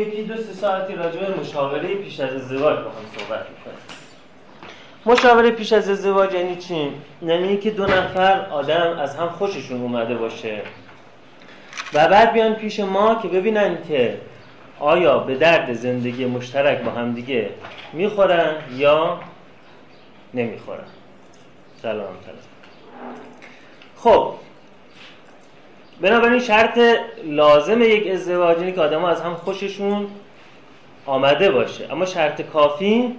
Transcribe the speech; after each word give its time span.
یکی 0.00 0.22
دو 0.22 0.36
سه 0.36 0.52
ساعتی 0.52 0.94
راجع 0.94 1.20
به 1.20 1.40
مشاوره 1.40 1.94
پیش 1.94 2.20
از 2.20 2.34
ازدواج 2.34 2.76
با 2.76 2.90
هم 2.90 3.06
صحبت 3.16 3.46
می‌کنیم. 3.48 3.78
مشاوره 5.06 5.50
پیش 5.50 5.72
از 5.72 5.90
ازدواج 5.90 6.34
یعنی 6.34 6.56
چی؟ 6.56 6.92
یعنی 7.22 7.56
که 7.56 7.70
دو 7.70 7.86
نفر 7.86 8.46
آدم 8.50 8.98
از 8.98 9.16
هم 9.16 9.28
خوششون 9.28 9.80
اومده 9.80 10.14
باشه. 10.14 10.62
و 11.94 12.08
بعد 12.08 12.32
بیان 12.32 12.54
پیش 12.54 12.80
ما 12.80 13.14
که 13.14 13.28
ببینن 13.28 13.78
که 13.88 14.20
آیا 14.80 15.18
به 15.18 15.34
درد 15.34 15.72
زندگی 15.72 16.26
مشترک 16.26 16.82
با 16.82 16.90
هم 16.90 17.12
دیگه 17.12 17.50
می‌خورن 17.92 18.54
یا 18.76 19.20
نمی‌خورن. 20.34 20.84
سلام. 21.82 21.96
سلام. 21.96 22.38
خب 23.96 24.34
بنابراین 26.00 26.40
شرط 26.40 26.78
لازم 27.24 27.82
یک 27.82 28.06
ازدواج 28.06 28.58
اینه 28.58 28.72
که 28.72 28.80
آدم 28.80 29.04
از 29.04 29.20
هم 29.20 29.34
خوششون 29.34 30.06
آمده 31.06 31.50
باشه. 31.50 31.92
اما 31.92 32.04
شرط 32.04 32.42
کافی 32.42 33.14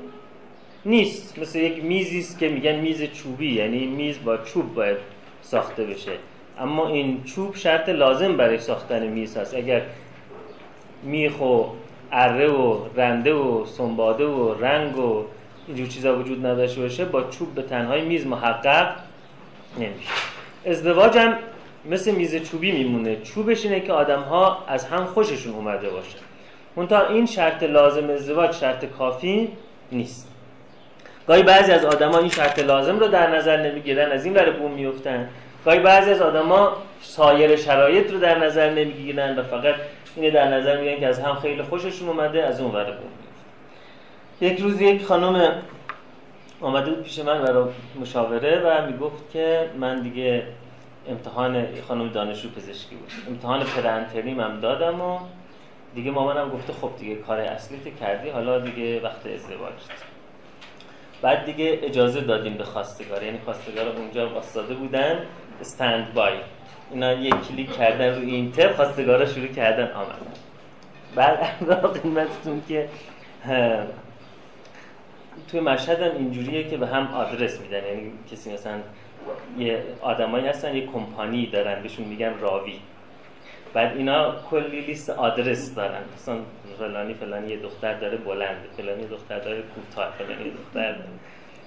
نیست. 0.86 1.40
مثل 1.40 1.60
یک 1.60 1.84
میزی 1.84 2.20
است 2.20 2.40
که 2.40 2.50
میگن 2.50 2.76
میز 2.76 3.04
چوبی 3.04 3.54
یعنی 3.54 3.86
میز 3.86 4.24
با 4.24 4.38
چوب 4.38 4.74
باید 4.74 4.98
ساخته 5.42 5.84
بشه. 5.84 6.12
اما 6.60 6.88
این 6.88 7.24
چوب 7.24 7.56
شرط 7.56 7.90
لازم 7.90 8.38
برای 8.38 8.60
ساختن 8.60 9.08
میز 9.08 9.38
هست. 9.38 9.56
اگر 9.56 9.82
میخ 11.04 11.42
و 11.42 11.64
اره 12.12 12.48
و 12.48 12.80
رنده 12.96 13.34
و 13.34 13.66
سنباده 13.66 14.26
و 14.26 14.54
رنگ 14.54 14.98
و 14.98 15.24
اینجور 15.68 15.88
چیزا 15.88 16.20
وجود 16.20 16.46
نداشته 16.46 16.82
باشه 16.82 17.06
با 17.06 17.24
چوب 17.24 17.56
به 17.56 17.62
تنهای 17.62 18.02
میز 18.02 18.28
محقق 18.28 18.96
نمیشه. 19.80 20.10
ازدواج 20.66 21.18
هم 21.18 21.38
مثل 21.86 22.12
میز 22.12 22.36
چوبی 22.36 22.72
میمونه. 22.72 23.22
چوبش 23.22 23.66
اینه 23.66 23.80
که 23.80 23.94
آدم 23.94 24.20
ها 24.20 24.64
از 24.68 24.86
هم 24.86 25.06
خوششون 25.06 25.54
اومده 25.54 25.90
باشه. 25.90 26.18
منتها 26.76 27.08
این 27.08 27.26
شرط 27.26 27.64
لازم 27.64 28.10
ازدواج 28.10 28.52
شرط 28.52 28.86
کافی 28.86 29.50
نیست. 29.92 30.28
گاهی 31.28 31.44
بعضی 31.44 31.72
از 31.72 31.86
آدما 31.86 32.18
این 32.18 32.30
شرط 32.30 32.60
لازم 32.60 33.00
رو 33.00 33.08
در 33.08 33.36
نظر 33.36 33.58
نمی‌گیرن 33.58 34.12
از 34.12 34.26
این 34.26 34.34
ور 34.34 34.52
بوم 34.52 34.72
میفتن 34.72 35.30
گاهی 35.66 35.80
بعضی 35.80 36.12
از 36.12 36.22
آدما 36.22 36.78
سایر 37.02 37.56
شرایط 37.56 38.12
رو 38.12 38.20
در 38.20 38.38
نظر 38.38 38.70
نمی‌گیرن 38.70 39.40
و 39.40 39.44
فقط 39.44 39.76
اینه 40.16 40.32
در 40.32 40.48
نظر 40.48 40.78
می‌گیرن 40.78 41.00
که 41.00 41.08
از 41.08 41.20
هم 41.20 41.36
خیلی 41.36 41.62
خوششون 41.62 42.10
اومده 42.10 42.44
از 42.44 42.62
اون 42.62 42.72
ور 42.72 42.84
بوم 42.84 43.12
یک 44.50 44.60
روز 44.60 44.82
یک 44.82 45.06
خانم 45.06 45.62
آمده 46.62 46.92
بود 46.92 47.04
پیش 47.04 47.20
من 47.20 47.42
برای 47.42 47.66
مشاوره 48.02 48.62
و 48.66 48.86
می‌گفت 48.86 49.32
که 49.34 49.70
من 49.80 50.02
دیگه 50.02 50.44
امتحان 51.10 51.68
خانم 51.88 52.10
دانشجو 52.10 52.50
پزشکی 52.50 52.96
بود. 52.96 53.12
امتحان 53.28 53.64
پرانتریم 53.64 54.40
هم 54.40 54.60
دادم 54.60 55.02
و 55.02 55.20
دیگه 55.96 56.12
مامانم 56.12 56.50
گفته 56.50 56.74
خب 56.74 56.92
دیگه 57.00 57.16
کار 57.16 57.40
اصلی 57.40 57.92
کردی 58.00 58.30
حالا 58.30 58.60
دیگه 58.60 59.02
وقت 59.02 59.26
ازدواج 59.26 59.74
بعد 61.22 61.46
دیگه 61.46 61.80
اجازه 61.84 62.22
دادیم 62.22 62.54
به 62.54 62.64
خواستگار 62.64 63.24
یعنی 63.24 63.40
خواستگار 63.46 63.88
اونجا 63.88 64.30
واسطاده 64.30 64.74
بودن 64.74 65.20
استند 65.62 66.14
بای 66.14 66.34
اینا 66.92 67.14
یک 67.14 67.36
کلیک 67.48 67.72
کردن 67.78 68.16
رو 68.16 68.22
اینتر 68.22 68.74
خواستگارا 68.74 69.26
شروع 69.26 69.48
کردن 69.48 69.92
آمدن. 69.92 70.32
بعد 71.16 72.02
قیمتتون 72.02 72.62
که 72.68 72.90
توی 75.48 75.60
مشهد 75.60 76.02
هم 76.02 76.18
اینجوریه 76.18 76.70
که 76.70 76.78
به 76.78 76.88
هم 76.88 77.14
آدرس 77.14 77.60
میدن 77.60 77.86
یعنی 77.86 78.12
کسی 78.32 78.54
مثلا 78.54 78.80
یه 79.58 79.84
آدمایی 80.02 80.48
هستن 80.48 80.76
یه 80.76 80.88
کمپانی 80.88 81.46
دارن 81.46 81.82
بهشون 81.82 82.06
میگن 82.06 82.40
راوی. 82.40 82.80
بعد 83.74 83.98
اینا 83.98 84.36
کلی 84.50 84.82
لیست 84.82 85.10
آدرس 85.10 85.76
دارن. 85.76 86.02
مثلا 86.16 86.38
فلانی 86.80 87.14
فلانی 87.14 87.50
یه 87.50 87.58
دختر 87.58 87.94
داره 87.94 88.18
بلند 88.18 88.58
فلانی 88.78 89.08
دختر 89.08 89.40
داره 89.40 89.62
کوتاه 89.62 90.12
فلانی 90.12 90.52
دختر 90.52 90.96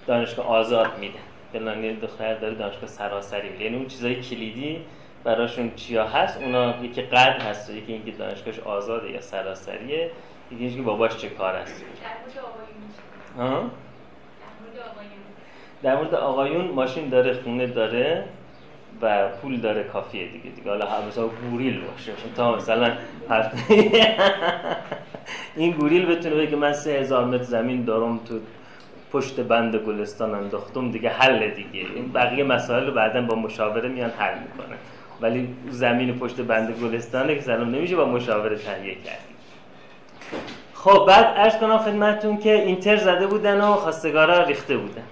دانشگاه 0.07 0.47
آزاد 0.47 0.99
میده 0.99 1.19
فلانی 1.53 1.97
دختر 1.97 2.35
داره 2.35 2.55
دانشگاه 2.55 2.87
سراسری 2.87 3.49
میده. 3.49 3.65
یعنی 3.65 3.77
اون 3.77 3.87
چیزای 3.87 4.23
کلیدی 4.23 4.85
براشون 5.25 5.75
چیا 5.75 6.09
هست 6.09 6.43
اونا 6.43 6.85
یکی 6.85 7.03
قد 7.03 7.43
هست 7.43 7.71
یکی 7.71 7.93
اینکه 7.93 8.11
دانشگاهش 8.11 8.59
آزاده 8.59 9.11
یا 9.11 9.21
سراسریه 9.21 10.11
یکی 10.51 10.65
اینکه 10.65 10.83
باباش 10.83 11.17
چه 11.17 11.29
کار 11.29 11.55
هست. 11.57 11.85
در 13.37 13.47
مورد 14.61 14.79
آقایون 16.21 16.65
ماشین 16.65 17.09
داره 17.09 17.33
خونه 17.33 17.67
داره 17.67 18.25
و 19.03 19.29
پول 19.29 19.61
داره 19.61 19.83
کافیه 19.83 20.27
دیگه 20.27 20.51
دیگه. 20.57 20.71
حالا 20.71 20.87
مثلا 21.09 21.29
گوریل 21.51 21.81
باشه. 21.81 22.13
تا 22.37 22.57
مثلا 22.57 22.93
این 25.57 25.71
گوریل 25.73 26.07
بتونه 26.07 26.35
بگه 26.35 26.57
من 26.57 26.73
سه 26.73 26.91
هزار 26.91 27.25
متر 27.25 27.43
زمین 27.43 27.85
دارم 27.85 28.19
تو 28.19 28.41
پشت 29.13 29.41
بند 29.41 29.77
گلستان 29.77 30.35
انداختم 30.35 30.91
دیگه 30.91 31.11
حل 31.11 31.51
دیگه. 31.51 31.87
این 31.95 32.13
بقیه 32.13 32.45
مسائل 32.45 32.87
رو 32.87 32.93
بعدا 32.93 33.23
با 33.23 33.35
مشاوره 33.35 33.89
میان 33.89 34.11
حل 34.11 34.39
می‌کنه 34.39 34.77
ولی 35.21 35.49
زمین 35.71 36.19
پشت 36.19 36.41
بند 36.41 36.71
گلستانه 36.71 37.35
که 37.35 37.41
سلام 37.41 37.75
نمیشه 37.75 37.97
با 37.97 38.05
مشاوره 38.05 38.57
تهیه 38.57 38.95
کردی. 38.95 39.35
خب 40.75 41.05
بعد 41.09 41.35
ارز 41.37 41.59
کنم 41.59 41.79
خدمتتون 41.79 42.39
که 42.39 42.55
اینتر 42.55 42.97
زده 42.97 43.27
بودن 43.27 43.61
و 43.61 43.75
خواستگارا 43.75 44.43
ریخته 44.43 44.77
بودن. 44.77 45.03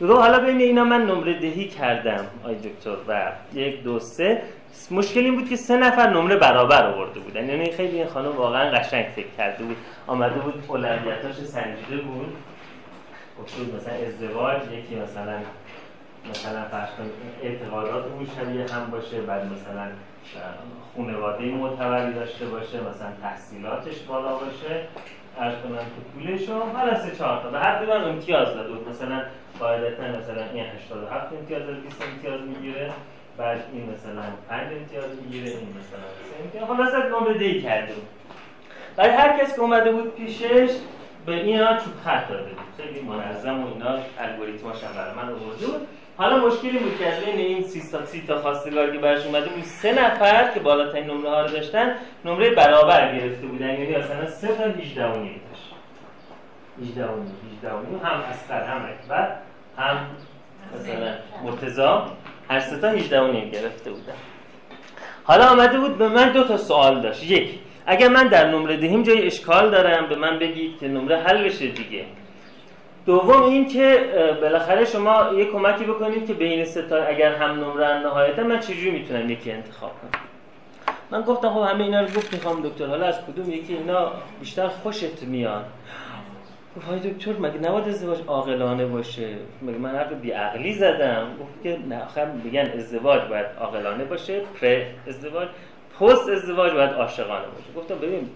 رو 0.00 0.16
حالا 0.16 0.38
بین 0.38 0.60
اینا 0.60 0.84
من 0.84 1.06
نمره 1.06 1.38
دهی 1.38 1.68
کردم 1.68 2.26
آی 2.44 2.54
دکتر 2.54 2.96
و 3.08 3.32
یک 3.54 3.82
دو 3.82 3.98
سه. 3.98 4.42
مشکل 4.90 5.20
این 5.20 5.36
بود 5.36 5.48
که 5.48 5.56
سه 5.56 5.76
نفر 5.76 6.10
نمره 6.10 6.36
برابر 6.36 6.86
آورده 6.86 7.20
بودن. 7.20 7.48
یعنی 7.48 7.72
خیلی 7.72 7.96
این 7.96 8.06
خانم 8.06 8.36
واقعا 8.36 8.70
قشنگ 8.70 9.06
فکر 9.16 9.26
کرده 9.38 9.64
بود. 9.64 9.76
آمده 10.06 10.40
بود 10.40 10.64
اولویتاش 10.68 11.34
سنجیده 11.34 11.96
بود. 11.96 12.36
اصول 13.44 13.66
مثلا 13.76 13.94
ازدواج 14.06 14.62
یکی 14.62 14.94
مثلا 14.94 15.38
مثلا 16.30 16.62
فرض 16.62 16.88
اعتقادات 17.42 18.04
اون 18.04 18.26
شبیه 18.36 18.74
هم 18.74 18.90
باشه 18.90 19.20
بعد 19.20 19.42
مثلا 19.44 19.86
خانواده 20.96 21.44
معتبری 21.44 22.12
داشته 22.12 22.46
باشه 22.46 22.76
مثلا 22.80 23.12
تحصیلاتش 23.22 23.98
بالا 23.98 24.32
باشه. 24.32 24.80
ارز 25.40 25.54
کنم 25.54 25.76
که 25.76 26.00
پولش 26.14 26.48
رو 26.48 26.76
هر 26.76 26.94
سه 26.94 27.16
چهار 27.16 27.42
تا. 27.42 27.50
به 27.50 27.58
هر 27.58 27.92
امتیاز 27.92 28.48
داده 28.48 28.68
بود. 28.68 28.88
مثلا 28.88 29.22
قاعدتا 29.60 30.02
مثلا 30.02 30.44
این 30.54 30.64
87 30.64 31.32
امتیاز 31.32 31.62
داره 31.62 31.76
20 31.76 32.02
امتیاز 32.02 32.40
می‌گیره 32.40 32.90
بعد 33.38 33.58
این 33.72 33.90
مثلا 33.90 34.22
5 34.48 34.72
امتیاز 34.72 35.04
می‌گیره 35.22 35.46
این 35.46 35.68
مثلا 35.68 36.08
3 36.52 36.60
امتیاز. 36.60 36.64
خلاص 36.68 37.04
نمره 37.04 37.38
دی 37.38 37.60
بود 37.94 38.06
بعد 38.96 39.10
هر 39.10 39.38
کس 39.38 39.54
که 39.54 39.60
اومده 39.60 39.92
بود 39.92 40.14
پیشش 40.14 40.70
به 41.26 41.32
اینا 41.32 41.76
چوب 41.76 41.92
خط 42.04 42.28
داده 42.28 42.50
بود. 42.50 42.58
خیلی 42.76 43.00
منظم 43.00 43.64
و 43.64 43.72
اینا 43.72 43.98
الگوریتماش 44.18 44.84
هم 44.84 44.92
برای 44.94 45.14
من 45.14 45.28
آورده 45.32 45.66
بود. 45.66 45.86
حالا 46.16 46.46
مشکلی 46.46 46.78
بود 46.78 46.98
که 46.98 47.06
از 47.06 47.24
بین 47.24 47.36
این 47.36 47.62
سی 47.62 47.82
تا 47.92 48.06
سی 48.06 48.24
تا 48.26 48.40
خواستگار 48.40 48.90
که 48.90 48.98
برش 48.98 49.26
اومده 49.26 49.48
بود 49.48 49.62
سه 49.62 49.92
نفر 49.92 50.50
که 50.54 50.60
بالاترین 50.60 51.10
نمره 51.10 51.30
ها 51.30 51.42
رو 51.42 51.48
داشتن 51.48 51.94
نمره 52.24 52.50
برابر 52.50 53.18
گرفته 53.18 53.46
بودن. 53.46 53.70
یعنی 53.70 53.96
مثلا 53.96 54.26
سه 54.26 54.48
تا 54.48 54.64
18 54.64 55.06
و 55.06 55.12
داشت 55.12 55.74
18 56.80 57.06
و 57.06 57.16
نیم 57.16 57.32
18 57.56 57.74
و 57.74 57.82
نیم 57.82 58.00
هم 58.04 58.20
اسقر 58.30 58.64
هم 58.64 58.84
اکبر 58.84 59.36
هم 59.78 59.96
مثلا 60.74 61.14
مرتضا 61.44 62.06
هر 62.50 62.60
سه 62.60 62.78
تا 62.78 62.88
18 62.88 63.20
و 63.20 63.32
نیم 63.32 63.50
گرفته 63.50 63.90
بودن. 63.90 64.12
حالا 65.24 65.46
آمده 65.46 65.78
بود 65.78 65.98
به 65.98 66.08
من 66.08 66.32
دو 66.32 66.44
تا 66.44 66.56
سوال 66.56 67.00
داشت. 67.00 67.22
یک 67.24 67.58
اگر 67.86 68.08
من 68.08 68.28
در 68.28 68.50
نمره 68.50 68.76
دهیم 68.76 69.02
جای 69.02 69.26
اشکال 69.26 69.70
دارم 69.70 70.06
به 70.06 70.16
من 70.16 70.38
بگید 70.38 70.78
که 70.78 70.88
نمره 70.88 71.18
حل 71.18 71.44
بشه 71.44 71.66
دیگه. 71.66 72.04
دوم 73.06 73.42
این 73.42 73.68
که 73.68 74.10
بالاخره 74.40 74.84
شما 74.84 75.30
یه 75.36 75.44
کمکی 75.44 75.84
بکنید 75.84 76.26
که 76.26 76.34
بین 76.34 76.64
ستا 76.64 76.96
اگر 76.96 77.34
هم 77.34 77.50
نمره 77.50 77.98
نهایتا 77.98 78.42
من 78.42 78.60
چجوری 78.60 78.90
می‌تونم 78.90 79.30
یکی 79.30 79.52
انتخاب 79.52 79.90
کنم؟ 80.02 80.20
من 81.10 81.22
گفتم 81.22 81.50
خب 81.50 81.60
همه 81.60 81.84
اینا 81.84 82.00
رو 82.00 82.06
گفت 82.06 82.34
می‌خوام 82.34 82.62
دکتر. 82.62 82.86
حالا 82.86 83.06
از 83.06 83.18
کدوم 83.26 83.50
یکی 83.50 83.74
اینا 83.74 84.12
بیشتر 84.40 84.68
خوشت 84.68 85.22
میاد؟ 85.22 85.64
گفت 86.76 86.86
های 86.86 86.98
دکتر 86.98 87.32
مگه 87.32 87.58
نباید 87.58 87.88
ازدواج 87.88 88.18
عاقلانه 88.26 88.86
باشه؟ 88.86 89.28
مگه 89.62 89.78
من 89.78 89.90
حرف 89.90 90.12
بی 90.12 90.30
عقلی 90.30 90.74
زدم؟ 90.74 91.26
گفت 91.40 91.62
که 91.62 91.78
نه 91.88 92.02
آخر 92.02 92.24
میگن 92.44 92.72
ازدواج 92.76 93.22
باید 93.22 93.46
عاقلانه 93.60 94.04
باشه 94.04 94.40
پر 94.60 94.82
ازدواج 95.08 95.48
پست 96.00 96.28
ازدواج 96.28 96.72
باید 96.72 96.90
عاشقانه 96.90 97.46
باشه. 97.46 97.72
گفتم 97.76 97.98
ببین 97.98 98.30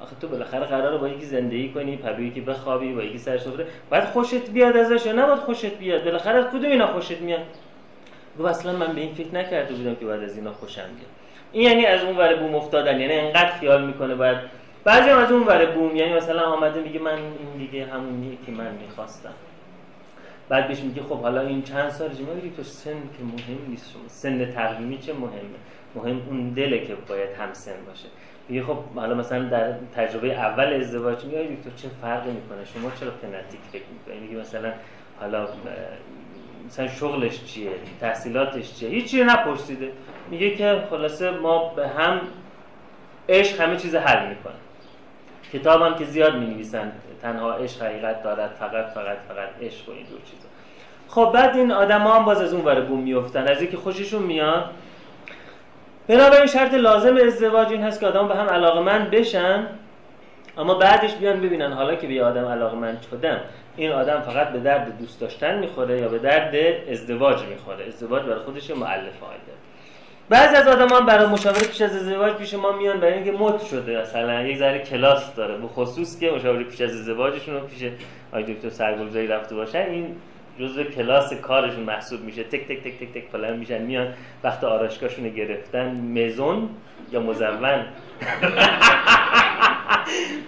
آخه 0.00 0.16
تو 0.20 0.28
بالاخره 0.28 0.64
قراره 0.64 0.98
با 0.98 1.08
یکی 1.08 1.24
زندگی 1.26 1.68
کنی 1.68 1.96
پروی 1.96 2.30
که 2.30 2.40
بخوابی 2.40 2.92
با 2.92 3.02
یکی 3.02 3.18
سر 3.18 3.38
سفره 3.38 3.66
بعد 3.90 4.04
خوشت 4.04 4.50
بیاد 4.50 4.76
ازش 4.76 5.06
یا 5.06 5.12
نباید 5.12 5.38
خوشت 5.38 5.78
بیاد؟ 5.78 6.04
بالاخره 6.04 6.38
از 6.38 6.44
کدوم 6.44 6.70
اینا 6.70 6.86
خوشت 6.86 7.20
میاد؟ 7.20 7.40
گفت 8.38 8.48
اصلا 8.48 8.72
من 8.72 8.94
به 8.94 9.00
این 9.00 9.14
فکر 9.14 9.34
نکرده 9.34 9.74
بودم 9.74 9.94
که 9.94 10.06
بعد 10.06 10.22
از 10.22 10.36
اینا 10.36 10.52
خوشم 10.52 10.82
بیاد. 10.82 11.10
این 11.52 11.70
یعنی 11.70 11.86
از 11.86 12.04
اون 12.04 12.16
ور 12.16 12.34
بوم 12.34 12.54
افتادن 12.54 13.00
یعنی 13.00 13.14
انقدر 13.14 13.52
خیال 13.52 13.86
می‌کنه 13.86 14.14
باید 14.14 14.38
بعضی 14.84 15.10
هم 15.10 15.18
از 15.18 15.32
اون 15.32 15.42
ور 15.42 15.66
بوم 15.66 15.96
یعنی 15.96 16.14
مثلا 16.14 16.42
آمده 16.42 16.80
میگه 16.80 17.00
من 17.00 17.14
این 17.14 17.58
دیگه 17.58 17.86
همونیه 17.86 18.38
که 18.46 18.52
من 18.52 18.74
می‌خواستم. 18.74 19.32
بعد 20.48 20.68
بهش 20.68 20.80
میگه 20.80 21.02
خب 21.02 21.20
حالا 21.20 21.40
این 21.40 21.62
چند 21.62 21.90
سال 21.90 22.08
میگه 22.08 22.56
تو 22.56 22.62
سن 22.62 22.90
که 22.90 23.24
مهم 23.24 23.58
نیست 23.68 23.92
شما. 23.92 24.02
سن 24.06 24.52
تقویمی 24.52 24.98
چه 24.98 25.12
مهمه؟ 25.12 25.58
مهم 25.94 26.22
اون 26.28 26.48
دله 26.48 26.86
که 26.86 26.94
باید 27.08 27.30
همسن 27.30 27.72
باشه. 27.86 28.08
میگه 28.48 28.62
خب 28.62 28.76
حالا 28.94 29.14
مثلا 29.14 29.48
در 29.48 29.72
تجربه 29.96 30.32
اول 30.32 30.72
ازدواج 30.72 31.24
میگه 31.24 31.38
دکتر 31.38 31.70
چه 31.76 31.88
فرقی 32.02 32.30
می‌کنه؟ 32.30 32.64
شما 32.64 32.90
چرا 33.00 33.10
فنتیک 33.10 33.60
فکر 33.72 33.82
می‌کنید 33.92 34.30
میگه 34.30 34.40
مثلا 34.40 34.72
حالا 35.20 35.48
مثلا 36.66 36.88
شغلش 36.88 37.44
چیه؟ 37.44 37.70
تحصیلاتش 38.00 38.74
چیه؟ 38.74 38.88
هیچی 38.88 39.24
نپرسیده. 39.24 39.92
میگه 40.30 40.56
که 40.56 40.82
خلاصه 40.90 41.30
ما 41.30 41.68
به 41.68 41.88
هم 41.88 42.20
عشق 43.28 43.60
همه 43.60 43.76
چیز 43.76 43.94
حل 43.94 44.28
می‌کنه. 44.28 44.54
کتاب 45.52 45.82
هم 45.82 45.94
که 45.94 46.04
زیاد 46.04 46.36
می 46.36 46.46
نویسن 46.46 46.92
تنها 47.22 47.52
عشق 47.52 47.82
حقیقت 47.82 48.22
دارد 48.22 48.50
فقط 48.60 48.86
فقط 48.86 49.16
فقط 49.28 49.48
عشق 49.62 49.88
و 49.88 49.92
این 49.92 50.06
دور 50.06 50.20
چیزا. 50.30 50.48
خب 51.08 51.32
بعد 51.34 51.56
این 51.56 51.72
آدم 51.72 52.00
هم 52.00 52.24
باز 52.24 52.40
از 52.40 52.54
اون 52.54 52.64
ور 52.64 52.80
بوم 52.80 53.00
میفتن 53.00 53.48
از 53.48 53.60
اینکه 53.60 53.76
خوششون 53.76 54.22
میاد. 54.22 54.70
بنابراین 56.08 56.46
شرط 56.46 56.74
لازم 56.74 57.16
ازدواج 57.16 57.68
این 57.72 57.82
هست 57.82 58.00
که 58.00 58.06
آدم 58.06 58.28
به 58.28 58.34
هم 58.34 58.46
علاقه 58.46 58.80
من 58.80 59.10
بشن 59.10 59.66
اما 60.58 60.74
بعدش 60.74 61.14
بیان 61.14 61.40
ببینن 61.40 61.72
حالا 61.72 61.94
که 61.94 62.06
به 62.06 62.24
آدم 62.24 62.44
علاقه 62.44 62.76
من 62.76 62.98
شدم 63.10 63.40
این 63.76 63.92
آدم 63.92 64.20
فقط 64.20 64.48
به 64.48 64.58
درد 64.58 64.98
دوست 64.98 65.20
داشتن 65.20 65.58
می‌خوره 65.58 66.00
یا 66.00 66.08
به 66.08 66.18
درد 66.18 66.54
ازدواج 66.90 67.42
می‌خوره. 67.42 67.86
ازدواج 67.86 68.22
برای 68.22 68.38
خودش 68.38 68.70
معلف 68.70 69.20
داره 69.20 69.58
بعضی 70.32 70.56
از 70.56 70.68
آدم 70.68 70.88
هم 70.88 71.06
برای 71.06 71.26
مشاوره 71.26 71.66
پیش 71.66 71.80
از 71.80 71.96
ازدواج 71.96 72.32
پیش 72.32 72.54
ما 72.54 72.72
میان 72.72 73.00
برای 73.00 73.14
اینکه 73.14 73.32
مد 73.32 73.60
شده 73.60 74.00
مثلا 74.00 74.42
یک 74.42 74.58
ذره 74.58 74.78
کلاس 74.78 75.34
داره 75.34 75.56
به 75.58 75.68
خصوص 75.68 76.18
که 76.20 76.30
مشاوره 76.30 76.64
پیش 76.64 76.80
از 76.80 76.90
ازدواجشون 76.90 77.54
رو 77.54 77.60
پیش 77.60 77.90
آقای 78.32 78.54
دکتر 78.54 78.70
سرگلزایی 78.70 79.26
رفته 79.26 79.54
باشن 79.54 79.78
این 79.78 80.16
جزء 80.60 80.84
کلاس 80.84 81.32
کارشون 81.32 81.84
محسوب 81.84 82.20
میشه. 82.20 82.44
تک 82.44 82.68
تک 82.68 82.82
تک 82.82 82.98
تک 83.00 83.12
تک 83.14 83.30
پلن 83.30 83.56
میشن 83.56 83.82
میان 83.82 84.08
وقت 84.44 84.64
آراشگاهشون 84.64 85.28
گرفتن. 85.28 85.90
مزون 85.90 86.68
یا 87.12 87.20
مزون؟ 87.20 87.84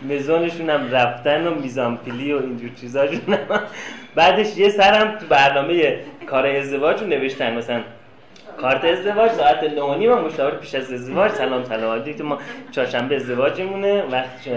مزونشون 0.10 0.70
هم 0.70 0.90
رفتن 0.90 1.46
و 1.46 1.54
میزانپیلی 1.54 2.32
و 2.32 2.36
اینجور 2.36 2.70
چیزاشون 2.80 3.38
بعدش 4.14 4.56
یه 4.56 4.68
سرم 4.68 5.18
تو 5.18 5.26
برنامه 5.26 5.98
کار 6.26 6.46
ازدواج 6.46 7.02
نوشتن. 7.02 7.56
مثلا 7.56 7.80
کارت 8.60 8.84
ازدواج 8.84 9.30
ساعت 9.30 9.64
9 9.64 9.82
و 9.82 10.24
مشاور 10.26 10.50
پیش 10.50 10.74
از 10.74 10.92
ازدواج 10.92 11.30
سلام 11.30 11.64
سلام. 11.64 12.04
که 12.04 12.22
ما 12.22 12.38
چهارشنبه 12.70 13.16
ازدواجمونه. 13.16 14.02
وقت 14.02 14.48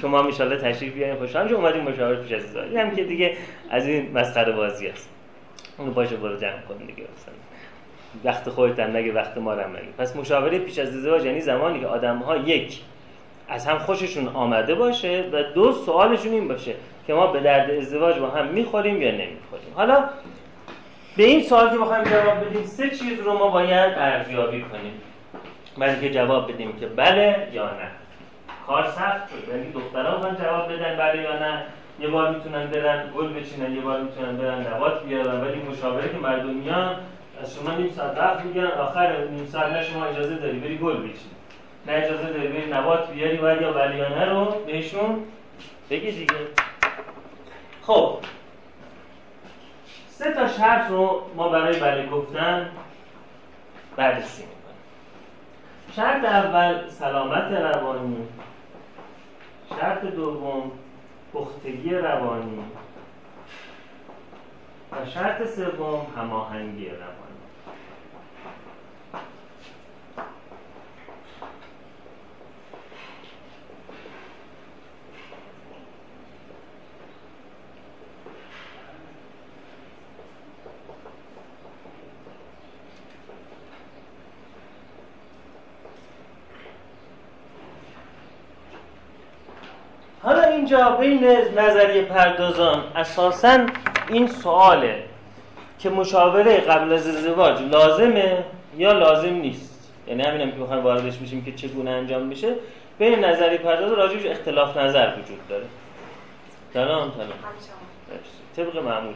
شما 0.00 0.18
ان 0.18 0.58
تشریف 0.58 0.94
بیارین 0.94 1.16
خوشحال 1.16 1.54
اومدیم 1.54 1.82
مشاور 1.82 2.14
پیش 2.14 2.32
از 2.32 2.44
ازدواج. 2.44 2.76
هم 2.76 2.90
که 2.90 3.04
دیگه 3.04 3.36
از 3.70 3.86
این 3.86 4.12
مسخره 4.14 4.52
بازی 4.52 4.86
است 4.86 5.10
اون 5.78 5.90
باشه 5.90 6.16
برو 6.16 6.36
جمع 6.36 6.60
کن 6.68 6.76
دیگه. 6.76 6.92
مثلا 6.92 7.34
وقت 8.24 8.48
خودت 8.48 8.80
هم 8.80 8.96
نگه 8.96 9.12
وقت 9.12 9.38
ما 9.38 9.52
هم 9.52 9.70
نگه 9.70 9.88
پس 9.98 10.16
مشاوره 10.16 10.58
پیش 10.58 10.78
از 10.78 10.96
ازدواج 10.96 11.24
یعنی 11.24 11.40
زمانی 11.40 11.80
که 11.80 11.86
آدم 11.86 12.18
ها 12.18 12.36
یک 12.36 12.80
از 13.48 13.66
هم 13.66 13.78
خوششون 13.78 14.28
آمده 14.28 14.74
باشه 14.74 15.24
و 15.32 15.42
دو 15.42 15.72
سوالشون 15.72 16.32
این 16.32 16.48
باشه 16.48 16.74
که 17.06 17.14
ما 17.14 17.26
به 17.26 17.40
درد 17.40 17.70
ازدواج 17.70 18.18
با 18.18 18.28
هم 18.28 18.46
می‌خوریم 18.46 19.02
یا 19.02 19.10
نمی‌خوریم. 19.10 19.72
حالا 19.74 20.04
به 21.18 21.24
این 21.24 21.42
سوال 21.42 21.70
که 21.70 21.78
بخوایم 21.78 22.04
جواب 22.04 22.44
بدیم 22.44 22.64
سه 22.64 22.90
چیز 22.90 23.20
رو 23.20 23.38
ما 23.38 23.48
باید 23.48 23.92
ارزیابی 23.98 24.62
کنیم. 24.62 24.92
برای 25.78 26.00
که 26.00 26.10
جواب 26.10 26.52
بدیم 26.52 26.76
که 26.76 26.86
بله 26.86 27.48
یا 27.52 27.64
نه. 27.64 27.90
کار 28.66 28.84
سخت 28.86 29.28
شد. 29.28 29.48
یعنی 29.48 29.72
هم 29.94 30.36
جواب 30.42 30.72
بدن 30.72 30.96
بله 30.96 31.22
یا 31.22 31.38
نه. 31.38 31.62
یه 32.00 32.08
بار 32.08 32.30
می‌تونن 32.30 32.66
برن 32.66 33.12
گل 33.16 33.32
بچینن 33.32 33.74
یه 33.74 33.80
بار 33.80 34.00
می‌تونن 34.00 34.36
برن 34.36 34.74
نبات 34.74 35.04
بیارن. 35.04 35.40
ولی 35.40 35.60
مشاوره 35.60 36.08
که 36.08 36.16
مردم 36.16 36.50
میان 36.50 36.96
از 37.42 37.54
شما 37.54 37.74
نیم 37.74 37.90
ساعت 37.96 38.18
وقت 38.18 38.44
میگن 38.44 38.66
آخر 38.66 39.24
نیم 39.24 39.46
ساعت 39.46 39.72
نه 39.72 39.82
شما 39.82 40.04
اجازه 40.04 40.34
داری 40.34 40.58
بری 40.58 40.78
گل 40.78 40.96
بچین 40.96 41.32
نه 41.86 41.92
اجازه 41.92 42.32
داری 42.32 42.48
بری 42.48 42.70
نبات 42.72 43.10
بیاری 43.10 43.36
و 43.36 43.62
یا 43.62 43.72
بله 43.72 43.96
یا 43.96 44.08
نه 44.08 44.24
رو 44.24 44.44
بهشون 44.66 45.24
بگی 45.90 46.12
دیگه. 46.12 46.34
خب. 47.82 48.18
سه 50.18 50.32
تا 50.32 50.48
شرط 50.48 50.90
رو 50.90 51.22
ما 51.36 51.48
برای 51.48 51.80
بله 51.80 52.06
گفتن 52.08 52.70
بررسی 53.96 54.42
می‌کنیم. 54.42 54.82
شرط 55.96 56.24
اول 56.24 56.88
سلامت 56.88 57.52
روانی 57.52 58.28
شرط 59.80 60.04
دوم 60.04 60.70
پختگی 61.34 61.90
روانی 61.94 62.58
و 64.92 65.06
شرط 65.06 65.46
سوم 65.46 66.06
هماهنگی 66.16 66.88
روانی 66.88 67.28
حالا 90.22 90.42
اینجا 90.68 90.90
بین 90.90 91.24
نظریه 91.56 92.02
پردازان 92.02 92.82
اساسا 92.96 93.66
این 94.08 94.26
سواله 94.26 95.04
که 95.78 95.90
مشاوره 95.90 96.56
قبل 96.56 96.92
از 96.92 97.08
ازدواج 97.08 97.62
لازمه 97.62 98.44
یا 98.76 98.92
لازم 98.92 99.34
نیست. 99.34 99.92
یعنی 100.08 100.22
همین 100.22 100.40
هم 100.40 100.50
که 100.50 100.56
بخوایم 100.58 100.84
واردش 100.84 101.16
میشیم 101.20 101.44
که 101.44 101.52
چگونه 101.52 101.90
انجام 101.90 102.22
میشه 102.22 102.54
بین 102.98 103.24
نظریه 103.24 103.58
پرداز 103.58 103.92
راجعش 103.92 104.26
اختلاف 104.26 104.76
نظر 104.76 105.12
وجود 105.12 105.48
داره. 105.48 105.64
سلام 106.74 107.12
سلام. 107.16 107.28
طبق 108.56 108.76
معمول. 108.84 109.14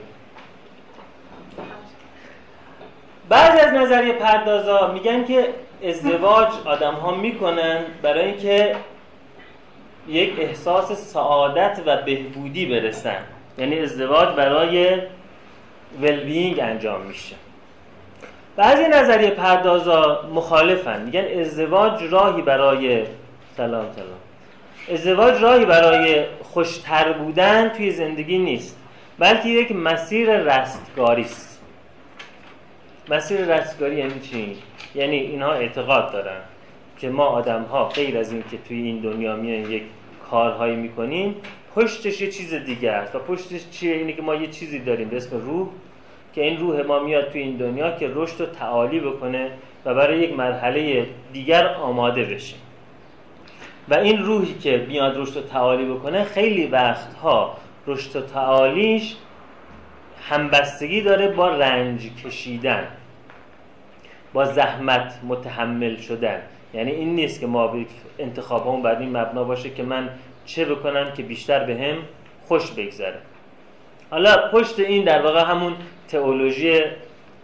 بعضی 3.28 3.60
از 3.60 3.72
نظریه 3.74 4.12
پردازا 4.12 4.92
میگن 4.92 5.24
که 5.24 5.54
ازدواج 5.88 6.48
آدم 6.64 6.94
ها 6.94 7.14
می‌کنن 7.14 7.84
برای 8.02 8.24
اینکه 8.24 8.76
یک 10.08 10.32
احساس 10.38 10.92
سعادت 10.92 11.80
و 11.86 11.96
بهبودی 11.96 12.66
برسن. 12.66 13.22
یعنی 13.58 13.78
ازدواج 13.78 14.28
برای 14.28 14.98
ولبینگ 16.02 16.60
انجام 16.60 17.00
میشه. 17.00 17.36
بعضی 18.56 18.84
نظریه 18.84 19.30
پردازا 19.30 20.28
مخالفن. 20.34 21.02
میگن 21.02 21.40
ازدواج 21.40 22.02
راهی 22.10 22.42
برای 22.42 23.04
سلام 23.56 23.86
سلام. 23.92 24.18
ازدواج 24.92 25.42
راهی 25.42 25.64
برای 25.64 26.24
خوشتر 26.42 27.12
بودن 27.12 27.68
توی 27.68 27.90
زندگی 27.90 28.38
نیست 28.38 28.78
بلکه 29.18 29.48
یک 29.48 29.72
مسیر 29.72 30.38
رستگاری 30.38 31.22
است. 31.22 31.60
مسیر 33.08 33.40
رستگاری 33.40 33.96
یعنی 33.96 34.20
چی؟ 34.20 34.56
یعنی 34.94 35.16
اینها 35.16 35.52
اعتقاد 35.52 36.12
دارن. 36.12 36.40
که 37.02 37.10
ما 37.10 37.24
آدم 37.24 37.62
ها 37.62 37.88
غیر 37.88 38.18
از 38.18 38.32
این 38.32 38.44
که 38.50 38.58
توی 38.68 38.82
این 38.82 38.98
دنیا 38.98 39.36
میان 39.36 39.70
یک 39.70 39.82
کارهایی 40.30 40.76
می‌کنیم 40.76 41.34
پشتش 41.74 42.20
یه 42.20 42.30
چیز 42.30 42.54
دیگه 42.54 42.90
است 42.90 43.14
و 43.14 43.18
پشتش 43.18 43.70
چیه؟ 43.70 43.94
اینه 43.94 44.12
که 44.12 44.22
ما 44.22 44.34
یه 44.34 44.46
چیزی 44.46 44.78
داریم 44.78 45.08
به 45.08 45.16
اسم 45.16 45.36
روح 45.36 45.68
که 46.34 46.42
این 46.42 46.60
روح 46.60 46.82
ما 46.82 46.98
میاد 46.98 47.30
توی 47.30 47.40
این 47.42 47.56
دنیا 47.56 47.90
که 47.90 48.10
رشد 48.14 48.40
و 48.40 48.46
تعالی 48.46 49.00
بکنه 49.00 49.50
و 49.84 49.94
برای 49.94 50.18
یک 50.18 50.36
مرحله 50.36 51.06
دیگر 51.32 51.66
آماده 51.74 52.24
بشیم 52.24 52.58
و 53.88 53.94
این 53.94 54.18
روحی 54.18 54.54
که 54.54 54.86
میاد 54.88 55.16
رشد 55.16 55.36
و 55.36 55.40
تعالی 55.40 55.84
بکنه 55.84 56.24
خیلی 56.24 56.66
وقتها 56.66 57.56
رشد 57.86 58.16
و 58.16 58.20
تعالیش 58.20 59.16
همبستگی 60.28 61.00
داره 61.00 61.28
با 61.28 61.48
رنج 61.48 62.10
کشیدن 62.24 62.88
با 64.32 64.44
زحمت 64.44 65.20
متحمل 65.28 65.96
شدن. 65.96 66.42
یعنی 66.74 66.90
این 66.90 67.14
نیست 67.14 67.40
که 67.40 67.46
ما 67.46 67.74
انتخاب 68.18 68.66
همون 68.66 68.82
بعد 68.82 69.00
این 69.00 69.16
مبنا 69.16 69.44
باشه 69.44 69.70
که 69.70 69.82
من 69.82 70.08
چه 70.46 70.64
بکنم 70.64 71.12
که 71.12 71.22
بیشتر 71.22 71.64
به 71.64 71.74
هم 71.74 71.96
خوش 72.48 72.70
بگذره. 72.70 73.18
حالا 74.10 74.50
پشت 74.52 74.80
این 74.80 75.04
در 75.04 75.22
واقع 75.22 75.44
همون 75.44 75.74
تئولوژی 76.08 76.80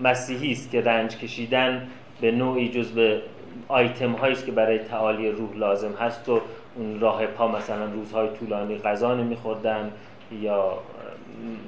مسیحی 0.00 0.52
است 0.52 0.70
که 0.70 0.80
رنج 0.80 1.16
کشیدن 1.16 1.88
به 2.20 2.30
نوعی 2.30 2.68
جز 2.68 2.92
به 2.92 3.22
آیتم 3.68 4.12
هایی 4.12 4.32
است 4.32 4.46
که 4.46 4.52
برای 4.52 4.78
تعالی 4.78 5.30
روح 5.30 5.56
لازم 5.56 5.92
هست 5.92 6.28
و 6.28 6.40
اون 6.76 7.00
راه 7.00 7.26
پا 7.26 7.48
مثلا 7.48 7.84
روزهای 7.84 8.28
طولانی 8.28 8.78
غذا 8.78 9.14
نمیخوردن 9.14 9.92
یا 10.42 10.78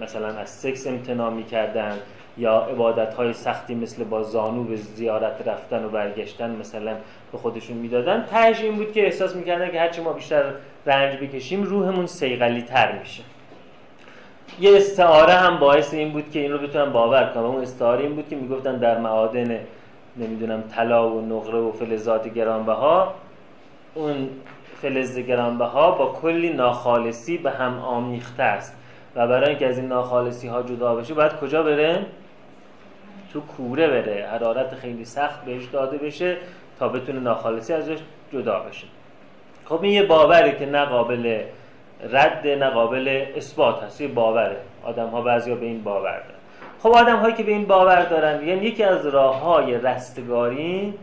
مثلا 0.01 0.29
از 0.29 0.51
سکس 0.51 0.87
امتناع 0.87 1.31
می‌کردن. 1.31 1.99
یا 2.41 2.59
عبادت 2.59 3.15
های 3.15 3.33
سختی 3.33 3.75
مثل 3.75 4.05
با 4.05 4.23
زانو 4.23 4.65
به 4.65 4.77
زیارت 4.77 5.49
رفتن 5.49 5.85
و 5.85 5.89
برگشتن 5.89 6.51
مثلا 6.51 6.95
به 7.33 7.39
خودشون 7.39 7.77
می‌دادن 7.77 8.27
تهش 8.31 8.61
این 8.61 8.77
بود 8.77 8.93
که 8.93 9.05
احساس 9.05 9.37
می‌کردن 9.37 9.71
که 9.71 9.81
هرچی 9.81 10.01
ما 10.01 10.13
بیشتر 10.13 10.43
رنج 10.87 11.19
بکشیم 11.19 11.63
روحمون 11.63 12.07
سیغلی 12.07 12.63
تر 12.63 12.99
میشه. 12.99 13.23
یه 14.61 14.77
استعاره 14.77 15.33
هم 15.33 15.59
باعث 15.59 15.95
این 15.95 16.13
بود 16.13 16.31
که 16.31 16.39
این 16.39 16.53
رو 16.53 16.59
بتونن 16.59 16.93
باور 16.93 17.31
کنم. 17.35 17.45
اون 17.45 17.63
استعاره 17.63 18.03
این 18.03 18.15
بود 18.15 18.29
که 18.29 18.37
می‌گفتن 18.37 18.77
در 18.77 18.99
معادن 18.99 19.59
نمی‌دونم 20.17 20.63
طلا 20.63 21.11
و 21.11 21.21
نقره 21.21 21.59
و 21.59 21.73
فلزات 21.73 22.35
گرانبها 22.35 23.15
اون 23.95 24.29
فلز 24.83 25.19
گرانبها 25.19 25.91
با 25.91 26.07
کلی 26.23 26.53
ناخالصی 26.53 27.39
به 27.39 27.51
هم 27.51 27.79
آمیخته 27.79 28.43
است 28.43 28.77
و 29.17 29.27
برای 29.27 29.49
اینکه 29.49 29.67
از 29.67 29.79
این 29.79 29.89
ناخالصی 29.89 30.49
ها 30.49 30.63
جدا 30.63 30.95
بشه 30.95 31.15
باید 31.15 31.33
کجا 31.37 31.63
بره 31.63 32.07
تو 33.33 33.41
کوره 33.41 33.89
بره 33.89 34.29
حرارت 34.33 34.75
خیلی 34.75 35.05
سخت 35.05 35.45
بهش 35.45 35.65
داده 35.65 35.99
بشه 35.99 36.37
تا 36.79 36.89
بتونه 36.89 37.21
ناخالصی 37.21 37.73
ازش 37.73 37.99
جدا 38.33 38.61
بشه. 38.61 38.87
خب 39.65 39.83
این 39.83 39.93
یه 39.93 40.03
باوره 40.03 40.57
که 40.59 40.67
نه 40.67 40.85
قابل 40.85 41.43
رد 42.11 42.47
نه 42.47 42.71
قابل 42.71 43.27
اثبات 43.37 43.83
هست 43.83 44.01
یه 44.01 44.09
باوره. 44.09 44.57
آدم 44.85 45.07
ها 45.07 45.21
بعضی 45.21 45.55
به 45.55 45.67
این 45.67 45.83
باور 45.83 46.19
دارن. 46.19 46.41
خب 46.83 46.89
آدم 46.89 47.17
هایی 47.17 47.35
که 47.35 47.43
به 47.43 47.53
این 47.53 47.65
باور 47.65 48.05
دارن 48.05 48.49
یعنی 48.49 48.67
یکی 48.67 48.83
از 48.83 49.07
راه 49.07 49.41
های 49.41 49.75
رستگاری 49.75 50.95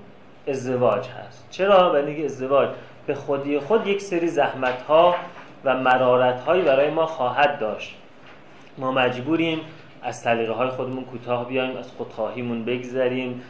ازدواج 0.48 1.08
هست. 1.08 1.48
چرا؟ 1.52 1.90
برای 1.90 2.26
ازدواج 2.26 2.70
به 3.08 3.16
خودی 3.16 3.60
خود 3.60 3.88
یک 3.88 4.02
سری 4.02 4.28
زحمت 4.28 4.82
ها 4.82 5.16
و 5.66 5.78
مرارت 5.78 6.40
هایی 6.40 6.62
برای 6.62 6.90
ما 6.90 7.06
خواهد 7.06 7.60
داشت. 7.60 7.96
ما 8.78 8.92
مجبوریم 8.92 9.60
از 10.04 10.24
طریقه 10.24 10.54
های 10.54 10.70
خودمون 10.70 11.04
کوتاه 11.04 11.50
بیایم 11.50 11.78
از 11.78 11.92
خودخواهیمون 11.92 12.66
بگذریم. 12.66 13.42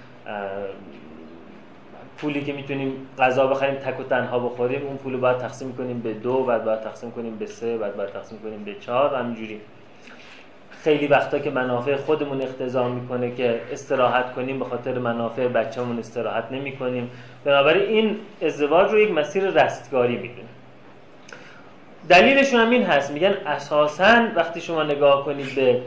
پولی 2.18 2.44
که 2.44 2.54
می‌تونیم 2.54 3.08
غذا 3.20 3.48
بخریم 3.48 3.76
تک 3.76 4.00
و 4.00 4.04
تنها 4.04 4.40
بخوریم 4.40 4.82
اون 4.88 4.98
پول 4.98 5.18
باید 5.18 5.38
تقسیم 5.38 5.76
کنیم 5.76 6.00
به 6.00 6.14
دو 6.14 6.44
بعد 6.44 6.66
باید 6.66 6.82
تقسیم 6.82 7.12
کنیم 7.12 7.36
به 7.36 7.46
سه 7.46 7.78
بعد 7.78 7.96
باید 7.96 8.10
تقسیم 8.10 8.40
کنیم 8.40 8.64
به 8.64 8.76
چهار 8.76 9.16
همینجوری. 9.16 9.62
خیلی 10.84 11.08
وقتا 11.08 11.40
که 11.40 11.50
منافع 11.50 11.96
خودمون 11.96 12.42
اختزام 12.42 12.92
می‌کنه 12.92 13.36
که 13.36 13.62
استراحت 13.72 14.34
کنیم 14.34 14.60
به 14.60 14.66
خاطر 14.66 15.00
منافع 15.00 15.48
بچه‌مون 15.48 16.00
استراحت 16.00 16.52
نمی 16.52 16.78
کنیم 16.78 17.12
بنابراین 17.44 17.90
این 17.90 18.18
ازدواج 18.42 18.92
رو 18.92 19.00
یک 19.00 19.12
مسیر 19.12 19.44
رستگاری 19.44 20.18
می‌دونه. 20.18 20.48
دلیلشون 22.10 22.60
هم 22.60 22.70
این 22.70 22.84
هست. 22.84 23.12
میگن 23.12 23.34
اساسا 23.46 24.28
وقتی 24.36 24.62
شما 24.62 24.84
نگاه 24.84 25.26
کنید 25.26 25.56
به 25.56 25.82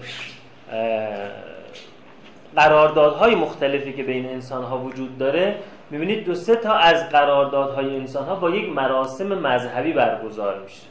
قراردادهای 2.56 3.34
مختلفی 3.34 3.92
که 3.92 4.02
بین 4.02 4.26
انسان 4.26 4.64
ها 4.64 4.78
وجود 4.78 5.18
داره 5.18 5.54
می‌بینید 5.90 6.24
دو 6.24 6.34
سه 6.34 6.56
تا 6.56 6.72
از 6.72 7.08
قراردادهای 7.08 7.96
انسان 7.96 8.26
ها 8.26 8.34
با 8.34 8.50
یک 8.50 8.72
مراسم 8.72 9.26
مذهبی 9.26 9.92
برگزار 9.92 10.58
میشه. 10.58 10.82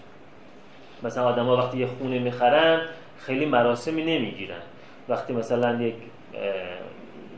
مثلا 1.04 1.26
آدم 1.26 1.46
ها 1.46 1.58
وقتی 1.58 1.78
یه 1.78 1.86
خونه 1.86 2.20
می‌خرن 2.20 2.82
خیلی 3.20 3.46
مراسمی 3.46 4.18
نمی‌گیرن. 4.18 4.62
وقتی 5.10 5.34
مثلا 5.34 5.82
یک 5.82 5.96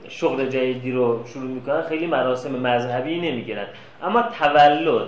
شغل 0.10 0.46
جدیدی 0.46 0.92
رو 0.92 1.28
شروع 1.28 1.50
می‌کنن 1.50 1.82
خیلی 1.82 2.08
مراسم 2.08 2.52
مذهبی 2.52 3.32
نمی‌گیرن. 3.32 3.66
اما 4.04 4.22
تولد 4.22 5.08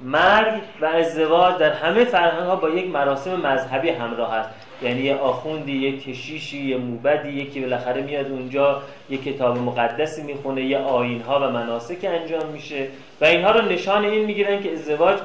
مرگ 0.00 0.60
و 0.80 0.86
ازدواج 0.86 1.56
در 1.56 1.72
همه 1.72 2.04
فرهنگ 2.04 2.46
ها 2.46 2.56
با 2.56 2.68
یک 2.68 2.90
مراسم 2.90 3.46
مذهبی 3.46 3.90
همراه 3.90 4.34
است 4.34 4.50
یعنی 4.82 5.00
یه 5.00 5.14
آخوندی 5.14 5.72
یه 5.72 5.98
کشیشی 5.98 6.62
یه 6.62 6.76
موبدی 6.76 7.28
یکی 7.28 7.60
بالاخره 7.60 8.02
میاد 8.02 8.30
اونجا 8.30 8.82
یه 9.10 9.18
کتاب 9.18 9.58
مقدسی 9.58 10.22
می‌خونه 10.22 10.64
یه 10.64 10.78
آین 10.78 11.20
ها 11.20 11.40
و 11.40 11.50
مناسک 11.50 12.04
انجام 12.04 12.46
میشه 12.46 12.88
و 13.20 13.24
اینها 13.24 13.50
رو 13.50 13.62
نشان 13.68 14.04
این 14.04 14.24
می‌گیرن 14.24 14.62
که 14.62 14.72
ازدواج 14.72 15.18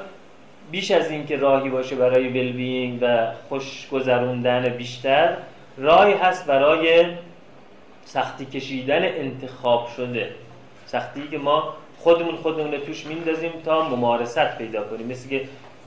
بیش 0.71 0.91
از 0.91 1.11
این 1.11 1.25
که 1.25 1.37
راهی 1.37 1.69
باشه 1.69 1.95
برای 1.95 2.27
ولبینگ 2.27 2.99
و 3.01 3.27
خوش 3.49 3.87
گذروندن 3.91 4.69
بیشتر 4.69 5.37
راهی 5.77 6.13
هست 6.13 6.45
برای 6.45 7.05
سختی 8.05 8.45
کشیدن 8.45 9.03
انتخاب 9.03 9.87
شده. 9.97 10.29
سختی 10.85 11.27
که 11.31 11.37
ما 11.37 11.73
خودمون 11.97 12.35
خودمون 12.35 12.77
توش 12.77 13.05
میندازیم 13.05 13.51
تا 13.65 13.89
ممارست 13.89 14.57
پیدا 14.57 14.83
کنیم. 14.83 15.07
مثل 15.07 15.29
که 15.29 15.41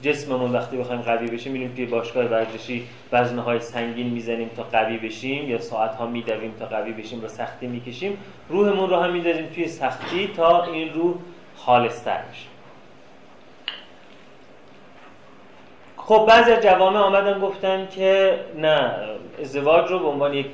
جسممون 0.04 0.52
وقتی 0.52 0.76
بخوایم 0.76 1.00
قوی 1.00 1.26
بشیم 1.26 1.52
میریم 1.52 1.72
توی 1.76 1.86
باشگاه 1.86 2.24
ورزشی 2.24 2.86
وزنهای 3.12 3.60
سنگین 3.60 4.06
می‌زنیم 4.06 4.50
تا 4.56 4.62
قوی 4.62 4.98
بشیم 4.98 5.50
یا 5.50 5.60
ساعت 5.60 5.94
ها 5.94 6.06
میدویم 6.06 6.54
تا 6.58 6.66
قوی 6.66 6.92
بشیم 6.92 7.24
و 7.24 7.28
سختی 7.28 7.66
می‌کشیم. 7.66 8.18
روحمون 8.48 8.90
رو 8.90 8.96
هم 8.96 9.12
میندازیم 9.12 9.46
توی 9.46 9.68
سختی 9.68 10.30
تا 10.36 10.64
این 10.64 10.94
روح 10.94 11.14
خالصتر 11.56 12.18
بشه. 12.32 12.46
خب 15.96 16.26
بعضی 16.28 16.52
از 16.52 16.62
جوامع 16.62 16.98
آمدن 16.98 17.40
گفتن 17.40 17.88
که 17.90 18.38
نه 18.56 18.90
ازدواج 19.40 19.90
رو 19.90 19.98
به 19.98 20.06
عنوان 20.06 20.34
یک 20.34 20.46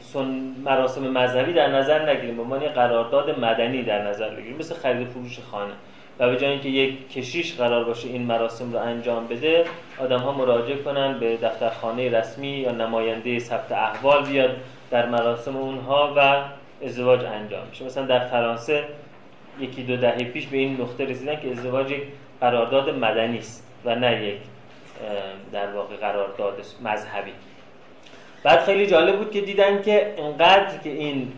سن 0.00 0.54
مراسم 0.64 1.02
مذهبی 1.02 1.52
در 1.52 1.68
نظر 1.68 2.10
نگیریم 2.10 2.36
به 2.36 2.42
عنوان 2.42 2.62
یک 2.62 2.68
قرارداد 2.68 3.40
مدنی 3.40 3.82
در 3.82 4.08
نظر 4.08 4.30
بگیریم 4.30 4.56
مثل 4.56 4.74
خرید 4.74 5.08
فروش 5.08 5.38
خانه. 5.50 5.72
و 6.18 6.30
به 6.30 6.36
جای 6.36 6.50
اینکه 6.50 6.68
یک 6.68 7.12
کشیش 7.12 7.54
قرار 7.54 7.84
باشه 7.84 8.08
این 8.08 8.22
مراسم 8.22 8.72
رو 8.72 8.78
انجام 8.78 9.26
بده 9.26 9.64
آدم 9.98 10.18
ها 10.18 10.32
مراجعه 10.32 10.76
کنن 10.76 11.18
به 11.18 11.36
دفترخانه 11.36 12.18
رسمی 12.18 12.48
یا 12.48 12.72
نماینده 12.72 13.38
ثبت 13.38 13.72
احوال 13.72 14.26
بیاد 14.26 14.56
در 14.90 15.08
مراسم 15.08 15.56
اونها 15.56 16.14
و 16.16 16.42
ازدواج 16.84 17.24
انجام 17.24 17.66
میشه 17.70 17.84
مثلا 17.84 18.06
در 18.06 18.26
فرانسه 18.26 18.84
یکی 19.60 19.82
دو 19.82 19.96
دهه 19.96 20.24
پیش 20.24 20.46
به 20.46 20.56
این 20.56 20.80
نقطه 20.80 21.04
رسیدن 21.04 21.40
که 21.40 21.50
ازدواج 21.50 21.90
یک 21.90 22.02
قرارداد 22.40 22.90
مدنی 22.90 23.38
است 23.38 23.66
و 23.84 23.94
نه 23.94 24.24
یک 24.24 24.38
در 25.52 25.72
واقع 25.72 25.96
قرارداد 25.96 26.64
مذهبی. 26.84 27.32
بعد 28.42 28.60
خیلی 28.60 28.86
جالب 28.86 29.18
بود 29.18 29.30
که 29.30 29.40
دیدن 29.40 29.82
که 29.82 30.14
انقدر 30.18 30.78
که 30.84 30.90
این 30.90 31.32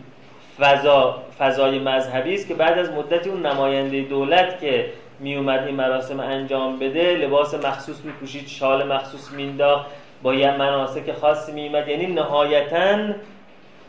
فضا 0.59 1.23
فضای 1.39 1.79
مذهبی 1.79 2.33
است 2.33 2.47
که 2.47 2.53
بعد 2.53 2.79
از 2.79 2.91
مدتی 2.91 3.29
اون 3.29 3.45
نماینده 3.45 4.01
دولت 4.01 4.61
که 4.61 4.85
می 5.19 5.35
اومد 5.35 5.63
این 5.63 5.75
مراسم 5.75 6.19
انجام 6.19 6.79
بده 6.79 7.15
لباس 7.15 7.53
مخصوص 7.53 8.05
میپوشید 8.05 8.47
شال 8.47 8.93
مخصوص 8.93 9.31
مینداخت 9.31 9.85
با 10.23 10.33
یه 10.33 10.57
مناسک 10.57 11.11
خاصی 11.11 11.51
میومد 11.51 11.87
یعنی 11.87 12.05
نهایتا 12.05 12.97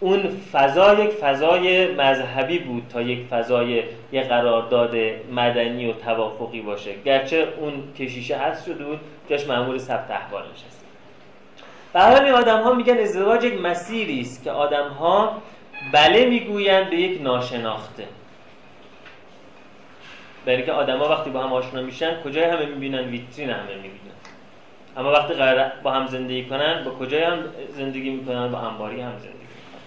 اون 0.01 0.41
فضا 0.53 0.95
یک 0.95 1.11
فضای 1.11 1.95
مذهبی 1.95 2.59
بود 2.59 2.83
تا 2.93 3.03
یک 3.03 3.27
فضای 3.27 3.83
یک 4.13 4.25
قرارداد 4.29 4.97
مدنی 5.33 5.91
و 5.91 5.93
توافقی 5.93 6.61
باشه. 6.61 6.91
گرچه 7.05 7.49
اون 7.61 7.73
کشیشه 7.99 8.37
هست 8.37 8.67
شده 8.67 8.85
بود 8.85 9.01
جاش 9.31 9.47
معمول 9.47 9.79
ثبت 9.79 10.11
احوال 10.11 10.43
نشست 10.53 10.85
به 11.93 12.01
حال 12.01 12.29
آدم 12.29 12.63
ها 12.63 12.75
میگن 12.75 12.99
ازدواج 12.99 13.45
یک 13.45 13.61
مسیری 13.61 14.21
است 14.21 14.45
که 14.45 14.51
آدم 14.51 14.89
ها 14.89 15.43
بله 15.92 16.26
می‌گویند 16.26 16.90
به 16.90 16.97
یک 16.97 17.23
ناشناخته. 17.23 18.04
برای 20.47 20.62
که 20.62 20.73
آدما 20.73 21.09
وقتی 21.09 21.30
با 21.30 21.42
هم 21.42 21.52
آشنا 21.52 21.83
میشن 21.83 22.23
کجای 22.23 22.45
همه 22.45 22.66
می‌بینن؟ 22.66 22.99
ویترین 22.99 23.50
همه 23.50 23.75
می‌بینن. 23.75 24.18
اما 24.97 25.12
وقتی 25.12 25.35
قرار 25.35 25.73
با 25.83 25.90
هم 25.90 26.07
زندگی 26.07 26.45
کنن 26.45 26.85
با 26.85 26.90
کجای 26.90 27.23
هم 27.23 27.38
زندگی 27.76 28.11
می‌کنن؟ 28.11 28.52
با 28.52 28.59
انباری 28.59 29.00
هم 29.00 29.12
زندگی 29.18 29.28
می‌کنن. 29.28 29.80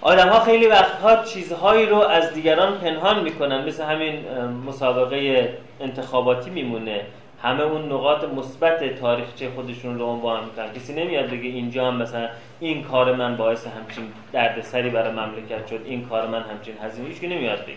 آدم 0.00 0.28
ها 0.28 0.40
خیلی 0.40 0.66
وقتها 0.66 1.24
چیزهایی 1.24 1.86
رو 1.86 1.96
از 1.96 2.32
دیگران 2.34 2.78
پنهان 2.78 3.22
می‌کنن. 3.22 3.64
مثل 3.64 3.84
همین 3.84 4.24
مسابقه 4.66 5.48
انتخاباتی 5.80 6.50
میمونه. 6.50 7.06
همه 7.44 7.62
اون 7.62 7.92
نقاط 7.92 8.24
مثبت 8.24 9.00
تاریخچه 9.00 9.50
خودشون 9.50 9.98
رو 9.98 10.06
عنوان 10.06 10.44
می‌کنن. 10.44 10.72
کسی 10.72 10.92
نمیاد 10.92 11.26
بگه 11.26 11.48
اینجا 11.48 11.86
هم 11.86 11.96
مثلا 11.96 12.28
این 12.60 12.82
کار 12.82 13.14
من 13.14 13.36
باعث 13.36 13.66
همچین 13.66 14.04
دردسری 14.32 14.90
برای 14.90 15.12
مملکت 15.12 15.66
شد 15.66 15.80
این 15.84 16.08
کار 16.08 16.26
من 16.26 16.40
همچین 16.40 16.74
هزینه 16.82 17.08
هیچ 17.08 17.24
نمیاد 17.24 17.62
بگه. 17.62 17.76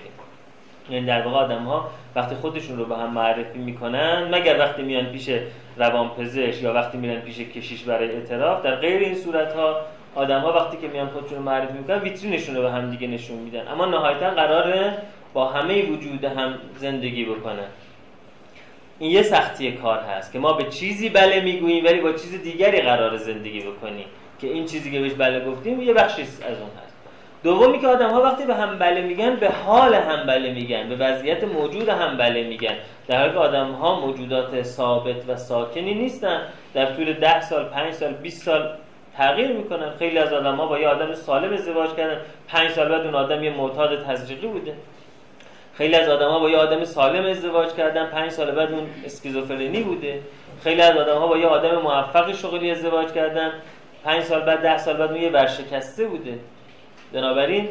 یعنی 0.90 1.06
در 1.06 1.22
واقع 1.22 1.38
آدم 1.38 1.64
ها 1.64 1.90
وقتی 2.16 2.36
خودشون 2.36 2.78
رو 2.78 2.86
به 2.86 2.98
هم 2.98 3.14
معرفی 3.14 3.60
می‌کنن 3.60 4.28
مگر 4.32 4.60
وقتی 4.60 4.84
میان 4.84 5.06
پیش 5.06 5.30
روانپزشک 5.78 6.64
یا 6.64 6.74
وقتی 6.74 6.98
میرن 6.98 7.20
پیش 7.20 7.40
کشیش 7.40 7.84
برای 7.84 8.12
اعتراف 8.12 8.64
در 8.64 8.76
غیر 8.76 9.02
این 9.02 9.16
صورت 9.16 9.54
ها 9.54 9.76
آدم 10.16 10.40
ها 10.40 10.54
وقتی 10.54 10.78
که 10.78 10.88
میان 10.88 11.08
خودشون 11.08 11.38
رو 11.38 11.44
معرفی 11.44 11.78
می‌کنن 11.78 12.00
ویترینشون 12.00 12.56
رو 12.56 12.62
به 12.62 12.72
هم 12.72 12.90
دیگه 12.90 13.08
نشون 13.08 13.38
میدن. 13.38 13.68
اما 13.68 13.86
نهایتا 13.86 14.30
قراره 14.30 14.98
با 15.34 15.46
همه 15.46 15.86
وجود 15.86 16.24
هم 16.24 16.54
زندگی 16.76 17.26
بکنن. 17.26 17.68
این 19.00 19.12
یه 19.12 19.22
سختی 19.22 19.72
کار 19.72 20.00
هست 20.00 20.32
که 20.32 20.40
ما 20.40 20.54
به 20.54 20.64
چیزی 20.64 21.10
بله 21.10 21.42
می‌گوییم 21.42 21.86
ولی 21.86 22.02
با 22.02 22.12
چیز 22.12 22.44
دیگری 22.44 22.82
قرار 22.82 23.18
زندگی 23.18 23.60
بکنیم 23.60 24.06
که 24.40 24.48
این 24.48 24.66
چیزی 24.66 24.92
که 24.92 25.00
بهش 25.00 25.14
بله 25.14 25.46
گفتیم 25.46 25.82
یه 25.82 25.94
بخشی 25.94 26.22
از 26.22 26.58
اون 26.60 26.70
هست. 26.84 26.94
دومی 27.44 27.80
که 27.80 27.88
آدم 27.88 28.10
ها 28.10 28.22
وقتی 28.22 28.46
به 28.46 28.56
هم 28.56 28.80
بله 28.80 29.02
میگن 29.02 29.36
به 29.36 29.50
حال 29.50 29.94
هم 29.94 30.28
بله 30.28 30.54
میگن 30.54 30.90
به 30.90 30.96
وضعیت 30.96 31.44
موجود 31.44 31.90
هم 31.90 32.18
بله 32.18 32.44
میگن. 32.44 32.76
در 33.08 33.20
حالی 33.20 33.32
که 33.32 33.38
آدم 33.38 33.72
ها 33.72 34.00
موجودات 34.00 34.62
ثابت 34.62 35.30
و 35.30 35.36
ساکنی 35.36 35.94
نیستن. 35.94 36.42
در 36.74 36.86
طول 36.86 37.14
ده 37.14 37.42
سال 37.42 37.66
پنج 37.66 37.94
سال 37.94 38.14
20 38.14 38.44
سال 38.44 38.70
تغییر 39.18 39.52
می‌کنن. 39.52 39.92
خیلی 40.00 40.18
از 40.18 40.34
آدم 40.34 40.56
ها 40.56 40.66
با 40.66 40.80
یه 40.80 40.88
آدم 40.88 41.14
سالم 41.14 41.54
ازدواج 41.54 41.90
کردن. 41.94 42.22
پنج 42.48 42.70
سال 42.70 42.90
بعد 42.90 43.02
اون 43.02 43.16
آدم 43.16 43.44
یه 43.44 43.58
معتاد 43.58 44.06
تزریقی 44.06 44.48
بوده. 44.48 44.74
خیلی 45.78 45.96
از 45.96 46.10
آدم 46.10 46.30
ها 46.30 46.40
با 46.40 46.50
یه 46.50 46.58
آدم 46.58 46.84
سالم 46.84 47.26
ازدواج 47.26 47.74
کردن 47.74 48.06
پنج 48.06 48.32
سال 48.32 48.52
بعد 48.52 48.72
اون 48.72 48.88
اسکیزوفرنی 49.06 49.84
بوده. 49.84 50.22
خیلی 50.64 50.82
از 50.82 50.98
آدم 50.98 51.18
ها 51.18 51.28
با 51.28 51.38
یه 51.38 51.48
آدم 51.48 51.82
موفق 51.82 52.36
شغلی 52.36 52.72
ازدواج 52.72 53.12
کردن 53.12 53.52
پنج 54.04 54.24
سال 54.24 54.42
بعد 54.42 54.62
ده 54.62 54.78
سال 54.78 54.98
بعد 54.98 55.12
اون 55.12 55.22
یه 55.22 55.30
ورشکسته 55.30 56.06
بوده. 56.06 56.40
بنابراین 57.14 57.70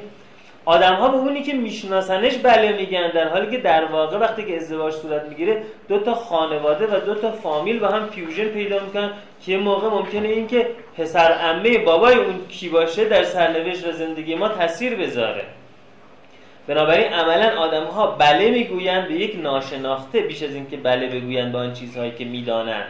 آدم 0.65 0.95
ها 0.95 1.09
به 1.09 1.17
اونی 1.17 1.43
که 1.43 1.53
میشناسنش 1.53 2.37
بله 2.37 2.73
میگن 2.73 3.11
در 3.11 3.29
حالی 3.29 3.51
که 3.51 3.59
در 3.59 3.85
واقع 3.85 4.19
وقتی 4.19 4.45
که 4.45 4.57
ازدواج 4.57 4.95
صورت 4.95 5.23
می‌گیره 5.23 5.63
دو 5.89 5.99
تا 5.99 6.15
خانواده 6.15 6.87
و 6.87 7.01
دو 7.01 7.15
تا 7.15 7.31
فامیل 7.31 7.79
با 7.79 7.89
هم 7.89 8.07
فیوژن 8.07 8.49
پیدا 8.49 8.79
می‌کنن 8.81 9.11
که 9.45 9.53
یه 9.53 9.59
موقع 9.59 9.89
ممکنه 9.89 10.29
این 10.29 10.47
که 10.47 10.67
پسر 10.99 11.33
عمه 11.33 11.79
بابای 11.79 12.15
اون 12.15 12.47
کی 12.49 12.69
باشه 12.69 13.05
در 13.05 13.25
سرنوشت 13.25 13.89
و 13.89 13.93
زندگی 13.93 14.35
ما 14.35 14.49
تاثیر 14.49 14.95
بذاره. 14.95 15.45
بنابراین 16.67 17.13
عملا 17.13 17.59
آدم 17.61 17.85
ها 17.85 18.07
بله 18.07 18.51
می‌گویند 18.51 19.09
به 19.09 19.15
یک 19.15 19.39
ناشناخته 19.43 20.21
بیش 20.21 20.43
از 20.43 20.55
اینکه 20.55 20.77
بله 20.77 21.09
بگویند 21.09 21.53
به 21.53 21.59
آن 21.59 21.73
چیزهایی 21.73 22.11
که 22.11 22.25
می‌دانند. 22.25 22.87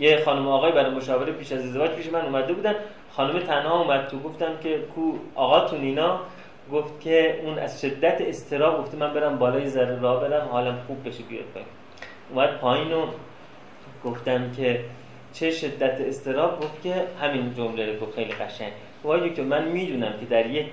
یه 0.00 0.22
خانم 0.24 0.48
آقای 0.48 0.72
برای 0.72 0.90
مشاوره 0.90 1.32
پیش 1.32 1.52
از 1.52 1.64
ازدواج 1.64 1.90
پیش 1.90 2.06
من 2.12 2.20
اومده 2.20 2.52
بودن. 2.52 2.74
خانم 3.12 3.38
تنها 3.38 3.80
اومد 3.80 4.08
تو 4.08 4.18
گفتم 4.18 4.52
که 4.62 4.78
کو 4.94 5.12
آقا 5.34 5.76
اینا 5.76 6.20
گفت 6.72 7.00
که 7.00 7.40
اون 7.44 7.58
از 7.58 7.80
شدت 7.80 8.20
استراب 8.20 8.80
گفته 8.80 8.96
من 8.96 9.14
برم 9.14 9.38
بالای 9.38 9.68
ذره 9.68 10.00
راه 10.00 10.28
برم 10.28 10.48
حالم 10.48 10.78
خوب 10.86 11.08
بشه 11.08 11.22
بیاد 11.22 11.44
پایین. 11.54 11.68
اومد 12.30 12.58
پایین 12.58 12.92
و 12.92 13.06
گفتم 14.04 14.50
که 14.56 14.80
چه 15.32 15.50
شدت 15.50 16.00
استراب؟ 16.00 16.60
گفت 16.60 16.82
که 16.82 16.94
همین 17.20 17.54
جمله 17.54 17.86
رو 17.86 17.98
گفت 17.98 18.14
خیلی 18.14 18.32
قشنگ. 18.32 18.72
گفت 19.04 19.34
که 19.34 19.42
من 19.42 19.64
می‌دونم 19.64 20.12
که 20.20 20.26
در 20.26 20.46
یک 20.46 20.66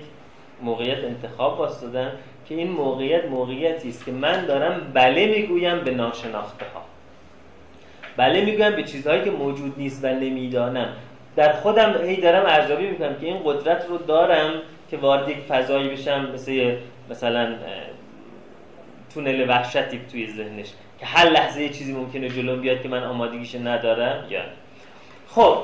موقعیت 0.62 1.04
انتخاب 1.04 1.58
واسدادم 1.60 2.12
که 2.48 2.54
این 2.54 2.70
موقعیت 2.70 3.24
موقعیتی 3.24 3.88
است 3.88 4.04
که 4.04 4.12
من 4.12 4.46
دارم 4.46 4.92
بله 4.94 5.26
می‌گویم 5.26 5.80
به 5.80 5.90
ناشناخته 5.90 6.64
ها 6.74 6.82
بله 8.16 8.44
می‌گویم 8.44 8.76
به 8.76 8.82
چیزهایی 8.82 9.24
که 9.24 9.30
موجود 9.30 9.74
نیست 9.76 10.04
و 10.04 10.06
نمی‌دانم. 10.06 10.88
در 11.36 11.52
خودم 11.52 12.04
هی 12.04 12.16
دارم 12.16 12.46
ارزیابی 12.46 12.86
می‌کنم 12.86 13.14
که 13.14 13.26
این 13.26 13.38
قدرت 13.44 13.86
رو 13.88 13.98
دارم 13.98 14.50
که 14.90 14.96
وارد 14.96 15.28
یک 15.28 15.38
فضایی 15.38 15.88
بشم 15.88 16.30
مثل 16.34 16.76
مثلا 17.10 17.54
تونل 19.14 19.48
وحشتی 19.48 20.00
توی 20.10 20.26
ذهنش 20.26 20.72
که 21.00 21.06
هر 21.06 21.30
لحظه 21.30 21.62
یه 21.62 21.68
چیزی 21.68 21.92
ممکنه 21.92 22.28
جلو 22.28 22.56
بیاد 22.56 22.82
که 22.82 22.88
من 22.88 23.04
آمادگیش 23.04 23.54
ندارم 23.54 24.24
یا 24.30 24.40
خب 25.28 25.58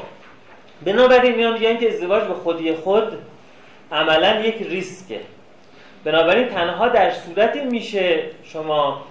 بنابراین 0.85 1.35
میام 1.35 1.52
میگن 1.52 1.78
که 1.78 1.88
ازدواج 1.88 2.23
به 2.25 2.35
خودی 2.35 2.75
خود 2.75 3.19
عملا 3.92 4.40
یک 4.40 4.62
ریسکه. 4.62 5.21
بنابراین 6.04 6.49
تنها 6.49 6.88
در 6.88 7.11
صورتی 7.11 7.61
میشه 7.61 8.23
شما 8.45 9.02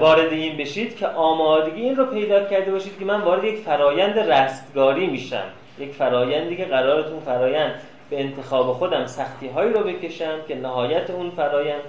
وارد 0.00 0.32
این 0.32 0.56
بشید 0.56 0.96
که 0.96 1.06
آمادگی 1.06 1.82
این 1.82 1.96
رو 1.96 2.04
پیدا 2.06 2.44
کرده 2.44 2.70
باشید 2.70 2.98
که 2.98 3.04
من 3.04 3.20
وارد 3.20 3.44
یک 3.44 3.58
فرایند 3.58 4.18
رستگاری 4.18 5.06
میشم. 5.06 5.44
یک 5.78 5.92
فرایندی 5.92 6.56
که 6.56 6.64
قرارتون 6.64 7.20
فرایند 7.20 7.74
به 8.10 8.20
انتخاب 8.20 8.72
خودم 8.72 9.06
سختی 9.06 9.48
هایی 9.48 9.72
رو 9.72 9.80
بکشم 9.80 10.38
که 10.48 10.54
نهایت 10.54 11.10
اون 11.10 11.30
فرایند. 11.30 11.82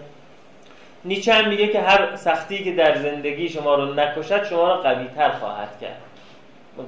نیچه 1.06 1.34
هم 1.34 1.50
میگه 1.50 1.68
که 1.68 1.82
هر 1.82 2.16
سختی 2.16 2.64
که 2.64 2.72
در 2.72 2.96
زندگی 2.96 3.50
شما 3.50 3.76
رو 3.76 3.94
نکشد 3.94 4.44
شما 4.44 4.74
رو 4.74 4.82
قوی 4.82 5.08
تر 5.16 5.30
خواهد 5.30 5.80
کرد. 5.82 5.98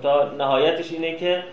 تا 0.04 0.32
نهایتش 0.38 0.92
اینه 0.92 1.16
که 1.16 1.44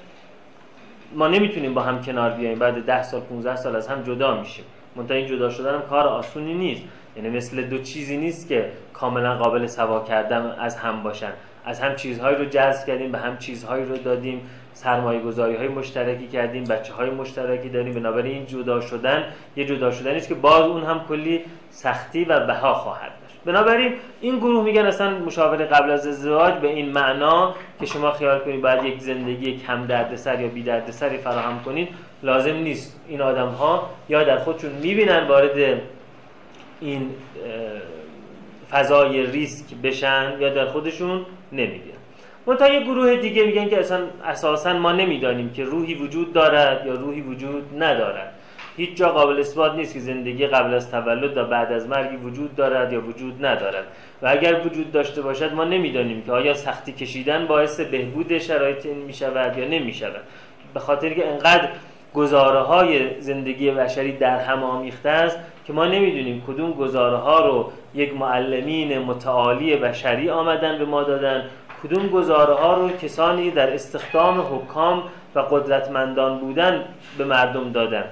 ما 1.14 1.28
نمی‌تونیم 1.28 1.74
با 1.74 1.82
هم 1.82 2.02
کنار 2.02 2.30
بیاییم. 2.30 2.58
بعد 2.58 2.84
ده 2.84 3.02
سال 3.02 3.20
15 3.20 3.56
سال 3.56 3.76
از 3.76 3.88
هم 3.88 4.02
جدا 4.02 4.40
میشیم. 4.40 4.64
منتها 4.96 5.16
این 5.16 5.26
جدا 5.26 5.50
شدن 5.50 5.74
هم 5.74 5.82
کار 5.82 6.06
آسونی 6.06 6.54
نیست. 6.54 6.82
یعنی 7.16 7.28
مثل 7.28 7.62
دو 7.62 7.78
چیزی 7.78 8.16
نیست 8.16 8.48
که 8.48 8.72
کاملا 8.92 9.36
قابل 9.36 9.66
سوا 9.66 10.04
کردن 10.04 10.56
از 10.58 10.76
هم 10.76 11.02
باشن. 11.02 11.32
از 11.64 11.80
هم 11.80 11.96
چیزهایی 11.96 12.36
رو 12.36 12.44
جذب 12.44 12.86
کردیم 12.86 13.12
به 13.12 13.18
هم 13.18 13.38
چیزهایی 13.38 13.84
رو 13.84 13.96
دادیم. 13.96 14.40
سرمایه 14.72 15.20
گذاری 15.20 15.56
های 15.56 15.68
مشترکی 15.68 16.26
کردیم 16.26 16.64
بچه 16.64 16.92
های 16.92 17.10
مشترکی 17.10 17.68
داریم. 17.68 17.94
بنابراین 17.94 18.34
این 18.34 18.46
جدا 18.46 18.80
شدن 18.80 19.24
یه 19.56 19.64
جدا 19.64 19.90
شدن 19.90 20.14
است 20.14 20.28
که 20.28 20.34
باز 20.34 20.62
اون 20.62 20.82
هم 20.82 21.04
کلی 21.08 21.40
سختی 21.70 22.24
و 22.24 22.46
بها 22.46 22.74
خواهد 22.74 23.21
بنابراین 23.44 23.92
این 24.20 24.38
گروه 24.38 24.64
میگن 24.64 24.86
اصلا 24.86 25.18
مشاوره 25.18 25.64
قبل 25.64 25.90
از 25.90 26.06
ازدواج 26.06 26.54
به 26.54 26.68
این 26.68 26.92
معنا 26.92 27.54
که 27.80 27.86
شما 27.86 28.10
خیال 28.10 28.38
کنید 28.38 28.62
باید 28.62 28.84
یک 28.84 29.00
زندگی 29.00 29.56
کم 29.66 29.86
دردسر 29.86 30.40
یا 30.40 30.48
بی 30.48 30.62
دردسری 30.62 31.18
فراهم 31.18 31.62
کنید 31.64 31.88
لازم 32.22 32.54
نیست. 32.54 33.00
این 33.08 33.20
آدم 33.20 33.48
ها 33.48 33.90
یا 34.08 34.24
در 34.24 34.38
خودشون 34.38 34.70
می‌بینن 34.70 35.26
وارد 35.26 35.80
این 36.80 37.10
فضای 38.70 39.26
ریسک 39.26 39.74
بشن 39.82 40.32
یا 40.40 40.48
در 40.48 40.66
خودشون 40.66 41.26
نمیگن. 41.52 41.92
منتها 42.46 42.68
یه 42.68 42.80
گروه 42.80 43.16
دیگه 43.16 43.44
میگن 43.44 43.68
که 43.68 43.80
اصلا 43.80 44.00
اساسا 44.24 44.72
ما 44.72 44.92
نمی‌دانیم 44.92 45.52
که 45.52 45.64
روحی 45.64 45.94
وجود 45.94 46.32
دارد 46.32 46.86
یا 46.86 46.94
روحی 46.94 47.20
وجود 47.20 47.82
ندارد. 47.82 48.31
هیچ 48.76 48.96
جا 48.96 49.08
قابل 49.08 49.40
اثبات 49.40 49.74
نیست 49.74 49.94
که 49.94 50.00
زندگی 50.00 50.46
قبل 50.46 50.74
از 50.74 50.90
تولد 50.90 51.36
و 51.36 51.44
بعد 51.44 51.72
از 51.72 51.88
مرگی 51.88 52.16
وجود 52.16 52.56
دارد 52.56 52.92
یا 52.92 53.00
وجود 53.00 53.46
ندارد. 53.46 53.84
و 54.22 54.28
اگر 54.28 54.66
وجود 54.66 54.92
داشته 54.92 55.22
باشد 55.22 55.52
ما 55.54 55.64
نمی‌دانیم 55.64 56.22
که 56.22 56.32
آیا 56.32 56.54
سختی 56.54 56.92
کشیدن 56.92 57.46
باعث 57.46 57.80
بهبود 57.80 58.38
شرایط 58.38 58.86
این 58.86 58.96
می‌شود 58.96 59.58
یا 59.58 59.68
نمی‌شود. 59.68 60.22
به 60.74 60.80
خاطر 60.80 61.14
که 61.14 61.28
انقدر 61.28 61.68
گزاره 62.14 62.60
های 62.60 63.20
زندگی 63.20 63.70
بشری 63.70 64.12
در 64.12 64.38
هم 64.38 64.62
آمیخته 64.62 65.08
است 65.08 65.38
که 65.66 65.72
ما 65.72 65.86
نمی‌دونیم 65.86 66.44
کدوم 66.46 66.72
گزاره 66.72 67.16
ها 67.16 67.46
رو 67.46 67.72
یک 67.94 68.14
معلمین 68.14 68.98
متعالی 68.98 69.76
بشری 69.76 70.30
آمدن 70.30 70.78
به 70.78 70.84
ما 70.84 71.02
دادن 71.02 71.44
کدوم 71.82 72.06
گزاره 72.06 72.54
ها 72.54 72.74
رو 72.74 72.88
کسانی 72.88 73.50
در 73.50 73.74
استخدام 73.74 74.40
حکام 74.40 75.02
و 75.34 75.40
قدرتمندان 75.40 76.38
بودن 76.38 76.84
به 77.18 77.24
مردم 77.24 77.72
دادن. 77.72 78.04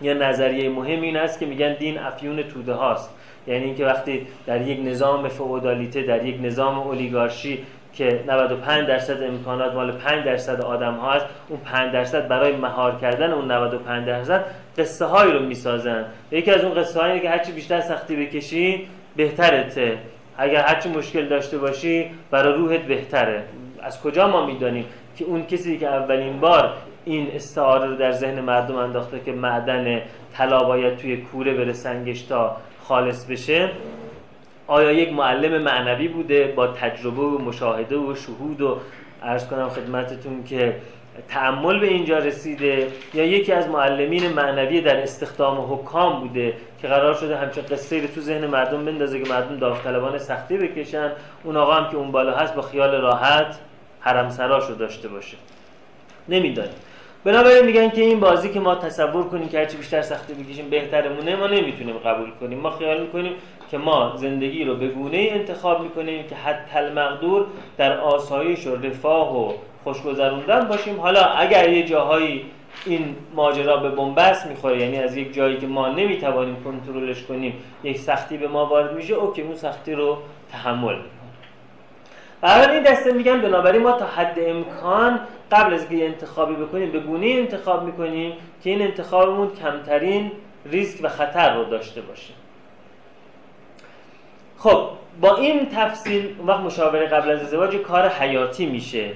یا 0.00 0.14
نظریه 0.14 0.68
مهم 0.68 1.00
این 1.00 1.16
است 1.16 1.40
که 1.40 1.46
میگن 1.46 1.74
دین 1.74 1.98
افیون 1.98 2.42
توده 2.42 2.72
هاست. 2.72 3.14
یعنی 3.46 3.64
اینکه 3.64 3.86
وقتی 3.86 4.26
در 4.46 4.60
یک 4.60 4.80
نظام 4.84 5.28
فئودالیته 5.28 6.02
در 6.02 6.26
یک 6.26 6.38
نظام 6.42 6.78
اولیگارشی 6.78 7.64
که 7.94 8.20
95 8.26 8.86
درصد 8.88 9.22
امکانات 9.22 9.74
مال 9.74 9.92
5 9.92 10.24
درصد 10.24 10.60
آدم 10.60 10.94
ها 10.94 11.12
هست 11.12 11.26
اون 11.48 11.60
5 11.60 11.92
درصد 11.92 12.28
برای 12.28 12.56
مهار 12.56 12.96
کردن 12.96 13.32
اون 13.32 13.50
95 13.50 14.06
درصد 14.06 14.44
قصه 14.78 15.04
هایی 15.04 15.32
رو 15.32 15.40
می‌سازن. 15.40 16.04
یکی 16.30 16.50
از 16.50 16.64
اون 16.64 16.74
قصه 16.74 17.00
هایی 17.00 17.20
که 17.20 17.30
هرچی 17.30 17.52
بیشتر 17.52 17.80
سختی 17.80 18.16
بکشی 18.16 18.88
بهترته. 19.16 19.98
اگر 20.36 20.60
هرچی 20.62 20.88
مشکل 20.88 21.28
داشته 21.28 21.58
باشی 21.58 22.10
برای 22.30 22.52
روحت 22.52 22.80
بهتره. 22.80 23.44
از 23.82 24.02
کجا 24.02 24.28
ما 24.28 24.46
می‌دانیم 24.46 24.84
که 25.16 25.24
اون 25.24 25.46
کسی 25.46 25.78
که 25.78 25.86
اولین 25.86 26.40
بار 26.40 26.74
این 27.04 27.30
استعاره 27.34 27.86
رو 27.86 27.96
در 27.96 28.12
ذهن 28.12 28.40
مردم 28.40 28.76
انداخته 28.76 29.20
که 29.20 29.32
معدن 29.32 30.02
طلا 30.34 30.64
باید 30.64 30.96
توی 30.96 31.16
کوره 31.16 31.54
بره 31.54 31.72
سنگش 31.72 32.22
تا 32.22 32.56
خالص 32.82 33.24
بشه. 33.24 33.70
آیا 34.66 34.92
یک 34.92 35.12
معلم 35.12 35.62
معنوی 35.62 36.08
بوده 36.08 36.52
با 36.56 36.66
تجربه 36.66 37.22
و 37.22 37.38
مشاهده 37.38 37.96
و 37.96 38.14
شهود 38.14 38.60
و 38.60 38.78
عرض 39.22 39.46
کنم 39.46 39.68
خدمتتون 39.68 40.44
که 40.44 40.76
تعمل 41.28 41.78
به 41.80 41.86
اینجا 41.86 42.18
رسیده 42.18 42.88
یا 43.14 43.24
یکی 43.24 43.52
از 43.52 43.68
معلمین 43.68 44.28
معنوی 44.28 44.80
در 44.80 45.02
استخدام 45.02 45.72
حکام 45.74 46.20
بوده 46.20 46.54
که 46.82 46.88
قرار 46.88 47.14
شده 47.14 47.36
همچون 47.36 47.64
قصه 47.64 48.00
رو 48.00 48.06
تو 48.06 48.20
ذهن 48.20 48.46
مردم 48.46 48.84
بندازه 48.84 49.22
که 49.22 49.30
مردم 49.30 49.56
داوطلبانه 49.56 50.18
سختی 50.18 50.58
بکشن 50.58 51.12
اون 51.44 51.56
آقا 51.56 51.72
هم 51.72 51.90
که 51.90 51.96
اون 51.96 52.12
بالا 52.12 52.36
هست 52.36 52.54
با 52.54 52.62
خیال 52.62 52.94
راحت 52.94 53.58
حرم 54.00 54.30
سراشو 54.30 54.74
داشته 54.74 55.08
باشه. 55.08 55.36
نمی‌دانیم. 56.28 56.74
بنابراین 57.28 57.66
میگن 57.66 57.88
که 57.88 58.00
این 58.00 58.20
بازی 58.20 58.48
که 58.48 58.60
ما 58.60 58.74
تصور 58.74 59.24
کنیم 59.24 59.48
که 59.48 59.58
هرچی 59.58 59.76
بیشتر 59.76 60.02
سختی 60.02 60.34
بکشیم 60.34 60.70
بهترمونه 60.70 61.36
ما 61.36 61.46
نمی‌تونیم 61.46 61.98
قبول 61.98 62.30
کنیم. 62.40 62.58
ما 62.58 62.70
خیال 62.70 63.00
می‌کنیم 63.00 63.32
که 63.70 63.78
ما 63.78 64.12
زندگی 64.16 64.64
رو 64.64 64.74
به 64.74 64.88
گونه 64.88 65.28
انتخاب 65.30 65.82
می‌کنیم 65.82 66.26
که 66.26 66.34
حتی 66.34 66.78
المقدور 66.78 67.46
در 67.76 68.00
آسایش 68.00 68.66
و 68.66 68.76
رفاه 68.76 69.38
و 69.38 69.52
خوشگذروندن 69.84 70.68
باشیم. 70.68 71.00
حالا 71.00 71.24
اگر 71.24 71.68
یه 71.68 71.82
جاهایی 71.82 72.44
این 72.86 73.16
ماجرا 73.34 73.76
به 73.76 73.90
بنبست 73.90 74.46
می‌خوره 74.46 74.80
یعنی 74.80 74.96
از 74.96 75.16
یک 75.16 75.34
جایی 75.34 75.56
که 75.56 75.66
ما 75.66 75.88
نمی‌توانیم 75.88 76.56
کنترلش 76.64 77.22
کنیم 77.22 77.52
یک 77.84 77.98
سختی 77.98 78.36
به 78.36 78.48
ما 78.48 78.66
وارد 78.66 78.94
میشه 78.94 79.14
اوکی 79.14 79.42
اون 79.42 79.54
سختی 79.54 79.92
رو 79.92 80.18
تحمل. 80.52 80.96
برای 82.40 82.74
این 82.74 82.82
دسته 82.82 83.12
میگن 83.12 83.40
بنابراین 83.40 83.82
ما 83.82 83.92
تا 83.92 84.06
حد 84.06 84.38
امکان 84.38 85.20
قبل 85.52 85.74
از 85.74 85.86
اینکه 85.90 86.06
انتخابی 86.06 86.54
بکنیم 86.54 86.92
به 86.92 87.00
گونه 87.00 87.26
انتخاب 87.26 87.84
می‌کنیم 87.84 88.32
که 88.64 88.70
این 88.70 88.82
انتخابمون 88.82 89.50
کمترین 89.62 90.32
ریسک 90.66 91.04
و 91.04 91.08
خطر 91.08 91.54
رو 91.54 91.64
داشته 91.64 92.00
باشه. 92.00 92.34
خب 94.58 94.88
با 95.20 95.36
این 95.36 95.68
تفصیل 95.68 96.34
وقت 96.46 96.60
مشاوره 96.60 97.06
قبل 97.06 97.30
از 97.30 97.40
ازدواج 97.40 97.76
کار 97.76 98.08
حیاتی 98.08 98.66
میشه 98.66 99.10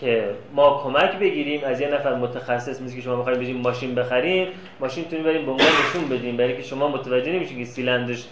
که 0.00 0.30
ما 0.54 0.80
کمک 0.84 1.18
بگیریم. 1.18 1.64
از 1.64 1.80
یه 1.80 1.88
نفر 1.88 2.14
متخصص 2.14 2.82
مثل 2.82 2.96
که 2.96 3.00
شما 3.00 3.16
می‌خوایم 3.16 3.38
بگیم 3.38 3.56
ماشین 3.56 3.94
بخریم 3.94 4.48
ماشین 4.80 5.04
تونیم 5.04 5.24
بریم 5.24 5.46
به 5.46 5.50
عنوان 5.50 5.66
نشون 5.66 6.08
بدیم. 6.08 6.36
برای 6.36 6.56
که 6.56 6.62
شما 6.62 6.88
متوجه 6.88 7.32
نمیشین 7.32 7.58
که 7.58 7.64
سیلندرش 7.64 8.24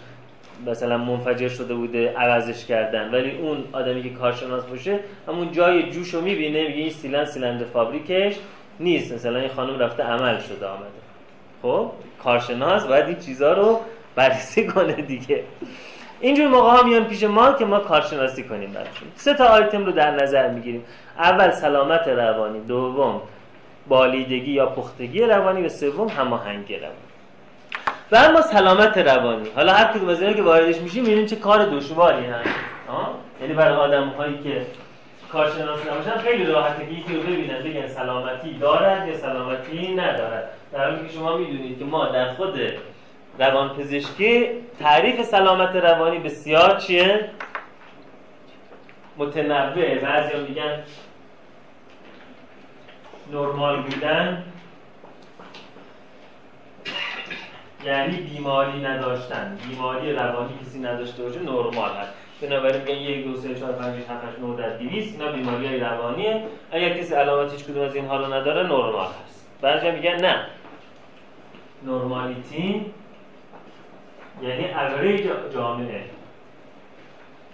مثلا 0.66 0.98
منفجر 0.98 1.48
شده 1.48 1.74
بوده 1.74 2.12
عوضش 2.16 2.64
کردن. 2.64 3.14
ولی 3.14 3.30
اون 3.30 3.64
آدمی 3.72 4.02
که 4.02 4.10
کارشناس 4.10 4.64
باشه 4.64 4.98
همون 5.28 5.52
جای 5.52 5.90
جوش 5.90 6.14
رو 6.14 6.20
می‌بینه 6.20 6.62
میگه 6.62 6.80
این 6.80 6.90
سیلند 6.90 7.26
سیلندر 7.26 7.64
فابریکش 7.64 8.36
نیست. 8.80 9.12
مثلا 9.12 9.38
این 9.38 9.48
خانم 9.48 9.78
رفته 9.78 10.02
عمل 10.02 10.38
شده 10.38 10.66
آمده. 10.66 10.86
خب 11.62 11.90
کارشناس 12.22 12.86
باید 12.86 13.06
این 13.06 13.18
چیزها 13.18 13.52
رو 13.52 13.80
بررسی 14.14 14.66
کنه 14.66 14.92
دیگه. 14.92 15.44
اینجور 16.20 16.48
موقع 16.48 16.70
ها 16.70 16.82
میان 16.82 17.04
پیش 17.04 17.24
ما 17.24 17.52
که 17.52 17.64
ما 17.64 17.78
کارشناسی 17.78 18.42
کنیم 18.42 18.72
برشون 18.72 19.08
سه 19.16 19.34
تا 19.34 19.44
آیتم 19.44 19.84
رو 19.84 19.92
در 19.92 20.10
نظر 20.10 20.50
می‌گیریم. 20.50 20.84
اول 21.18 21.50
سلامت 21.50 22.08
روانی. 22.08 22.60
دوم 22.60 23.20
بالیدگی 23.88 24.52
یا 24.52 24.66
پختگی 24.66 25.20
روانی. 25.20 25.62
و 25.62 25.68
سوم 25.68 26.08
هماهنگی 26.08 26.76
روانی. 26.76 27.05
و 28.12 28.16
اما 28.16 28.40
سلامت 28.40 28.98
روانی. 28.98 29.48
حالا 29.54 29.72
هر 29.72 29.84
کدوم 29.84 30.08
از 30.08 30.20
که 30.20 30.42
واردش 30.42 30.76
میشیم 30.76 31.02
می‌بینیم 31.02 31.26
چه 31.26 31.36
کار 31.36 31.64
دشواری 31.64 32.26
هست. 32.26 32.48
یعنی 33.40 33.54
برای 33.54 33.76
آدم 33.76 34.08
هایی 34.08 34.38
که 34.38 34.66
کارشناس 35.32 35.86
نباشن 35.86 36.18
خیلی 36.18 36.44
راحته 36.44 36.86
که 36.86 36.92
یکی 36.92 37.14
رو 37.14 37.22
ببینن 37.22 37.58
بگن 37.58 37.88
سلامتی 37.88 38.58
دارد 38.58 39.08
یا 39.08 39.16
سلامتی 39.16 39.94
ندارد. 39.94 40.50
در 40.72 40.90
حالی 40.90 41.08
که 41.08 41.14
شما 41.14 41.36
می‌دونید 41.36 41.78
که 41.78 41.84
ما 41.84 42.06
در 42.06 42.28
خود 42.32 42.60
روانپزشکی 43.38 44.48
تعریف 44.80 45.22
سلامت 45.22 45.76
روانی 45.76 46.18
بسیار 46.18 46.76
چیه؟ 46.76 47.30
متنوع. 49.16 49.94
بعضی 49.98 50.36
میگن 50.48 50.82
نرمال 53.32 53.82
بودن. 53.82 54.44
یعنی 57.86 58.16
بیماری 58.16 58.80
نداشتن. 58.80 59.58
بیماری 59.68 60.12
روانی 60.12 60.50
کسی 60.62 60.78
نداشته 60.78 61.22
باشه 61.22 61.40
نرمال 61.40 61.90
هست 61.90 62.12
بنابراین 62.42 62.82
میگن 62.82 62.96
یک 62.96 63.26
دو 63.26 63.36
سه 63.36 63.54
چهار 63.54 63.72
پنج 63.72 64.02
شش 64.02 64.10
هفت 64.10 64.40
نه 64.42 64.56
در 64.56 64.68
200 64.76 65.20
اینا 65.20 65.32
بیماری 65.32 65.66
های 65.66 65.80
روانیه. 65.80 66.42
اگر 66.72 66.88
کسی 66.88 67.14
علامت 67.14 67.52
هیچ 67.52 67.64
کدوم 67.64 67.82
از 67.82 67.94
اینها 67.94 68.16
رو 68.16 68.34
نداره 68.34 68.62
نرمال 68.62 69.06
هست 69.24 69.46
بعضی 69.60 69.90
میگن 69.90 70.16
نه. 70.16 70.36
نرمالیتی 71.86 72.86
یعنی 74.42 74.64
اوریج 74.74 75.26
جامعه. 75.54 76.04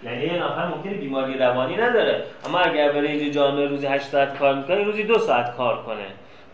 یعنی 0.03 0.25
یه 0.25 0.43
نفر 0.43 0.67
ممکنه 0.67 0.93
بیماری 0.93 1.37
روانی 1.37 1.75
نداره. 1.75 2.23
اما 2.45 2.59
اگر 2.59 2.89
اوریج 2.89 3.33
جامعه 3.33 3.67
روزی 3.67 3.87
8 3.87 4.05
ساعت 4.05 4.37
کار 4.37 4.55
می‌کنه 4.55 4.83
روزی 4.83 5.03
دو 5.03 5.19
ساعت 5.19 5.55
کار 5.55 5.83
کنه. 5.83 6.05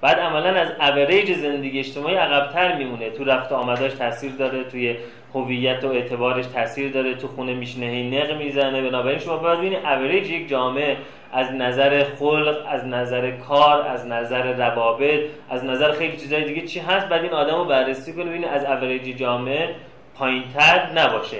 بعد 0.01 0.19
عملا 0.19 0.49
از 0.49 0.71
اوریج 0.79 1.33
زندگی 1.33 1.79
اجتماعی 1.79 2.15
عقبتر 2.15 2.77
میمونه. 2.77 3.09
تو 3.09 3.23
رفت 3.23 3.51
آمداش 3.51 3.93
تاثیر 3.93 4.31
داره 4.31 4.63
توی 4.63 4.95
هویت 5.33 5.83
و 5.83 5.88
اعتبارش 5.88 6.45
تاثیر 6.45 6.91
داره 6.91 7.15
تو 7.15 7.27
خونه 7.27 7.53
میشینه 7.53 7.85
هی 7.85 8.09
نق 8.09 8.38
می‌زنه. 8.38 8.81
بنابراین 8.81 9.19
شما 9.19 9.38
باید 9.38 9.59
ببینید 9.59 9.85
اوریج 9.85 10.29
یک 10.29 10.49
جامعه 10.49 10.97
از 11.33 11.51
نظر 11.51 12.03
خلق 12.19 12.65
از 12.69 12.85
نظر 12.85 13.31
کار 13.31 13.81
از 13.81 14.07
نظر 14.07 14.53
روابط 14.53 15.19
از 15.49 15.65
نظر 15.65 15.91
خیلی 15.91 16.17
چیزای 16.17 16.43
دیگه 16.43 16.67
چی 16.67 16.79
هست؟ 16.79 17.07
بعد 17.07 17.23
این 17.23 17.33
آدم 17.33 17.55
رو 17.55 17.65
بررسی 17.65 18.13
کنه 18.13 18.25
ببینید 18.25 18.49
از 18.49 18.65
اوریج 18.65 19.17
جامعه 19.17 19.75
پایینتر 20.15 20.91
نباشه. 20.95 21.38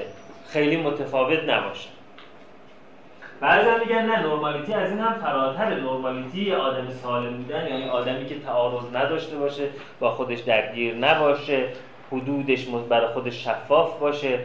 خیلی 0.50 0.78
متفاوت 0.78 1.40
نباشه. 1.40 1.90
بعضی 3.42 3.70
میگن 3.80 4.06
نه 4.06 4.20
نرمالیتی 4.20 4.74
از 4.74 4.90
این 4.90 5.00
هم 5.00 5.14
فراتر. 5.14 5.66
نرمالیتی 5.66 6.54
آدم 6.54 6.90
سالم 6.90 7.38
بودن 7.38 7.68
یعنی 7.68 7.90
آدمی 7.90 8.26
که 8.26 8.40
تعارض 8.40 8.96
نداشته 8.96 9.38
باشه 9.38 9.64
با 10.00 10.12
خودش 10.12 10.40
درگیر 10.40 10.96
نباشه 10.96 11.66
حدودش 12.12 12.66
برای 12.90 13.08
خودش 13.08 13.44
شفاف 13.44 14.00
باشه 14.00 14.40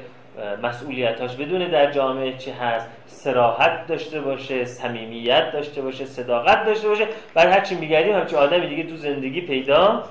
مسئولیتاش 0.63 1.37
بدونه 1.37 1.69
در 1.69 1.93
جامعه 1.93 2.33
چی 2.33 2.51
هست 2.51 2.89
سراحت 3.07 3.87
داشته 3.87 4.21
باشه 4.21 4.65
صمیمیت 4.65 5.53
داشته 5.53 5.83
باشه 5.83 6.05
صداقت 6.05 6.65
داشته 6.67 6.89
باشه. 6.89 7.07
بعد 7.35 7.49
هرچی 7.49 7.75
میگردیم 7.75 8.15
همچی 8.15 8.37
آدمی 8.37 8.69
دیگه 8.69 8.83
تو 8.83 8.97
زندگی 8.97 9.41
پیدا 9.41 10.03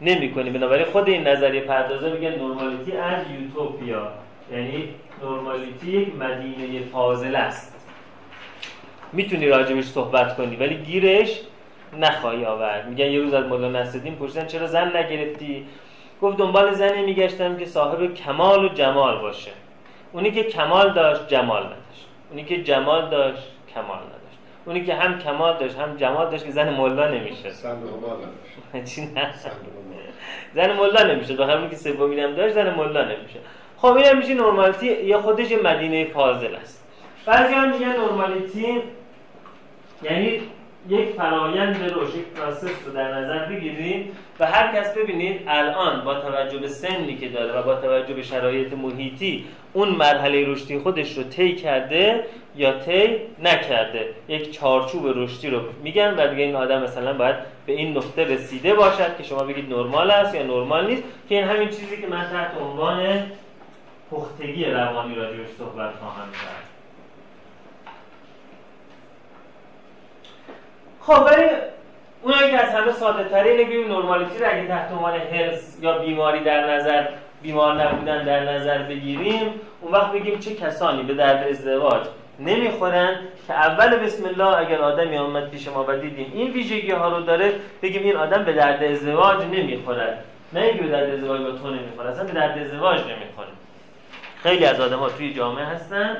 نمی‌کنیم. 0.00 0.52
بنابراین 0.52 0.84
خود 0.84 1.08
این 1.08 1.28
نظریه 1.28 1.60
پردازه 1.60 2.12
میگن 2.12 2.30
نرمالیتی 2.30 2.96
از 2.96 3.22
یوتوپیا. 3.40 4.08
یعنی 4.52 4.88
نرمالیتی 5.22 5.90
یک 5.90 6.14
مدینه 6.14 6.84
فاضل 6.92 7.36
است. 7.36 7.77
می‌تونی 9.12 9.48
راجبش 9.48 9.84
صحبت 9.84 10.36
کنی 10.36 10.56
ولی 10.56 10.74
گیرش 10.74 11.40
نخواهی 11.98 12.44
آورد. 12.44 12.88
میگن 12.88 13.06
یه 13.06 13.20
روز 13.20 13.34
از 13.34 13.46
مولا 13.46 13.68
نصرالدین 13.68 14.14
پرسیدن 14.14 14.46
چرا 14.46 14.66
زن 14.66 14.96
نگرفتی؟ 14.96 15.66
گفت 16.22 16.36
دنبال 16.36 16.72
زنی 16.72 17.02
میگشتم 17.02 17.56
که 17.56 17.66
صاحب 17.66 18.14
کمال 18.14 18.64
و 18.64 18.68
جمال 18.68 19.18
باشه. 19.18 19.50
اونی 20.12 20.30
که 20.30 20.42
کمال 20.42 20.92
داشت 20.92 21.28
جمال 21.28 21.62
نداشت. 21.62 22.06
اونی 22.30 22.44
که 22.44 22.62
جمال 22.62 23.10
داشت 23.10 23.42
کمال 23.74 23.96
نداشت. 23.96 24.38
اونی 24.66 24.84
که 24.84 24.94
هم 24.94 25.18
کمال 25.18 25.58
داشت 25.58 25.78
هم 25.78 25.96
جمال 25.96 26.30
داشت 26.30 26.44
که 26.44 26.50
زن 26.50 26.74
مولا 26.74 27.08
نمیشه. 27.08 27.50
زن 30.54 30.72
مولا 30.72 31.02
نمیشه. 31.02 31.36
به 31.36 31.46
همون 31.46 31.70
که 31.70 31.76
سومی 31.76 32.20
هم 32.20 32.34
داشت 32.34 32.54
زن 32.54 32.74
مولا 32.74 33.04
نمیشه. 33.04 33.38
خب 33.76 33.96
این 33.96 34.16
میشه 34.16 34.34
normality 34.34 34.86
یا 34.86 35.20
خودش 35.20 35.52
مدینه 35.52 36.04
فاضل 36.04 36.54
است. 36.54 36.84
بعضی 37.26 37.54
هم 37.54 37.72
میگن 37.72 37.88
normality 37.88 38.82
یعنی 40.02 40.40
یک 40.88 41.08
فرایند 41.08 41.76
رشد 41.76 42.16
یک 42.16 42.24
process 42.24 42.86
رو 42.86 42.92
در 42.94 43.14
نظر 43.14 43.44
بگیرید 43.44 44.12
و 44.40 44.46
هر 44.46 44.76
کس 44.76 44.94
ببینید 44.94 45.40
الان 45.46 46.04
با 46.04 46.14
توجه 46.14 46.58
به 46.58 46.68
سنی 46.68 47.16
که 47.16 47.28
داره 47.28 47.52
و 47.52 47.62
با 47.62 47.74
توجه 47.74 48.14
به 48.14 48.22
شرایط 48.22 48.72
محیطی 48.72 49.44
اون 49.72 49.88
مرحله 49.88 50.46
رشدی 50.46 50.78
خودش 50.78 51.18
رو 51.18 51.22
طی 51.22 51.54
کرده 51.54 52.24
یا 52.56 52.78
طی 52.78 53.16
نکرده. 53.42 54.08
یک 54.28 54.52
چارچوب 54.52 55.02
رشدی 55.06 55.50
رو 55.50 55.60
میگن 55.82 56.14
و 56.14 56.26
دیگه 56.28 56.44
این 56.44 56.56
آدم 56.56 56.82
مثلا 56.82 57.12
باید 57.12 57.36
به 57.66 57.72
این 57.72 57.96
نقطه 57.96 58.24
رسیده 58.24 58.74
باشد 58.74 59.16
که 59.16 59.22
شما 59.22 59.42
بگید 59.42 59.74
نرمال 59.74 60.10
است 60.10 60.34
یا 60.34 60.42
نرمال 60.42 60.86
نیست 60.86 61.02
که 61.28 61.34
این 61.34 61.44
همین 61.44 61.68
چیزی 61.68 61.96
که 61.96 62.06
من 62.06 62.28
تحت 62.32 62.50
عنوان 62.60 63.22
پختگی 64.10 64.64
روانی 64.64 65.14
راجعش 65.14 65.48
صحبت 65.58 65.90
خواهم 66.00 66.28
کرد. 66.32 66.67
خب 71.08 71.22
ولی 71.26 71.44
اونایی 72.22 72.50
که 72.50 72.58
از 72.58 72.74
همه 72.74 72.92
ساده 72.92 73.28
تره 73.28 73.50
اینه 73.50 73.64
بگیم 73.64 73.92
نرمالیتی 73.92 74.38
رو 74.38 74.46
اگه 74.50 74.66
تحت 74.68 74.92
عنوان 74.92 75.14
هرس 75.14 75.78
یا 75.80 75.98
بیماری 75.98 76.40
در 76.40 76.74
نظر 76.74 77.04
بیمار 77.42 77.82
نبودن 77.82 78.24
در 78.24 78.52
نظر 78.52 78.78
بگیریم 78.78 79.60
اون 79.80 79.92
وقت 79.92 80.12
بگیم 80.12 80.38
چه 80.38 80.54
کسانی 80.54 81.02
به 81.02 81.14
درد 81.14 81.48
ازدواج 81.48 82.06
نمی‌خورن 82.38 83.18
که 83.46 83.54
اول 83.54 83.96
بسم 83.96 84.24
الله 84.24 84.58
اگر 84.58 84.78
آدمی 84.78 85.16
آمد 85.16 85.50
پیش 85.50 85.68
ما 85.68 85.84
و 85.88 85.96
دیدیم 85.96 86.32
این 86.34 86.50
ویژگی 86.50 86.90
ها 86.90 87.08
رو 87.18 87.20
داره 87.20 87.52
بگیم 87.82 88.02
این 88.02 88.16
آدم 88.16 88.44
به 88.44 88.52
درد 88.52 88.84
ازدواج 88.84 89.44
نمی‌خورد. 89.44 90.24
نه 90.52 90.60
اینکه 90.60 90.82
به 90.82 90.88
درد 90.88 91.10
ازدواج 91.10 91.40
با 91.40 91.50
تو 91.50 91.70
نمی‌خوره 91.70 92.10
اصلا 92.10 92.24
به 92.24 92.32
درد 92.32 92.58
ازدواج 92.58 93.00
نمی‌خوره. 93.00 93.48
خیلی 94.42 94.64
از 94.64 94.80
آدم 94.80 94.98
ها 94.98 95.08
توی 95.08 95.34
جامعه 95.34 95.64
هستن. 95.64 96.16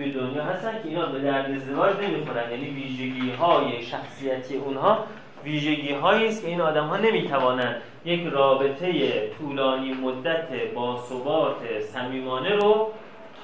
توی 0.00 0.12
دنیا 0.12 0.44
هستن 0.44 0.72
که 0.82 0.88
اینا 0.88 1.06
به 1.06 1.18
درد 1.18 1.50
ازدواج 1.50 1.96
نمی‌خورن 1.96 2.50
یعنی 2.50 2.70
ویژگی 2.70 3.30
های 3.30 3.82
شخصیتی 3.82 4.56
اونها 4.56 5.04
ویژگی 5.44 5.92
هایی 5.92 6.28
است 6.28 6.42
که 6.42 6.48
این 6.48 6.60
آدم 6.60 6.86
ها 6.86 6.96
نمی‌توانند 6.96 7.82
یک 8.04 8.26
رابطه 8.32 8.92
طولانی 9.38 9.92
مدت 9.92 10.72
با 10.74 11.02
ثبات 11.08 11.56
صمیمانه 11.92 12.56
رو 12.56 12.92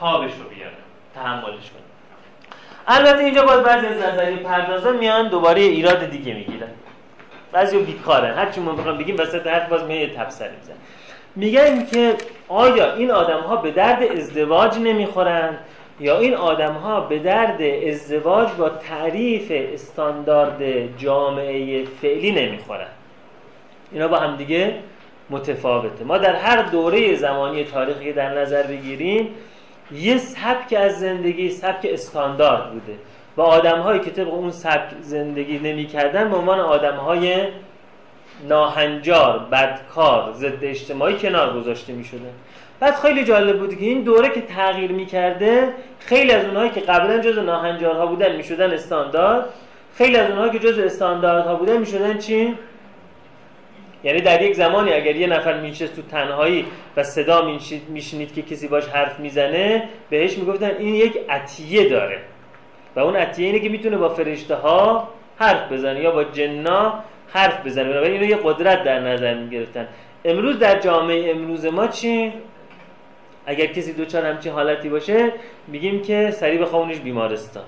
تابش 0.00 0.30
رو 0.30 0.48
بیارن 0.48 0.74
تحملش 1.14 1.44
کنن. 1.70 1.86
البته 2.86 3.24
اینجا 3.24 3.42
باید 3.42 3.62
بعضی 3.62 3.86
از 3.86 4.02
نظریه 4.02 4.36
پردازا 4.36 4.92
میان 4.92 5.28
دوباره 5.28 5.60
ایراد 5.60 6.10
دیگه 6.10 6.34
می‌گیرن. 6.34 6.70
بعضی 7.52 7.78
بیکارن. 7.78 8.34
هرچی 8.34 8.60
ما 8.60 8.72
بخوام 8.72 8.98
بگیم 8.98 9.16
وسط 9.18 9.46
حرف 9.46 9.68
باز 9.68 9.84
میاد 9.84 10.10
تبصره 10.10 10.52
میزن 10.60 10.74
میگن 11.36 11.86
که 11.86 12.14
آیا 12.48 12.94
این 12.94 13.10
آدم 13.10 13.40
ها 13.40 13.56
به 13.56 13.70
درد 13.70 14.02
ازدواج 14.02 14.78
نمی‌خورن؟ 14.78 15.58
یا 16.00 16.18
این 16.18 16.34
آدم 16.34 16.72
ها 16.72 17.00
به 17.00 17.18
درد 17.18 17.62
ازدواج 17.62 18.48
با 18.58 18.68
تعریف 18.68 19.52
استاندارد 19.52 20.62
جامعه 20.98 21.84
فعلی 21.84 22.30
نمی‌خورن. 22.30 22.88
اینا 23.92 24.08
با 24.08 24.16
هم 24.16 24.36
دیگه 24.36 24.74
متفاوته. 25.30 26.04
ما 26.04 26.18
در 26.18 26.34
هر 26.34 26.62
دوره 26.62 27.14
زمانی 27.14 27.64
تاریخی 27.64 28.12
در 28.12 28.38
نظر 28.38 28.62
بگیریم 28.62 29.28
یه 29.92 30.18
سبک 30.18 30.74
از 30.78 31.00
زندگی 31.00 31.50
سبک 31.50 31.86
استاندارد 31.90 32.72
بوده 32.72 32.98
و 33.36 33.42
آدم 33.42 33.80
هایی 33.80 34.00
که 34.00 34.10
طبق 34.10 34.34
اون 34.34 34.50
سبک 34.50 34.90
زندگی 35.00 35.58
نمی‌کردن 35.58 36.30
به 36.30 36.36
عنوان 36.36 36.60
آدم 36.60 36.96
های 36.96 37.46
ناهنجار 38.48 39.38
بدکار 39.38 40.32
ضد 40.32 40.64
اجتماعی 40.64 41.16
کنار 41.16 41.60
گذاشته 41.60 41.92
می 41.92 42.04
بعد 42.80 42.94
خیلی 42.94 43.24
جالب 43.24 43.58
بود 43.58 43.78
که 43.78 43.84
این 43.84 44.02
دوره 44.02 44.28
که 44.28 44.40
تغییر 44.40 44.92
می‌کرده 44.92 45.68
خیلی 45.98 46.32
از 46.32 46.44
اونهایی 46.44 46.70
که 46.70 46.80
قبلا 46.80 47.18
جز 47.18 47.38
ناهنجارها 47.38 48.06
بودن 48.06 48.36
می‌شدن 48.36 48.70
استاندارد. 48.70 49.44
خیلی 49.94 50.16
از 50.16 50.30
اونهایی 50.30 50.52
که 50.52 50.58
جز 50.58 50.78
استانداردها 50.78 51.54
بودن 51.54 51.76
می‌شدن 51.76 52.18
چی؟ 52.18 52.54
یعنی 54.04 54.20
در 54.20 54.42
یک 54.42 54.54
زمانی 54.54 54.92
اگر 54.92 55.16
یه 55.16 55.26
نفر 55.26 55.60
میشست 55.60 55.96
تو 55.96 56.02
تنهایی 56.02 56.66
و 56.96 57.02
صدا 57.02 57.48
میشنید 57.88 58.34
که 58.34 58.42
کسی 58.42 58.68
باش 58.68 58.86
حرف 58.86 59.20
می‌زنه 59.20 59.88
بهش 60.10 60.38
می‌گفتن 60.38 60.70
این 60.78 60.94
یک 60.94 61.18
عطیه 61.28 61.88
داره. 61.88 62.18
و 62.96 63.00
اون 63.00 63.16
عطیه 63.16 63.46
اینه 63.46 63.58
که 63.58 63.68
می‌تونه 63.68 63.96
با 63.96 64.08
فرشته 64.08 64.54
ها 64.54 65.08
حرف 65.36 65.72
بزنه 65.72 66.00
یا 66.00 66.10
با 66.10 66.24
جنا 66.24 66.94
حرف 67.28 67.66
بزنه. 67.66 67.88
بنابراین 67.90 68.12
اینو 68.12 68.26
یه 68.26 68.38
قدرت 68.44 68.84
در 68.84 69.00
نظر 69.00 69.34
می‌گرفتن. 69.34 69.88
امروز 70.24 70.58
در 70.58 70.78
جامعه 70.80 71.30
امروز 71.30 71.66
ما 71.66 71.86
چی؟ 71.86 72.32
اگر 73.46 73.66
کسی 73.66 73.92
دوچار 73.92 74.26
همچین 74.26 74.52
حالتی 74.52 74.88
باشه 74.88 75.32
میگیم 75.68 76.02
که 76.02 76.30
سریع 76.30 76.60
بخوابونش 76.62 76.96
بیمارستان. 76.98 77.64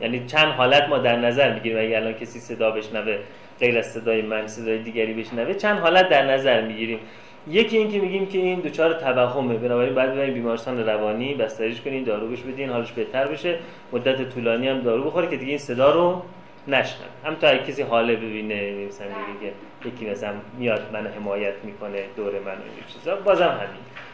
یعنی 0.00 0.26
چند 0.26 0.48
حالت 0.48 0.88
ما 0.88 0.98
در 0.98 1.16
نظر 1.16 1.54
می‌گیریم 1.54 1.78
اگر 1.78 1.96
الان 1.96 2.12
کسی 2.12 2.40
صدا 2.40 2.70
بشنوه 2.70 3.18
غیر 3.60 3.78
از 3.78 3.86
صدای 3.92 4.22
من 4.22 4.46
صدای 4.46 4.78
دیگری 4.78 5.14
بشنوه 5.14 5.54
چند 5.54 5.78
حالت 5.78 6.08
در 6.08 6.32
نظر 6.32 6.62
می‌گیریم. 6.62 6.98
یکی 7.50 7.78
این 7.78 7.90
که 7.90 8.00
میگیم 8.00 8.26
که 8.26 8.38
این 8.38 8.60
دچار 8.60 8.92
توهمه. 8.92 9.54
بنابراین 9.54 9.94
بعد 9.94 10.12
ببریم 10.12 10.34
بیمارستان 10.34 10.86
روانی 10.86 11.34
بستریش 11.34 11.80
کنین 11.80 12.04
دارو 12.04 12.28
بهش 12.28 12.40
بدین 12.40 12.70
حالش 12.70 12.92
بهتر 12.92 13.26
بشه. 13.26 13.58
مدت 13.92 14.34
طولانی 14.34 14.68
هم 14.68 14.80
دارو 14.80 15.04
بخوره 15.04 15.30
که 15.30 15.36
دیگه 15.36 15.50
این 15.50 15.58
صدا 15.58 15.90
رو 15.90 16.22
نشنن 16.68 17.06
هم 17.24 17.34
تا 17.34 17.56
کسی 17.56 17.82
حاله 17.82 18.16
ببینه 18.16 18.86
مثلا 18.88 19.06
دیگه 19.06 19.52
یکی 19.84 20.10
مثلا 20.10 20.32
میاد 20.58 20.82
من 20.92 21.06
حمایت 21.06 21.54
می‌کنه 21.64 22.04
دور 22.16 22.32
من 22.32 22.52
و 22.52 22.92
چیزا. 22.92 23.16
بازم 23.16 23.44
همین. 23.44 24.05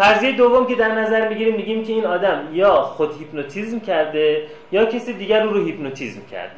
فرضیه 0.00 0.32
دوم 0.32 0.66
که 0.66 0.74
در 0.74 0.94
نظر 0.94 1.28
می‌گیریم 1.28 1.56
میگیم 1.56 1.84
که 1.84 1.92
این 1.92 2.06
آدم 2.06 2.48
یا 2.52 2.82
خود 2.82 3.18
هیپنوتیزم 3.18 3.80
کرده 3.80 4.46
یا 4.72 4.84
کسی 4.84 5.12
دیگر 5.12 5.42
رو 5.42 5.50
رو 5.52 5.64
هیپنوتیزم 5.64 6.20
کرده. 6.30 6.56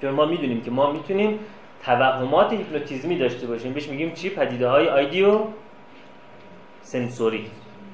چون 0.00 0.10
ما 0.10 0.24
می‌دونیم 0.24 0.60
که 0.60 0.70
ما 0.70 0.92
می‌تونیم 0.92 1.38
توهمات 1.84 2.52
هیپنوتیزمی 2.52 3.18
داشته 3.18 3.46
باشیم. 3.46 3.72
بهش 3.72 3.88
میگیم 3.88 4.12
چی؟ 4.12 4.30
پدیده 4.30 4.68
های 4.68 4.88
ideosensory. 4.88 7.46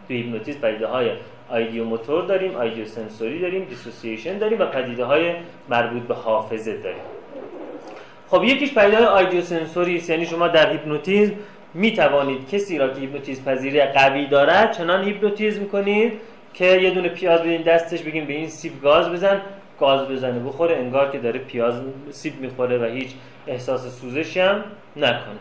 تو 0.08 0.14
هیپنوتیزم 0.14 0.60
پدیده 0.60 0.86
های 0.86 1.10
ideomotor 1.48 2.24
داریم 2.24 2.56
ideosensory 2.56 3.40
داریم 3.40 3.64
dissociation 3.64 4.38
داریم 4.38 4.60
و 4.60 4.66
پدیده 4.66 5.04
های 5.04 5.32
مربوط 5.68 6.02
به 6.02 6.14
حافظه 6.14 6.76
داریم. 6.76 7.02
خب 8.30 8.44
یکیش 8.44 8.74
پدیده 8.74 8.96
های 8.96 9.06
ideosensory 9.06 10.02
یعنی 10.08 10.26
شما 10.26 10.48
در 10.48 10.72
هیپنوتیزم 10.72 11.34
می 11.74 11.92
توانید 11.92 12.48
کسی 12.48 12.78
را 12.78 12.88
که 12.88 13.00
هیپنوتیزم 13.00 13.44
پذیری 13.44 13.80
قوی 13.80 14.26
دارد 14.26 14.72
چنان 14.72 15.04
هیپنوتیزم 15.04 15.64
کنید 15.64 16.12
که 16.54 16.64
یه 16.64 16.90
دونه 16.90 17.08
پیاز 17.08 17.40
بدین 17.40 17.62
دستش 17.62 18.02
بگیم 18.02 18.24
به 18.24 18.32
این 18.32 18.48
سیب 18.48 18.82
گاز 18.82 19.08
بزن 19.08 19.40
گاز 19.80 20.08
بزنه. 20.08 20.38
بخوره 20.38 20.76
انگار 20.76 21.10
که 21.10 21.18
داره 21.18 21.38
پیاز 21.38 21.74
سیب 22.10 22.40
می‌خوره 22.40 22.78
و 22.78 22.84
هیچ 22.84 23.10
احساس 23.46 24.00
سوزشی 24.00 24.40
هم 24.40 24.64
نکنه. 24.96 25.38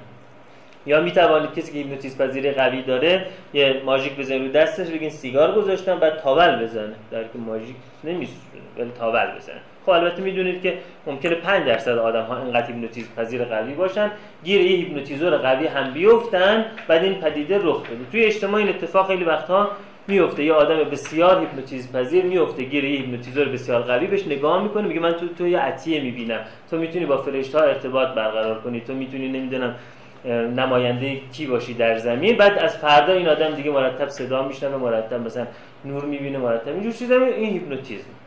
یا 0.85 1.01
می 1.01 1.11
توانید 1.11 1.53
کسی 1.53 1.71
که 1.71 1.77
هیپنوتیزم 1.77 2.17
پذیری 2.17 2.51
قوی 2.51 2.81
داره 2.81 3.25
یه 3.53 3.81
ماژیک 3.85 4.15
بزنه 4.15 4.37
رو 4.37 4.47
دستش 4.47 4.87
بگین 4.87 5.09
سیگار 5.09 5.55
گذاشتم 5.55 5.99
بعد 5.99 6.17
تاول 6.17 6.63
بزنه. 6.63 6.95
در 7.11 7.23
که 7.23 7.37
ماژیک 7.45 7.75
نمیسوزه 8.03 8.39
ولی 8.77 8.91
تاول 8.99 9.35
بزنه. 9.37 9.61
خب 9.89 9.95
البته 9.95 10.21
می‌دونید 10.21 10.62
که 10.62 10.78
ممکنه 11.08 11.36
5 11.36 11.65
درصد 11.67 11.97
آدم 11.97 12.21
ها 12.21 12.43
اینقدر 12.43 12.67
هیپنوتیزم 12.67 13.10
پذیر 13.17 13.43
قوی 13.43 13.73
باشن 13.73 14.12
گیر 14.43 14.62
یه 14.62 14.78
هیپنوتیزور 14.78 15.38
قوی 15.38 15.67
هم 15.67 15.93
بیفتن 15.93 16.65
بعد 16.88 17.04
این 17.04 17.13
پدیده 17.13 17.58
رخ 17.58 17.82
بده. 17.82 17.97
توی 18.12 18.23
اجتماع 18.23 18.56
این 18.56 18.69
اتفاق 18.69 19.08
خیلی 19.08 19.23
وقتها 19.23 19.71
میفته 20.08 20.43
یه 20.43 20.54
آدم 20.54 20.84
بسیار 20.84 21.39
هیپنوتیزم 21.39 21.99
پذیر 21.99 22.25
میفته 22.25 22.63
گیر 22.63 22.84
یه 22.84 22.99
هیپنوتیزور 22.99 23.45
بسیار 23.45 23.82
قوی 23.82 24.08
بهش 24.08 24.28
نگاه 24.28 24.63
می‌کنه 24.63 24.88
میگه 24.88 24.99
من 24.99 25.12
تو 25.12 25.28
تو 25.28 25.47
یه 25.47 25.60
عطیه 25.60 26.02
می‌بینم. 26.02 26.39
تو 26.69 26.78
می‌تونی 26.78 27.06
با 27.06 27.17
فرشته 27.17 27.58
ها 27.60 27.63
ارتباط 27.63 28.08
برقرار 28.08 28.60
کنی. 28.60 28.82
تو 28.82 28.93
می‌تونی 28.93 29.28
نمی‌دونم 29.28 29.75
نماینده 30.56 31.21
کی 31.32 31.45
باشی 31.45 31.73
در 31.73 31.97
زمین. 31.97 32.38
بعد 32.38 32.58
از 32.58 32.78
فردا 32.78 33.13
این 33.13 33.28
آدم 33.30 33.49
دیگه 33.49 33.71
مرتب 33.71 34.08
صدا 34.08 34.47
میشنوه 34.47 34.78
مرتب 34.78 35.25
مثلا 35.25 35.47
نور 35.86 36.06
می‌بینه 36.06 36.38
مرتب 36.38 36.73
اینجور 36.73 36.91
چیزا. 36.91 37.15
این 37.15 37.49
هیپنوتیزم. 37.49 38.18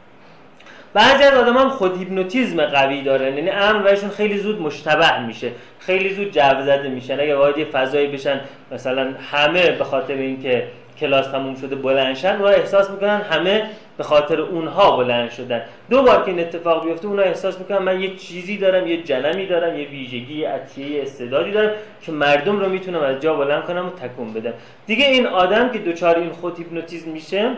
بعضی 0.95 1.25
از 1.25 1.39
آدم 1.39 1.57
هم 1.57 1.69
خود 1.69 1.99
هیپنوتیزم 1.99 2.67
قوی 2.67 3.03
دارن. 3.03 3.37
یعنی 3.37 3.51
امر 3.51 3.83
بهشون 3.83 4.11
خیلی 4.11 4.39
زود 4.39 4.61
مشتبه 4.61 5.27
میشه. 5.27 5.51
خیلی 5.79 6.15
زود 6.15 6.31
جو 6.31 6.63
زده 6.63 6.89
میشن. 6.89 7.21
اگه 7.21 7.37
وارد 7.37 7.59
یه 7.59 7.65
فضایی 7.65 8.07
بشن 8.07 8.41
مثلا 8.73 9.15
همه 9.33 9.71
به 9.71 9.85
خاطر 9.85 10.15
اینکه 10.15 10.67
کلاس 11.01 11.27
تموم 11.27 11.55
شده 11.55 11.77
بلندشن 11.77 12.37
و 12.37 12.45
احساس 12.45 12.91
می‌کنن 12.91 13.21
همه 13.31 13.63
به 13.97 14.05
خاطر 14.05 14.41
اونها 14.41 14.97
بلند 14.97 15.31
شدن. 15.31 15.63
دو 15.91 16.03
بار 16.03 16.23
که 16.23 16.29
این 16.29 16.41
اتفاق 16.41 16.85
بیفته 16.85 17.07
اونها 17.09 17.25
احساس 17.25 17.59
می‌کنن 17.59 17.79
من 17.79 18.01
یه 18.01 18.17
چیزی 18.17 18.57
دارم 18.57 18.87
یه 18.87 19.03
جنمی 19.03 19.47
دارم 19.47 19.79
یه 19.79 19.89
ویژگی 19.89 20.35
یه 20.35 20.49
عطیه 20.49 21.03
استعدادی 21.03 21.51
دارم 21.51 21.71
که 22.03 22.13
مردم 22.13 22.61
رو 22.61 22.69
می‌تونم 22.69 23.01
از 23.01 23.21
جا 23.21 23.35
بلند 23.35 23.65
کنم 23.65 23.87
و 23.87 23.91
تکون 23.91 24.33
بدم. 24.33 24.53
دیگه 24.87 25.05
این 25.05 25.27
آدم 25.27 25.69
که 25.69 25.79
دوچار 25.79 26.19
این 26.19 26.31
خود 26.31 26.59
هیپنوتیزم 26.59 27.11
میشه 27.11 27.51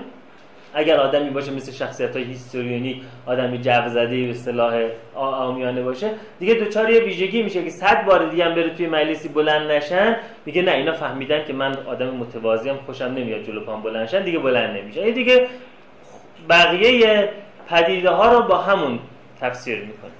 اگر 0.75 0.97
آدمی 0.97 1.31
باشه 1.31 1.51
مثل 1.51 1.73
شخصیت 1.73 2.17
های 2.17 2.25
هیستوریونی 2.25 3.03
آدمی 3.27 3.59
جو 3.59 3.89
زده 3.89 4.25
به 4.25 4.31
اصطلاح 4.31 4.89
آمیانه 5.15 5.83
باشه 5.83 6.11
دیگه 6.39 6.55
دوچار 6.55 6.91
یه 6.91 7.01
ویژگی 7.01 7.43
میشه 7.43 7.65
که 7.65 7.71
صد 7.71 8.05
بار 8.05 8.31
دیگه 8.31 8.45
هم 8.45 8.55
بره 8.55 8.71
توی 8.71 8.87
مجلسی 8.87 9.29
بلند 9.29 9.71
نشن 9.71 10.17
دیگه 10.45 10.63
نه 10.63 10.73
اینا 10.73 10.93
فهمیدن 10.93 11.45
که 11.45 11.53
من 11.53 11.77
آدم 11.87 12.11
متواضعم 12.11 12.77
خوشم 12.87 13.05
نمیاد 13.05 13.43
جلو 13.43 13.61
پام 13.61 13.83
بلند 13.83 14.25
دیگه 14.25 14.39
بلند 14.39 14.77
نمیشه. 14.77 15.11
دیگه 15.11 15.47
بقیه 16.49 17.29
پدیده 17.69 18.11
ها 18.11 18.33
رو 18.33 18.43
با 18.43 18.59
همون 18.59 18.99
تفسیر 19.41 19.79
می‌کنه. 19.79 20.11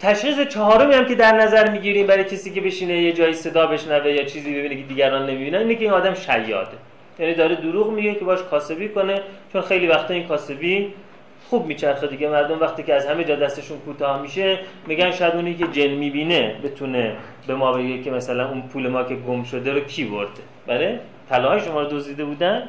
تشخیص 0.00 0.40
چهارمی 0.40 0.94
هم 0.94 1.04
که 1.04 1.14
در 1.14 1.32
نظر 1.32 1.70
می‌گیریم 1.70 2.06
برای 2.06 2.24
کسی 2.24 2.50
که 2.50 2.60
بشینه 2.60 3.02
یه 3.02 3.12
جایی 3.12 3.34
صدا 3.34 3.66
بشنوه 3.66 4.10
یا 4.12 4.24
چیزی 4.24 4.58
ببینه 4.58 4.76
که 4.76 4.82
دیگران 4.82 5.30
نمی‌بینن 5.30 5.58
اینه 5.58 5.74
که 5.74 5.80
این 5.80 5.90
آدم 5.90 6.14
شیاده. 6.14 6.76
یعنی 7.18 7.34
داره 7.34 7.54
دروغ 7.54 7.90
میگه 7.90 8.14
که 8.14 8.24
باش 8.24 8.42
کاسبی 8.42 8.88
کنه 8.88 9.20
چون 9.52 9.62
خیلی 9.62 9.86
وقتا 9.86 10.14
این 10.14 10.26
کاسبی 10.26 10.92
خوب 11.50 11.66
میچرخه 11.66 12.06
دیگه. 12.06 12.28
مردم 12.28 12.60
وقتی 12.60 12.82
که 12.82 12.94
از 12.94 13.06
همه 13.06 13.24
جا 13.24 13.36
دستشون 13.36 13.78
کوتاه 13.78 14.22
میشه 14.22 14.58
میگن 14.86 15.10
شاید 15.10 15.34
اونی 15.34 15.54
که 15.54 15.66
جن 15.66 15.90
می‌بینه 15.90 16.54
بتونه 16.64 17.12
به 17.46 17.54
ما 17.54 17.72
بگه 17.72 18.02
که 18.02 18.10
مثلا 18.10 18.48
اون 18.48 18.62
پول 18.62 18.88
ما 18.88 19.02
که 19.02 19.14
گم 19.14 19.42
شده 19.42 19.72
رو 19.72 19.80
کی 19.80 20.04
برده. 20.04 20.42
بله؟ 20.66 21.00
طلاهای 21.28 21.60
شما 21.60 21.82
رو 21.82 21.88
دزدیده 21.88 22.24
بودن؟ 22.24 22.62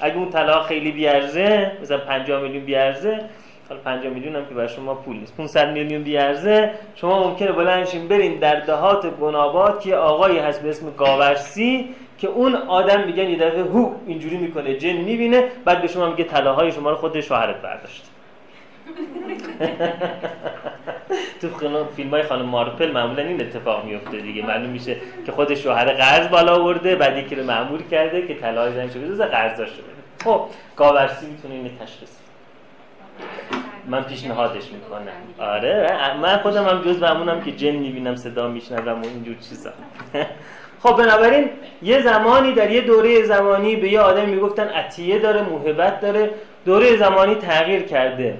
اگه 0.00 0.16
اون 0.16 0.30
طلا 0.30 0.62
خیلی 0.62 0.90
بیارزه 0.90 1.72
مثلا 1.82 1.98
50 1.98 2.42
میلیون 2.42 2.64
بیارزه 2.64 3.20
حالا 3.68 3.80
50 3.80 4.12
میلیون 4.12 4.36
هم 4.36 4.46
که 4.46 4.54
برای 4.54 4.68
شما 4.68 4.94
پول 4.94 5.16
نیست. 5.16 5.36
500 5.36 5.72
میلیون 5.72 6.02
بیارزه 6.02 6.70
شما 6.94 7.28
ممکنه 7.28 7.52
بلندشین 7.52 8.08
برین 8.08 8.38
در 8.38 8.60
دهات 8.60 9.06
گناباد 9.20 9.80
که 9.80 9.96
آقایی 9.96 10.38
هست 10.38 10.62
به 10.62 10.68
اسم 10.68 10.90
گاورسی 10.90 11.88
که 12.18 12.28
اون 12.28 12.54
آدم 12.54 13.04
میگن 13.04 13.28
یه 13.28 13.38
دفعه 13.38 13.62
هو 13.62 13.94
اینجوری 14.06 14.36
می‌کنه 14.36 14.76
جن 14.76 14.96
می‌بینه 14.96 15.48
بعد 15.64 15.82
به 15.82 15.88
شما 15.88 16.10
میگه 16.10 16.24
طلاهای 16.24 16.72
شما 16.72 16.90
رو 16.90 16.96
خود 16.96 17.20
شوهرت 17.20 17.62
برداشت. 17.62 18.04
تو 21.40 21.48
فیلم 21.96 22.10
های 22.10 22.22
خانم 22.22 22.44
مارپل 22.44 22.92
معمولا 22.92 23.22
این 23.22 23.40
اتفاق 23.40 23.84
میفته 23.84 24.20
دیگه. 24.20 24.46
معلوم 24.46 24.70
میشه 24.70 24.96
که 25.26 25.32
خود 25.32 25.54
شوهر 25.54 25.92
قرض 25.92 26.28
بالا 26.28 26.56
آورده 26.56 26.96
بعد 26.96 27.16
یکی 27.16 27.34
رو 27.34 27.44
معمول 27.44 27.82
کرده 27.90 28.26
که 28.26 28.34
طلاهای 28.34 28.72
زنش 28.72 28.96
رو 28.96 29.00
بزنه 29.00 29.26
قرض 29.26 29.58
داشته 29.58 29.82
خب 30.24 30.40
گاورسی 30.76 31.26
می‌تونه 31.26 31.54
این 31.54 31.70
تشخیص 31.80 32.10
من 33.86 34.02
پیشنهادش 34.02 34.72
می‌کنم. 34.72 35.12
آره 35.38 35.86
من 36.22 36.36
خودم 36.36 36.68
هم 36.68 36.82
جز 36.82 37.02
همونم 37.02 37.40
که 37.40 37.52
جن 37.52 37.70
می‌بینم 37.70 38.16
صدا 38.16 38.48
میشنوم 38.48 39.02
و 39.02 39.04
اینجور 39.04 39.34
چیزا. 39.34 39.70
خب 40.82 40.96
بنابراین 40.96 41.50
یه 41.82 42.02
زمانی 42.02 42.52
در 42.52 42.70
یه 42.70 42.80
دوره 42.80 43.22
زمانی 43.22 43.76
به 43.76 43.88
یه 43.88 44.00
آدم 44.00 44.28
می‌گفتن 44.28 44.68
عطیه 44.68 45.18
داره 45.18 45.42
موهبت 45.42 46.00
داره 46.00 46.30
دوره 46.64 46.96
زمانی 46.96 47.34
تغییر 47.34 47.82
کرده. 47.82 48.34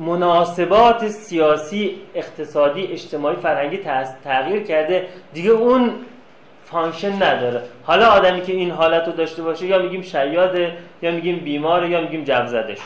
مناسبات 0.00 1.08
سیاسی 1.08 1.94
اقتصادی 2.14 2.82
اجتماعی 2.86 3.36
فرهنگی 3.36 3.80
تغییر 4.24 4.62
کرده. 4.62 5.06
دیگه 5.32 5.50
اون 5.50 5.90
function 6.64 7.22
نداره. 7.22 7.62
حالا 7.82 8.06
آدمی 8.06 8.42
که 8.42 8.52
این 8.52 8.70
حالت 8.70 9.06
رو 9.06 9.12
داشته 9.12 9.42
باشه 9.42 9.66
یا 9.66 9.78
میگیم 9.78 10.02
شیاده 10.02 10.76
یا 11.02 11.10
میگیم 11.10 11.36
بیماره 11.36 11.90
یا 11.90 12.00
میگیم 12.00 12.24
جوزده 12.24 12.74
شد 12.74 12.82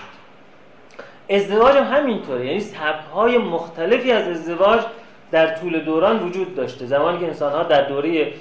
ازدواج 1.31 1.77
هم 1.77 1.85
همینطوره. 1.85 2.46
یعنی 2.46 2.61
سبکهای 2.61 3.38
مختلفی 3.38 4.12
از 4.12 4.29
ازدواج 4.29 4.81
در 5.33 5.47
طول 5.55 5.81
دوران 5.81 6.19
وجود 6.19 6.55
داشته. 6.55 6.87
زمانی 6.87 7.19
که 7.19 7.27
انسان 7.27 7.53
ها 7.53 7.62
در 7.62 7.83
دوره 7.88 8.33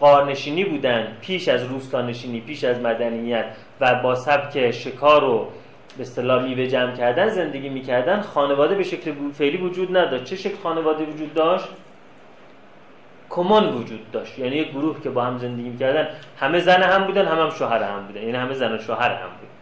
قارنشینی 0.00 0.64
بودن 0.64 1.16
پیش 1.20 1.48
از 1.48 1.64
روستانشینی 1.64 2.40
پیش 2.40 2.64
از 2.64 2.80
مدنیت 2.80 3.44
و 3.80 3.94
با 3.94 4.14
سبک 4.14 4.70
شکار 4.70 5.24
و 5.24 5.48
به 5.96 6.02
اصطلاح 6.02 6.42
میوه 6.42 6.66
جمع 6.66 6.96
کردن 6.96 7.28
زندگی 7.28 7.68
می‌کردن 7.68 8.20
خانواده 8.20 8.74
به 8.74 8.82
شکل 8.82 9.12
فعلی 9.32 9.56
وجود 9.56 9.96
نداشت. 9.96 10.24
چه 10.24 10.36
شکل 10.36 10.56
خانواده 10.62 11.04
وجود 11.04 11.34
داشت؟ 11.34 11.68
کمان 13.30 13.68
وجود 13.68 14.10
داشت. 14.12 14.38
یعنی 14.38 14.56
یک 14.56 14.70
گروه 14.70 15.02
که 15.02 15.10
با 15.10 15.22
هم 15.22 15.38
زندگی 15.38 15.68
می‌کردن. 15.68 16.08
همه 16.40 16.60
زن 16.60 16.82
هم 16.82 17.04
بودن 17.04 17.26
هم 17.26 17.38
هم 17.38 17.50
شوهر 17.50 17.82
هم 17.82 18.06
بودن. 18.06 18.22
یعنی 18.22 18.36
همه 18.36 18.54
زن 18.54 18.72
و 18.74 18.78
شوهر 18.78 19.10
هم 19.10 19.28
بودن. 19.28 19.52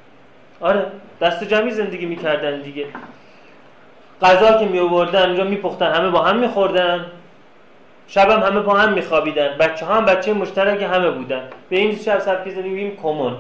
آره 0.61 0.87
دست 1.21 1.45
جمعی 1.45 1.71
زندگی 1.71 2.07
می‌کردن 2.07 2.61
دیگه. 2.61 2.87
غذا 4.23 4.59
که 4.59 4.67
می 4.67 4.79
آوردن 4.79 5.27
اونجا 5.27 5.45
میپختن 5.45 5.93
همه 5.93 6.11
با 6.11 6.23
هم 6.23 6.39
میخوردن. 6.39 7.07
شب 8.09 8.31
هم 8.31 8.41
همه 8.41 8.61
با 8.61 8.75
هم 8.75 8.93
میخوابیدن. 8.93 9.49
بچه 9.61 9.87
ها 9.87 9.95
هم 9.95 10.05
بچه 10.05 10.33
مشترک 10.33 10.83
همه 10.83 11.11
بودن. 11.11 11.43
به 11.69 11.77
این 11.77 11.97
شب 11.97 12.19
سبکی 12.19 12.51
زدیم 12.51 12.97
کمون 12.97 13.33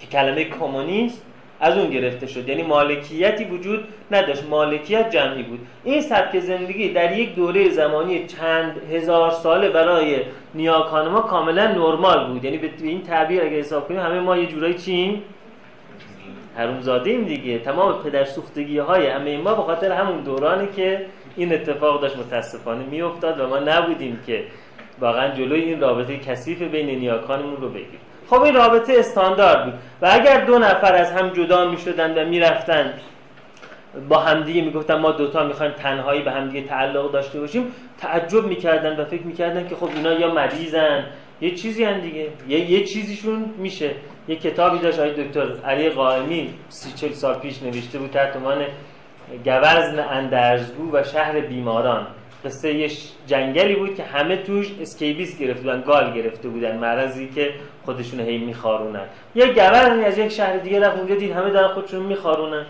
که 0.00 0.06
کلمه 0.06 0.44
کمونیست 0.44 1.22
از 1.60 1.78
اون 1.78 1.90
گرفته 1.90 2.26
شد. 2.26 2.48
یعنی 2.48 2.62
مالکیتی 2.62 3.44
وجود 3.44 3.84
نداشت. 4.10 4.44
مالکیت 4.50 5.10
جمعی 5.10 5.42
بود. 5.42 5.66
این 5.84 6.00
سبک 6.00 6.38
زندگی 6.40 6.88
در 6.88 7.18
یک 7.18 7.34
دوره 7.34 7.70
زمانی 7.70 8.26
چند 8.26 8.80
هزار 8.92 9.30
ساله 9.30 9.68
برای 9.68 10.20
نیاکان 10.54 11.08
ما 11.08 11.20
کاملا 11.20 11.66
نرمال 11.66 12.26
بود. 12.26 12.44
یعنی 12.44 12.58
به 12.58 12.70
این 12.82 13.02
تعبیر 13.02 13.42
اگه 13.42 13.58
حساب 13.58 13.88
کنیم 13.88 14.00
همه 14.00 14.20
ما 14.20 14.36
یه 14.36 14.46
جورایی 14.46 14.74
چیم؟ 14.74 15.22
حرومزاده 16.56 17.10
ایم 17.10 17.24
دیگه. 17.24 17.58
تمام 17.58 18.02
پدر 18.02 18.24
سوختگی 18.24 18.78
های 18.78 19.06
همه 19.06 19.36
ما 19.36 19.54
به 19.54 19.62
خاطر 19.62 19.92
همون 19.92 20.20
دورانی 20.20 20.68
که 20.76 21.06
این 21.36 21.52
اتفاق 21.52 22.02
داشت 22.02 22.16
متاسفانه 22.16 22.84
میافتاد 22.84 23.40
و 23.40 23.46
ما 23.46 23.58
نبودیم 23.58 24.20
که 24.26 24.44
واقعا 25.00 25.28
جلوی 25.28 25.60
این 25.60 25.80
رابطه 25.80 26.18
کثیف 26.18 26.62
بین 26.62 26.98
نیاکانمون 26.98 27.56
رو 27.56 27.68
بگیریم. 27.68 28.00
خب 28.30 28.42
این 28.42 28.54
رابطه 28.54 28.94
استاندارد 28.98 29.64
بود. 29.64 29.74
و 30.02 30.08
اگر 30.12 30.44
دو 30.44 30.58
نفر 30.58 30.94
از 30.94 31.12
هم 31.12 31.28
جدا 31.28 31.70
می 31.70 31.78
شدن 31.78 32.18
و 32.18 32.28
می‌رفتن 32.28 32.94
با 34.08 34.18
همدیگه 34.18 34.62
می‌گفتن 34.62 34.94
ما 34.94 35.10
دوتا 35.10 35.44
می‌خوایم 35.44 35.72
تنهایی 35.72 36.22
به 36.22 36.30
همدیگه 36.30 36.68
تعلق 36.68 37.12
داشته 37.12 37.40
باشیم 37.40 37.72
تعجب 37.98 38.46
می‌کردن 38.46 39.00
و 39.00 39.04
فکر 39.04 39.22
می‌کردن 39.22 39.68
که 39.68 39.74
خب 39.74 39.88
اینا 39.96 40.12
یا 40.12 40.34
مریضن 40.34 41.04
یه 41.40 41.54
چیزی 41.54 41.84
هم 41.84 42.00
دیگه. 42.00 42.28
یه, 42.48 42.70
یه 42.70 42.84
چیزیشون 42.84 43.44
میشه. 43.58 43.90
یه 44.28 44.36
کتابی 44.36 44.78
داشت 44.78 44.98
آقای 44.98 45.24
دکتر 45.24 45.60
علی 45.64 45.88
قائمی 45.88 46.54
سی 46.68 46.92
چل 46.92 47.12
سال 47.12 47.34
پیش 47.34 47.62
نوشته 47.62 47.98
بود 47.98 48.10
تحت 48.10 48.36
عنوان 48.36 48.66
گوزن 49.44 49.98
اندرزگو 49.98 50.96
و 50.96 51.02
شهر 51.02 51.40
بیماران. 51.40 52.06
قصه 52.44 52.74
یه 52.74 52.90
جنگلی 53.26 53.74
بود 53.74 53.94
که 53.94 54.02
همه 54.02 54.36
توش 54.36 54.70
scabies 54.80 55.38
گرفته 55.38 55.62
بودن 55.62 55.82
گال 55.86 56.12
گرفته 56.12 56.48
بودن 56.48 56.76
مرضی 56.76 57.28
که 57.28 57.54
خودشون 57.84 58.20
هی 58.20 58.38
میخارونن. 58.38 59.04
یه 59.34 59.46
گوزنی 59.46 60.04
از 60.04 60.18
یک 60.18 60.28
شهر 60.28 60.56
دیگه 60.56 60.80
رفت 60.80 60.98
اونجا 60.98 61.14
دید 61.14 61.32
همه 61.32 61.50
دارن 61.50 61.68
خودشون 61.68 62.02
میخارونن. 62.02 62.66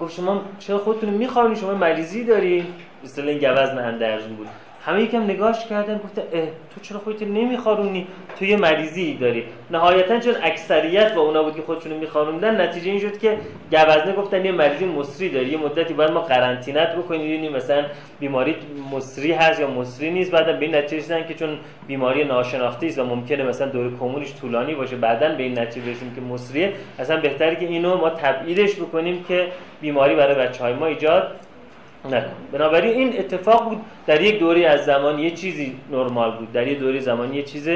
گفت 0.00 0.14
شما 0.14 0.42
چرا 0.58 0.78
خودتون 0.78 1.10
میخارونی 1.10 1.56
شما 1.56 1.74
مریضی 1.74 2.24
داری؟ 2.24 2.66
اصطلاح 3.04 3.28
این 3.28 3.38
گوزن 3.38 3.78
اندرزگو 3.78 4.34
بود. 4.34 4.48
همه 4.88 5.02
یکم 5.02 5.22
نگاش 5.22 5.66
کردن 5.66 5.98
گفته 5.98 6.22
اه 6.32 6.44
تو 6.44 6.80
چرا 6.82 6.98
خودت 6.98 7.22
نمیخارونی 7.22 8.06
تو 8.38 8.44
یه 8.44 8.56
مریضی 8.56 9.14
داری. 9.14 9.44
نهایتا 9.70 10.20
چون 10.20 10.34
اکثریت 10.42 11.14
با 11.14 11.20
اونا 11.20 11.42
بود 11.42 11.56
که 11.56 11.62
خودشون 11.62 11.92
میخاروندن 11.92 12.60
نتیجه 12.60 12.90
این 12.90 13.00
شد 13.00 13.18
که 13.18 13.38
گوزنه 13.70 14.12
گفتن 14.12 14.44
یه 14.44 14.52
مریضی 14.52 14.84
مصری 14.84 15.28
داری 15.28 15.50
یه 15.50 15.58
مدتی 15.58 15.94
باید 15.94 16.10
ما 16.10 16.20
قرنطینت 16.20 16.96
بکنیم 16.96 17.20
ببینیم 17.20 17.52
مثلا 17.52 17.84
بیماری 18.20 18.56
مصری 18.92 19.32
هست 19.32 19.60
یا 19.60 19.70
مصری 19.70 20.10
نیست. 20.10 20.30
بعدا 20.30 20.52
به 20.52 20.64
این 20.64 20.74
نتیجه 20.74 20.96
رسیدن 20.96 21.26
که 21.26 21.34
چون 21.34 21.58
بیماری 21.86 22.24
ناشناخته 22.24 22.86
است 22.86 22.98
و 22.98 23.04
ممکنه 23.04 23.44
مثلا 23.44 23.68
دوره 23.68 23.90
کمونش 24.00 24.34
طولانی 24.40 24.74
باشه 24.74 24.96
بعدا 24.96 25.28
به 25.34 25.42
این 25.42 25.58
نتیجه 25.58 25.90
رسیدیم 25.90 26.14
که 26.14 26.20
مصریه. 26.20 26.72
اصلا 26.98 27.20
بهتره 27.20 27.56
که 27.56 27.66
اینو 27.66 27.96
ما 27.96 28.10
تبعیدش 28.10 28.76
بکنیم 28.76 29.24
که 29.28 29.46
بیماری 29.80 30.14
برای 30.14 30.34
بچهای 30.34 30.72
ما 30.72 30.86
ایجاد 30.86 31.47
نکن 32.04 32.32
بنابراین 32.52 32.98
این 32.98 33.18
اتفاق 33.18 33.68
بود 33.68 33.80
در 34.06 34.20
یک 34.20 34.38
دوره 34.38 34.66
از 34.66 34.84
زمان 34.84 35.18
یه 35.18 35.30
چیزی 35.30 35.76
نرمال 35.90 36.30
بود. 36.30 36.52
در 36.52 36.66
یک 36.66 36.78
دوره 36.78 37.00
زمانی 37.00 37.36
یه 37.36 37.42
چیز 37.42 37.68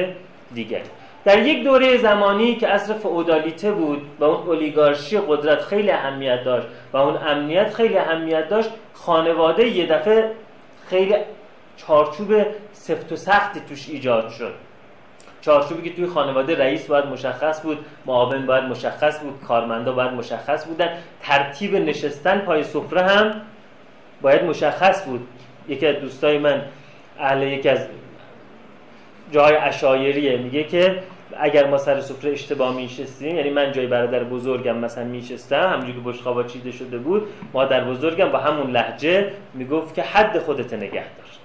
دیگر 0.54 0.80
در 1.24 1.46
یک 1.46 1.64
دوره 1.64 1.98
زمانی 1.98 2.56
که 2.56 2.68
اصر 2.68 2.94
فئودالیته 2.94 3.72
بود 3.72 4.02
و 4.20 4.24
اون 4.24 4.46
اولیگارشی 4.46 5.18
قدرت 5.18 5.61
خیلی 5.61 5.90
اهمیت 5.90 6.44
داشت 6.44 6.66
و 6.92 6.96
اون 6.96 7.16
امنیت 7.16 7.74
خیلی 7.74 7.98
اهمیت 7.98 8.48
داشت 8.48 8.70
خانواده 8.94 9.68
یه 9.68 9.87
دفعه 9.87 10.30
خیلی 10.87 11.14
چارچوب 11.76 12.46
سفت 12.72 13.12
و 13.12 13.16
سختی 13.16 13.61
توش 13.68 13.88
ایجاد 13.88 14.28
شد. 14.28 14.52
چارچوبی 15.40 15.90
که 15.90 15.96
توی 15.96 16.06
خانواده 16.06 16.58
رئیس 16.58 16.87
باید 16.87 17.06
مشخص 17.06 17.62
بود 17.62 17.78
معاون 18.06 18.46
باید 18.46 18.64
مشخص 18.64 19.20
بود 19.20 19.40
کارمندا 19.48 19.92
باید 19.92 20.11
مشخص 20.11 20.66
بودن 20.66 20.88
ترتیب 21.22 21.76
نشستن 21.76 22.38
پای 22.38 22.64
سفره 22.64 23.02
هم 23.02 23.40
باید 24.22 24.44
مشخص 24.44 25.04
بود. 25.04 25.26
یکی 25.68 25.87
از 25.87 25.96
دوستای 25.96 26.38
من 26.38 26.62
اهل 27.18 27.42
یکی 27.42 27.68
از 27.68 27.87
جای 29.32 29.56
اشایریه 29.56 30.37
میگه 30.37 30.64
که 30.64 31.02
اگر 31.38 31.66
ما 31.66 31.78
سر 31.78 32.00
سفره 32.00 32.32
اشتباه 32.32 32.76
میشستیم 32.76 33.37
یعنی 33.37 33.50
من 33.50 33.72
جای 33.72 33.87
برادر 33.87 34.24
بزرگم 34.24 34.76
مثلا 34.76 35.04
میشستم 35.04 35.68
همونجوری 35.72 35.92
که 35.92 36.00
بشقابا 36.04 36.42
چیده 36.42 36.70
شده 36.70 36.98
بود 36.98 37.28
مادر 37.52 37.85
بزرگم 37.85 38.28
با 38.28 38.38
همون 38.38 38.70
لحجه 38.70 39.32
می‌گفت 39.54 39.94
که 39.94 40.02
حد 40.02 40.38
خودت 40.38 40.74
نگه 40.74 41.04
داشت 41.18 41.38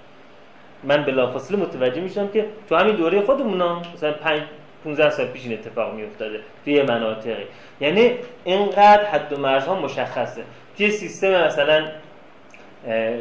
من 0.83 1.03
بلافاصله 1.03 1.57
متوجه 1.57 2.01
میشم 2.01 2.27
که 2.27 2.45
تو 2.69 2.75
همین 2.75 2.95
دوره 2.95 3.21
خودمون 3.21 3.81
مثلا 3.93 4.11
5 4.11 4.41
15 4.83 5.09
سال 5.09 5.25
پیش 5.25 5.43
این 5.43 5.53
اتفاق 5.53 5.93
میافتاده 5.93 6.39
توی 6.65 6.81
مناطقی. 6.81 7.43
یعنی 7.81 8.11
اینقدر 8.43 9.05
حد 9.05 9.33
و 9.33 9.37
مرزها 9.37 9.79
مشخصه. 9.79 10.41
توی 10.77 10.91
سیستم 10.91 11.45
مثلا 11.45 11.85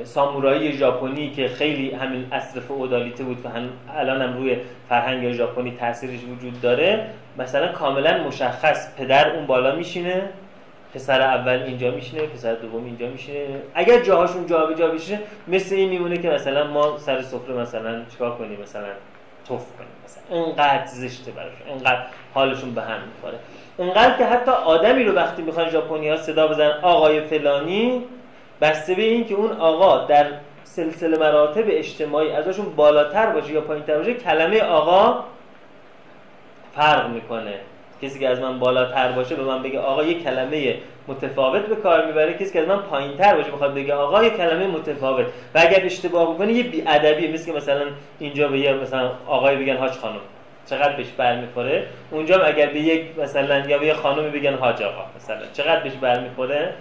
سامورایی 0.05 0.73
ژاپنی 0.73 1.31
که 1.31 1.49
خیلی 1.49 1.91
همین 1.91 2.27
اصر 2.33 2.61
فئودالیته 2.61 3.25
بود 3.25 3.47
و 3.47 3.49
الان 3.97 4.23
هم 4.23 4.37
روی 4.37 4.57
فرهنگ 4.89 5.33
ژاپنی 5.33 5.77
تاثیرش 5.81 6.21
وجود 6.25 6.61
داره 6.61 7.07
مثلا 7.39 7.73
کاملا 7.73 8.19
مشخص. 8.19 8.97
پدر 8.97 9.31
اون 9.31 9.47
بالا 9.47 9.77
میشینه 9.77 10.23
پسر 10.95 11.21
اول 11.21 11.63
اینجا 11.67 11.91
میشینه 11.91 12.23
پسر 12.23 12.55
دوم 12.55 12.85
اینجا 12.85 13.07
میشینه. 13.07 13.39
اگر 13.75 14.03
جاهاشون 14.03 14.47
جا 14.47 14.73
جا 14.73 14.89
بشه 14.89 15.19
مثل 15.49 15.75
این 15.75 15.89
میمونه 15.89 16.19
که 16.19 16.31
مثلا 16.31 16.67
ما 16.67 16.99
سر 16.99 17.23
سفره 17.23 17.55
مثلا 17.55 18.03
چیکار 18.11 18.37
کنیم؟ 18.37 18.61
مثلا 18.63 18.89
توف 19.49 19.65
کنیم. 19.77 19.89
مثلا 20.05 20.45
اینقدر 20.45 20.87
زشته 20.87 21.31
براشون 21.31 21.69
اینقدر 21.69 22.03
حالشون 22.35 22.75
به 22.75 22.83
هم 22.83 22.99
می‌خوره. 23.15 23.39
اینقدر 23.79 24.19
که 24.19 24.25
حتی 24.25 24.51
آدمی 24.51 25.05
رو 25.05 25.13
وقتی 25.13 25.43
می‌خوان 25.43 25.71
ژاپنی 25.71 26.09
ها 26.09 26.17
صدا 26.17 26.49
بزنن 26.49 26.79
آقای 26.83 27.21
فلانی 27.21 28.03
بسته 28.61 28.95
به 28.95 29.03
این 29.03 29.27
که 29.27 29.35
اون 29.35 29.53
آقا 29.53 30.05
در 30.05 30.27
سلسله 30.64 31.19
مراتب 31.19 31.64
اجتماعی 31.66 32.31
ازشون 32.31 32.77
بالاتر 32.77 33.27
باشه 33.27 33.53
یا 33.53 33.61
پایینتر 33.61 33.99
باشه 33.99 34.14
کلمه 34.14 34.61
آقا 34.61 35.25
فرق 36.75 37.11
می‌کنه. 37.11 37.55
کسی 38.03 38.19
که 38.19 38.29
از 38.29 38.40
من 38.40 38.59
بالاتر 38.59 39.12
باشه 39.12 39.35
به 39.35 39.42
من 39.42 39.62
بگه 39.62 39.79
آقا 39.79 40.03
یه 40.03 40.21
کلمه 40.25 40.75
متفاوت 41.09 41.66
به 41.66 41.77
کار 41.77 42.07
می‌بره 42.07 42.35
کسی 42.35 42.53
که 42.53 42.61
از 42.61 42.69
من 42.69 42.79
پایینتر 42.79 43.35
باشه 43.35 43.51
بخواد 43.51 43.75
بگه 43.75 43.95
آقا 43.95 44.25
یه 44.25 44.31
کلمه 44.31 44.66
متفاوت. 44.66 45.27
و 45.55 45.59
اگر 45.59 45.85
اشتباه 45.85 46.35
بکنه 46.35 46.53
یه 46.53 46.62
بیادبی 46.62 47.33
مثل 47.33 47.47
که 47.47 47.53
مثلا 47.53 47.83
اینجا 48.19 48.49
به 48.49 48.59
یه 48.59 48.73
مثلا 48.73 49.11
آقای 49.27 49.57
بگن 49.57 49.77
حاج 49.77 49.92
خانم 49.92 50.21
چقدر 50.71 50.92
بهش 50.97 51.07
برمیخوره؟ 51.16 51.87
اونجا 52.11 52.42
اگر 52.42 52.66
به 52.66 52.81
یک 52.81 53.19
مثلا 53.19 53.59
یا 53.59 53.79
به 53.79 53.87
یه 53.87 53.95
خانمی 53.95 54.31
بگن 54.31 54.55
حاج 54.55 54.83
آقا 54.83 55.05
مثلا 55.16 55.42
چقدر 55.53 55.81
بهش 55.81 55.92
برمیخوره؟ 55.92 56.75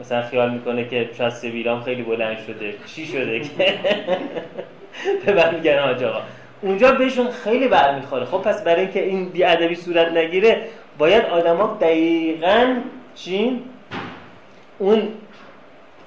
مثلا 0.00 0.22
خیال 0.22 0.50
می‌کنه 0.50 0.88
که 0.88 1.10
شاید 1.18 1.32
سویلام 1.32 1.82
خیلی 1.82 2.02
بلند 2.02 2.38
شده. 2.46 2.74
چی 2.86 3.06
شده 3.06 3.40
که؟ 3.40 3.74
به 5.26 5.34
من 5.34 5.54
میگن 5.54 5.78
آج 5.78 6.04
اونجا 6.62 6.92
بهشون 6.92 7.30
خیلی 7.30 7.68
برمیخوره. 7.68 8.24
خب 8.24 8.38
پس 8.38 8.64
برای 8.64 8.80
اینکه 8.80 9.04
این 9.04 9.28
بیادبی 9.28 9.74
صورت 9.74 10.12
نگیره 10.12 10.62
باید 10.98 11.24
آدما 11.24 11.78
دقیقا 11.80 12.76
چی 13.14 13.62
اون 14.78 15.08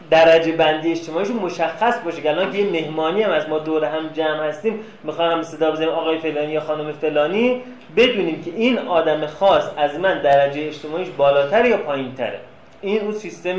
درجه 0.09 0.51
بندی 0.51 0.91
اجتماعیشون 0.91 1.35
مشخص 1.35 1.99
باشه 1.99 2.21
که 2.21 2.29
الان 2.29 2.55
یه 2.55 2.71
مهمانی 2.71 3.21
هم 3.21 3.31
از 3.31 3.49
ما 3.49 3.59
دور 3.59 3.85
هم 3.85 4.07
جمع 4.07 4.47
هستیم 4.47 4.79
می‌خوام 5.03 5.31
هم 5.31 5.41
صدا 5.41 5.71
بزنیم 5.71 5.89
آقای 5.89 6.19
فلانی 6.19 6.51
یا 6.51 6.59
خانم 6.59 6.91
فلانی 6.91 7.61
بدونیم 7.97 8.43
که 8.43 8.51
این 8.51 8.79
آدم 8.79 9.25
خاص 9.25 9.63
از 9.77 9.99
من 9.99 10.21
درجه 10.21 10.67
اجتماعیش 10.67 11.07
بالاتر 11.17 11.65
یا 11.65 11.77
پایینتره. 11.77 12.39
این 12.83 13.01
اون 13.01 13.13
سیستم 13.13 13.57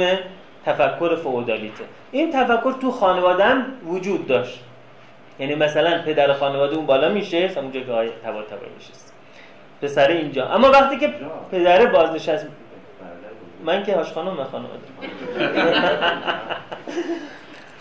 تفکر 0.66 1.16
فئودالیته. 1.16 1.84
این 2.12 2.32
تفکر 2.32 2.74
تو 2.80 2.90
خانواده 2.90 3.44
هم 3.44 3.66
وجود 3.86 4.26
داشت. 4.26 4.60
یعنی 5.38 5.54
مثلا 5.54 6.02
پدر 6.02 6.32
خانواده 6.32 6.76
اون 6.76 6.86
بالا 6.86 7.08
میشه 7.08 7.50
اونجا 7.56 7.80
که 7.80 7.92
های 7.92 8.08
تبا 8.08 8.42
تبا 8.42 8.66
میشست 8.78 9.14
پسر 9.82 10.08
اینجا. 10.08 10.46
اما 10.46 10.70
وقتی 10.70 10.98
که 10.98 11.14
پدر 11.50 11.86
بازنشست 11.86 12.46
من 13.64 13.82
که 13.82 13.96
هاش 13.96 14.12
خانم 14.12 14.34
من 14.34 14.44
خانواده. 14.44 14.80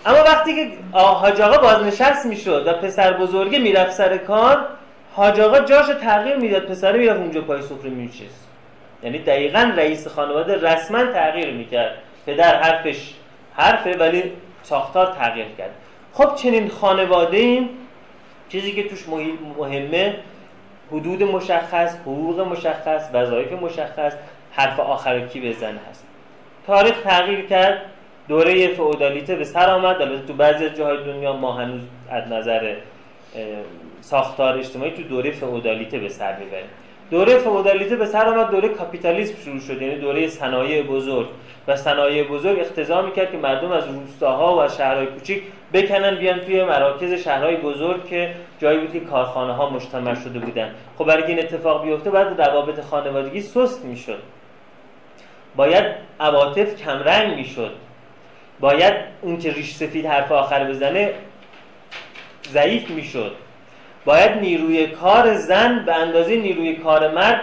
اما 0.06 0.18
وقتی 0.18 0.56
که 0.56 0.72
حاج 0.91 1.41
آقا 1.41 1.58
بازنشست 1.58 2.26
می‌شد 2.26 2.68
و 2.68 2.74
پسر 2.74 3.14
بزرگه 3.14 3.60
می‌رفت 3.60 3.91
سر 3.91 4.18
کار 4.18 4.68
حاج 5.16 5.39
آقا 5.39 5.60
جاش 5.60 5.86
تغییر 6.02 6.36
می‌داد 6.36 6.66
پسر 6.66 6.98
می‌رفت 6.98 7.20
اونجا 7.20 7.41
پای 7.41 7.62
سفره 7.62 7.89
میشست 7.89 8.43
یعنی 9.04 9.20
دقیقا 9.20 9.74
رئیس 9.78 10.08
خانواده 10.08 10.56
رسما 10.56 11.04
تغییر 11.06 11.51
می‌کرد. 11.51 11.97
پدر 12.26 12.62
حرفش 12.62 13.14
حرفه 13.56 13.97
ولی 13.97 14.24
ساختار 14.64 15.06
تغییر 15.06 15.47
کرد. 15.58 15.72
خب 16.14 16.36
چنین 16.36 16.70
خانواده 16.70 17.38
ایم 17.38 17.70
چیزی 18.49 18.72
که 18.72 18.84
توش 18.84 19.06
مهمه 19.58 20.16
حدود 20.91 21.24
مشخص 21.24 21.95
حقوق 21.95 22.39
مشخص 22.39 23.10
وظایف 23.14 23.51
مشخص 23.51 24.14
حرف 24.51 24.80
آخر 24.80 25.20
کی 25.20 25.41
بزن 25.41 25.80
هست. 25.89 26.06
تاریخ 26.68 27.01
تغییر 27.01 27.45
کرد. 27.45 27.82
دوره 28.28 28.68
فئودالیته 28.68 29.36
به 29.36 29.43
سر 29.43 29.70
آمد. 29.70 30.01
البته 30.01 30.28
تو 30.28 30.34
بعضی 30.34 30.66
از 30.66 30.76
جاهای 30.76 30.97
دنیا 30.97 31.34
ما 31.34 31.54
هنوز 31.54 31.82
از 32.10 32.32
نظر 32.32 32.76
ساختار 34.01 34.58
اجتماعی 34.58 34.91
تو 34.91 35.04
دوره 35.04 35.32
فئودالیته 35.32 35.97
به 35.97 36.10
سر 36.10 36.36
می‌بریم. 36.39 36.66
دوره 37.12 37.38
فئودالیته 37.38 37.95
به 37.95 38.06
سر 38.06 38.26
آمد 38.26 38.51
دوره 38.51 38.70
کاپیتالیسم 38.70 39.36
شروع 39.45 39.60
شد 39.60 39.82
یعنی 39.82 39.95
دوره 39.95 40.28
صنایع 40.28 40.84
بزرگ. 40.84 41.28
و 41.68 41.76
صنایع 41.76 42.24
بزرگ 42.24 42.60
اقتضا 42.60 43.01
می‌کرد 43.01 43.32
که 43.32 43.38
مردم 43.38 43.72
از 43.72 43.88
روستاها 43.88 44.58
و 44.58 44.68
شهرهای 44.70 45.06
کوچیک 45.06 45.43
بکنن 45.74 46.16
بیان 46.16 46.39
توی 46.39 46.64
مراکز 46.64 47.14
شهرهای 47.14 47.56
بزرگ 47.56 48.06
که 48.06 48.36
جایی 48.60 48.80
بود 48.80 48.93
که 48.93 48.99
کارخانه 48.99 49.54
ها 49.54 49.70
مجتمع 49.70 50.16
شده 50.16 50.39
بودن. 50.39 50.76
خب 50.97 51.06
برای 51.06 51.24
این 51.24 51.39
اتفاق 51.39 51.86
بیفته 51.86 52.10
بعد 52.10 52.41
روابط 52.41 52.80
خانوادگی 52.80 53.41
سست 53.41 53.86
می‌شد. 53.86 54.20
باید 55.56 55.86
عواطف 56.20 56.76
کمرنگ 56.76 57.36
می‌شد. 57.36 57.72
باید 58.60 58.93
اون 59.22 59.38
که 59.38 59.51
ریش 59.51 59.76
سفید 59.76 60.06
حرف 60.06 60.32
آخر 60.32 60.64
بزنه 60.64 61.14
ضعیف 62.49 62.89
می‌شد. 62.89 63.36
باید 64.06 64.32
نیروی 64.32 64.88
کار 64.88 65.34
زن 65.34 65.84
به 65.86 65.95
اندازه 65.95 66.36
نیروی 66.36 66.76
کار 66.76 67.12
مرد 67.12 67.41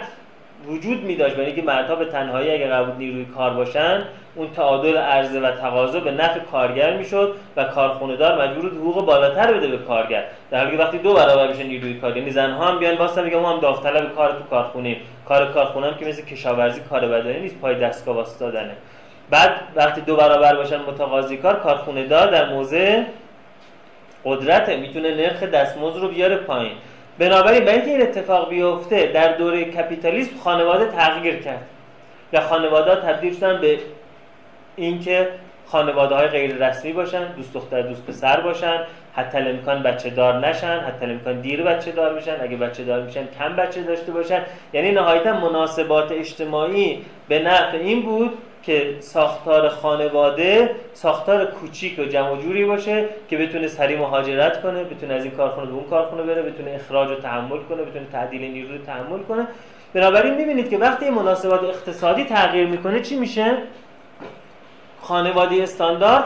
وجود 0.67 1.03
می 1.03 1.15
داشت 1.15 1.35
برای 1.35 1.45
اینکه 1.45 1.61
مردها 1.61 1.95
به 1.95 2.05
تنهایی 2.05 2.51
اگر 2.51 2.67
قرار 2.67 2.95
نیروی 2.95 3.25
کار 3.25 3.53
باشن 3.53 4.01
اون 4.35 4.51
تعادل 4.55 4.97
عرضه 4.97 5.39
و 5.39 5.51
تقاضا 5.51 5.99
به 5.99 6.11
نفع 6.11 6.39
کارگر 6.39 6.97
می‌شد 6.97 7.35
و 7.55 7.63
کارخونه‌دار 7.63 8.41
مجبور 8.41 8.69
بود 8.69 8.79
حقوق 8.79 9.05
بالاتر 9.05 9.53
بده 9.53 9.67
به 9.67 9.77
کارگر. 9.77 10.23
در 10.51 10.57
حالی 10.57 10.77
که 10.77 10.83
وقتی 10.83 10.97
دو 10.97 11.13
برابر 11.13 11.47
بشه 11.47 11.63
نیروی 11.63 11.93
کار 11.93 12.17
یعنی 12.17 12.31
زنها 12.31 12.65
هم 12.65 12.79
بیان 12.79 12.97
واسه 12.97 13.21
میگم 13.21 13.39
ما 13.39 13.53
هم 13.53 13.59
داوطلب 13.59 14.15
کار 14.15 14.31
تو 14.31 14.43
کارخونه 14.49 14.97
کار 15.27 15.53
کارخونه 15.53 15.87
هم 15.87 15.93
که 15.93 16.05
مثل 16.05 16.21
کشاورزی 16.21 16.81
کار 16.89 17.07
بدنی 17.07 17.39
نیست 17.39 17.55
پای 17.55 17.75
دستگاه 17.75 18.15
واسطادنه 18.15 18.71
بعد 19.29 19.51
وقتی 19.75 20.01
دو 20.01 20.15
برابر 20.15 20.55
باشن 20.55 20.77
متقاضی 20.77 21.37
کار 21.37 21.59
کارخونه 21.59 22.07
دار 22.07 22.31
در 22.31 22.49
موضع 22.49 23.03
قدرته 24.25 24.77
می‌تونه 24.77 25.15
نرخ 25.15 25.43
دستمزد 25.43 25.97
رو 25.97 26.07
بیاره 26.07 26.35
پایین. 26.35 26.73
بنابراین 27.19 27.65
برای 27.65 27.75
اینکه 27.75 27.91
این 27.91 28.01
اتفاق 28.01 28.49
بیفته 28.49 29.07
در 29.07 29.33
دوره 29.33 29.65
کپیتالیسم 29.65 30.37
خانواده 30.43 30.85
تغییر 30.85 31.35
کرد 31.35 31.65
و 32.33 32.41
خانواده 32.41 32.95
تبدیل 32.95 33.35
شدن 33.35 33.61
به 33.61 33.79
اینکه 34.75 35.27
خانواده 35.65 36.15
های 36.15 36.27
غیر 36.27 36.67
رسمی 36.67 36.93
باشن 36.93 37.31
دوست 37.31 37.53
دختر 37.53 37.81
دوست 37.81 38.05
پسر 38.05 38.39
باشن 38.39 38.79
حتی 39.15 39.37
امکان 39.37 39.83
بچه 39.83 40.09
دار 40.09 40.47
نشن 40.47 40.79
حتی 40.79 41.05
امکان 41.05 41.41
دیر 41.41 41.63
بچه 41.63 41.91
دار 41.91 42.13
بشن 42.13 42.35
اگه 42.41 42.57
بچه 42.57 42.83
دار 42.83 43.01
میشن 43.03 43.27
کم 43.39 43.55
بچه 43.55 43.83
داشته 43.83 44.11
باشن. 44.11 44.41
یعنی 44.73 44.91
نهایتا 44.91 45.39
مناسبات 45.39 46.11
اجتماعی 46.11 47.05
به 47.27 47.39
نفع 47.39 47.77
این 47.77 48.01
بود 48.01 48.37
که 48.63 48.95
ساختار 48.99 49.69
خانواده 49.69 50.75
ساختار 50.93 51.45
کوچیک 51.45 51.99
و 51.99 52.03
جمع 52.03 52.41
جوری 52.41 52.65
باشه 52.65 53.05
که 53.29 53.37
بتونه 53.37 53.67
سریع 53.67 53.99
مهاجرت 53.99 54.61
کنه 54.61 54.83
بتونه 54.83 55.13
از 55.13 55.23
این 55.23 55.33
کارخونه 55.33 55.67
به 55.67 55.73
اون 55.73 55.83
کارخونه 55.89 56.23
بره 56.23 56.41
بتونه 56.41 56.71
اخراج 56.71 57.09
رو 57.09 57.15
تحمل 57.15 57.57
کنه 57.69 57.81
بتونه 57.81 58.05
تعدیل 58.11 58.41
نیرو 58.41 58.71
رو 58.71 58.77
تحمل 58.77 59.19
کنه. 59.19 59.47
بنابراین 59.93 60.35
می‌بینید 60.35 60.69
که 60.69 60.77
وقتی 60.77 61.09
مناسبات 61.09 61.63
اقتصادی 61.63 62.23
تغییر 62.23 62.67
می‌کنه 62.67 63.01
چی 63.01 63.15
میشه؟ 63.15 63.57
خانواده 65.01 65.63
استاندارد 65.63 66.23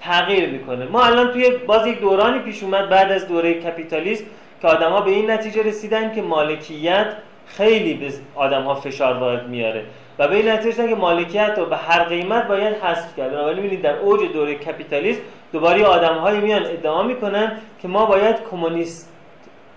تغییر 0.00 0.48
می‌کنه. 0.48 0.84
ما 0.84 1.04
الان 1.04 1.32
توی 1.32 1.50
باز 1.50 1.86
یک 1.86 2.00
دورانی 2.00 2.38
پیش 2.38 2.62
اومد 2.62 2.88
بعد 2.88 3.12
از 3.12 3.28
دوره 3.28 3.54
کپیتالیسم 3.54 4.24
که 4.62 4.68
آدما 4.68 5.00
به 5.00 5.10
این 5.10 5.30
نتیجه 5.30 5.62
رسیدن 5.62 6.14
که 6.14 6.22
مالکیت 6.22 7.06
خیلی 7.46 7.94
به 7.94 8.12
آدم 8.34 8.74
فشار 8.74 9.16
وارد 9.16 9.48
میاره. 9.48 9.84
و 10.18 10.28
به 10.28 10.36
این 10.36 10.48
نتیجه 10.48 10.88
که 10.88 10.94
مالکیت 10.94 11.54
رو 11.56 11.66
به 11.66 11.76
هر 11.76 12.04
قیمت 12.04 12.48
باید 12.48 12.74
حذف 12.74 13.16
کرد. 13.16 13.32
بنابراین 13.32 13.56
می‌بینید 13.56 13.82
در 13.82 13.96
اوج 13.96 14.32
دوره 14.32 14.54
کپیتالیسم 14.54 15.20
دوباره 15.52 15.84
آدم‌هایی 15.84 16.40
میان 16.40 16.66
ادعا 16.66 17.02
می‌کنن 17.02 17.52
که 17.82 17.88
ما 17.88 18.06
باید 18.06 18.36
کمونیست 18.50 19.12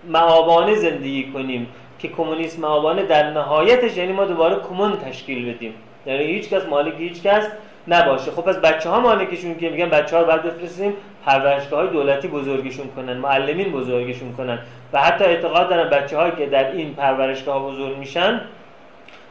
معابانه 0.08 0.74
زندگی 0.74 1.32
کنیم 1.32 1.66
که 1.98 2.08
کمونیسم 2.08 2.62
معابانه 2.62 3.02
در 3.02 3.30
نهایتش 3.30 3.96
یعنی 3.96 4.12
ما 4.12 4.24
دوباره 4.24 4.56
کمون 4.68 4.92
تشکیل 4.96 5.54
بدیم. 5.54 5.74
یعنی 6.06 6.24
هیچ 6.24 6.48
کس 6.48 6.66
مالک 6.66 6.94
هیچ 6.98 7.22
کس 7.22 7.48
نباشه. 7.88 8.30
خب 8.30 8.48
از 8.48 8.60
بچه 8.60 8.88
ها 8.90 9.00
مالکشون 9.00 9.56
که 9.56 9.70
میگن 9.70 9.88
بچه 9.88 10.16
ها 10.16 10.22
رو 10.22 10.28
باید 10.28 10.42
بفرستیم 10.42 10.92
پرورشگاه 11.26 11.86
دولتی 11.86 12.28
بزرگشون 12.28 12.86
کنن 12.96 13.16
معلمین 13.16 13.72
بزرگشون 13.72 14.32
کنن. 14.32 14.58
و 14.92 15.00
حتی 15.00 15.24
اعتقاد 15.24 15.68
دارن 15.68 15.90
بچه 15.90 16.32
که 16.38 16.46
در 16.46 16.72
این 16.72 16.94
پرورشگاه 16.94 17.62
بزرگ 17.62 17.96
میشن 17.96 18.40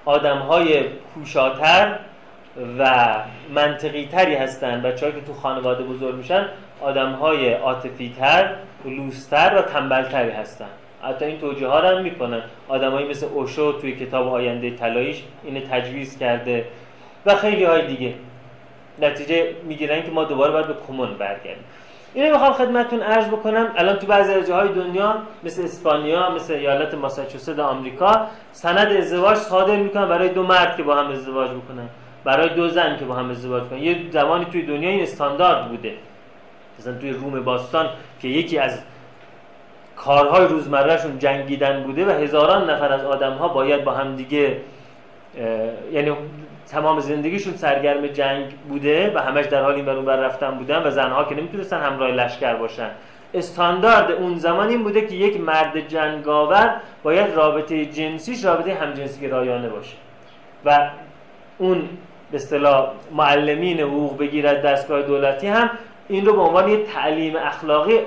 آدم 0.05 0.37
های 0.37 0.83
کوشاتر 0.83 1.99
و 2.79 3.15
منطقی 3.55 4.05
تری 4.05 4.35
هستن. 4.35 4.81
بچه 4.81 5.11
که 5.11 5.21
تو 5.21 5.33
خانواده 5.33 5.83
بزرگ 5.83 6.15
میشن 6.15 6.45
آدم 6.81 7.11
های 7.11 7.53
عاطفی 7.53 8.15
تر 8.19 8.55
لوستر 8.85 9.55
و 9.57 9.61
تنبلتری 9.61 10.31
هستن. 10.31 10.69
حتی 11.03 11.25
این 11.25 11.39
توجیه 11.39 11.67
ها 11.67 11.81
هم 11.81 12.01
می‌کنن. 12.01 12.41
آدمایی 12.67 13.07
مثل 13.07 13.25
اوشو 13.25 13.71
توی 13.71 13.95
کتاب 13.95 14.27
آینده 14.27 14.75
طلاییش 14.75 15.23
اینو 15.43 15.59
تجویز 15.59 16.19
کرده 16.19 16.65
و 17.25 17.35
خیلی 17.35 17.63
های 17.63 17.87
دیگه. 17.87 18.13
نتیجه 19.01 19.55
می‌گیرن 19.63 20.03
که 20.03 20.11
ما 20.11 20.23
دوباره 20.23 20.51
باید 20.51 20.67
به 20.67 20.75
کمون 20.87 21.13
برگردیم. 21.13 21.63
اینو 22.15 22.31
می‌خوام 22.31 22.53
خدمتتون 22.53 23.01
عرض 23.01 23.27
بکنم. 23.27 23.71
الان 23.75 23.95
تو 23.95 24.07
بعضی 24.07 24.33
از 24.33 24.47
جاهای 24.47 24.69
دنیا 24.69 25.15
مثل 25.43 25.63
اسپانیا 25.63 26.29
مثل 26.29 26.53
ایالت 26.53 26.93
ماساچوست 26.93 27.59
آمریکا 27.59 28.27
سند 28.51 28.91
ازدواج 28.91 29.37
صادر 29.37 29.75
می‌کنن 29.75 30.09
برای 30.09 30.29
دو 30.29 30.43
مرد 30.43 30.77
که 30.77 30.83
با 30.83 30.95
هم 30.95 31.11
ازدواج 31.11 31.49
بکنن. 31.49 31.89
برای 32.23 32.49
دو 32.49 32.67
زن 32.67 32.97
که 32.97 33.05
با 33.05 33.15
هم 33.15 33.29
ازدواج 33.29 33.63
کنن 33.63 33.79
یه 33.79 33.97
زمانی 34.11 34.45
توی 34.45 34.61
دنیا 34.61 34.89
این 34.89 35.03
استاندارد 35.03 35.69
بوده. 35.69 35.93
مثلا 36.79 36.93
توی 36.93 37.11
روم 37.11 37.43
باستان 37.43 37.89
که 38.21 38.27
یکی 38.27 38.59
از 38.59 38.83
کارهای 39.95 40.47
روزمرهشون 40.47 41.19
جنگیدن 41.19 41.83
بوده 41.83 42.05
و 42.05 42.11
هزاران 42.11 42.69
نفر 42.69 42.93
از 42.93 43.05
آدمها 43.05 43.47
باید 43.47 43.83
با 43.83 43.91
هم 43.91 44.15
دیگه 44.15 44.57
یعنی 45.91 46.11
تمام 46.67 46.99
زندگیشون 46.99 47.53
سرگرم 47.53 48.07
جنگ 48.07 48.45
بوده 48.69 49.11
و 49.15 49.19
همش 49.19 49.45
در 49.45 49.61
حال 49.63 49.73
این 49.75 49.85
بر 49.85 49.95
بر 49.95 50.15
رفتن 50.15 50.51
بودن 50.51 50.87
و 50.87 50.89
زنها 50.89 51.23
که 51.23 51.35
نمی‌تونستن 51.35 51.81
همراه 51.81 52.11
لشکر 52.11 52.55
باشن. 52.55 52.89
استاندارد 53.33 54.11
اون 54.11 54.37
زمان 54.37 54.69
این 54.69 54.83
بوده 54.83 55.01
که 55.01 55.15
یک 55.15 55.39
مرد 55.39 55.87
جنگاور 55.87 56.75
باید 57.03 57.35
رابطه 57.35 57.85
جنسیش 57.85 58.45
رابطه 58.45 58.73
همجنسی 58.73 59.27
رایانه 59.27 59.69
باشه. 59.69 59.95
و 60.65 60.89
اون 61.57 61.89
به 62.31 62.37
اصطلاح 62.37 62.91
معلمین 63.11 63.79
حقوق 63.79 64.17
بگیر 64.17 64.47
از 64.47 64.61
دستگاه 64.61 65.01
دولتی 65.01 65.47
هم 65.47 65.69
این 66.07 66.25
رو 66.25 66.33
به 66.33 66.41
عنوان 66.41 66.69
یه 66.69 66.83
تعلیم 66.83 67.35
اخلاقی 67.35 67.99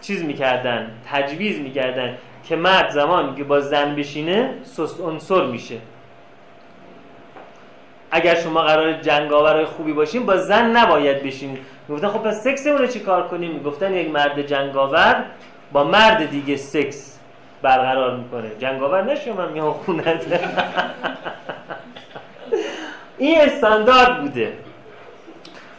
چیز 0.00 0.24
می‌کردن 0.24 0.90
تجویز 1.12 1.60
می‌کردن 1.60 2.14
که 2.48 2.56
مرد 2.56 2.90
زمانی 2.90 3.34
که 3.36 3.44
با 3.44 3.60
زن 3.60 3.94
بشینه 3.94 4.54
سست 4.62 5.00
عنصر 5.00 5.46
میشه. 5.46 5.76
اگر 8.14 8.34
شما 8.34 8.62
قرار 8.62 8.92
جنگاورای 8.92 9.64
خوبی 9.64 9.92
باشین 9.92 10.26
با 10.26 10.36
زن 10.36 10.76
نباید 10.76 11.22
بشین. 11.22 11.58
گفتن 11.90 12.08
خب 12.08 12.18
پس 12.18 12.44
سکس 12.44 12.66
رو 12.66 12.86
چی 12.86 13.00
کار 13.00 13.28
کنیم؟ 13.28 13.62
گفتن 13.62 13.94
یک 13.94 14.10
مرد 14.10 14.46
جنگاور 14.46 15.24
با 15.72 15.84
مرد 15.84 16.30
دیگه 16.30 16.56
سکس 16.56 17.18
برقرار 17.62 18.16
می‌کنه. 18.16 18.50
جنگاور 18.58 19.04
نشه 19.04 19.32
من 19.32 19.52
میام 19.52 19.72
خونت. 19.72 20.24
این 23.18 23.40
استاندارد 23.40 24.20
بوده. 24.20 24.52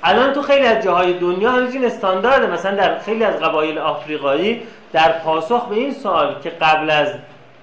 الان 0.04 0.34
تو 0.34 0.42
خیلی 0.42 0.66
از 0.66 0.84
جاهای 0.84 1.14
دنیا 1.14 1.52
هنوز 1.52 1.74
این 1.74 1.86
استاندارده. 1.86 2.48
مثلا 2.48 2.76
در 2.76 3.00
خیلی 3.00 3.24
از 3.24 3.40
قبایل 3.40 3.78
آفریقایی 3.78 4.62
در 4.94 5.12
پاسخ 5.12 5.68
به 5.68 5.76
این 5.76 5.94
سوال 5.94 6.36
که 6.44 6.50
قبل 6.50 6.90
از 6.90 7.08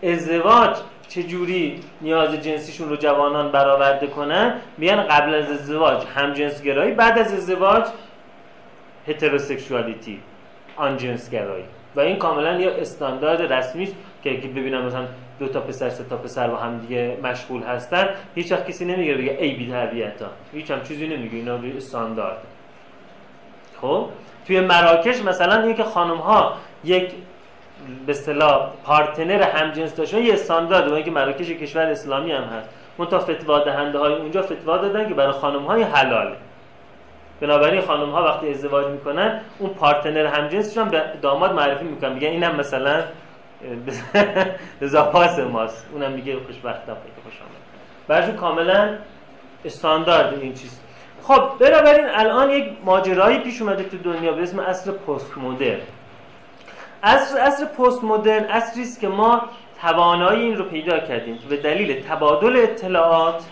ازدواج 0.02 0.76
چجوری 1.14 1.80
نیاز 2.00 2.34
جنسیشون 2.34 2.88
رو 2.88 2.96
جوانان 2.96 3.52
برآورده 3.52 4.06
کنن؟ 4.06 4.54
میگن 4.78 5.02
قبل 5.02 5.34
از 5.34 5.50
ازدواج 5.50 6.04
هم 6.14 6.32
جنس 6.32 6.62
گرایی 6.62 6.92
بعد 6.92 7.18
از 7.18 7.32
ازدواج 7.32 7.84
هتروسکشوالیتی 9.08 10.20
آن 10.76 10.96
جنس 10.96 11.30
گرایی 11.30 11.64
و 11.96 12.00
این 12.00 12.16
کاملا 12.16 12.60
یه 12.60 12.70
استاندارد 12.70 13.52
رسمی 13.52 13.82
است 13.82 13.94
که 14.22 14.30
ببینم 14.30 14.84
مثلا 14.84 15.06
دو 15.38 15.48
تا 15.48 15.60
پسر 15.60 15.90
سه 15.90 16.04
تا 16.04 16.16
پسر 16.16 16.48
با 16.48 16.56
هم 16.56 16.78
دیگه 16.78 17.16
مشغول 17.22 17.62
هستن 17.62 18.08
هیچ 18.34 18.52
وقت 18.52 18.68
کسی 18.68 18.84
نمیگه 18.84 19.14
بگه 19.14 19.38
ای 19.40 19.54
بی 19.54 19.70
تربیت 19.70 20.22
ها 20.22 20.28
هیچ 20.52 20.70
هم 20.70 20.82
چیزی 20.82 21.06
نمیگه 21.06 21.36
اینا 21.36 21.58
استاندارد. 21.76 22.38
خب؟ 23.80 24.08
توی 24.46 24.60
مراکش 24.60 25.22
مثلا 25.22 25.62
اینکه 25.62 25.84
خانم 25.84 26.16
ها 26.16 26.56
یک 26.84 27.10
به 28.07 28.12
اصطلاح 28.12 28.70
پارتنر 28.85 29.43
همجنس 29.43 29.95
داشتن 29.95 30.18
یه 30.18 30.35
استاندارد 30.35 30.89
اون 30.89 31.03
که 31.03 31.11
مراکش 31.11 31.51
کشور 31.51 31.83
اسلامی 31.83 32.33
هم 32.33 32.45
هست. 32.45 32.68
اون 32.97 33.09
تا 33.09 33.18
فتوا 33.18 33.59
دهنده 33.59 33.99
های 33.99 34.14
اونجا 34.14 34.43
فتوا 34.43 34.76
دادن 34.76 35.09
که 35.09 35.14
برای 35.14 35.33
خانم 35.33 35.62
های 35.62 35.83
حلاله 35.83 36.37
بنابراین 37.41 37.80
خانم 37.80 38.11
ها 38.11 38.24
وقتی 38.24 38.51
ازدواج 38.51 38.87
می‌کنن 38.87 39.41
اون 39.59 39.70
پارتنر 39.70 40.26
همجنسشون 40.26 40.89
به 40.89 41.03
داماد 41.22 41.53
معرفی 41.53 41.85
می‌کنن. 41.85 42.12
میگن 42.12 42.28
اینم 42.28 42.57
مثلا 42.57 43.03
زاپاس 44.80 45.39
ماست. 45.53 45.87
اونم 45.93 46.12
میگه 46.12 46.37
خوشبختم 46.47 46.95
خیلی 46.95 47.22
خوش 47.24 47.41
آمد. 47.41 47.62
برشون 48.09 48.37
کاملا 48.37 48.89
استاندارد 49.64 50.39
این 50.41 50.55
چیز. 50.55 50.80
خب 51.22 51.43
بنابراین 51.59 52.07
الان 52.14 52.51
یک 52.51 52.64
ماجرایی 52.85 53.39
پیش 53.39 53.62
اومده 53.62 53.85
تو 53.85 53.97
دنیا 53.99 54.33
به 54.33 54.43
اسم 54.43 54.59
اصر 54.59 54.91
پست 54.91 55.39
مدرن 55.39 55.80
اصر 57.03 57.38
اصر 57.38 57.64
پست 57.64 58.05
مدرن 58.05 58.44
اصری 58.44 58.82
است 58.82 59.00
که 59.00 59.09
ما 59.09 59.42
توانایی 59.80 60.42
این 60.42 60.57
رو 60.57 60.64
پیدا 60.64 60.98
کردیم 60.98 61.38
که 61.38 61.46
به 61.48 61.57
دلیل 61.57 62.03
تبادل 62.03 62.57
اطلاعات 62.57 63.44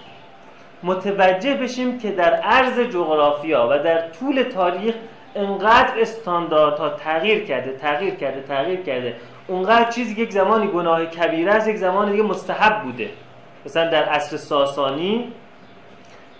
متوجه 0.82 1.54
بشیم 1.54 1.98
که 1.98 2.10
در 2.10 2.32
عرض 2.34 2.78
جغرافیا 2.78 3.68
و 3.70 3.78
در 3.78 4.08
طول 4.08 4.42
تاریخ 4.42 4.94
انقدر 5.34 6.00
استانداردها 6.00 6.88
تغییر 6.88 7.44
کرده 7.44 7.72
تغییر 7.72 8.14
کرده 8.14 8.42
تغییر 8.42 8.80
کرده. 8.80 9.16
اونقدر 9.48 9.90
چیزی 9.90 10.14
که 10.14 10.22
یک 10.22 10.32
زمانی 10.32 10.66
گناه 10.66 11.06
کبیره 11.06 11.52
است 11.52 11.68
یک 11.68 11.76
زمان 11.76 12.10
دیگه 12.10 12.22
مستحب 12.22 12.82
بوده. 12.82 13.08
مثلا 13.66 13.90
در 13.90 14.04
عصر 14.04 14.36
ساسانی 14.36 15.32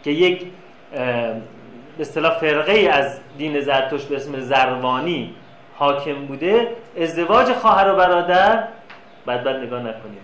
که 0.05 0.11
یک 0.11 0.47
به 0.93 2.01
اصطلاح 2.01 2.39
فرقه 2.39 2.73
ای 2.73 2.89
از 2.89 3.21
دین 3.39 3.61
زرتشت 3.61 4.09
به 4.09 4.17
اسم 4.17 4.41
زروانی 4.41 5.35
حاکم 5.81 6.27
بوده 6.27 6.69
ازدواج 7.01 7.53
خواهر 7.53 7.93
و 7.93 7.97
برادر 7.97 8.65
بعد 9.27 9.45
بعد 9.45 9.57
نگاه 9.57 9.81
نکنیم. 9.81 10.21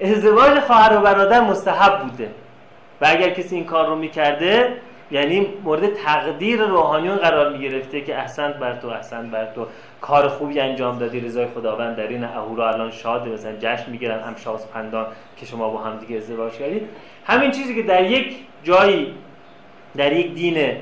ازدواج 0.00 0.60
خواهر 0.60 0.98
و 0.98 1.00
برادر 1.00 1.40
مستحب 1.40 2.00
بوده. 2.00 2.30
و 3.00 3.06
اگر 3.08 3.30
کسی 3.30 3.56
این 3.56 3.64
کار 3.64 3.86
رو 3.86 3.96
می‌کرده 3.96 4.76
یعنی 5.10 5.46
مورد 5.64 5.94
تقدیر 5.94 6.62
روحانیون 6.62 7.16
قرار 7.16 7.52
می‌گرفته 7.52 8.00
که 8.00 8.18
احسن 8.18 8.52
بر 8.52 8.76
تو 8.76 8.88
احسن 8.88 9.30
بر 9.30 9.46
تو. 9.54 9.66
کار 10.00 10.28
خوبی 10.28 10.60
انجام 10.60 10.98
دادی 10.98 11.20
رضای 11.20 11.46
خداوند 11.46 11.96
در 11.96 12.08
این 12.08 12.24
اهورا 12.24 12.68
الان 12.68 12.90
شاده 12.90 13.30
مثلا 13.30 13.52
جشن 13.60 13.90
می‌گیرن 13.90 14.20
هم 14.20 14.34
پندان 14.74 15.06
که 15.36 15.46
شما 15.46 15.68
با 15.68 15.78
هم 15.78 15.98
دیگه 15.98 16.16
ازدواج 16.16 16.52
کردید 16.52 16.88
همین 17.26 17.50
چیزی 17.50 17.74
که 17.74 17.82
در 17.82 18.10
یک 18.10 18.36
جایی 18.62 19.14
در 19.96 20.12
یک 20.12 20.34
دین 20.34 20.76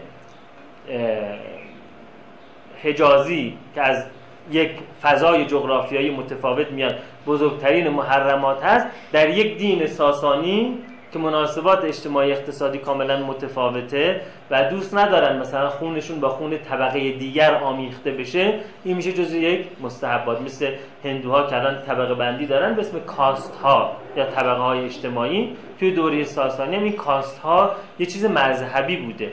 حجازی 2.83 3.55
که 3.74 3.83
از 3.83 4.05
یک 4.51 4.70
فضای 5.03 5.47
جغرافیایی 5.47 6.11
متفاوت 6.11 6.70
میاد 6.70 6.95
بزرگترین 7.26 7.89
محرمات 7.89 8.64
هست 8.64 8.87
در 9.12 9.28
یک 9.28 9.59
دین 9.59 9.87
ساسانی 9.87 10.78
که 11.12 11.18
مناسبات 11.18 11.85
اجتماعی 11.85 12.33
اقتصادی 12.33 12.78
کاملا 12.78 13.26
متفاوته 13.26 14.20
و 14.51 14.64
دوست 14.70 14.95
ندارن 14.95 15.39
مثلا 15.39 15.68
خونشون 15.68 16.20
با 16.20 16.28
خون 16.28 16.59
طبقه 16.59 17.12
دیگر 17.12 17.55
آمیخته 17.55 18.11
بشه 18.11 18.55
این 18.85 18.97
میشه 18.97 19.12
جزو 19.12 19.37
یک 19.37 19.66
مستحبات. 19.83 20.41
مثل 20.41 20.70
هندوها 21.05 21.47
که 21.47 21.57
الان 21.57 21.83
طبقه 21.83 22.14
بندی 22.14 22.47
دارن 22.47 22.74
به 22.74 22.80
اسم 22.80 23.01
کاست 23.01 23.57
ها 23.57 23.97
یا 24.16 24.24
طبقه 24.24 24.61
های 24.61 24.85
اجتماعی. 24.85 25.57
توی 25.80 25.91
دوره 25.91 26.24
ساسانی 26.24 26.76
هم 26.76 26.83
این 26.83 26.93
کاست 26.93 27.39
ها 27.39 27.70
یه 27.99 28.07
چیز 28.07 28.24
مذهبی 28.24 28.97
بوده. 28.97 29.33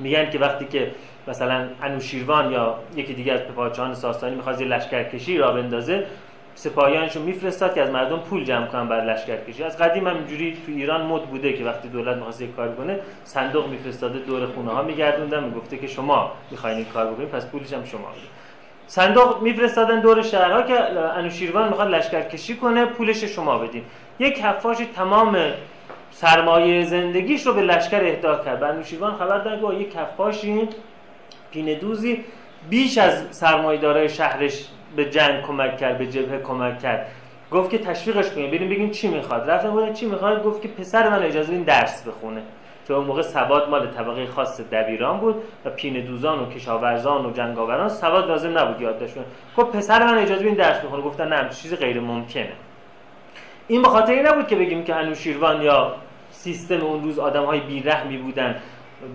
میگن 0.00 0.30
که 0.30 0.38
وقتی 0.38 0.64
که 0.64 0.90
مثلا 1.28 1.68
انوشیروان 1.82 2.52
یا 2.52 2.78
یکی 2.96 3.14
دیگه 3.14 3.32
از 3.32 3.40
پادشاهان 3.40 3.94
ساسانی 3.94 4.34
می‌خواد 4.34 4.60
یه 4.60 4.66
لشکرکشی 4.66 5.38
را 5.38 5.52
بندازه 5.52 6.06
سپاهیانشو 6.54 7.20
میفرستاد 7.20 7.74
که 7.74 7.82
از 7.82 7.90
مردم 7.90 8.18
پول 8.18 8.44
جمع 8.44 8.66
کنن 8.66 8.88
برای 8.88 9.06
لشکرکشی. 9.06 9.64
از 9.64 9.78
قدیم 9.78 10.06
هم 10.06 10.16
اینجوری 10.16 10.52
تو 10.66 10.72
ایران 10.72 11.06
مد 11.06 11.22
بوده 11.22 11.52
که 11.52 11.64
وقتی 11.64 11.88
دولت 11.88 12.16
می‌خواد 12.16 12.40
یک 12.40 12.56
کار 12.56 12.74
کنه 12.74 12.98
صندوق 13.24 13.68
میفرستاده 13.68 14.18
دور 14.18 14.46
خونه 14.46 14.70
ها 14.70 14.82
میگردوندن 14.82 15.54
که 15.80 15.86
شما 15.86 16.32
می‌خواین 16.50 16.76
این 16.76 16.86
کار 16.94 17.06
بکنید 17.06 17.28
پس 17.28 17.46
پولش 17.46 17.72
هم 17.72 17.84
شما 17.84 18.08
صندوق 18.86 19.42
میفرستادن 19.42 20.00
دور 20.00 20.22
شهرها 20.22 20.62
که 20.62 21.00
انوشیروان 21.00 21.68
می‌خواد 21.68 21.90
لشکرکشی 21.90 22.56
کنه 22.56 22.86
پولش 22.86 23.24
شما 23.24 23.58
بدین. 23.58 23.82
یک 24.18 24.38
کفاش 24.38 24.76
تمام 24.96 25.36
سرمایه 26.10 26.84
زندگیش 26.84 27.46
رو 27.46 27.54
به 27.54 27.62
لشکر 27.62 28.04
اهدا 28.04 28.44
کرد. 28.44 28.62
انوشیروان 28.62 29.14
خبر 29.14 29.38
داد 29.38 29.60
که 29.60 29.80
یک 29.80 29.92
کفاشی 29.92 30.68
پینه 31.54 31.74
دوزی 31.74 32.24
بیش 32.70 32.98
از 32.98 33.26
سرمایه‌دارای 33.30 34.08
شهرش 34.08 34.66
به 34.96 35.04
جنگ 35.04 35.42
کمک 35.42 35.76
کرد 35.76 35.98
به 35.98 36.06
جبهه 36.06 36.38
کمک 36.38 36.78
کرد. 36.78 37.06
گفت 37.50 37.70
که 37.70 37.78
تشویقش 37.78 38.30
کنیم. 38.30 38.50
بریم 38.50 38.68
بگیم 38.68 38.90
چی 38.90 39.08
می‌خواد. 39.08 39.50
رفتم 39.50 39.70
گفتم 39.70 39.92
چی 39.92 40.06
می‌خواد؟ 40.06 40.44
گفت 40.44 40.62
که 40.62 40.68
پسر 40.68 41.08
من 41.08 41.22
اجازه 41.22 41.52
این 41.52 41.62
درس 41.62 42.02
بخونه. 42.02 42.42
که 42.88 42.94
اون 42.94 43.04
موقع 43.04 43.22
سواد 43.22 43.68
مال 43.68 43.86
طبقه 43.86 44.26
خاص 44.26 44.60
دبیران 44.60 45.18
بود 45.18 45.34
و 45.64 45.70
پین 45.70 46.04
دوزان 46.04 46.38
و 46.38 46.48
کشاورزان 46.48 47.26
و 47.26 47.30
جنگاوران. 47.30 47.88
سواد 47.88 48.28
لازم 48.28 48.58
نبود 48.58 48.80
یاد 48.80 48.98
داشتن 48.98 49.24
گفت 49.56 49.76
پسر 49.76 50.06
من 50.06 50.18
اجازه 50.18 50.44
این 50.44 50.54
درس 50.54 50.80
بخونه. 50.80 51.02
گفتن 51.02 51.28
نه 51.28 51.48
چیز 51.48 51.74
غیر 51.74 52.00
ممکنه. 52.00 52.52
این 53.68 53.82
به 53.82 53.88
خاطر 53.88 54.22
نبود 54.22 54.46
که 54.48 54.56
بگیم 54.56 54.84
که 54.84 54.94
انوشیروان 54.94 55.62
یا 55.62 55.94
سیستم 56.30 56.80
اون 56.80 57.02
روز 57.02 57.18
آدم 57.18 57.44
های 57.44 57.60
بیرحمی 57.60 58.16
بودن. 58.16 58.56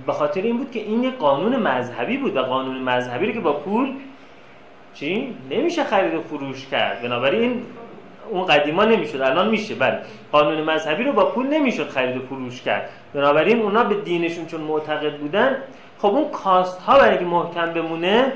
به 0.06 0.14
خاطر 0.14 0.42
این 0.42 0.58
بود 0.58 0.72
که 0.72 0.80
این 0.80 1.04
یک 1.04 1.18
قانون 1.18 1.56
مذهبی 1.56 2.18
بود 2.18 2.38
و 2.38 2.42
قانون 2.42 2.78
مذهبی 2.78 3.34
که 3.34 3.40
با 3.40 3.54
پول 3.54 3.94
چی؟ 4.94 5.36
نمیشه 5.50 5.84
خرید 5.84 6.16
و 6.16 6.22
فروش 6.22 6.68
کرد. 6.68 7.02
بنابراین 7.02 7.64
اون 8.30 8.46
قدیما 8.46 8.86
نمی‌شد 8.86 9.22
الان 9.22 9.50
میشه. 9.50 9.76
بله. 9.76 10.00
قانون 10.32 10.62
مذهبی 10.62 11.04
رو 11.04 11.12
با 11.12 11.26
پول 11.26 11.48
نمی‌شد 11.48 11.90
خرید 11.90 12.18
و 12.18 12.20
فروش 12.20 12.62
کرد. 12.62 12.90
بنابراین 13.14 13.62
اونا 13.62 13.84
به 13.84 13.96
دینشون 13.96 14.46
چون 14.46 14.62
معتقد 14.62 15.18
بودن 15.18 15.58
خب 15.98 16.06
اون 16.06 16.32
کاست 16.32 16.82
ها 16.82 16.98
برای 16.98 17.10
اینکه 17.10 17.26
محکم 17.26 17.74
بمونه 17.74 18.34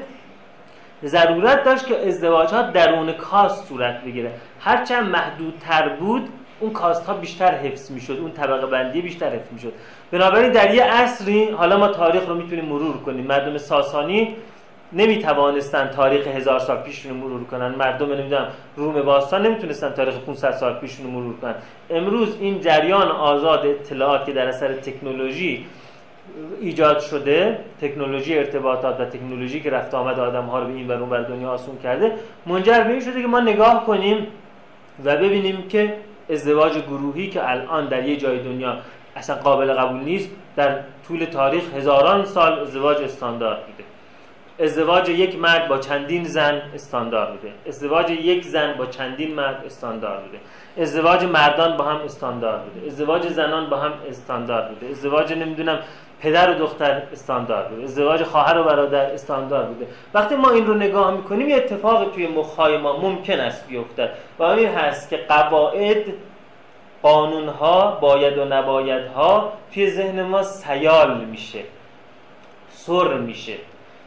ضرورت 1.05 1.63
داشت 1.63 1.87
که 1.87 2.07
ازدواج 2.07 2.49
ها 2.49 2.61
درون 2.61 3.11
کاست 3.11 3.67
صورت 3.67 4.01
بگیره. 4.01 4.31
هرچند 4.59 5.09
محدودتر 5.09 5.89
بود 5.89 6.29
اون 6.59 6.73
کاست 6.73 7.05
ها 7.05 7.13
بیشتر 7.13 7.51
حفظ 7.51 7.91
می‌شد 7.91 8.17
اون 8.21 8.31
طبقه 8.31 8.67
بندی 8.67 9.01
بیشتر 9.01 9.29
حفظ 9.29 9.51
می‌شد. 9.51 9.73
بنابراین 10.13 10.51
در 10.51 10.73
یه 10.73 10.83
عصری 10.83 11.49
حالا 11.49 11.77
ما 11.77 11.87
تاریخ 11.87 12.27
رو 12.27 12.35
می‌تونیم 12.35 12.65
مرور 12.65 12.97
کنیم. 12.97 13.25
مردم 13.25 13.57
ساسانی 13.57 14.35
نمی 14.93 15.17
توانستن 15.19 15.87
تاریخ 15.87 16.27
هزار 16.27 16.59
سال 16.59 16.77
پیش 16.77 17.05
رو 17.05 17.15
مرور 17.15 17.43
کنن. 17.43 17.67
مردم 17.67 18.13
نمی‌دونم 18.13 18.47
روم 18.75 19.01
باستان 19.01 19.45
نمی‌تونستن 19.45 19.89
تاریخ 19.89 20.17
500 20.19 20.51
سال 20.51 20.73
پیش 20.73 20.95
رو 20.95 21.11
مرور 21.11 21.35
کنن. 21.41 21.55
امروز 21.89 22.37
این 22.39 22.61
جریان 22.61 23.07
آزاد 23.07 23.65
اطلاعات 23.65 24.25
که 24.25 24.33
در 24.33 24.47
اثر 24.47 24.73
تکنولوژی 24.73 25.65
ایجاد 26.61 26.99
شده 26.99 27.57
تکنولوژی 27.81 28.37
ارتباطات 28.37 28.99
و 28.99 29.05
تکنولوژی 29.05 29.59
که 29.61 29.69
رفت 29.69 29.93
آمد 29.93 30.19
آدم 30.19 30.45
ها 30.45 30.59
رو 30.59 30.67
به 30.67 30.73
این 30.73 30.87
و 30.87 30.91
اون 30.91 31.09
بر 31.09 31.21
دنیا 31.21 31.49
آسون 31.49 31.77
کرده 31.83 32.11
منجر 32.45 32.83
به 32.83 32.89
این 32.89 33.01
شده 33.01 33.21
که 33.21 33.27
ما 33.27 33.39
نگاه 33.39 33.85
کنیم 33.85 34.27
و 35.05 35.15
ببینیم 35.15 35.67
که 35.69 35.93
ازدواج 36.29 36.77
گروهی 36.77 37.29
که 37.29 37.49
الان 37.51 37.87
در 37.87 38.07
یه 38.07 38.17
جای 38.17 38.39
دنیا 38.39 38.77
اصلا 39.15 39.35
قابل 39.35 39.73
قبول 39.73 39.99
نیست. 39.99 40.29
در 40.55 40.79
طول 41.07 41.25
تاریخ 41.25 41.63
هزاران 41.75 42.25
سال 42.25 42.59
ازدواج 42.59 42.97
استاندارد 43.01 43.59
بوده. 43.65 43.83
ازدواج 44.59 45.09
یک 45.09 45.39
مرد 45.39 45.67
با 45.67 45.77
چندین 45.77 46.23
زن 46.23 46.61
استاندارد 46.75 47.31
بوده. 47.31 47.53
ازدواج 47.67 48.09
یک 48.09 48.43
زن 48.43 48.73
با 48.73 48.85
چندین 48.85 49.33
مرد 49.33 49.63
استاندارد 49.65 50.23
بوده. 50.23 50.37
ازدواج 50.77 51.23
مردان 51.23 51.77
با 51.77 51.83
هم 51.83 51.97
استاندارد 51.97 52.63
بوده. 52.63 52.87
ازدواج 52.87 53.27
زنان 53.27 53.69
با 53.69 53.77
هم 53.77 53.93
استاندارد 54.09 54.69
بوده. 54.69 54.87
ازدواج 54.87 55.33
نمی‌دونم 55.33 55.79
پدر 56.21 56.51
و 56.51 56.53
دختر 56.53 57.01
استاندارد 57.11 57.69
بوده. 57.69 57.83
ازدواج 57.83 58.23
خواهر 58.23 58.57
و 58.57 58.63
برادر 58.63 59.05
استاندارد 59.05 59.67
بوده. 59.67 59.87
وقتی 60.13 60.35
ما 60.35 60.49
این 60.49 60.67
رو 60.67 60.73
نگاه 60.73 61.11
می‌کنیم 61.11 61.49
یه 61.49 61.55
اتفاق 61.55 62.11
توی 62.11 62.27
مخهای 62.27 62.77
ما 62.77 62.97
ممکن 62.97 63.39
است 63.39 63.67
بیفتد 63.67 64.09
و 64.39 64.43
این 64.43 64.69
هست 64.69 65.09
که 65.09 65.17
قواعد 65.17 66.03
قانونها 67.03 67.97
باید 68.01 68.37
و 68.37 68.45
نبایدها 68.45 69.53
توی 69.73 69.89
ذهن 69.89 70.23
ما 70.23 70.43
سیال 70.43 71.25
میشه 71.25 71.59
سر 72.69 73.13
میشه. 73.13 73.53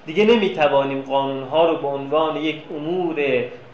دیگه 0.07 0.24
نمی‌توانیم 0.24 1.03
قانونها 1.03 1.70
رو 1.70 1.76
به 1.76 1.88
عنوان 1.88 2.36
یک 2.36 2.62
امور 2.70 3.16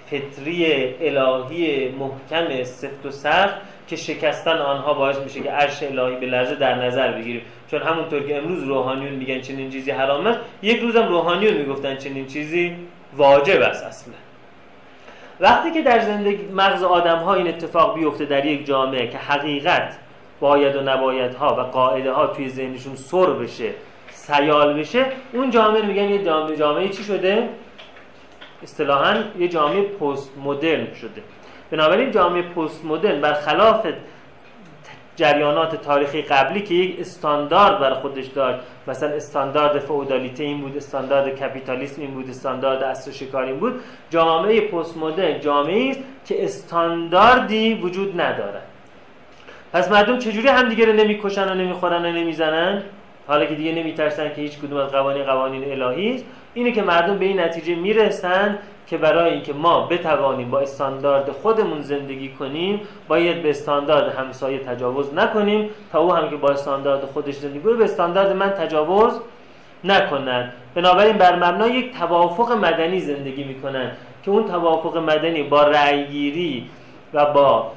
فطری 0.06 0.94
الهی 1.00 1.88
محکم 1.88 2.64
سفت 2.64 3.06
و 3.06 3.10
سخت 3.10 3.54
که 3.88 3.96
شکستن 3.96 4.58
آنها 4.58 4.94
باعث 4.94 5.18
میشه 5.18 5.40
که 5.40 5.50
عرش 5.50 5.82
الهی 5.82 6.16
به 6.16 6.26
لرزه 6.26 6.54
در 6.54 6.74
نظر 6.74 7.12
بگیریم. 7.12 7.42
چون 7.70 7.82
همونطور 7.82 8.22
که 8.22 8.36
امروز 8.36 8.62
روحانیون 8.62 9.12
میگن 9.12 9.40
چنین 9.40 9.70
چیزی 9.70 9.90
حرامه 9.90 10.36
یک 10.62 10.80
روزم 10.80 11.08
روحانیون 11.08 11.54
می‌گفتن 11.54 11.96
چنین 11.96 12.26
چیزی 12.26 12.76
واجب 13.16 13.62
است 13.62 13.84
اصلا. 13.84 14.14
وقتی 15.42 15.70
که 15.70 15.82
در 15.82 16.00
زندگی 16.00 16.52
مغز 16.52 16.82
آدم 16.82 17.18
ها 17.18 17.34
این 17.34 17.48
اتفاق 17.48 17.94
بیفته 17.94 18.24
در 18.24 18.44
یک 18.44 18.66
جامعه 18.66 19.08
که 19.08 19.18
حقیقت 19.18 19.98
باید 20.40 20.76
و 20.76 20.80
نباید 20.80 21.34
ها 21.34 21.54
و 21.54 21.60
قاعده 21.60 22.12
ها 22.12 22.26
توی 22.26 22.48
ذهنشون 22.48 22.96
سر 22.96 23.26
بشه 23.26 23.70
سیال 24.10 24.74
بشه 24.74 25.06
اون 25.32 25.50
جامعه 25.50 25.82
میگن 25.82 26.02
یه 26.02 26.24
جامعه 26.24 26.56
جامعه 26.56 26.88
چی 26.88 27.04
شده؟ 27.04 27.48
اصطلاحا 28.62 29.16
یه 29.38 29.48
جامعه 29.48 29.82
پست 29.82 30.38
مدرن 30.44 30.94
شده. 30.94 31.22
بنابراین 31.70 32.10
جامعه 32.10 32.42
پست 32.42 32.84
مدرن 32.84 33.20
برخلاف 33.20 33.86
جریانات 35.16 35.76
تاریخی 35.76 36.22
قبلی 36.22 36.60
که 36.60 36.74
یک 36.74 37.00
استاندارد 37.00 37.78
بر 37.78 37.94
خودش 37.94 38.26
داشت. 38.26 38.58
مثلا 38.88 39.08
استاندارد 39.08 39.78
فئودالیته 39.78 40.44
این 40.44 40.60
بود 40.60 40.76
استاندارد 40.76 41.40
کپیتالیسم 41.40 42.02
این 42.02 42.10
بود 42.10 42.30
استاندارد 42.30 42.84
عصر 42.84 43.10
شکار 43.10 43.44
این 43.44 43.56
بود. 43.56 43.80
جامعه 44.10 44.60
پست 44.60 44.96
مدرن 44.96 45.40
جامعه 45.40 45.90
است 45.90 46.00
که 46.26 46.44
استانداردی 46.44 47.74
وجود 47.74 48.20
ندارد. 48.20 48.62
پس 49.72 49.90
مردم 49.90 50.18
چجوری 50.18 50.48
همدیگه 50.48 50.86
رو 50.86 50.92
نمی‌کشن 50.92 51.52
و 51.52 51.54
نمی‌خورن 51.54 52.04
و 52.04 52.12
نمی‌زنن؟ 52.12 52.82
حالا 53.26 53.46
که 53.46 53.54
دیگه 53.54 53.72
نمیترسن 53.72 54.28
که 54.28 54.34
هیچ 54.34 54.58
کدوم 54.58 54.78
از 54.78 54.92
قوانین 54.92 55.24
قوانین 55.24 55.82
الهی 55.82 56.14
است. 56.14 56.24
اینه 56.54 56.72
که 56.72 56.82
مردم 56.82 57.18
به 57.18 57.24
این 57.24 57.40
نتیجه 57.40 57.74
می‌رسن 57.74 58.58
که 58.92 58.98
برای 58.98 59.32
اینکه 59.32 59.52
ما 59.52 59.86
بتوانیم 59.86 60.50
با 60.50 60.60
استاندارد 60.60 61.30
خودمون 61.30 61.80
زندگی 61.80 62.28
کنیم 62.28 62.80
باید 63.08 63.42
به 63.42 63.50
استاندارد 63.50 64.14
همسایه 64.14 64.58
تجاوز 64.58 65.14
نکنیم. 65.14 65.70
تا 65.92 66.00
او 66.00 66.14
هم 66.14 66.30
که 66.30 66.36
با 66.36 66.50
استاندارد 66.50 67.04
خودش 67.04 67.34
زندگی 67.34 67.60
کنه 67.60 67.72
به 67.72 67.84
استاندارد 67.84 68.36
من 68.36 68.50
تجاوز 68.50 69.20
نکنند 69.84 70.52
بنابراین 70.74 71.16
بر 71.16 71.36
مبنای 71.36 71.70
یک 71.70 71.98
توافق 71.98 72.52
مدنی 72.52 73.00
زندگی 73.00 73.44
می‌کنن 73.44 73.90
که 74.22 74.30
اون 74.30 74.44
توافق 74.44 74.96
مدنی 74.96 75.42
با 75.42 75.62
رأیگیری 75.62 76.70
و 77.14 77.26
با 77.26 77.72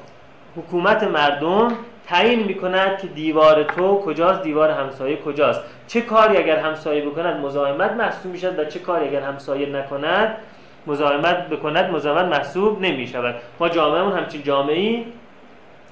حکومت 0.56 1.02
مردم 1.02 1.72
تعیین 2.06 2.42
می‌کند 2.42 2.98
که 2.98 3.06
دیوار 3.06 3.62
تو 3.62 4.00
کجاست 4.00 4.42
دیوار 4.42 4.70
همسایه 4.70 5.16
کجاست. 5.16 5.60
چه 5.86 6.00
کاری 6.00 6.36
اگر 6.36 6.56
همسایه 6.56 7.06
بکند 7.06 7.44
مزاحمت 7.44 7.92
محسوب 7.92 8.32
می‌شد 8.32 8.58
و 8.58 8.64
چه 8.64 8.78
کاری 8.78 9.08
اگر 9.08 9.20
همسایه 9.20 9.68
نکند؟ 9.68 10.36
مزاحمت 10.86 11.48
بکند 11.48 11.90
مزاحمت 11.90 12.38
محسوب 12.38 12.80
نمی 12.80 13.06
شود 13.06 13.34
ما 13.60 13.68
جامعهمون 13.68 14.12
همچین 14.12 14.42
جامعه 14.42 15.04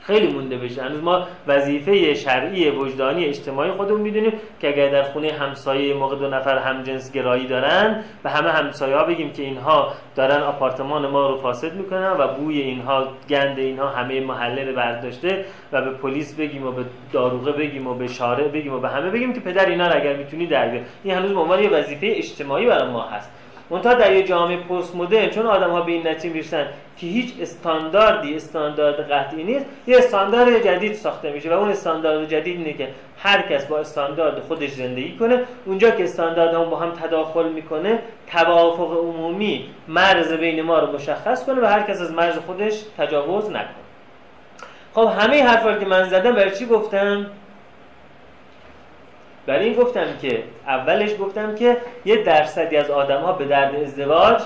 خیلی 0.06 0.32
مونده 0.32 0.56
بشه. 0.56 0.82
هنوز 0.82 1.02
ما 1.02 1.26
وظیفه 1.46 2.14
شرعی 2.14 2.70
وجدانی 2.70 3.24
اجتماعی 3.24 3.70
خودمون 3.70 4.00
می‌دونیم 4.00 4.32
که 4.60 4.68
اگر 4.68 4.88
در 4.88 5.02
خونه 5.02 5.32
همسایه 5.32 5.94
موقع 5.94 6.16
دو 6.16 6.28
نفر 6.28 6.58
هم 6.58 6.82
جنس 6.82 7.12
گرایی 7.12 7.46
دارن 7.46 8.04
به 8.22 8.30
همه 8.30 8.50
همسایه 8.50 8.96
ها 8.96 9.04
بگیم 9.04 9.32
که 9.32 9.42
اینها 9.42 9.92
دارن 10.16 10.42
آپارتمان 10.42 11.06
ما 11.06 11.28
رو 11.28 11.36
فاسد 11.36 11.74
می‌کنن 11.74 12.10
و 12.10 12.28
بوی 12.28 12.60
اینها 12.60 13.08
گند 13.30 13.58
اینها 13.58 13.88
همه 13.88 14.20
محله 14.20 14.64
رو 14.64 14.76
برداشته 14.76 15.44
و 15.72 15.82
به 15.82 15.90
پلیس 15.90 16.34
بگیم 16.34 16.66
و 16.66 16.72
به 16.72 16.84
داروغه 17.12 17.52
بگیم 17.52 17.86
و 17.86 17.94
به 17.94 18.06
شارع 18.06 18.48
بگیم 18.48 18.74
و 18.74 18.78
به 18.78 18.88
همه 18.88 19.10
بگیم 19.10 19.32
که 19.32 19.40
پدر 19.40 19.66
اینا 19.66 19.86
رو 19.86 19.96
اگر 19.96 20.16
می‌تونی 20.16 20.46
در 20.46 20.80
این 21.04 21.14
هنوز 21.14 21.32
به 21.32 21.40
عنوان 21.40 21.62
یه 21.62 21.70
وظیفه 21.70 22.06
اجتماعی 22.16 22.66
برای 22.66 22.88
ما 22.90 23.02
هست. 23.02 23.30
منتها 23.70 23.94
در 23.94 24.12
یه 24.12 24.22
جامعه 24.22 24.56
پست 24.56 24.96
مدرن 24.96 25.28
چون 25.28 25.46
آدم 25.46 25.70
ها 25.70 25.80
به 25.80 25.92
این 25.92 26.08
نتیجه 26.08 26.34
می‌رسن 26.34 26.66
که 26.96 27.06
هیچ 27.06 27.34
استانداردی 27.40 28.36
استاندارد 28.36 29.12
قطعی 29.12 29.44
نیست 29.44 29.66
یه 29.86 29.98
استاندارد 29.98 30.64
جدید 30.64 30.92
ساخته 30.92 31.32
میشه 31.32 31.50
و 31.50 31.58
اون 31.58 31.68
استاندارد 31.68 32.28
جدید 32.28 32.56
اینه 32.56 32.72
که 32.72 32.88
هر 33.18 33.42
کس 33.42 33.66
با 33.66 33.78
استاندارد 33.78 34.40
خودش 34.40 34.70
زندگی 34.70 35.16
کنه. 35.16 35.40
اونجا 35.66 35.90
که 35.90 36.04
استاندارد 36.04 36.54
هم 36.54 36.64
با 36.64 36.76
هم 36.76 36.90
تداخل 36.90 37.48
می‌کنه 37.48 37.98
توافق 38.32 38.92
عمومی 38.98 39.70
مرز 39.88 40.32
بین 40.32 40.62
ما 40.62 40.78
رو 40.78 40.92
مشخص 40.92 41.44
کنه 41.44 41.60
و 41.60 41.64
هر 41.64 41.82
کس 41.82 42.00
از 42.00 42.12
مرز 42.12 42.38
خودش 42.38 42.80
تجاوز 42.98 43.50
نکنه. 43.50 43.84
خب 44.94 45.10
همه 45.18 45.42
حرفا 45.42 45.74
که 45.74 45.86
من 45.86 46.08
زدم 46.08 46.32
برای 46.32 46.50
چی 46.50 46.66
گفتم؟ 46.66 47.26
برای 49.46 49.64
این 49.64 49.74
گفتم 49.74 50.06
که 50.22 50.42
اولش 50.66 51.10
گفتم 51.20 51.54
که 51.54 51.76
یه 52.04 52.16
درصدی 52.16 52.76
از 52.76 52.90
آدم 52.90 53.20
ها 53.20 53.32
به 53.32 53.44
درد 53.44 53.74
ازدواج 53.74 54.42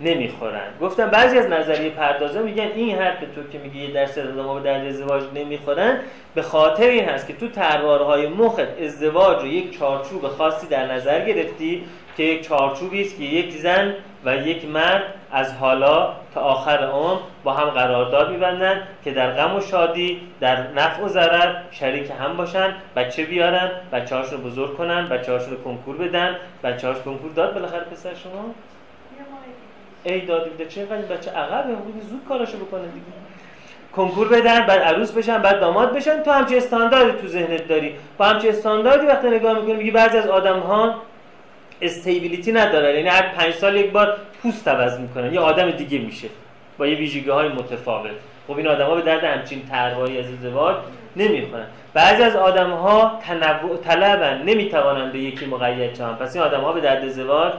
نمی‌خورن. 0.00 0.68
گفتم 0.80 1.06
بعضی 1.06 1.38
از 1.38 1.46
نظریه 1.46 1.90
پردازه 1.90 2.42
میگن 2.42 2.68
این 2.74 2.98
حرف 2.98 3.20
تو 3.20 3.48
که 3.52 3.58
میگه 3.58 3.76
یه 3.76 3.90
درصد 3.90 4.26
آدم 4.26 4.44
ها 4.44 4.54
به 4.54 4.60
درد 4.60 4.86
ازدواج 4.86 5.22
نمی‌خورن 5.34 5.98
به 6.34 6.42
خاطر 6.42 6.88
این 6.88 7.04
هست 7.04 7.26
که 7.26 7.32
تو 7.32 7.48
تروارهای 7.48 8.26
مخت 8.28 8.80
ازدواج 8.82 9.40
رو 9.40 9.46
یک 9.46 9.78
چارچوب 9.78 10.28
خاصی 10.28 10.66
در 10.66 10.92
نظر 10.92 11.24
گرفتی 11.24 11.84
که 12.16 12.22
یک 12.22 12.48
چارچوبی 12.48 13.02
است 13.02 13.18
که 13.18 13.24
یک 13.24 13.52
زن 13.52 13.94
و 14.24 14.36
یک 14.36 14.64
مرد 14.68 15.02
از 15.32 15.54
حالا 15.54 16.12
تا 16.34 16.40
آخر 16.40 16.78
عمر 16.78 17.20
با 17.44 17.52
هم 17.52 17.70
قرارداد 17.70 18.30
میبندن 18.30 18.82
که 19.04 19.10
در 19.10 19.30
غم 19.30 19.56
و 19.56 19.60
شادی 19.60 20.20
در 20.40 20.72
نفع 20.72 21.02
و 21.02 21.08
ضرر 21.08 21.54
شریک 21.70 22.12
هم 22.20 22.36
باشن 22.36 22.74
بچه 22.96 23.24
بیارن 23.24 23.70
بچه 23.92 24.16
رو 24.16 24.38
بزرگ 24.38 24.76
کنن 24.76 25.08
بچه 25.08 25.32
رو 25.32 25.62
کنکور 25.64 25.96
بدن 25.96 26.36
بچه 26.64 26.88
هاش 26.88 26.96
کنکور 26.96 27.32
داد 27.32 27.54
بالاخره 27.54 27.80
پسر 27.80 28.14
شما؟ 28.14 28.54
ای 30.04 30.20
دادی 30.20 30.50
بده 30.50 30.66
چه 30.66 30.84
بچه 30.84 31.30
عقب 31.30 31.64
زود 32.10 32.24
کاراشو 32.28 32.58
بکنه 32.58 32.82
دیگه؟ 32.82 33.06
کنکور 33.96 34.28
بدن 34.28 34.66
بعد 34.66 34.80
عروس 34.80 35.12
بشن 35.12 35.38
بعد 35.38 35.60
داماد 35.60 35.96
بشن. 35.96 36.22
تو 36.22 36.30
همچه 36.30 36.56
استانداردی 36.56 37.22
تو 37.22 37.26
ذهنت 37.26 37.68
داری. 37.68 37.94
با 38.18 38.24
همچه 38.24 38.48
استانداردی 38.48 39.06
وقتی 39.06 39.28
نگاه 39.28 39.58
می‌کنی 39.58 39.74
میگی 39.74 39.90
بعضی 39.90 40.18
از 40.18 40.26
آدم 40.26 40.60
ها 40.60 40.94
استیبیلیتی 41.82 42.52
ندارن 42.52 42.94
یعنی 42.94 43.08
هر 43.08 43.22
پنج 43.22 43.54
سال 43.54 43.76
یک 43.76 43.90
بار 43.90 44.16
پوست 44.42 44.68
عوض 44.68 44.98
می‌کنن 45.00 45.34
یه 45.34 45.40
آدم 45.40 45.70
دیگه 45.70 45.98
میشه. 45.98 46.28
با 46.78 46.86
یه 46.86 46.96
ویژگی 46.96 47.30
های 47.30 47.48
متفاوت. 47.48 48.10
خب 48.48 48.56
این 48.56 48.66
آدم 48.68 48.86
ها 48.86 48.94
به 48.94 49.02
درد 49.02 49.24
همچین 49.24 49.62
تروایی 49.70 50.18
از 50.18 50.24
ازدواج 50.24 50.76
نمی‌خورن. 51.16 51.66
بعضی 51.94 52.22
از 52.22 52.36
آدم 52.36 52.70
ها 52.70 53.20
تنوع 53.26 53.76
طلبن. 53.76 54.42
نمی‌توانند 54.42 55.12
به 55.12 55.18
یکی 55.18 55.46
مقید 55.46 55.94
شوند. 55.94 56.18
پس 56.18 56.36
این 56.36 56.44
آدم 56.44 56.60
ها 56.60 56.72
به 56.72 56.80
درد 56.80 57.04
ازدواج 57.04 57.52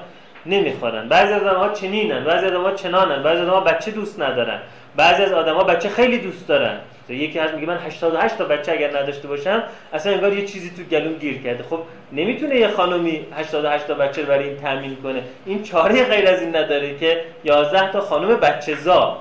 نمی‌خورن. 0.45 1.07
بعضی 1.07 1.33
از 1.33 1.43
آدم 1.43 1.59
ها 1.59 1.69
چنینن. 1.69 2.23
بعضی 2.23 2.45
از 2.45 2.51
آدم 2.51 2.63
ها 2.63 2.71
چنانن. 2.71 3.23
بعضی 3.23 3.41
از 3.41 3.47
آدم 3.47 3.53
ها 3.53 3.61
بچه 3.61 3.91
دوست 3.91 4.21
ندارن. 4.21 4.59
بعضی 4.95 5.23
از 5.23 5.33
آدم 5.33 5.55
ها 5.55 5.63
بچه 5.63 5.89
خیلی 5.89 6.17
دوست 6.17 6.47
دارن. 6.47 6.77
یکی 7.09 7.39
از 7.39 7.53
میگه 7.53 7.67
من 7.67 7.77
88 7.77 8.37
تا 8.37 8.45
بچه 8.45 8.71
اگر 8.71 8.99
نداشته 8.99 9.27
باشم 9.27 9.63
اصلا 9.93 10.13
انگار 10.13 10.33
یه 10.33 10.45
چیزی 10.45 10.69
تو 10.69 10.83
گلوم 10.83 11.13
گیر 11.13 11.41
کرده. 11.41 11.63
خب 11.63 11.79
نمی‌تونه 12.11 12.55
یه 12.55 12.67
خانومی 12.67 13.25
88 13.35 13.87
تا 13.87 13.93
بچه 13.93 14.21
رو 14.21 14.27
برای 14.27 14.49
این 14.49 14.57
تامین 14.57 14.95
کنه. 14.95 15.23
این 15.45 15.63
چاره 15.63 16.03
غیر 16.03 16.27
از 16.27 16.41
این 16.41 16.55
نداره 16.55 16.97
که 16.97 17.21
11 17.43 17.91
تا 17.91 18.01
خانم 18.01 18.35
بچه 18.35 18.75
زا 18.75 19.17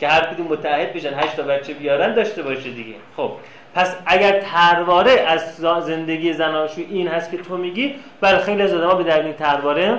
که 0.00 0.08
هر 0.08 0.20
کدوم 0.20 0.46
متحد 0.46 0.92
بشن 0.92 1.14
8 1.14 1.36
تا 1.36 1.42
بچه 1.42 1.72
بیارن 1.74 2.14
داشته 2.14 2.42
باشه 2.42 2.70
دیگه. 2.70 2.94
خب 3.16 3.30
پس 3.74 3.96
اگر 4.06 4.40
ترواره 4.40 5.12
از 5.12 5.56
زندگی 5.84 6.32
زناشویی 6.32 6.86
این 6.90 7.08
هست 7.08 7.30
که 7.30 7.36
تو 7.36 7.56
میگی 7.56 7.94
بله 8.20 8.38
خیلی 8.38 8.62
از 8.62 8.74
آدم‌ها 8.74 8.94
به 8.94 9.24
این 9.24 9.32
ترواره 9.32 9.98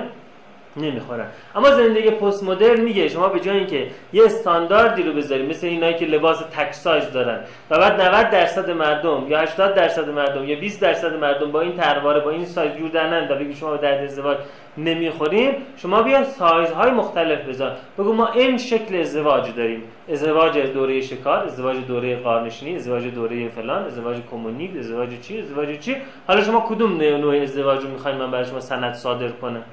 نمی‌خورن 0.76 1.26
اما 1.54 1.70
زندگی 1.70 2.10
پست 2.10 2.44
مدرن 2.44 2.80
میگه 2.80 3.08
شما 3.08 3.28
به 3.28 3.40
جای 3.40 3.56
اینکه 3.56 3.86
یه 4.12 4.24
استانداردی 4.24 5.02
رو 5.02 5.12
بذاری 5.12 5.46
مثل 5.46 5.66
اینایی 5.66 5.94
که 5.94 6.06
لباس 6.06 6.38
تک 6.52 6.72
سایز 6.72 7.12
دارن 7.12 7.40
و 7.70 7.78
بعد 7.78 8.00
90 8.00 8.30
درصد 8.30 8.70
مردم 8.70 9.26
یا 9.28 9.40
80 9.40 9.74
درصد 9.74 10.08
مردم 10.08 10.44
یا 10.44 10.60
20 10.60 10.80
درصد 10.80 11.16
مردم 11.16 11.52
با 11.52 11.60
این 11.60 11.76
ترواره 11.76 12.20
با 12.20 12.30
این 12.30 12.44
سایز 12.44 12.72
جور 12.72 12.90
و 13.30 13.34
بگی 13.34 13.54
شما 13.54 13.70
به 13.70 13.78
درد 13.78 14.04
ازدواج 14.04 14.38
نمی‌خوریم 14.78 15.54
شما 15.76 16.02
بیا 16.02 16.24
سایزهای 16.24 16.90
مختلف 16.90 17.48
بذار. 17.48 17.76
بگو 17.98 18.12
ما 18.12 18.28
این 18.28 18.58
شکل 18.58 18.96
ازدواج 18.96 19.54
داریم. 19.56 19.82
ازدواج 20.12 20.58
دوره 20.58 21.00
شکار 21.00 21.44
ازدواج 21.44 21.76
دوره 21.88 22.16
قارنشینی 22.16 22.76
ازدواج 22.76 23.06
دوره 23.14 23.48
فلان 23.48 23.84
ازدواج 23.84 24.16
کمونی 24.30 24.78
ازدواج 24.78 25.08
چی 25.20 25.38
ازدواج 25.38 25.78
چی؟ 25.78 25.96
حالا 26.26 26.44
شما 26.44 26.60
کدوم 26.68 26.96
نوع 26.96 27.42
ازدواج 27.42 27.82
رو 27.82 27.88
می‌خواین 27.88 28.18
من 28.18 28.30
برای 28.30 28.44
شما 28.44 28.60
سند 28.60 28.94
صادر 28.94 29.28
کنم؟ 29.28 29.64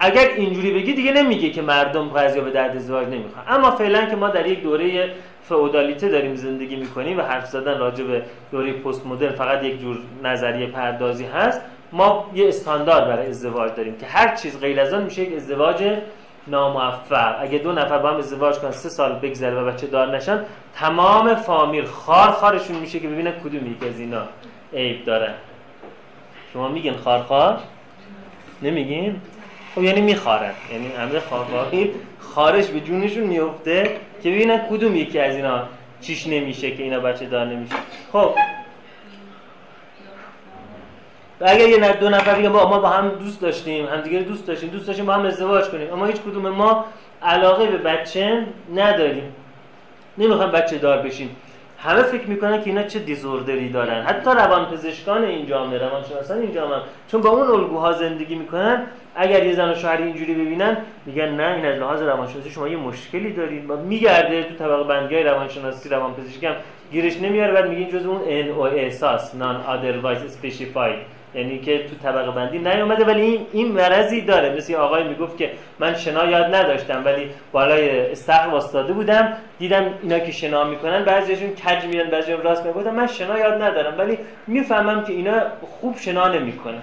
اگر 0.00 0.28
اینجوری 0.36 0.70
بگی 0.70 0.92
دیگه 0.92 1.12
نمیگه 1.12 1.50
که 1.50 1.62
مردم 1.62 2.08
قضیه 2.08 2.42
به 2.42 2.50
درد 2.50 2.76
ازدواج 2.76 3.06
نمی‌خوان. 3.06 3.44
اما 3.48 3.70
فعلا 3.70 4.04
که 4.06 4.16
ما 4.16 4.28
در 4.28 4.46
یک 4.46 4.62
دوره 4.62 5.10
فئودالیته 5.42 6.08
داریم 6.08 6.34
زندگی 6.34 6.76
می‌کنیم 6.76 7.18
و 7.18 7.22
حرف 7.22 7.46
زدن 7.46 7.78
راجع 7.78 8.04
به 8.04 8.22
دوره 8.50 8.72
پست 8.72 9.06
مدرن 9.06 9.32
فقط 9.32 9.64
یک 9.64 9.80
جور 9.80 9.98
نظریه 10.24 10.66
پردازی 10.66 11.24
هست 11.24 11.60
ما 11.92 12.30
یه 12.34 12.48
استاندارد 12.48 13.08
برای 13.08 13.26
ازدواج 13.26 13.74
داریم 13.76 13.96
که 13.96 14.06
هر 14.06 14.36
چیز 14.36 14.60
غیر 14.60 14.80
از 14.80 14.92
آن 14.92 15.02
میشه 15.02 15.22
یک 15.22 15.36
ازدواج 15.36 15.98
ناموفق. 16.46 17.36
اگه 17.40 17.58
دو 17.58 17.72
نفر 17.72 17.98
با 17.98 18.10
هم 18.10 18.16
ازدواج 18.16 18.58
کنن 18.58 18.70
سه 18.70 18.88
سال 18.88 19.12
بگذره 19.12 19.62
و 19.62 19.64
بچه 19.64 19.86
دار 19.86 20.16
نشن 20.16 20.44
تمام 20.74 21.34
فامیل 21.34 21.84
خار 21.84 22.30
خارشون 22.30 22.76
میشه 22.76 23.00
که 23.00 23.08
ببینن 23.08 23.32
کدوم 23.32 23.70
یک 23.70 23.82
از 23.88 24.00
اینا 24.00 24.22
عیب 24.74 25.04
دارن. 25.04 25.34
شما 26.52 26.68
میگین 26.68 26.94
خار 26.94 27.22
خار؟ 27.22 27.58
نمیگین؟ 28.62 29.20
خب 29.74 29.82
یعنی 29.82 30.00
میخارن 30.00 30.52
یعنی 30.72 30.88
همه 30.98 31.20
خارخاری 31.20 31.90
خارش 32.20 32.66
به 32.66 32.80
جونشون 32.80 33.24
میفته 33.24 33.96
که 34.22 34.30
ببینن 34.30 34.58
کدوم 34.58 34.96
یکی 34.96 35.18
از 35.18 35.36
اینا 35.36 35.62
چیش 36.00 36.26
نمیشه 36.26 36.70
که 36.70 36.82
اینا 36.82 37.00
بچه 37.00 37.26
دار 37.26 37.46
نمیشه. 37.46 37.74
خب. 38.12 38.34
و 41.40 41.44
اگر 41.48 41.68
یه 41.68 41.92
دو 41.92 42.08
نفر 42.08 42.48
با 42.48 42.68
ما 42.68 42.78
با 42.78 42.88
هم 42.88 43.08
دوست 43.08 43.40
داشتیم 43.40 43.86
همدیگه 43.86 44.18
دوست 44.18 44.46
داشتیم 44.46 44.68
دوست 44.68 44.86
داشتیم 44.86 45.06
با 45.06 45.14
هم 45.14 45.24
ازدواج 45.24 45.64
کنیم. 45.64 45.92
اما 45.92 46.06
هیچ 46.06 46.16
کدوم 46.16 46.48
ما 46.48 46.84
علاقه 47.22 47.66
به 47.66 47.76
بچه 47.76 48.46
نداریم. 48.74 49.34
نمی‌خوام 50.18 50.50
بچه 50.50 50.78
دار 50.78 50.98
بشیم. 50.98 51.36
همه 51.78 52.02
فکر 52.02 52.26
می‌کنن 52.26 52.60
که 52.60 52.70
اینا 52.70 52.82
چه 52.82 52.98
دیزوردری 52.98 53.68
دارن. 53.68 54.02
حتی 54.02 54.30
روانپزشکان 54.30 55.24
این 55.24 55.46
جامعه 55.46 55.78
روانشناسان 55.78 56.38
این 56.38 56.54
جامعه 56.54 56.80
چون 57.10 57.20
با 57.20 57.30
اون 57.30 57.50
الگوها 57.50 57.92
زندگی 57.92 58.34
می‌کنن 58.34 58.82
اگر 59.16 59.46
یه 59.46 59.54
زن 59.54 59.70
و 59.70 59.74
شوهری 59.74 60.02
اینجوری 60.02 60.34
ببینن 60.34 60.76
میگن 61.06 61.28
نه 61.28 61.54
این 61.56 61.66
از 61.66 61.78
لحاظ 61.78 62.02
روانشناسی 62.02 62.50
شما 62.50 62.68
یه 62.68 62.76
مشکلی 62.76 63.32
دارید. 63.32 63.72
میگرده 63.72 64.42
تو 64.42 64.54
طبقه 64.54 64.84
بندی 64.84 65.22
روانشناسی 65.22 65.88
روانپزشکی 65.88 66.46
هم 66.46 66.54
گیرش 66.92 67.16
نمیاره 67.22 67.52
بعد 67.52 67.70
میگه 67.70 67.92
جز 67.92 68.06
اون 68.06 68.20
ان 68.28 68.48
او 68.48 68.62
احساس 68.62 69.34
نان 69.34 69.60
otherwise 69.62 70.46
specified. 70.46 71.17
یعنی 71.34 71.58
که 71.58 71.78
تو 71.78 72.08
طبقه 72.08 72.30
بندی 72.30 72.58
نیومده 72.58 73.04
ولی 73.04 73.20
این 73.20 73.46
این 73.52 73.72
مرضی 73.72 74.20
داره. 74.20 74.56
مثل 74.56 74.74
آقای 74.74 75.04
می‌گفت 75.04 75.36
که 75.36 75.50
من 75.78 75.94
شنا 75.94 76.26
یاد 76.26 76.54
نداشتم 76.54 77.02
ولی 77.04 77.30
بالای 77.52 78.12
استخر 78.12 78.48
واسطاده 78.48 78.92
بودم 78.92 79.32
دیدم 79.58 79.94
اینا 80.02 80.18
که 80.18 80.32
شنا 80.32 80.64
می‌کنن 80.64 81.04
بعضیشون 81.04 81.48
کج 81.48 81.84
میرن 81.84 82.10
بعضیشون 82.10 82.42
راست 82.42 82.66
می‌گفتن 82.66 82.90
من 82.90 83.06
شنا 83.06 83.38
یاد 83.38 83.62
ندارم 83.62 83.98
ولی 83.98 84.18
می‌فهمم 84.46 85.04
که 85.04 85.12
اینا 85.12 85.40
خوب 85.80 85.96
شنا 85.98 86.28
نمی‌کنن. 86.28 86.82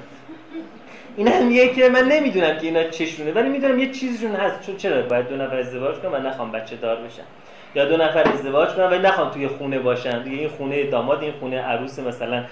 این 1.17 1.27
هم 1.27 1.51
یه 1.51 1.73
که 1.73 1.89
من 1.89 2.03
نمی‌دونم 2.03 2.57
که 2.57 2.67
اینا 2.67 2.83
چشونه 2.83 3.31
ولی 3.31 3.49
می‌دونم 3.49 3.79
یه 3.79 3.91
چیزشون 3.91 4.31
هست. 4.31 4.65
چون 4.65 4.77
چرا 4.77 5.01
باید 5.01 5.29
دو 5.29 5.35
نفر 5.35 5.57
ازدواج 5.57 5.95
کنم؟ 5.95 6.13
و 6.13 6.17
نخوام 6.17 6.51
بچه 6.51 6.75
دار 6.75 6.95
بشن 6.95 7.23
یا 7.75 7.85
دو 7.85 7.97
نفر 7.97 8.23
ازدواج 8.33 8.69
کنن 8.69 8.85
ولی 8.85 8.99
نخوام 8.99 9.29
توی 9.29 9.47
خونه 9.47 9.79
باشن. 9.79 10.23
دیگه 10.23 10.37
این 10.37 10.49
خونه 10.49 10.83
داماد 10.83 11.21
این 11.21 11.31
خونه 11.39 11.61
عروس 11.61 11.99
مثلا 11.99 12.43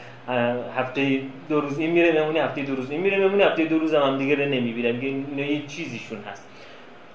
هفته 0.77 1.21
دو 1.49 1.61
روز 1.61 1.79
این 1.79 1.91
میره 1.91 2.11
میمونه 2.11 2.43
هفته 2.43 2.61
دو 2.61 2.75
روز 2.75 2.91
این 2.91 3.01
میره 3.01 3.17
میمونه 3.17 3.43
هفته 3.43 3.65
دو 3.65 3.79
روز 3.79 3.93
هم 3.93 4.17
دیگه 4.17 4.35
نمی‌بینم 4.35 4.99
اینا 4.99 5.51
یه 5.51 5.67
چیزیشون 5.67 6.17
هست. 6.31 6.47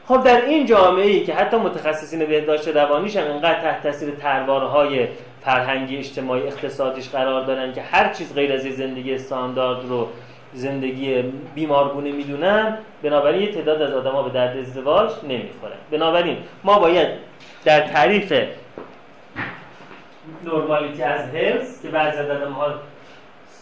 خب 0.08 0.22
در 0.24 0.44
این 0.44 0.66
جامعه 0.66 1.06
ای 1.06 1.24
که 1.24 1.34
حتی 1.34 1.56
متخصصین 1.56 2.24
بهداشت 2.24 2.68
روانیش 2.68 3.16
هم 3.16 3.30
اینقدر 3.30 3.60
تحت 3.60 3.82
تاثیر 3.82 4.10
تروارهای 4.10 5.06
فرهنگی 5.40 5.96
اجتماعی 5.96 6.42
اقتصادیش 6.42 7.08
قرار 7.08 7.44
دارن 7.44 7.72
که 7.72 7.82
هر 7.82 8.12
چیز 8.12 8.34
غیر 8.34 8.52
از 8.52 8.62
زندگی 8.62 9.14
استاندارد 9.14 9.88
رو 9.88 10.08
زندگی 10.52 11.22
بیمارگونه 11.54 12.12
می‌دونن 12.12 12.78
بنابراین 13.02 13.42
یه 13.42 13.52
تعداد 13.52 13.82
از 13.82 13.94
آدما 13.94 14.22
به 14.22 14.30
درد 14.30 14.56
ازدواج 14.56 15.10
نمی‌خورن 15.22 15.76
بنابراین 15.90 16.36
ما 16.64 16.78
باید 16.78 17.08
در 17.64 17.80
تعریف 17.80 18.32
نورمالیتی 20.44 21.02
از 21.02 21.20
هلس 21.20 21.82
که 21.82 21.88
بعضی 21.88 22.18
از 22.18 22.30
آدم 22.30 22.52
ها 22.52 22.74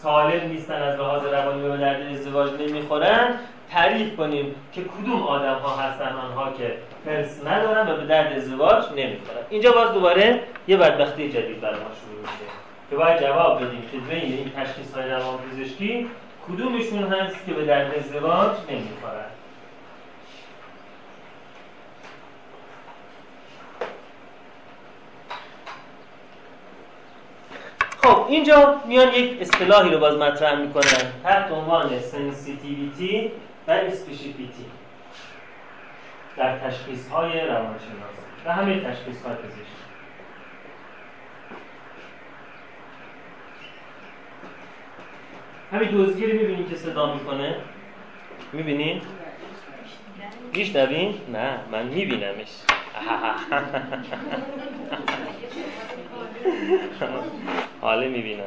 سالم 0.07 0.47
نیستن 0.47 0.81
از 0.81 0.99
لحاظ 0.99 1.23
روانی 1.23 1.61
به 1.61 1.77
درد 1.77 2.01
ازدواج 2.01 2.49
نمی‌خورن. 2.61 3.35
تعریف 3.71 4.15
کنیم 4.15 4.55
که 4.73 4.81
کدوم 4.81 5.23
آدم 5.23 5.53
ها 5.53 5.75
هستن 5.75 6.15
آنها 6.15 6.51
که 6.57 6.77
هلس 7.05 7.45
ندارن 7.45 7.89
و 7.89 7.95
به 7.95 8.05
درد 8.05 8.33
ازدواج 8.33 8.83
نمی‌خورن. 8.91 9.41
اینجا 9.49 9.71
باز 9.71 9.93
دوباره 9.93 10.39
یه 10.67 10.77
بدبختی 10.77 11.29
جدید 11.29 11.61
برای 11.61 11.75
ما 11.75 11.89
شروع 12.01 12.21
میشه 12.21 12.51
که 12.89 12.95
باید 12.95 13.21
جواب 13.21 13.63
بدیم 13.63 13.81
که 13.91 13.97
بین 13.97 14.33
این 14.33 14.51
تشخیص 14.57 14.93
های 14.95 15.09
روان 15.09 15.37
پزشکی 15.37 16.09
کدومشون 16.47 17.03
هست 17.03 17.45
که 17.45 17.53
به 17.53 17.65
درد 17.65 17.95
ازدواج 17.95 18.51
نمی‌خورن. 18.69 19.29
خب 28.07 28.25
اینجا 28.29 28.81
میان 28.85 29.13
یک 29.13 29.41
اصطلاحی 29.41 29.89
رو 29.89 29.99
باز 29.99 30.17
مطرح 30.17 30.59
می‌کنن. 30.59 31.11
تحت 31.23 31.51
عنوان 31.51 31.99
sensitivity 31.99 33.31
و 33.67 33.71
specificity 33.71 34.65
در 36.37 36.59
تشخیص 36.59 37.09
های 37.09 37.39
روانشناسی. 37.39 38.21
و 38.45 38.53
همه 38.53 38.79
تشخیص 38.79 39.23
های 39.23 39.35
پزشکی. 39.35 39.61
همین 45.71 45.89
دزدگیر 45.89 46.33
می‌بینید 46.33 46.69
که 46.69 46.75
صدا 46.75 47.13
می‌کنه؟ 47.13 47.55
می‌بینین؟ 48.53 49.01
میشنوین؟ 50.53 51.15
نه 51.33 51.59
من 51.71 51.85
میبینمش. 51.85 52.47
حالا 57.81 58.07
می‌بینم. 58.07 58.43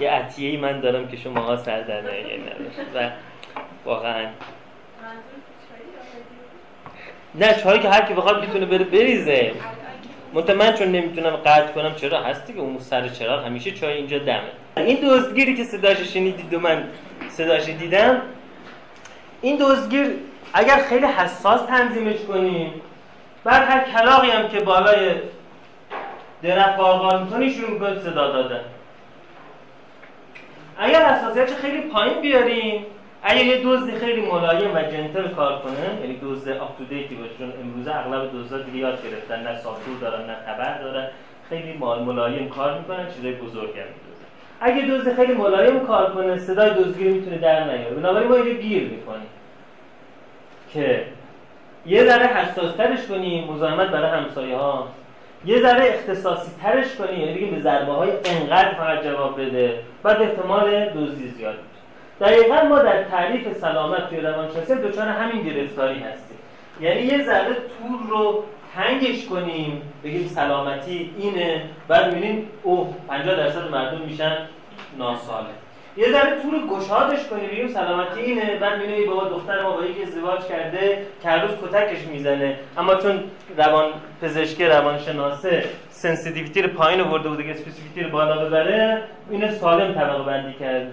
یه 0.00 0.10
عطیه 0.10 0.50
ای 0.50 0.56
من 0.56 0.80
دارم 0.80 1.08
که 1.08 1.16
شما 1.16 1.40
ها 1.40 1.56
سر 1.56 1.80
در 1.80 2.00
و 2.94 3.10
واقعا 3.84 4.26
نه 7.34 7.54
چایی 7.54 7.80
که 7.80 7.88
هر 7.88 8.02
کی 8.02 8.14
بخواد 8.14 8.40
می‌تونه 8.40 8.66
بره 8.66 8.84
بریزه. 8.84 9.52
منتها 10.34 10.56
من 10.56 10.74
چون 10.74 10.88
نمی‌تونم 10.88 11.36
قطع 11.36 11.72
کنم 11.72 11.94
چرا 11.94 12.22
هستی 12.22 12.52
که 12.52 12.58
اون 12.58 12.78
سر 12.78 13.08
چراغ 13.08 13.46
همیشه 13.46 13.70
چای 13.70 13.92
اینجا 13.92 14.18
دمه. 14.18 14.40
این 14.76 14.98
دزدگیری 15.02 15.54
که 15.54 15.64
صداش 15.64 15.98
شنیدید 15.98 16.54
و 16.54 16.60
من 16.60 16.84
صداش 17.28 17.64
دیدم 17.64 18.22
این 19.42 19.56
دزدگیر 19.60 20.06
اگر 20.54 20.76
خیلی 20.76 21.06
حساس 21.06 21.60
تنظیمش 21.66 22.20
کنیم 22.28 22.72
بعد 23.44 23.68
هر 23.68 23.80
کلاقی 23.80 24.30
هم 24.30 24.48
که 24.48 24.60
بالای 24.60 25.14
درخت 26.42 26.76
قارقار 26.78 27.22
می‌کنی 27.22 27.50
شروع 27.50 27.70
می‌کنه 27.70 27.98
صدا 27.98 28.32
دادن. 28.32 28.60
اگر 30.78 31.04
حساسیت 31.04 31.54
خیلی 31.54 31.80
پایین 31.80 32.20
بیاریم 32.20 32.86
اگر 33.22 33.44
یه 33.44 33.60
دزدی 33.64 33.92
خیلی 33.92 34.20
ملایم 34.20 34.74
و 34.74 34.82
جنتل 34.82 35.28
کار 35.28 35.58
کنه 35.58 36.00
یعنی 36.00 36.18
دزد 36.22 36.48
آپ 36.48 36.78
باشه 36.78 37.36
چون 37.38 37.52
امروزه 37.62 37.96
اغلب 37.96 38.32
دزدا 38.34 38.58
دیگه 38.58 38.78
یاد 38.78 39.02
گرفتن 39.02 39.42
نه 39.42 39.58
ساتور 39.58 39.98
دارن 40.00 40.26
نه 40.26 40.36
خبر 40.46 40.78
دارن 40.82 41.08
خیلی 41.48 41.72
مال 41.72 42.02
ملایم 42.02 42.48
کار 42.48 42.78
می‌کنن 42.78 43.06
چیزای 43.16 43.32
بزرگ 43.32 43.78
هم 43.78 43.86
اگه 44.60 44.82
دزد 44.82 45.16
خیلی 45.16 45.34
ملایم 45.34 45.86
کار 45.86 46.12
کنه 46.12 46.38
صدای 46.38 46.70
دزدگیر 46.70 47.12
می‌تونه 47.12 47.38
در 47.38 47.64
نیاره. 47.64 47.94
بنابراین 47.94 48.28
ما 48.28 48.34
اینجا 48.34 48.52
گیر 48.52 48.88
می‌کنیم 48.88 49.28
که 50.72 51.06
یه 51.86 52.04
ذره 52.04 52.26
حساسترش 52.26 53.06
کنیم 53.06 53.44
مزاحمت 53.44 53.88
برای 53.88 54.10
همسایه 54.10 54.56
ها 54.56 54.88
یه 55.46 55.60
ذره 55.60 55.84
اختصاصی 55.84 56.50
ترش 56.62 56.94
کنیم 56.94 57.20
یعنی 57.20 57.34
بگیم 57.34 57.50
به 57.50 57.60
ضربه 57.60 57.92
های 57.92 58.10
انقدر 58.24 58.74
فقط 58.74 59.04
جواب 59.04 59.40
بده. 59.40 59.80
بعد 60.02 60.22
احتمال 60.22 60.88
دزدی 60.88 61.28
زیاد 61.28 61.54
میشه. 61.54 62.30
دقیقا 62.32 62.68
ما 62.68 62.78
در 62.78 63.02
تعریف 63.02 63.58
سلامت 63.58 64.08
توی 64.08 64.20
روانشناسی 64.20 64.74
دچار 64.74 65.08
همین 65.08 65.42
گرفتاری 65.42 65.98
هستیم. 65.98 66.38
یعنی 66.80 67.00
یه 67.00 67.24
ذره 67.24 67.54
طول 67.54 68.10
رو 68.10 68.44
تنگش 68.74 69.26
کنیم 69.26 69.82
بگیم 70.04 70.28
سلامتی 70.28 71.14
اینه 71.18 71.62
بعد 71.88 72.14
می‌بینیم 72.14 72.48
اوه 72.62 72.94
50 73.08 73.36
درصد 73.36 73.70
مردم 73.70 74.00
میشن 74.00 74.36
ناسالم. 74.98 75.46
یه 75.96 76.12
ذره 76.12 76.40
طول 76.42 76.66
گشادش 76.66 77.26
کنیم. 77.30 77.50
بگیم 77.50 77.68
سلامتی 77.68 78.20
اینه. 78.20 78.56
بعد 78.56 78.78
می‌بینیم 78.78 79.10
بابا 79.10 79.28
دختر 79.28 79.62
ما 79.62 79.76
با 79.76 79.84
یکی 79.84 80.02
ازدواج 80.02 80.40
کرده 80.48 81.06
که 81.22 81.28
هر 81.28 81.42
روز 81.42 81.50
کتکش 81.50 82.06
می‌زنه. 82.12 82.56
اما 82.78 82.94
چون 82.94 83.20
روان 83.56 83.84
پزشکی 84.22 84.66
روانشناسه 84.66 85.64
sensitivity 85.90 86.62
رو 86.62 86.68
پایین 86.68 87.00
آورده 87.00 87.28
بوده 87.28 87.42
که 87.42 87.50
specificity 87.50 88.02
رو 88.02 88.10
بالا 88.10 88.44
ببره 88.44 89.02
اینو 89.30 89.50
سالم 89.52 89.94
طبقه 89.94 90.22
بندی 90.22 90.52
کرد. 90.52 90.92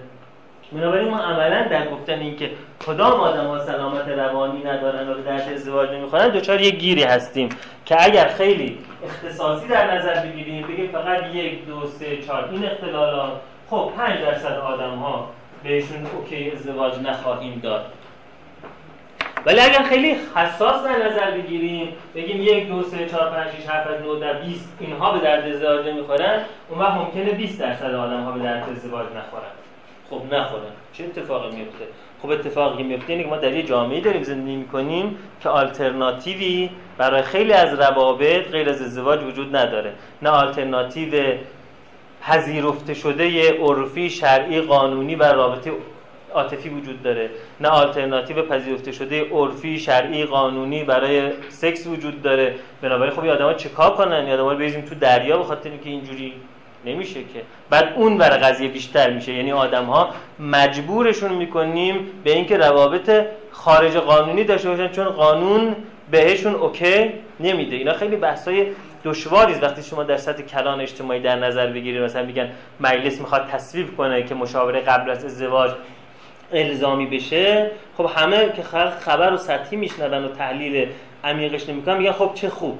بنابراین 0.72 1.08
ما 1.08 1.18
عملا 1.18 1.68
در 1.68 1.88
گفتن 1.88 2.18
اینکه 2.18 2.50
کدام 2.86 3.20
آدم 3.20 3.46
ها 3.46 3.58
سلامت 3.58 4.08
روانی 4.08 4.64
ندارن 4.64 5.08
و 5.08 5.14
به 5.14 5.22
درد 5.22 5.52
ازدواج 5.54 5.90
نمی‌خورن 5.90 6.28
دچار 6.28 6.60
یه 6.60 6.70
گیری 6.70 7.02
هستیم 7.02 7.48
که 7.84 8.04
اگر 8.04 8.28
خیلی 8.28 8.78
اختصاصی 9.04 9.68
در 9.68 9.98
نظر 9.98 10.14
بگیریم 10.14 10.66
بگیم 10.66 10.88
فقط 10.92 11.34
یک 11.34 11.66
دو 11.66 11.86
سه 11.86 12.16
چهار. 12.16 12.48
این 12.52 12.64
اختلالات 12.64 13.32
خب 13.70 13.92
5 13.96 14.20
درصد 14.20 14.58
آدم 14.58 14.94
ها 14.94 15.30
بهشون 15.62 16.06
اوکی 16.06 16.50
ازدواج 16.50 16.98
نخواهیم 16.98 17.60
داد. 17.62 17.84
ولی 19.46 19.60
اگر 19.60 19.82
خیلی 19.82 20.16
حساس 20.34 20.84
در 20.84 21.06
نظر 21.06 21.30
بگیریم 21.30 21.88
بگیم 22.14 22.42
یک 22.42 22.68
دو 22.68 22.82
سه 22.82 23.06
چهار 23.06 23.30
پنج 23.30 23.46
شش 23.48 23.68
هفت 23.68 23.88
نه 23.90 24.20
در 24.20 24.32
20 24.32 24.76
اینها 24.80 25.12
به 25.12 25.18
درد 25.18 25.48
ازدواج 25.48 25.86
نمی‌خورن 25.86 26.40
اون 26.68 26.78
وقت 26.78 26.92
ممکنه 26.92 27.32
20 27.32 27.60
درصد 27.60 27.94
آدم 27.94 28.24
ها 28.24 28.32
به 28.32 28.40
درد 28.40 28.68
ازدواج 28.70 29.06
نخورن. 29.06 29.50
خب 30.10 30.34
نخورن. 30.34 30.62
چه 30.92 31.04
اتفاقی 31.04 31.56
میفته 31.56 31.84
خب 32.22 32.30
اتفاقی 32.30 32.82
میفته 32.82 33.12
اینه 33.12 33.24
که 33.24 33.30
ما 33.30 33.36
در 33.36 33.52
یه 33.52 33.62
جامعه 33.62 34.00
داریم 34.00 34.22
زندگی 34.22 34.56
می‌کنیم 34.56 35.18
که 35.40 35.48
آلترناتیوی 35.48 36.70
برای 36.98 37.22
خیلی 37.22 37.52
از 37.52 37.74
روابط 37.78 38.50
غیر 38.50 38.68
از 38.68 38.82
ازدواج 38.82 39.22
وجود 39.22 39.56
نداره. 39.56 39.92
نه 40.22 40.30
آلترناتیو 40.30 41.34
پذیرفته 42.26 42.94
شده 42.94 43.52
عرفی 43.52 44.10
شرعی 44.10 44.60
قانونی 44.60 45.14
و 45.14 45.22
رابطه 45.22 45.72
عاطفی 46.34 46.68
وجود 46.68 47.02
داره. 47.02 47.30
نه 47.60 47.68
آلترناتیو 47.68 48.42
پذیرفته 48.42 48.92
شده 48.92 49.30
عرفی 49.30 49.78
شرعی 49.78 50.24
قانونی 50.24 50.84
برای 50.84 51.30
سکس 51.48 51.86
وجود 51.86 52.22
داره. 52.22 52.54
بنابراین 52.82 53.14
خب 53.14 53.26
آدم‌ها 53.26 53.54
چیکار 53.54 53.94
کنن؟ 53.94 54.12
آدم‌ها 54.12 54.52
رو 54.52 54.58
بریزیم 54.58 54.80
تو 54.80 54.94
دریا 54.94 55.36
به 55.36 55.44
خاطر 55.44 55.70
اینکه 55.70 55.90
اینجوری 55.90 56.32
نمیشه 56.86 57.20
که. 57.20 57.42
بعد 57.70 57.92
اون 57.96 58.18
برای 58.18 58.38
قضیه 58.38 58.68
بیشتر 58.68 59.10
میشه. 59.10 59.32
یعنی 59.32 59.52
آدم 59.52 59.84
ها 59.84 60.10
مجبورشون 60.38 61.32
می‌کنیم 61.32 62.06
به 62.24 62.32
اینکه 62.32 62.56
روابط 62.56 63.24
خارج 63.50 63.96
قانونی 63.96 64.44
داشته 64.44 64.68
باشن 64.68 64.88
چون 64.88 65.04
قانون 65.04 65.76
بهشون 66.10 66.54
okay 66.54 67.12
نمیده. 67.40 67.76
اینا 67.76 67.92
خیلی 67.92 68.16
بحثای 68.16 68.66
دشواریست 69.04 69.62
وقتی 69.62 69.82
شما 69.82 70.02
در 70.02 70.16
سطح 70.16 70.42
کلان 70.42 70.80
اجتماعی 70.80 71.20
در 71.20 71.36
نظر 71.36 71.66
بگیرید 71.66 72.02
مثلا 72.02 72.22
میگن 72.22 72.50
مجلس 72.80 73.20
می‌خواد 73.20 73.48
تصویب 73.48 73.96
کنه 73.96 74.22
که 74.22 74.34
مشاوره 74.34 74.80
قبل 74.80 75.10
از 75.10 75.24
ازدواج 75.24 75.70
الزامی 76.52 77.06
بشه 77.06 77.70
خب 77.96 78.10
همه 78.16 78.52
که 78.56 78.62
خبر 79.00 79.32
و 79.32 79.36
سطحی 79.36 79.76
میشنون 79.76 80.24
و 80.24 80.28
تحلیل 80.28 80.88
عمیقش 81.24 81.68
نمی‌کنن 81.68 81.96
میگن 81.96 82.12
خب 82.12 82.30
چه 82.34 82.48
خوب. 82.48 82.78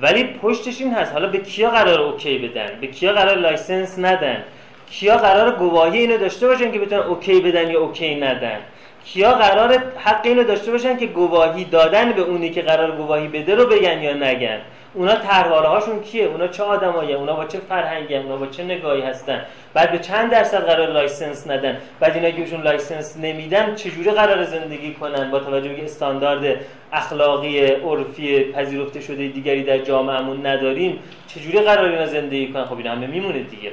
ولی 0.00 0.24
پشتش 0.24 0.80
این 0.80 0.94
هست. 0.94 1.12
حالا 1.12 1.28
به 1.28 1.38
کیا 1.38 1.70
قرار 1.70 2.00
okay 2.00 2.38
بدن؟ 2.38 2.80
به 2.80 2.86
کیا 2.86 3.12
قرار 3.12 3.36
license 3.36 3.98
ندن؟ 3.98 4.44
کیا 4.90 5.16
قرار 5.16 5.50
گواهی 5.56 5.98
اینو 5.98 6.18
داشته 6.18 6.46
باشن 6.46 6.72
که 6.72 6.78
بتونن 6.78 7.02
okay 7.02 7.40
بدن 7.40 7.70
یا 7.70 7.80
okay 7.80 8.14
ندن؟ 8.14 8.58
کیا 9.04 9.32
قرار 9.32 9.82
حق 9.96 10.20
اینو 10.24 10.44
داشته 10.44 10.70
باشن 10.70 10.96
که 10.96 11.06
گواهی 11.06 11.64
دادن 11.64 12.12
به 12.12 12.22
اونی 12.22 12.50
که 12.50 12.62
قرار 12.62 12.96
گواهی 12.96 13.28
بده 13.28 13.54
رو 13.54 13.66
بگن 13.66 14.02
یا 14.02 14.14
نگن؟ 14.14 14.60
اونا 14.94 15.14
طرحواره 15.14 15.68
هاشون 15.68 16.00
کیه؟ 16.00 16.24
اونا 16.24 16.48
چه 16.48 16.62
آدمایی 16.62 17.14
اونا 17.14 17.36
با 17.36 17.44
چه 17.44 17.58
فرهنگی 17.58 18.16
اونا 18.16 18.36
با 18.36 18.46
چه 18.46 18.64
نگاهی 18.64 19.02
هستن؟ 19.02 19.42
بعد 19.74 19.92
به 19.92 19.98
چند 19.98 20.30
درصد 20.30 20.66
قرار 20.66 20.92
license 20.92 21.50
ندن؟ 21.50 21.78
بعد 22.00 22.16
اینا 22.16 22.30
که 22.30 22.56
license 22.56 23.16
نمیدن 23.16 23.74
چجوری 23.74 24.10
قرار 24.10 24.44
زندگی 24.44 24.94
کنن؟ 24.94 25.30
با 25.30 25.38
توجه 25.38 25.68
به 25.68 25.84
استاندارد 25.84 26.56
اخلاقی 26.92 27.66
عرفی 27.66 28.44
پذیرفته 28.44 29.00
شده 29.00 29.28
دیگری 29.28 29.62
در 29.62 29.78
جامعهمون 29.78 30.46
نداریم 30.46 30.98
چجوری 31.26 31.60
قرار 31.60 31.90
اینا 31.90 32.06
زندگی 32.06 32.52
کنن؟ 32.52 32.64
خب 32.64 32.76
این 32.76 32.86
همه 32.86 33.06
میمونه 33.06 33.42
دیگه. 33.42 33.72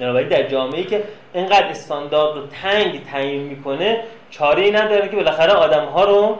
بنابراین 0.00 0.28
در 0.28 0.42
جامعه‌ای 0.42 0.84
که 0.84 1.02
اینقدر 1.34 1.66
استاندارد 1.66 2.36
رو 2.36 2.46
تنگ 2.46 3.04
تعیین 3.04 3.42
می‌کنه 3.42 4.00
چاره 4.30 4.62
ای 4.62 4.70
نداره 4.70 5.08
که 5.08 5.16
بالاخره 5.16 5.52
آدم 5.52 5.84
ها 5.84 6.04
رو 6.04 6.38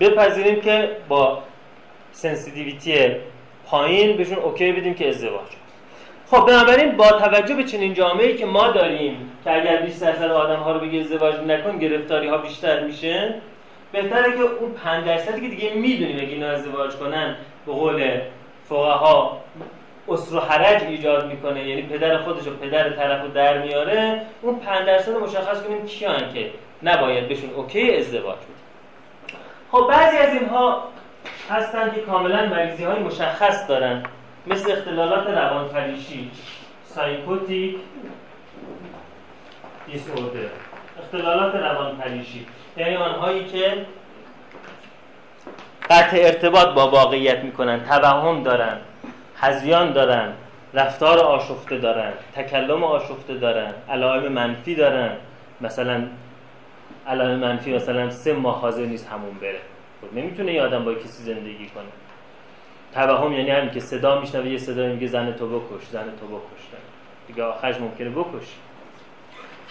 بپذیریم 0.00 0.60
که 0.60 0.90
با 1.08 1.42
sensitivity 2.12 3.16
پایین 3.66 4.16
بهشون 4.16 4.38
okay 4.38 4.72
بدیم 4.72 4.94
که 4.94 5.08
ازدواج 5.08 5.46
خب 6.30 6.46
بنابراین 6.46 6.96
با 6.96 7.08
توجه 7.08 7.54
به 7.54 7.64
چنین 7.64 7.94
جامعه‌ای 7.94 8.36
که 8.36 8.46
ما 8.46 8.68
داریم 8.68 9.32
که 9.44 9.56
اگر 9.56 9.76
20 9.76 10.02
درصد 10.02 10.30
آدم 10.30 10.56
ها 10.56 10.72
رو 10.72 10.80
بگه 10.80 11.00
ازدواج 11.00 11.34
نکن 11.34 11.78
گرفتاری 11.78 12.28
ها 12.28 12.38
بیشتر 12.38 12.80
میشه 12.80 13.34
بهتره 13.92 14.32
که 14.32 14.40
اون 14.40 14.72
5 14.72 15.04
درصدی 15.04 15.40
که 15.40 15.48
دیگه 15.48 15.74
می‌دونیم 15.74 16.16
اگه 16.16 16.28
اینا 16.28 16.48
ازدواج 16.48 16.90
کنن 16.90 17.36
به 17.66 17.72
قول 17.72 18.20
فقها 18.68 19.40
عسر 20.08 20.36
و 20.36 20.40
حرج 20.40 20.82
ایجاد 20.82 21.26
می‌کنه. 21.32 21.68
یعنی 21.68 21.82
پدر 21.82 22.18
خودش 22.18 22.46
و 22.46 22.50
پدر 22.50 22.90
طرف 22.90 23.22
رو 23.22 23.28
در 23.28 23.58
میاره 23.58 24.22
اون 24.42 24.58
5 24.58 24.86
درصد 24.86 25.16
مشخص 25.16 25.62
کنیم 25.62 25.86
کیان 25.86 26.32
که 26.34 26.50
نباید 26.82 27.28
بهشون 27.28 27.50
okay 27.50 27.96
ازدواج 27.96 28.36
بدیم 28.36 28.56
خب 29.72 29.86
بعضی 29.88 30.16
از 30.16 30.34
اینها 30.34 30.88
هستن 31.50 31.94
که 31.94 32.00
کاملا 32.00 32.46
مریضی 32.46 32.84
های 32.84 32.98
مشخص 32.98 33.68
دارن 33.68 34.02
مثل 34.46 34.72
اختلالات 34.72 35.26
روانپریشی 35.26 36.30
psychotic 36.84 37.76
disorder. 39.86 40.48
اختلالات 40.98 41.54
روانپریشی 41.54 42.46
یعنی 42.76 42.96
آنهایی 42.96 43.44
که 43.44 43.86
قطع 45.90 46.16
ارتباط 46.16 46.68
با 46.68 46.90
واقعیت 46.90 47.44
می‌کنن 47.44 47.84
توهم 47.84 48.42
دارن 48.42 48.76
هزیان 49.36 49.92
دارن 49.92 50.32
رفتار 50.74 51.18
آشفته 51.18 51.78
دارن 51.78 52.12
تکلم 52.34 52.84
آشفته 52.84 53.34
دارن 53.34 53.72
علائم 53.90 54.32
منفی 54.32 54.74
دارن 54.74 55.10
مثلا 55.60 56.02
علائم 57.06 57.38
منفی 57.38 57.74
مثلا 57.74 58.10
سه 58.10 58.32
ماه 58.32 58.60
حاضر 58.60 58.84
نیست 58.84 59.08
همون 59.08 59.34
بره. 59.34 59.60
خب 60.00 60.18
نمی‌تونه 60.18 60.52
یه 60.52 60.62
آدم 60.62 60.84
با 60.84 60.94
کسی 60.94 61.22
زندگی 61.22 61.66
کنه. 61.66 61.84
توهم 62.94 63.32
یعنی 63.32 63.50
همین 63.50 63.70
که 63.70 63.80
صدا 63.80 64.20
میشنوه 64.20 64.48
یه 64.48 64.58
صدا 64.58 64.86
میگه 64.86 65.06
زن 65.06 65.32
تو 65.32 65.60
بکش 65.60 65.86
زن 65.86 66.04
تو 66.20 66.26
بکش. 66.26 66.62
دیگه 67.26 67.42
آخرش 67.42 67.80
ممکنه 67.80 68.10
بکش. 68.10 68.54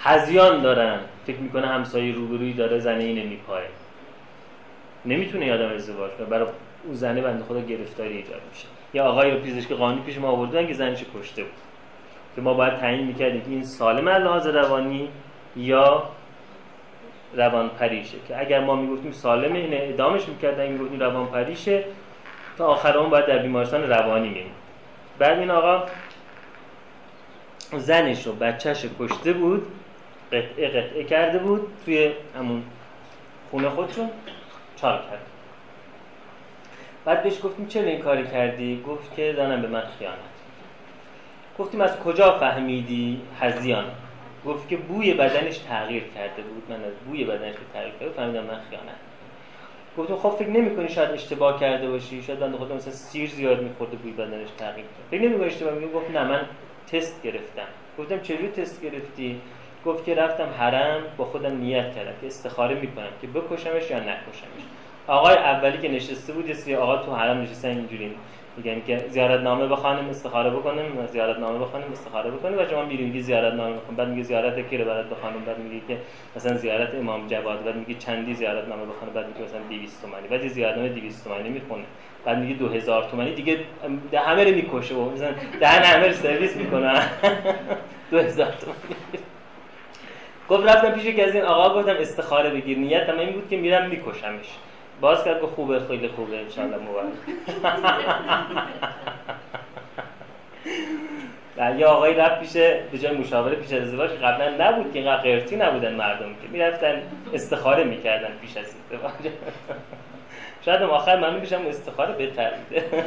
هزیان 0.03 0.61
دارن. 0.61 0.99
فکر 1.26 1.38
می‌کنه 1.38 1.67
همسایه 1.67 2.15
روبرویی 2.15 2.53
داره 2.53 2.80
زنه 2.80 3.03
اینه 3.03 3.23
میپایه 3.23 3.67
نمی‌تونه 5.05 5.53
آدم 5.53 5.69
ازدواج 5.69 6.11
کنه. 6.11 6.28
برای 6.28 6.47
اون 6.86 6.93
زنه 6.93 7.21
بنده 7.21 7.43
خدا 7.43 7.61
گرفتاری 7.61 8.17
ایجاد 8.17 8.41
میشه. 8.51 8.67
یا 8.93 9.05
آقای 9.05 9.32
رو 9.32 9.39
پزشک 9.39 9.71
قانونی 9.71 10.01
پیش 10.01 10.17
ما 10.17 10.30
آوردن 10.30 10.67
که 10.67 10.73
زنش 10.73 11.03
کشته 11.19 11.43
بود. 11.43 11.51
که 12.36 12.41
ما 12.41 12.53
باید 12.53 12.78
تعیین 12.78 13.07
می‌کردیم 13.07 13.41
که 13.41 13.49
این 13.49 13.63
سالم 13.63 14.09
لحاظ 14.09 14.47
روانی 14.47 15.09
یا 15.55 16.03
روان 17.36 17.69
پریشه 17.69 18.17
که 18.27 18.39
اگر 18.39 18.59
ما 18.59 18.75
می‌گفتیم 18.75 19.11
سالمه 19.11 19.59
این 19.59 19.73
اعدامش 19.73 20.27
می‌کردن 20.27 20.63
این 20.63 20.77
گفتیم 20.77 20.99
روان 20.99 21.27
پریشه 21.27 21.83
تا 22.57 22.67
آخر 22.67 22.97
اون 22.97 23.09
باید 23.09 23.25
در 23.25 23.38
بیمارستان 23.38 23.89
روانی 23.89 24.29
میمون. 24.29 24.51
بعد 25.19 25.39
این 25.39 25.51
آقا 25.51 25.83
زنش 27.77 28.27
رو 28.27 28.33
بچهش 28.33 28.86
کشته 28.99 29.33
بود 29.33 29.67
قطعه 30.31 30.67
قطعه 30.67 31.03
کرده 31.03 31.39
بود 31.39 31.67
توی 31.86 32.11
همون 32.38 32.63
خونه 33.51 33.69
خودشون 33.69 34.09
چال 34.75 34.97
کرد. 34.97 35.25
بعد 37.05 37.23
بهش 37.23 37.39
گفتیم 37.43 37.67
چرا 37.67 37.83
این 37.83 38.01
کاری 38.01 38.27
کردی؟ 38.27 38.83
گفت 38.88 39.15
که 39.15 39.33
زنم 39.38 39.61
به 39.61 39.67
من 39.67 39.83
خیانت 39.99 40.17
گفتیم 41.59 41.81
از 41.81 41.99
کجا 41.99 42.39
فهمیدی؟ 42.39 43.21
هزیان. 43.39 43.86
گفت 44.46 44.70
که 44.70 44.78
بوی 44.78 45.14
بدنش 45.14 45.58
تغییر 45.58 46.04
کرده 46.16 46.41
بود. 46.41 46.64
من 46.70 46.76
از 46.76 46.93
بوی 47.08 47.24
بدنش 47.24 47.54
که 47.54 47.60
تغییر 47.74 47.93
کرده 48.00 48.12
فهمیدم 48.12 48.43
من 48.43 48.60
خیانت 48.70 48.96
گفتم 49.98 50.16
خب 50.16 50.30
فکر 50.30 50.50
نمی‌کنی 50.50 50.89
شاید 50.89 51.12
اشتباه 51.12 51.60
کرده 51.60 51.89
باشی؟ 51.89 52.24
شاید 52.24 52.39
بنده 52.39 52.58
خودم 52.58 52.76
مثلا 52.76 52.93
سیر 52.93 53.30
زیاد 53.30 53.62
می‌خورده 53.62 53.98
بوی 53.98 54.12
بدنش 54.12 54.48
تغییر 54.58 54.86
کرد 54.86 55.08
فکر 55.12 55.22
نمی‌کنی 55.22 55.46
اشتباه 55.46 55.80
گفت 55.80 56.12
نه 56.12 56.24
من 56.24 56.41
تست 56.91 57.24
گرفتم. 57.24 57.68
گفتم 58.00 58.20
چجوری 58.20 58.48
تست 58.48 58.82
گرفتی؟ 58.82 59.41
گفت 59.86 60.06
که 60.06 60.16
رفتم 60.16 60.48
حرم 60.58 61.02
با 61.18 61.26
خودم 61.26 61.58
نیت 61.58 61.96
کردم 61.96 62.14
که 62.22 62.28
استخاره 62.28 62.76
می‌کنم 62.76 63.08
که 63.22 63.28
بکشمش 63.28 63.89
یا 63.89 64.00
نکشمش. 64.00 64.64
آقای 65.08 65.36
اولی 65.36 65.78
که 65.78 65.89
نشسته 65.89 66.34
بود 66.34 66.68
یه 66.68 66.78
آقا 66.78 66.98
تو 66.98 67.16
حرم 67.16 67.41
نشستن 67.41 67.70
اینجوری. 67.70 68.16
میگن 68.58 68.82
که 68.88 69.06
زیارت 69.10 69.41
نامه 69.41 69.68
بخوانیم 69.68 70.10
استخاره 70.10 70.49
بکنیم 70.49 71.06
زیارت 71.12 71.39
نامه 71.39 71.60
بخوانیم 71.60 71.91
استخاره 71.91 72.32
بکنیم 72.32 72.60
و 72.60 72.66
شما 72.70 72.86
میریم 72.86 73.06
میگی 73.06 73.22
زیارت 73.22 73.53
نامه 73.53 73.74
بخونیم 73.74 73.95
بعد 73.95 74.08
میگه 74.08 74.24
زیارت 74.24 74.70
کی 74.70 74.78
رو 74.78 74.86
برات 74.86 75.06
بخوانیم؟ 75.10 75.41
بعد 75.45 75.60
میگه 75.60 75.86
که 75.88 75.97
مثلا 76.36 76.58
زیارت 76.58 76.95
امام 76.95 77.28
جواد. 77.28 77.64
بعد 77.64 77.76
میگه 77.76 77.93
چندی 77.93 78.34
زیارت 78.34 78.68
نامه 78.68 78.86
بخونه 78.86 79.12
بعد 79.12 79.28
میگه 79.28 79.41
مثلا 79.41 79.60
200 79.70 80.01
تومانی. 80.01 80.28
بعد 80.28 80.47
زیارت 80.47 80.78
نامه 80.78 80.89
200 80.89 81.24
تومانی 81.24 81.49
می‌خونه. 81.49 81.84
بعد 82.26 82.38
میگه 82.38 82.53
2000 82.56 83.03
تومانی. 83.03 83.34
دیگه 83.34 83.60
ده 84.12 84.20
همه 84.20 84.43
رو 84.43 84.56
می‌کشه. 84.56 84.95
و 84.95 85.12
مثلا 85.12 85.32
دهن 85.60 85.84
همه 85.84 86.08
رو 86.08 86.14
سرویس 86.14 86.56
می‌کنه. 86.56 87.01
2000 88.12 88.51
تومانی. 88.62 88.80
گفت 90.49 90.68
رفتم 90.68 90.91
پیش 90.91 91.16
که 91.16 91.28
از 91.28 91.36
این 91.36 91.43
آقا 91.43 91.80
گفتم 91.80 91.95
استخاره 91.99 92.49
بگیر. 92.49 92.78
نیت 92.78 93.10
این 93.10 93.34
بود 93.34 93.49
که 93.49 93.58
میرم 93.58 93.89
میکشمش. 93.89 94.49
باز 95.02 95.24
کرد 95.24 95.41
که 95.41 95.48
خوبه 95.48 95.80
خیلی 95.80 96.08
خوبه 96.08 96.39
انشالله 96.39 96.78
مبارک. 96.78 97.14
یه 101.80 101.86
آقایی 101.86 102.16
رفت 102.16 102.39
پیش 102.39 102.54
به 102.91 102.98
جای 103.02 103.18
مشاوره 103.18 103.56
پیش 103.56 103.74
از 103.74 103.82
ازدواج 103.82 104.10
قبلا 104.10 104.70
نبود 104.70 104.93
که 104.93 105.00
اینقدر 105.00 105.22
قرتی 105.22 105.56
نبودن 105.56 105.96
مردم 105.96 106.30
که 106.30 106.48
می‌رفتن 106.52 107.02
استخاره 107.34 107.84
می‌کردن 107.84 108.38
پیش 108.41 108.58
از 108.58 108.66
ازدواج. 108.66 109.34
شاید 110.66 110.82
آخر 110.82 111.20
من 111.20 111.39
میشم 111.39 111.62
استخاره 111.68 112.14
بهتر 112.14 112.52
میده. 112.58 112.86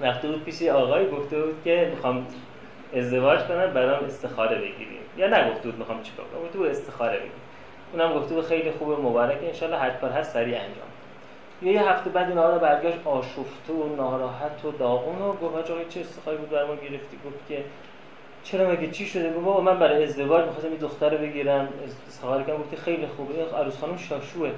وقتی 0.00 0.28
بود 0.28 0.44
پیش 0.44 0.62
آقای 0.62 1.10
گفته 1.10 1.42
بود 1.42 1.60
که 1.64 1.88
می‌خوام 1.94 2.26
ازدواج 2.96 3.40
کنم 3.40 3.66
برام 3.66 4.04
استخاره 4.04 4.56
بگیریم. 4.56 5.00
یا 5.16 5.26
نگفته 5.26 5.68
بود 5.68 5.78
می‌خوام 5.78 6.02
چیکار 6.02 6.26
کنم 6.26 6.42
گفته 6.42 6.58
بود 6.58 6.68
استخاره 6.68 7.16
بگیریم. 7.16 7.39
اونم 7.92 8.14
گفته 8.14 8.34
بود 8.34 8.44
خیلی 8.44 8.70
خوبه 8.70 8.96
مبارکه 8.96 9.46
انشالله 9.46 9.76
هر 9.76 9.90
کار 9.90 10.10
هست 10.10 10.32
سریع 10.32 10.56
انجام. 10.56 10.90
یه 11.62 11.72
یه 11.72 11.90
هفته 11.90 12.10
بعد 12.10 12.28
این 12.28 12.38
آقا 12.38 12.58
برگشت 12.58 12.98
آشفته 13.04 13.72
و 13.72 13.96
ناراحت 13.96 14.64
و 14.64 14.70
داغون 14.70 15.22
و 15.22 15.32
گفت 15.32 15.70
آقا 15.70 15.84
چه 15.88 16.00
استخاری 16.00 16.36
بود 16.36 16.50
برام 16.50 16.76
گرفتی؟ 16.76 17.16
گفت 17.26 17.48
که 17.48 17.64
چرا 18.44 18.70
مگه 18.70 18.90
چی 18.90 19.06
شده؟ 19.06 19.32
گفت 19.32 19.44
بابا 19.44 19.60
من 19.60 19.78
برای 19.78 20.04
ازدواج 20.04 20.44
می‌خواستم 20.44 20.72
یه 20.72 20.78
دختر 20.78 21.16
بگیرم. 21.16 21.68
استخاره 22.08 22.44
کردم 22.44 22.58
گفتی 22.58 22.76
خیلی 22.76 23.06
خوبه. 23.06 23.56
عروس 23.56 23.78
خانم 23.78 23.96
شاشوه. 23.96 24.50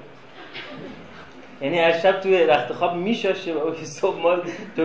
یعنی 1.60 1.78
هر 1.78 1.92
شب 1.92 2.20
توی 2.20 2.44
رخت 2.44 2.72
خواب 2.72 2.94
میشاشه 2.94 3.54
و 3.54 3.74
صبح 3.74 4.20
ما 4.20 4.36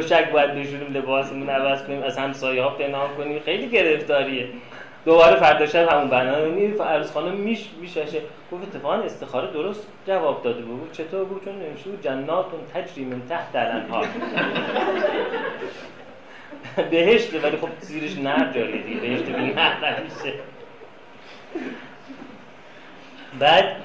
شک 0.01 0.31
باید 0.31 0.51
بشوریم 0.51 0.93
لباسمون 0.93 1.49
عوض 1.49 1.83
کنیم 1.83 2.03
از 2.03 2.17
همسایه 2.17 2.63
ها 2.63 2.69
پنهان 2.69 3.15
کنیم. 3.17 3.39
خیلی 3.39 3.69
گرفتاریه. 3.69 4.47
دوباره 5.07 5.35
فردا 5.35 5.65
شب 5.65 5.89
همون 5.89 6.09
بنا 6.09 6.45
می 6.45 6.67
عروس 6.67 7.11
خانم 7.11 7.33
میش 7.33 7.69
میششه 7.81 8.21
گفت 8.51 8.63
اتفاقا 8.63 8.93
استخاره 8.93 9.51
درست 9.51 9.87
جواب 10.07 10.43
داده 10.43 10.61
بود. 10.61 10.91
چطور 10.91 11.25
بود؟ 11.25 11.45
چون 11.45 11.55
نمیشه 11.55 11.89
بود 11.89 12.01
جناتون 12.01 12.59
تجری 12.73 13.05
من 13.05 13.21
تحت 13.29 13.55
الانهار. 13.55 14.07
بهشته 16.91 17.39
ولی 17.39 17.57
خب 17.57 17.67
زیرش 17.79 18.17
نر 18.17 18.51
جاریه 18.53 18.81
دیگه 18.81 18.99
بهشت 18.99 19.23
به 19.23 19.41
نر 19.41 19.99
نمیشه. 19.99 20.33
بعد 23.39 23.75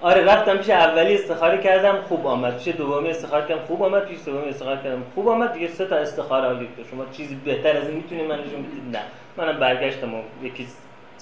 آره 0.00 0.24
رفتم 0.24 0.56
پیش 0.56 0.70
اولی 0.70 1.14
استخاره 1.14 1.58
کردم 1.58 2.00
خوب 2.08 2.26
آمد. 2.26 2.58
پیش 2.58 2.74
دومی 2.74 3.08
استخاره 3.08 3.46
کردم 3.48 3.62
خوب 3.62 3.82
آمد. 3.82 4.06
پیش 4.06 4.18
سومی 4.18 4.48
استخاره 4.48 4.82
کردم 4.82 5.02
خوب 5.14 5.28
آمد. 5.28 5.52
دیگه 5.52 5.68
سه 5.68 5.86
تا 5.86 5.96
استخاره 5.96 6.46
حالی 6.46 6.68
شما 6.90 7.04
چیزی 7.12 7.34
بهتر 7.34 7.76
از 7.76 7.88
این 7.88 7.96
می‌تونید 7.96 8.24
من 8.24 8.38
نشون 8.38 8.62
بدید؟ 8.62 8.96
نه. 8.96 9.02
منم 9.36 9.58
برگشتم 9.58 10.14
و 10.14 10.22
یکی 10.42 10.66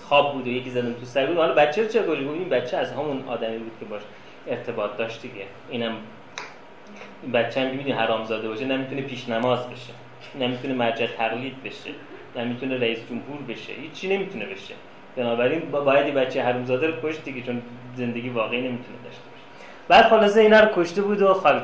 خواب 0.03 0.33
بود 0.33 0.47
و 0.47 0.51
یکی 0.51 0.71
زدم 0.71 0.93
تو 0.93 1.05
سر 1.05 1.27
بود. 1.27 1.37
حالا 1.37 1.55
بچه 1.55 1.87
چه 1.87 2.03
گوشی 2.03 2.29
این 2.29 2.49
بچه 2.49 2.77
از 2.77 2.93
همون 2.93 3.25
آدمی 3.29 3.59
بود 3.59 3.73
که 3.81 3.85
باش 3.85 4.03
ارتباط 4.49 4.97
داشت 4.97 5.23
دیگه. 5.23 5.45
اینم 5.71 5.93
این 7.23 7.33
بچه 7.33 7.61
هم 7.61 7.67
می‌بینی 7.67 7.93
حرامزاده 7.93 8.49
باشه 8.49 8.65
نمی‌تونه 8.65 9.03
پیش 9.03 9.29
نماز 9.29 9.71
بشه 9.71 9.93
نمی‌تونه 10.41 10.75
مرجع 10.75 11.07
تقلید 11.07 11.63
بشه 11.63 11.91
نمی‌تونه 12.37 12.79
رئیس 12.79 12.99
جمهور 13.09 13.43
بشه 13.49 13.73
هیچی 13.73 14.17
نمی‌تونه 14.17 14.47
بشه. 14.47 14.75
بنابراین 15.17 15.71
باید 15.71 16.07
این 16.07 16.15
بچه 16.15 16.43
حرومزاده 16.43 16.87
رو 16.87 16.93
کشت 17.03 17.25
دیگه 17.25 17.43
چون 17.43 17.63
زندگی 17.97 18.29
واقعی 18.29 18.59
نمی‌تونه 18.61 18.99
داشته 19.05 19.23
باشه. 19.23 19.45
بعد 19.89 20.05
خلاصه 20.05 20.41
اینا 20.41 20.61
رو 20.61 20.69
کشته 20.75 21.03
بود 21.03 21.23
و 21.23 21.35
خاک 21.35 21.63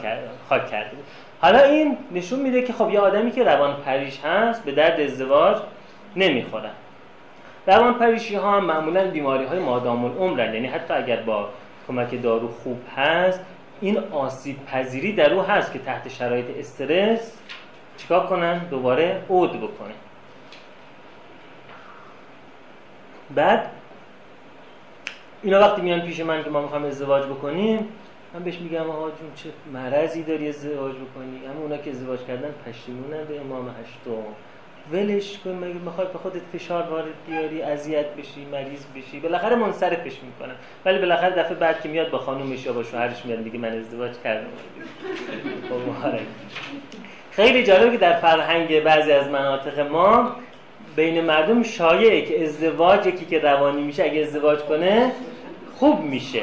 خاک 0.48 0.70
کرده 0.70 0.96
بود. 0.96 1.04
حالا 1.40 1.58
این 1.58 1.96
نشون 2.12 2.40
میده 2.40 2.62
که 2.62 2.72
خب 2.72 2.90
یه 2.90 3.00
آدمی 3.00 3.30
که 3.30 3.44
روان 3.44 3.76
پریش 3.76 4.20
هست 4.20 4.64
به 4.64 4.72
درد 4.72 5.00
ازدواج 5.00 5.56
نمی‌خورن. 6.16 6.70
روان 7.66 7.94
پریشی 7.94 8.34
ها 8.34 8.56
هم 8.56 8.64
معمولا 8.64 9.10
بیماری 9.10 9.44
های 9.44 9.58
مادام 9.58 10.04
العمرن. 10.04 10.54
یعنی 10.54 10.66
حتی 10.66 10.94
اگر 10.94 11.16
با 11.16 11.48
کمک 11.88 12.22
دارو 12.22 12.48
خوب 12.48 12.82
هست 12.96 13.40
این 13.80 13.98
آسیب 13.98 14.64
پذیری 14.66 15.12
در 15.12 15.34
او 15.34 15.42
هست 15.42 15.72
که 15.72 15.78
تحت 15.78 16.08
شرایط 16.08 16.46
استرس 16.58 17.38
چیکار 17.96 18.26
کنن؟ 18.26 18.58
دوباره 18.58 19.22
عود 19.30 19.52
بکنه 19.52 19.94
بعد 23.34 23.70
اینا 25.42 25.60
وقتی 25.60 25.82
میان 25.82 26.00
پیش 26.00 26.20
من 26.20 26.44
که 26.44 26.50
ما 26.50 26.60
می‌خوام 26.60 26.84
ازدواج 26.84 27.24
بکنیم 27.24 27.88
من 28.34 28.42
بهش 28.42 28.58
میگم 28.58 28.90
آقا 28.90 29.10
جون 29.10 29.32
چه 29.34 29.48
مرضی 29.72 30.22
داری 30.22 30.48
ازدواج 30.48 30.94
بکنی؟ 30.94 31.46
اما 31.46 31.60
اونا 31.60 31.76
که 31.76 31.90
ازدواج 31.90 32.20
کردن 32.24 32.54
پشیمونن 32.66 33.24
به 33.24 33.40
امام 33.40 33.68
هشتم. 33.68 34.24
ولش 34.92 35.38
کن 35.44 35.50
مگه 35.50 35.74
می‌خوای 35.84 36.06
به 36.12 36.18
خودت 36.18 36.40
فشار 36.52 36.82
وارد 36.82 37.04
بیاری 37.28 37.62
اذیت 37.62 38.06
بشی 38.06 38.46
مریض 38.52 38.84
بشی؟ 38.96 39.20
بالاخره 39.20 39.56
منصرفش 39.56 40.12
می‌کنن. 40.22 40.54
ولی 40.84 40.98
بالاخره 40.98 41.30
دفعه 41.30 41.54
بعد 41.54 41.80
که 41.80 41.88
میاد 41.88 42.10
با 42.10 42.18
خانومش 42.18 42.66
یا 42.66 42.72
با 42.72 42.82
شوهرش 42.82 43.24
میاد 43.24 43.38
میگه 43.38 43.58
من 43.58 43.78
ازدواج 43.78 44.10
کردم. 44.24 44.46
خب، 45.68 46.18
خیلی 47.30 47.64
جالبه 47.64 47.90
که 47.90 47.96
در 47.96 48.12
فرهنگ 48.12 48.80
بعضی 48.80 49.12
از 49.12 49.28
مناطق 49.28 49.78
ما 49.78 50.36
بین 50.96 51.20
مردم 51.20 51.62
شایعه 51.62 52.22
که 52.22 52.44
ازدواج 52.44 53.06
یکی 53.06 53.24
که 53.24 53.38
روانی 53.38 53.82
میشه 53.82 54.04
اگه 54.04 54.20
ازدواج 54.20 54.58
کنه 54.58 55.12
خوب 55.74 56.00
میشه. 56.00 56.42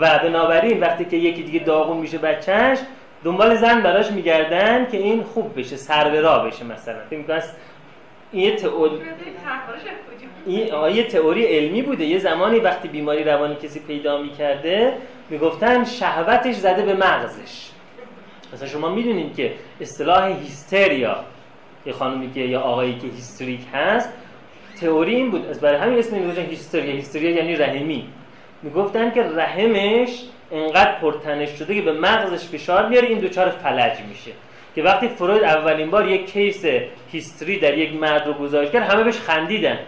و 0.00 0.18
بنابراین 0.18 0.80
وقتی 0.80 1.04
که 1.04 1.16
یکی 1.16 1.42
دیگه 1.42 1.58
داغون 1.58 1.96
میشه 1.96 2.18
بچهش 2.18 2.78
دنبال 3.24 3.54
زن 3.54 3.82
براش 3.82 4.10
میگردن 4.10 4.86
که 4.90 4.96
این 4.96 5.22
خوب 5.22 5.58
بشه 5.58 5.76
سر 5.76 6.10
به 6.10 6.20
راه 6.20 6.46
بشه 6.46 6.64
مثلا. 6.64 6.98
فکر 7.10 7.42
این 8.32 8.44
یه 8.44 8.56
تئوری 8.56 9.00
این 10.46 10.94
یه 10.94 11.04
تئوری 11.04 11.44
علمی 11.44 11.82
بوده. 11.82 12.04
یه 12.04 12.18
زمانی 12.18 12.58
وقتی 12.58 12.88
بیماری 12.88 13.24
روانی 13.24 13.54
کسی 13.54 13.80
پیدا 13.80 14.22
می‌کرده 14.22 14.92
می‌گفتن 15.30 15.84
شهوتش 15.84 16.54
زده 16.54 16.82
به 16.82 16.94
مغزش. 16.94 17.70
مثلا 18.52 18.68
شما 18.68 18.88
می‌دونید 18.88 19.36
که 19.36 19.52
اصطلاح 19.80 20.26
هیستریا 20.26 21.16
یه 21.86 21.92
خانومی 21.92 22.32
که 22.32 22.40
یا 22.40 22.60
آقایی 22.60 22.98
که 22.98 23.06
هیستریک 23.06 23.60
هست 23.74 24.12
تئوری 24.80 25.14
این 25.14 25.30
بود. 25.30 25.46
از 25.46 25.60
برای 25.60 25.80
همین 25.80 25.98
اسم 25.98 26.16
می‌گفتن 26.16 26.42
هیستریا. 26.42 26.92
هیستریا 26.92 27.30
یعنی 27.30 27.56
رحمی. 27.56 28.08
می‌گفتن 28.62 29.10
که 29.10 29.22
رحمش 29.22 30.22
انقدر 30.52 30.92
پرتنش 31.00 31.50
شده 31.50 31.74
که 31.74 31.82
به 31.82 31.92
مغزش 31.92 32.46
فشار 32.46 32.88
میاره 32.88 33.08
این 33.08 33.18
دوچار 33.18 33.48
فلج 33.48 34.00
میشه. 34.08 34.30
که 34.74 34.82
وقتی 34.82 35.08
فروید 35.08 35.44
اولین 35.44 35.90
بار 35.90 36.08
یک 36.08 36.32
کیس 36.32 36.64
هیستری 37.12 37.58
در 37.58 37.78
یک 37.78 37.94
مرد 37.94 38.26
رو 38.26 38.32
گزارش 38.32 38.70
کرد 38.70 38.82
همه 38.82 39.04
بهش 39.04 39.18
خندیدن. 39.18 39.78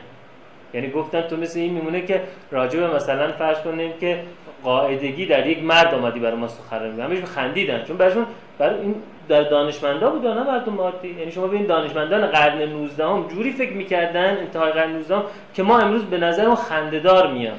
یعنی 0.74 0.90
گفتن 0.90 1.20
تو 1.20 1.36
مثل 1.36 1.58
این 1.58 1.72
میمونه 1.72 2.02
که 2.02 2.22
راجع 2.50 2.80
به 2.80 2.94
مثلا 2.94 3.32
فرض 3.32 3.58
کنیم 3.60 3.92
که 4.00 4.22
قاعدگی 4.64 5.26
در 5.26 5.46
یک 5.46 5.62
مرد 5.62 5.94
آمدی 5.94 6.20
برای 6.20 6.36
ما 6.36 6.48
سخن 6.48 6.90
میگه. 6.90 7.02
همش 7.02 7.18
خندیدن. 7.24 7.84
چون 7.84 7.96
براشون 7.96 8.26
برای 8.58 8.80
این 8.80 8.94
در 9.28 9.42
دانشمندا 9.42 10.10
بود 10.10 10.26
نه 10.26 10.42
مردم 10.42 10.80
عادی. 10.80 11.08
یعنی 11.08 11.32
شما 11.32 11.46
ببین 11.46 11.66
دانشمندان 11.66 12.26
قرن 12.26 12.62
19 12.62 13.04
هم 13.04 13.28
جوری 13.28 13.52
فکر 13.52 13.72
می‌کردن 13.72 14.36
انتهای 14.38 14.72
قرن 14.72 14.92
19 14.92 15.16
هم 15.16 15.22
که 15.54 15.62
ما 15.62 15.78
امروز 15.78 16.04
به 16.04 16.18
نظر 16.18 16.54
خندهدار 16.54 17.32
میاد 17.32 17.58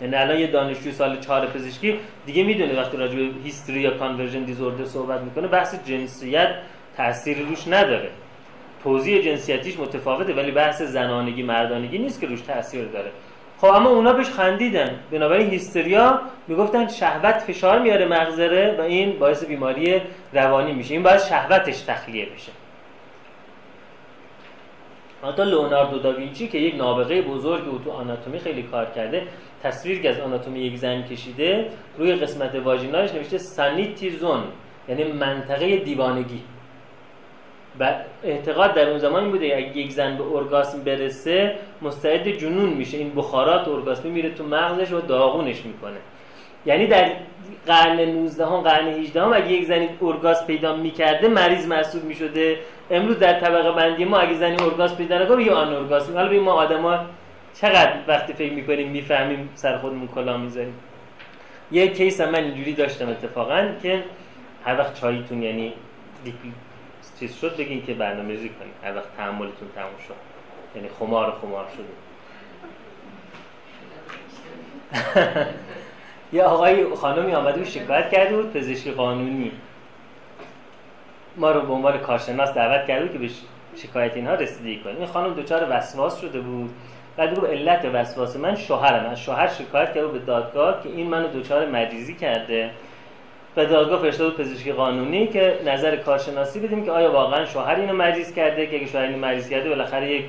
یعنی 0.00 0.14
الان 0.14 0.38
یه 0.38 0.46
دانشجوی 0.46 0.92
سال 0.92 1.20
4 1.20 1.46
پزشکی 1.46 1.98
دیگه 2.26 2.44
می‌دونه 2.44 2.80
وقتی 2.80 2.96
راجع 2.96 3.16
به 3.16 3.28
هیستوری 3.44 3.80
یا 3.80 3.90
کانورژن 3.90 4.44
دیزوردر 4.44 4.84
صحبت 4.84 5.20
می‌کنه 5.20 5.48
بحث 5.48 5.74
جنسیت 5.84 6.54
تأثیری 6.96 7.42
روش 7.42 7.68
نداره. 7.68 8.10
توضیح 8.82 9.22
جنسیتیش 9.22 9.78
متفاوته 9.78 10.34
ولی 10.34 10.50
بحث 10.50 10.82
زنانگی 10.82 11.42
مردانگی 11.42 11.98
نیست 11.98 12.20
که 12.20 12.26
روش 12.26 12.40
تاثیر 12.40 12.84
داره. 12.84 13.10
خب 13.58 13.66
اما 13.66 13.90
اونا 13.90 14.12
بهش 14.12 14.28
خندیدن. 14.28 14.90
بنابراین 15.10 15.50
هیستریا 15.50 16.20
می‌گفتن 16.48 16.88
شهوت 16.88 17.34
فشار 17.34 17.78
میاره 17.78 18.06
مغزره 18.06 18.74
و 18.78 18.80
این 18.80 19.18
باعث 19.18 19.44
بیماری 19.44 20.00
روانی 20.32 20.72
میشه. 20.72 20.94
این 20.94 21.02
باید 21.02 21.20
شهوتش 21.20 21.80
تخلیه 21.80 22.26
بشه 22.26 22.52
حتی 25.24 25.44
لئوناردو 25.44 25.98
داوینچی 25.98 26.48
که 26.48 26.58
یک 26.58 26.74
نابغه 26.74 27.22
بزرگ 27.22 27.68
او 27.68 27.78
تو 27.78 27.90
آناتومی 27.90 28.38
خیلی 28.38 28.62
کار 28.62 28.86
کرده 28.86 29.22
تصویر 29.64 30.02
که 30.02 30.10
از 30.10 30.20
آناتومی 30.20 30.60
یک 30.60 30.76
زن 30.76 31.02
کشیده 31.02 31.68
روی 31.98 32.14
قسمت 32.14 32.54
واژینالش 32.54 33.14
نوشته 33.14 33.38
سانیتی 33.38 34.10
زون 34.10 34.40
یعنی 34.88 35.04
منطقه 35.04 35.76
دیوانگی. 35.76 36.40
و 37.80 37.94
اعتقاد 38.24 38.74
در 38.74 38.88
اون 38.88 38.98
زمان 38.98 39.30
بوده 39.30 39.46
اگه 39.46 39.76
یک 39.76 39.92
زن 39.92 40.16
به 40.16 40.24
ارگاسم 40.34 40.84
برسه 40.84 41.54
مستعد 41.82 42.28
جنون 42.28 42.68
میشه. 42.68 42.96
این 42.96 43.14
بخارات 43.14 43.68
ارگاسمی 43.68 44.10
میره 44.10 44.30
تو 44.30 44.44
مغزش 44.44 44.92
و 44.92 45.00
داغونش 45.00 45.64
می‌کنه. 45.64 45.96
یعنی 46.66 46.86
در 46.86 47.10
قرن 47.66 48.00
19 48.00 48.46
هم 48.46 48.60
قرن 48.60 48.88
18 48.88 49.22
هم 49.22 49.32
اگه 49.32 49.52
یک 49.52 49.64
زنی 49.64 49.88
ارگاس 50.02 50.46
پیدا 50.46 50.76
می‌کرده 50.76 51.28
مریض 51.28 51.66
محسوب 51.66 52.04
می‌شده. 52.04 52.58
امروز 52.90 53.18
در 53.18 53.40
طبقه 53.40 53.72
بندی 53.72 54.04
ما 54.04 54.18
اگه 54.18 54.34
زنی 54.34 54.56
ارگاس 54.62 54.96
پیدا 54.96 55.18
نکنه 55.18 55.44
یا 55.44 55.54
آن 55.54 55.74
ارگاسم. 55.74 56.14
حالا 56.14 56.40
ما 56.40 56.52
آدما 56.52 56.98
چقدر 57.54 57.94
وقتی 58.08 58.32
فکر 58.32 58.52
می‌کنیم 58.52 58.88
می‌فهمیم 58.90 59.50
سر 59.54 59.78
خودمون 59.78 60.08
کلا 60.08 60.36
می‌ذاریم. 60.36 60.74
یه 61.72 61.88
کیس 61.88 62.20
هم 62.20 62.30
من 62.30 62.44
اینجوری 62.44 62.72
داشتم 62.72 63.08
اتفاقا 63.08 63.68
که 63.82 64.04
هر 64.64 64.78
وقت 64.78 64.94
چایتون 64.94 65.42
یعنی 65.42 65.72
چیز 67.20 67.36
شد 67.36 67.56
بگین 67.56 67.86
که 67.86 67.94
برنامه 67.94 68.28
ریزی 68.28 68.48
کنیم 68.48 68.72
هر 68.84 68.96
وقت 68.96 69.16
تحملتون 69.16 69.68
تموم 69.74 69.98
شد. 70.08 70.14
یعنی 70.76 70.88
خمار 70.98 71.38
خمار 71.40 71.66
شده 71.76 71.84
یه 76.32 76.42
آقای 76.42 76.94
خانمی 76.94 77.34
آمده 77.34 77.58
بود 77.58 77.68
شکایت 77.68 78.10
کرده 78.10 78.36
بود 78.36 78.52
پزشکی 78.52 78.90
قانونی. 78.90 79.52
ما 81.36 81.50
رو 81.50 81.60
به 81.60 81.72
عنوان 81.72 81.98
کارشناس 81.98 82.54
دعوت 82.54 82.86
کرده 82.86 83.04
بود 83.04 83.12
که 83.12 83.18
به 83.18 83.28
شکایت 83.76 84.16
اینها 84.16 84.34
رسیدگی 84.34 84.80
کنیم. 84.80 84.96
این 84.96 85.06
خانم 85.06 85.34
دچار 85.34 85.66
وسواس 85.70 86.20
شده 86.20 86.40
بود. 86.40 86.70
بعد 87.16 87.38
رو 87.38 87.46
علت 87.46 87.84
وسواس 87.92 88.36
من 88.36 88.54
شوهرم. 88.54 89.10
از 89.10 89.20
شوهر 89.20 89.48
شکایت 89.48 89.94
کرده 89.94 90.06
به 90.06 90.18
دادگاه 90.18 90.82
که 90.82 90.88
این 90.88 91.06
منو 91.06 91.28
دچار 91.28 91.66
مریضی 91.66 92.14
کرده. 92.14 92.70
و 93.56 93.66
دادگاه 93.66 94.02
فرستاد 94.02 94.36
پزشکی 94.36 94.72
قانونی 94.72 95.26
که 95.26 95.58
نظر 95.66 95.96
کارشناسی 95.96 96.60
بدیم 96.60 96.84
که 96.84 96.90
آیا 96.90 97.12
واقعا 97.12 97.44
شوهر 97.44 97.74
اینو 97.74 97.92
مریض 97.92 98.34
کرده 98.34 98.66
که 98.66 98.76
اگه 98.76 98.86
شوهر 98.86 99.04
اینو 99.04 99.18
مریض 99.18 99.48
کرده 99.48 99.68
بالاخره 99.68 100.10
یک 100.10 100.24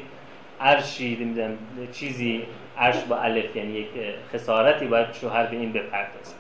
عرشی 0.62 1.18
نمی‌دونم 1.22 1.58
چیزی 1.92 2.44
عرش 2.78 3.04
با 3.10 3.18
الف 3.18 3.56
یعنی 3.56 3.72
یک 3.72 3.88
خسارتی 4.34 4.86
باید 4.86 5.14
شوهر 5.14 5.46
به 5.46 5.56
این 5.56 5.72
بپردازه. 5.72 6.36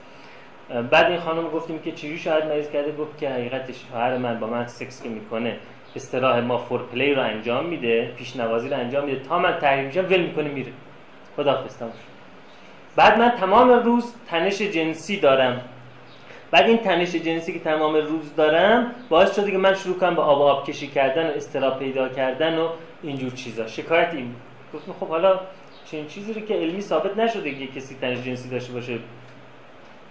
بعد 0.92 1.12
این 1.12 1.20
خانم 1.20 1.50
گفتیم 1.50 1.80
که 1.80 1.92
چجوری 1.92 2.18
شاید 2.18 2.46
مریض 2.46 2.70
کرده؟ 2.70 2.92
گفت 2.92 3.18
که 3.18 3.30
حقیقتش 3.30 3.76
شوهر 3.92 4.18
من 4.18 4.40
با 4.40 4.48
من 4.48 4.68
سکس 4.68 5.04
که 5.04 5.10
می‌کنه. 5.10 5.58
اصطلاح 5.96 6.40
ما 6.40 6.58
فور 6.58 6.82
پلی 6.82 7.14
رو 7.14 7.22
انجام 7.22 7.66
میده 7.66 8.14
پیشنوازی 8.18 8.70
رو 8.70 8.78
انجام 8.78 9.06
میده 9.06 9.20
تا 9.20 9.40
من 9.40 9.58
تحریم 9.62 9.86
میشم 9.86 10.06
ول 10.10 10.22
می‌کنه 10.22 10.50
میره. 10.50 10.72
خداحافظ 11.36 11.76
بعد 12.96 13.20
من 13.20 13.30
تمام 13.30 13.70
روز 13.70 14.14
تنش 14.28 14.62
جنسی 14.62 15.20
دارم. 15.20 15.62
بعد 16.52 16.66
این 16.66 16.78
تنش 16.78 17.16
جنسی 17.16 17.54
که 17.54 17.60
تمام 17.60 17.96
روز 17.96 18.36
دارم 18.36 18.92
باعث 19.10 19.36
شده 19.36 19.52
که 19.52 19.58
من 19.58 19.74
شروع 19.74 19.98
کنم 19.98 20.16
به 20.16 20.22
آب 20.22 20.42
آب 20.42 20.68
کشی 20.68 20.88
کردن 20.88 21.28
و 21.28 21.30
استراب 21.30 21.80
پیدا 21.80 22.10
کردن 22.10 22.58
و 22.58 22.70
اینجور 23.04 23.32
چیزا. 23.32 23.68
شکایت 23.68 24.14
این 24.14 24.36
گفتم 24.74 24.94
خب 25.00 25.08
حالا 25.08 25.40
چنین 25.92 26.08
چیزی 26.08 26.34
رو 26.34 26.42
که 26.42 26.54
علمی 26.54 26.82
ثابت 26.82 27.18
نشده 27.18 27.56
که 27.56 27.68
کسی 27.68 27.96
تنش 28.02 28.18
جنسی 28.18 28.50
داشته 28.50 28.74
باشه 28.74 29.00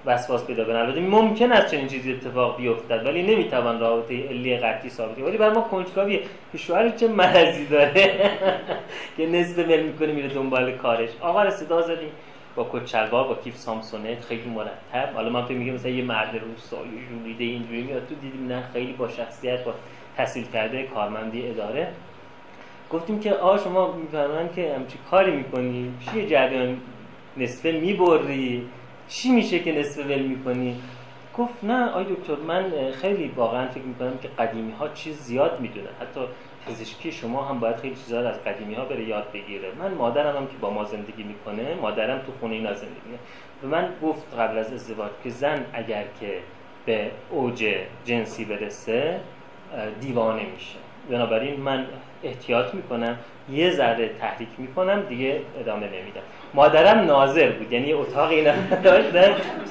وسواس 0.06 0.46
پیدا 0.46 0.64
کنه 0.64 0.78
البته 0.78 1.00
ممکن 1.00 1.52
است 1.52 1.70
چنین 1.74 1.86
چیزی 1.86 2.12
اتفاق 2.12 2.56
بیفتد 2.56 3.06
ولی 3.06 3.22
نمی‌توان 3.22 3.80
رابطه 3.80 4.28
علی 4.28 4.56
قطعی 4.56 4.90
ثابت 4.90 5.18
ولی 5.18 5.36
بر 5.36 5.50
ما 5.50 5.60
کنجکاویه. 5.60 6.20
که 6.52 6.58
شوهر 6.58 6.88
چه 6.88 7.08
مرضی 7.08 7.66
داره؟ 7.66 8.30
که 9.16 9.26
نصف 9.26 9.58
مل 9.58 9.82
می‌کنه 9.82 10.12
میره 10.12 10.28
دنبال 10.28 10.72
کارش. 10.72 11.10
آقا 11.20 11.42
رو 11.42 11.50
صدا 11.50 11.82
زدیم. 11.82 12.10
با 12.56 12.68
کچلوار 12.72 13.28
با 13.28 13.34
کیف 13.34 13.56
سامسونت 13.56 14.24
خیلی 14.24 14.50
مرتب. 14.50 15.14
حالا 15.14 15.30
من 15.30 15.44
فکر 15.44 15.56
میگم 15.56 15.72
مثلا 15.72 15.90
یه 15.90 16.04
مرد 16.04 16.40
روستایی 16.44 16.90
جولیده 17.10 17.44
اینجوری 17.44 17.82
میاد 17.82 18.06
تو 18.08 18.14
دیدیم 18.14 18.48
نه 18.48 18.62
خیلی 18.72 18.92
با 18.92 19.08
شخصیت 19.08 19.64
با 19.64 19.74
تحصیل 20.16 20.44
کرده 20.52 20.82
کارمندی 20.82 21.48
اداره. 21.48 21.88
گفتیم 22.90 23.20
که 23.20 23.32
آ 23.32 23.58
شما 23.58 23.92
می‌فهمن 23.92 24.48
که 24.56 24.74
همچی 24.74 24.98
کاری 25.10 25.30
می‌کنی؟ 25.30 25.94
چیه 26.12 26.26
جریان؟ 26.26 26.76
نصفه 27.36 27.72
می‌بری؟ 27.72 28.66
چی 29.08 29.30
میشه 29.30 29.58
که 29.58 29.72
نصف 29.72 30.06
ول 30.06 30.22
می‌کنی؟ 30.22 30.80
گفت 31.38 31.64
نه 31.64 31.90
آی 31.90 32.04
دکتر 32.04 32.36
من 32.36 32.72
خیلی 32.90 33.28
واقعا 33.28 33.68
فکر 33.68 33.84
می‌کنم 33.84 34.18
که 34.18 34.28
قدیمی 34.28 34.72
ها 34.72 34.88
چیز 34.88 35.16
زیاد 35.16 35.60
می‌دونه 35.60 35.88
حتی 36.00 36.20
پزشکی 36.66 37.12
شما 37.12 37.44
هم 37.44 37.60
باید 37.60 37.76
خیلی 37.76 37.94
چیزا 37.94 38.28
از 38.28 38.44
قدیمی 38.44 38.74
ها 38.74 38.84
بره 38.84 39.08
یاد 39.08 39.32
بگیره. 39.32 39.72
من 39.78 39.94
مادرم 39.94 40.36
هم 40.36 40.46
که 40.46 40.56
با 40.60 40.70
ما 40.70 40.84
زندگی 40.84 41.22
می‌کنه 41.22 41.74
مادرم 41.74 42.18
تو 42.18 42.32
خونه 42.40 42.54
اینا 42.54 42.74
زندگی 42.74 42.94
می‌کنه. 43.04 43.18
به 43.62 43.68
من 43.68 43.88
گفت 44.02 44.34
قبل 44.38 44.58
از 44.58 44.72
ازدواج 44.72 45.10
که 45.24 45.30
زن 45.30 45.64
اگر 45.72 46.04
که 46.20 46.38
به 46.86 47.10
اوج 47.30 47.74
جنسی 48.04 48.44
برسه 48.44 49.20
دیوانه 50.00 50.42
میشه. 50.54 50.78
بنابراین 51.10 51.60
من 51.60 51.86
احتیاط 52.24 52.74
می‌کنم 52.74 53.18
یه 53.52 53.70
ذره 53.70 54.10
تحریک 54.20 54.48
می‌کنم 54.58 55.02
دیگه 55.08 55.40
ادامه 55.60 55.86
نمیدم. 55.86 56.20
مادرم 56.54 56.98
ناظر 56.98 57.50
بود 57.50 57.72
یعنی 57.72 57.92
اتاق 57.92 58.30
اینا 58.30 58.52
داشت 58.84 59.08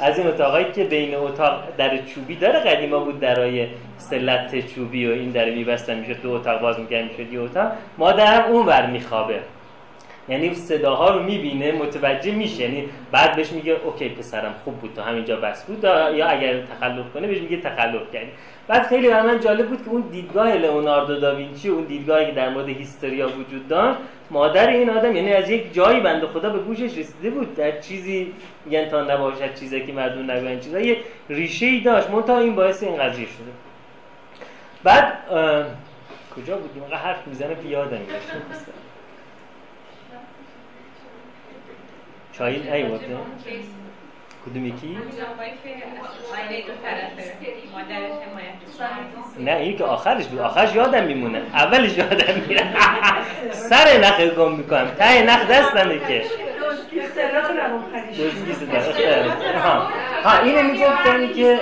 از 0.02 0.20
این 0.20 0.28
اتاقایی 0.28 0.66
که 0.72 0.84
بین 0.84 1.16
اتاق 1.16 1.64
در 1.78 1.98
چوبی 1.98 2.36
داره 2.36 2.60
قدیما 2.60 3.00
بود 3.00 3.20
درای 3.20 3.68
سلت 3.98 4.76
چوبی 4.76 5.08
و 5.08 5.12
این 5.12 5.30
در 5.30 5.50
میبستن 5.50 6.00
می‌شد 6.00 6.22
دو 6.22 6.32
اتاق 6.32 6.62
باز 6.62 6.80
می‌کرد 6.80 7.04
می‌شد 7.04 7.34
یه 7.34 7.40
اتاق. 7.40 7.72
مادرم 7.98 8.52
اون 8.52 8.66
ور 8.66 8.86
میخوابه. 8.86 9.40
یعنی 10.30 10.54
صداها 10.56 11.10
رو 11.10 11.24
می‌بینه 11.24 11.72
متوجه 11.72 12.32
میشه. 12.32 12.64
یعنی 12.64 12.90
بعد 13.12 13.36
بهش 13.36 13.52
میگه 13.52 13.76
اوکی 13.86 14.10
پسرم 14.10 14.56
خوب 14.64 14.76
بود 14.76 14.94
تا 14.96 15.04
همینجا 15.04 15.36
بس 15.36 15.66
بود. 15.66 15.84
یا 15.84 16.28
اگر 16.28 16.62
تخلف 16.62 17.06
کنه 17.14 17.28
بهش 17.28 17.42
میگه 17.42 17.58
تخلف 17.58 18.12
کردی. 18.14 18.32
بعد 18.68 18.88
خیلی 18.88 19.10
برای 19.10 19.36
من 19.36 19.40
جالب 19.40 19.70
بود 19.70 19.84
که 19.84 19.90
اون 19.90 20.02
دیدگاه 20.02 20.54
لئوناردو 20.54 21.20
داوینچی 21.20 21.70
اون 21.70 21.84
دیدگاهی 21.84 22.26
که 22.26 22.32
در 22.32 22.50
مورد 22.50 22.70
هیستوریا 22.70 23.28
وجود 23.28 23.68
داشت 23.68 24.00
مادر 24.32 24.68
این 24.68 24.90
آدم 24.90 25.16
یعنی 25.16 25.34
از 25.34 25.50
یک 25.50 25.74
جایی 25.74 26.00
بنده 26.00 26.28
خدا 26.28 26.50
به 26.50 26.60
گوشش 26.60 26.98
رسیده 26.98 27.30
بود. 27.30 27.56
در 27.56 27.80
چیزی 27.82 28.34
میگن 28.66 28.90
تا 28.90 29.04
نباشد 29.04 29.56
چیزی 29.56 29.86
که 29.86 29.94
مردم 29.94 30.32
نگوین 30.32 30.60
چیزا 30.60 30.80
یه 30.80 30.98
ریشه 31.30 31.66
ای 31.66 31.80
داشت. 31.80 32.10
منتها 32.10 32.40
این 32.40 32.56
باعث 32.56 32.84
این 32.84 32.98
قضیه 32.98 33.28
شده. 33.28 33.52
بعد 34.84 35.14
کجا 36.36 36.58
بودیم؟ 36.58 36.84
حرف 36.92 37.28
می‌زنه 37.28 37.56
که 37.64 37.70
یادم 37.70 37.98
میاد. 37.98 38.08
چای 42.38 42.72
ای 42.72 42.84
بوده 42.84 43.18
کدوم 44.46 44.66
یکی؟ 44.66 44.98
نه 49.40 49.52
این 49.52 49.78
که 49.78 49.84
آخرش 49.84 50.26
بود 50.26 50.40
آخرش 50.40 50.76
یادم 50.76 51.04
میمونه. 51.04 51.42
اولش 51.54 51.98
یادم 51.98 52.42
میره. 52.48 52.64
سر 53.70 53.98
نخ 54.00 54.20
گم 54.20 54.52
می‌کنم. 54.52 54.92
تای 55.00 55.22
نخ 55.22 55.48
دستمه 55.48 56.00
که 56.08 56.24
ها 60.24 60.40
اینه 60.40 60.62
می‌گفتن 60.62 61.34
که 61.34 61.60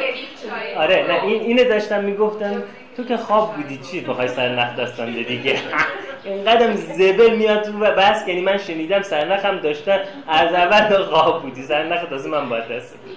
آره 0.77 1.05
نه 1.07 1.23
این 1.23 1.41
اینه 1.41 1.63
داشتم 1.63 2.03
می‌گفتن 2.03 2.63
تو 2.97 3.03
که 3.03 3.17
خواب 3.17 3.55
بودی 3.55 3.77
چی 3.77 4.01
بخوای 4.01 4.27
سر 4.27 4.55
نخ 4.55 4.75
دستم 4.75 5.11
دیگه 5.11 5.59
اینقدر 6.23 6.73
زبل 6.75 7.35
میاد 7.35 7.61
تو 7.63 7.71
بس 7.71 8.27
یعنی 8.27 8.41
من 8.41 8.57
شنیدم 8.57 9.01
سرنخم 9.01 9.57
داشتن. 9.57 9.99
از 10.27 10.53
اول 10.53 11.03
خواب 11.03 11.41
بودی. 11.41 11.63
سرنخ 11.63 12.09
تازه 12.09 12.29
من 12.29 12.49
باید 12.49 12.67
دست 12.67 12.97
بودم 12.97 13.15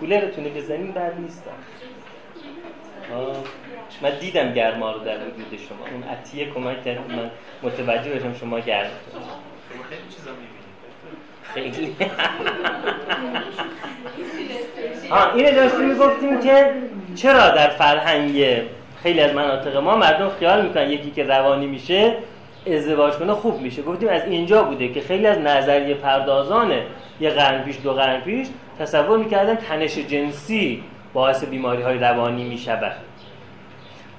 کولرتونه 0.00 0.48
بزنیم 0.48 0.92
بر 0.92 1.12
نیستم. 1.12 1.50
من 4.02 4.18
دیدم 4.20 4.52
گرما 4.52 4.92
رو 4.92 4.98
در 4.98 5.16
وجود 5.16 5.60
شما. 5.68 5.86
اون 5.92 6.02
عطیه 6.02 6.50
کمک 6.50 6.84
کرد. 6.84 6.98
من 7.12 7.30
متوجه 7.62 8.10
بشم 8.10 8.34
شما 8.34 8.60
گرم. 8.60 8.90
خیلی 11.54 11.96
آه 15.10 15.34
اینه 15.34 15.52
داشتیم 15.52 15.80
می‌گفتیم 15.80 16.40
که 16.40 16.74
چرا 17.14 17.48
در 17.48 17.68
فرهنگ 17.68 18.62
خیلی 19.04 19.20
از 19.20 19.34
مناطق 19.34 19.76
ما 19.76 19.96
مردم 19.96 20.28
خیال 20.38 20.62
می‌کنن 20.62 20.90
یکی 20.90 21.10
که 21.10 21.24
روانی 21.24 21.66
میشه 21.66 22.16
ازدواج 22.66 23.12
کنه 23.12 23.32
خوب 23.32 23.60
میشه. 23.60 23.82
گفتیم 23.82 24.08
از 24.08 24.24
اینجا 24.24 24.62
بوده 24.62 24.88
که 24.88 25.00
خیلی 25.00 25.26
از 25.26 25.38
نظریه 25.38 25.94
پردازان 25.94 26.72
یه 27.20 27.30
قرن 27.30 27.62
پیش 27.62 27.76
دو 27.82 27.92
قرن 27.92 28.20
پیش 28.20 28.46
تصور 28.78 29.18
می‌کردن 29.18 29.54
تنش 29.54 29.98
جنسی 29.98 30.82
باعث 31.12 31.44
بیماری 31.44 31.82
های 31.82 31.98
روانی 31.98 32.44
می‌شود. 32.44 32.92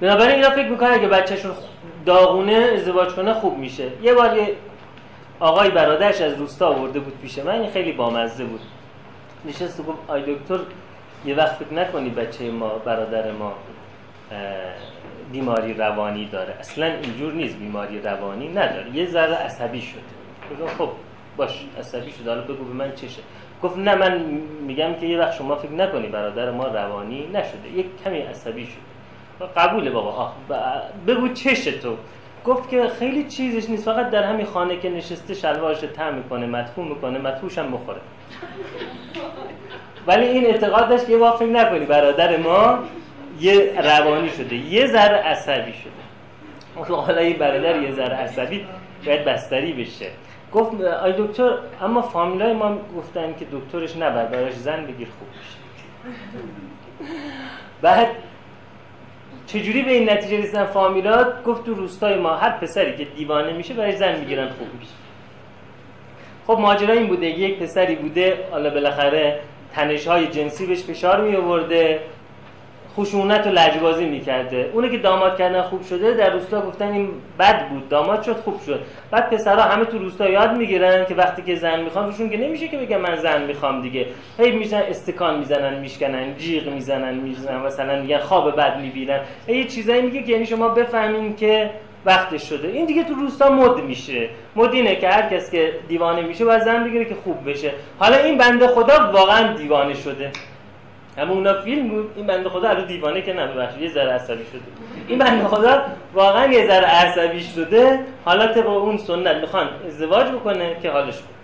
بنابراین 0.01 0.35
اینا 0.35 0.49
فکر 0.49 0.67
می‌کنن 0.67 0.91
اگه 0.91 1.07
بچهشون 1.07 1.51
داغونه 2.05 2.69
ازدواج 2.73 3.09
کنه 3.09 3.33
خوب 3.33 3.57
میشه. 3.57 3.87
یه 4.03 4.13
بار 4.13 4.37
یه 4.37 4.53
آقای 5.39 5.69
برادرش 5.69 6.21
از 6.21 6.33
روستا 6.33 6.67
آورده 6.67 6.99
بود 6.99 7.13
پیش 7.21 7.39
من 7.39 7.59
این 7.59 7.69
خیلی 7.69 7.91
بامزه 7.91 8.43
بود. 8.43 8.61
نشست 9.45 9.85
گفت 9.85 9.97
آی 10.07 10.21
دکتر 10.21 10.59
یه 11.25 11.35
وقت 11.35 11.55
فکر 11.55 11.73
نکنی 11.73 12.09
بچه 12.09 12.51
ما 12.51 12.69
برادر 12.69 13.31
ما 13.31 13.53
بیماری 15.31 15.73
روانی 15.73 16.25
داره. 16.25 16.53
اصلا 16.59 16.85
اینجور 16.85 17.33
نیست 17.33 17.57
بیماری 17.57 18.01
روانی 18.01 18.47
نداره. 18.47 18.89
یه 18.93 19.05
ذره 19.05 19.35
عصبی 19.35 19.81
شده. 19.81 20.67
خب 20.77 20.89
باش 21.37 21.65
عصبی 21.79 22.11
شده. 22.11 22.29
حالا 22.29 22.41
بگو 22.41 22.63
به 22.63 22.73
من 22.73 22.95
چشه 22.95 23.21
گفت 23.63 23.77
نه 23.77 23.95
من 23.95 24.17
میگم 24.67 24.93
که 24.93 25.05
یه 25.05 25.19
وقت 25.19 25.33
شما 25.33 25.55
فکر 25.55 25.71
نکنی 25.71 26.07
برادر 26.07 26.51
ما 26.51 26.67
روانی 26.67 27.27
نشده. 27.33 27.69
یک 27.75 27.85
کمی 28.03 28.19
عصبی 28.19 28.65
شده. 28.65 29.47
قبوله 29.55 29.91
بابا. 29.91 30.09
آه 30.09 30.35
بگو 31.07 31.27
چشه 31.27 31.71
تو؟ 31.71 31.95
گفت 32.45 32.69
که 32.69 32.87
خیلی 32.99 33.23
چیزش 33.23 33.69
نیست. 33.69 33.85
فقط 33.85 34.09
در 34.09 34.23
همین 34.23 34.45
خانه 34.45 34.77
که 34.77 34.89
نشسته 34.89 35.33
شلوارش 35.33 35.79
تم 35.79 36.13
می‌کنه 36.13 36.45
مدفوع 36.45 36.85
می‌کنه 36.85 37.19
مدفوعش 37.19 37.57
هم 37.57 37.71
بخوره 37.71 37.99
ولی 40.07 40.25
این 40.25 40.45
اعتقاد 40.45 40.89
داشت 40.89 41.07
که 41.07 41.17
فکر 41.17 41.45
نکنی 41.45 41.85
برادر 41.85 42.37
ما 42.37 42.79
یه 43.39 43.81
روانی 43.81 44.29
شده 44.29 44.55
یه 44.55 44.87
ذره 44.87 45.17
عصبی 45.17 45.73
شده. 45.73 46.95
حالا 46.95 47.21
یه 47.21 47.37
برادر 47.37 47.81
یه 47.81 47.91
ذره 47.91 48.15
عصبی 48.15 48.65
باید 49.05 49.25
بستری 49.25 49.73
بشه. 49.73 50.07
گفت 50.53 50.81
آی 50.81 51.13
دکتر 51.17 51.57
اما 51.81 52.01
فامیلای 52.01 52.53
ما 52.53 52.77
گفتن 52.97 53.35
که 53.39 53.45
دکترش 53.51 53.97
نبر 53.97 54.25
براش 54.25 54.53
زن 54.53 54.85
بگیر 54.85 55.07
خوب 55.19 55.27
میشه 55.27 55.57
بعد 57.81 58.07
چجوری 59.47 59.81
به 59.81 59.91
این 59.91 60.09
نتیجه 60.09 60.37
رسیدن 60.37 60.65
فامیلات؟ 60.65 61.43
گفت 61.43 61.65
تو 61.65 61.73
روستای 61.73 62.15
ما 62.15 62.35
هر 62.35 62.49
پسری 62.49 62.97
که 62.97 63.05
دیوانه 63.05 63.53
میشه 63.53 63.73
برای 63.73 63.95
زن 63.95 64.19
می‌گیرن 64.19 64.47
خوب 64.47 64.67
میشه. 64.79 64.91
خب 66.47 66.59
ماجرا 66.59 66.93
این 66.93 67.07
بوده 67.07 67.25
یک 67.25 67.59
پسری 67.59 67.95
بوده 67.95 68.37
حالا 68.51 68.69
بالاخره 68.69 69.39
تنش 69.73 70.07
های 70.07 70.27
جنسی 70.27 70.65
بهش 70.65 70.83
فشار 70.83 71.21
می 71.21 71.35
آورده 71.35 71.99
خشونت 72.97 73.47
و 73.47 73.49
لجبازی 73.49 74.05
می‌کرده. 74.05 74.69
اونی 74.73 74.89
که 74.89 74.97
داماد 74.97 75.37
کردن 75.37 75.61
خوب 75.61 75.83
شده 75.83 76.13
در 76.13 76.29
روستا 76.29 76.61
گفتن 76.61 76.91
این 76.91 77.09
بد 77.39 77.69
بود. 77.69 77.89
داماد 77.89 78.23
شد 78.23 78.35
خوب 78.35 78.61
شد. 78.65 78.79
بعد 79.11 79.29
پسرها 79.29 79.61
همه 79.61 79.85
تو 79.85 79.97
روستا 79.97 80.29
یاد 80.29 80.57
می‌گیرن 80.57 81.05
که 81.05 81.15
وقتی 81.15 81.41
که 81.41 81.55
زن 81.55 81.79
می‌خوان 81.79 82.05
روشون 82.05 82.29
که 82.29 82.37
نمیشه 82.37 82.67
که 82.67 82.77
بگن 82.77 82.97
من 82.97 83.15
زن 83.15 83.43
می‌خوام 83.43 83.81
دیگه. 83.81 84.05
هی 84.39 84.51
میشن 84.51 84.81
استکان 84.89 85.39
می‌زنن 85.39 85.79
میشکنن 85.79 86.37
جیغ 86.37 86.67
می‌زنن 86.67 87.13
می‌زنن 87.13 87.61
مثلا 87.61 88.01
میگن 88.01 88.17
خواب 88.17 88.55
بد 88.55 88.79
می‌بینن. 88.79 89.19
یه 89.47 89.63
چیزایی 89.63 90.01
میگه 90.01 90.23
که 90.23 90.31
یعنی 90.31 90.45
شما 90.45 90.67
بفهمین 90.69 91.35
که 91.35 91.69
وقتش 92.05 92.49
شده. 92.49 92.67
این 92.67 92.85
دیگه 92.85 93.03
تو 93.03 93.13
روستا 93.13 93.49
مد 93.49 93.83
میشه. 93.83 94.29
مد 94.55 94.73
اینه 94.73 94.95
که 94.95 95.09
هر 95.09 95.29
کس 95.29 95.51
که 95.51 95.73
دیوانه 95.87 96.21
میشه 96.21 96.45
باید 96.45 96.63
زن 96.63 96.83
بگیره 96.83 97.05
که 97.05 97.15
خوب 97.23 97.49
بشه. 97.49 97.71
حالا 97.99 98.17
این 98.17 98.37
بنده 98.37 98.67
خدا 98.67 99.11
واقعا 99.11 99.53
دیوانه 99.53 99.93
شده. 99.93 100.31
اما 101.17 101.33
اونا 101.33 101.53
فیلم 101.61 101.87
بود. 101.87 102.11
این 102.15 102.27
بنده 102.27 102.49
خدا 102.49 102.69
الان 102.69 102.85
دیوانه 102.85 103.21
که 103.21 103.33
نه 103.33 103.69
یه 103.79 103.89
ذره 103.89 104.11
عصبی 104.11 104.45
شده. 104.45 104.61
این 105.07 105.19
بنده 105.19 105.47
خدا 105.47 105.81
واقعا 106.13 106.45
یه 106.45 106.67
ذره 106.67 106.85
عصبی 106.85 107.43
شده. 107.43 107.99
حالا 108.25 108.61
با 108.61 108.71
اون 108.71 108.97
سنت 108.97 109.35
می‌خوان 109.35 109.69
ازدواج 109.87 110.27
بکنه 110.27 110.75
که 110.81 110.91
حالش 110.91 111.15
خوب 111.15 111.35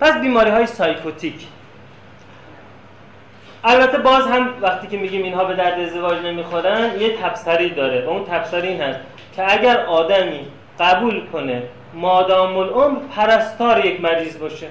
پس 0.00 0.20
بیماری 0.20 0.50
های 0.50 0.66
سایکوتیک. 0.66 1.46
البته 3.64 3.98
باز 3.98 4.26
هم 4.26 4.54
وقتی 4.62 4.86
که 4.86 4.96
میگیم 4.96 5.22
اینها 5.22 5.44
به 5.44 5.54
درد 5.54 5.80
ازدواج 5.80 6.18
نمی‌خورن 6.18 6.90
یه 7.00 7.16
تبصری 7.16 7.70
داره. 7.70 8.06
و 8.06 8.10
اون 8.10 8.24
تبصری 8.24 8.68
این 8.68 8.80
هست 8.82 9.00
که 9.36 9.52
اگر 9.52 9.80
آدمی 9.80 10.40
قبول 10.80 11.26
کنه 11.26 11.62
مادام 11.94 12.56
العمر 12.56 12.98
پرستار 13.16 13.86
یک 13.86 14.00
مریض 14.00 14.38
باشه. 14.38 14.66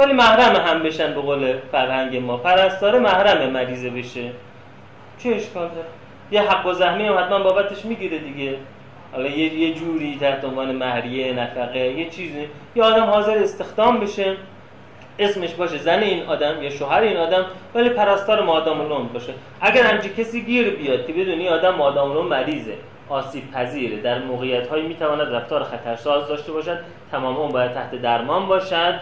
ولی 0.00 0.12
محرم 0.12 0.56
هم 0.56 0.82
بشن 0.82 1.14
به 1.14 1.20
قول 1.20 1.54
فرهنگ 1.72 2.16
ما. 2.16 2.36
پرستاره 2.36 2.98
محرم 2.98 3.50
مریضه 3.50 3.90
بشه. 3.90 4.30
چه 5.18 5.28
اشکال 5.28 5.68
داره؟ 5.68 5.86
یه 6.30 6.42
حق 6.42 6.66
و 6.66 6.72
زحمی 6.72 7.06
هم 7.06 7.18
حتما 7.18 7.38
بابتش 7.38 7.84
می‌گیره 7.84 8.18
دیگه. 8.18 8.56
حالا 9.12 9.28
یه, 9.28 9.54
یه 9.54 9.74
جوری 9.74 10.18
تحت 10.20 10.44
عنوان 10.44 10.72
مهریه 10.72 11.32
نفقه 11.32 11.78
یه 11.78 12.10
چیزی. 12.10 12.48
یه 12.76 12.82
آدم 12.82 13.04
حاضر 13.04 13.38
استخدام 13.38 14.00
بشه. 14.00 14.36
اسمش 15.18 15.54
باشه 15.54 15.78
زن 15.78 15.98
این 15.98 16.26
آدم 16.26 16.62
یا 16.62 16.70
شوهر 16.70 17.00
این 17.00 17.16
آدم 17.16 17.46
ولی 17.74 17.88
پرستار 17.88 18.42
مادام 18.42 19.08
باشه. 19.12 19.32
اگر 19.60 19.82
همچی 19.82 20.08
کسی 20.08 20.42
گیر 20.42 20.70
بیاد 20.70 21.06
که 21.06 21.12
بدونی 21.12 21.48
آدم 21.48 21.74
مادام 21.74 22.26
مریضه. 22.26 22.74
آسیب 23.10 23.50
پذیره. 23.50 24.00
در 24.00 24.22
موقعیت 24.22 24.68
هایی 24.68 24.86
می‌تواند 24.88 25.34
رفتار 25.34 25.64
خطرساز 25.64 26.28
داشته 26.28 26.52
باشد. 26.52 26.78
تمام 27.10 27.36
اون 27.36 27.48
باید 27.52 27.72
تحت 27.72 28.02
درمان 28.02 28.46
باشد. 28.46 29.00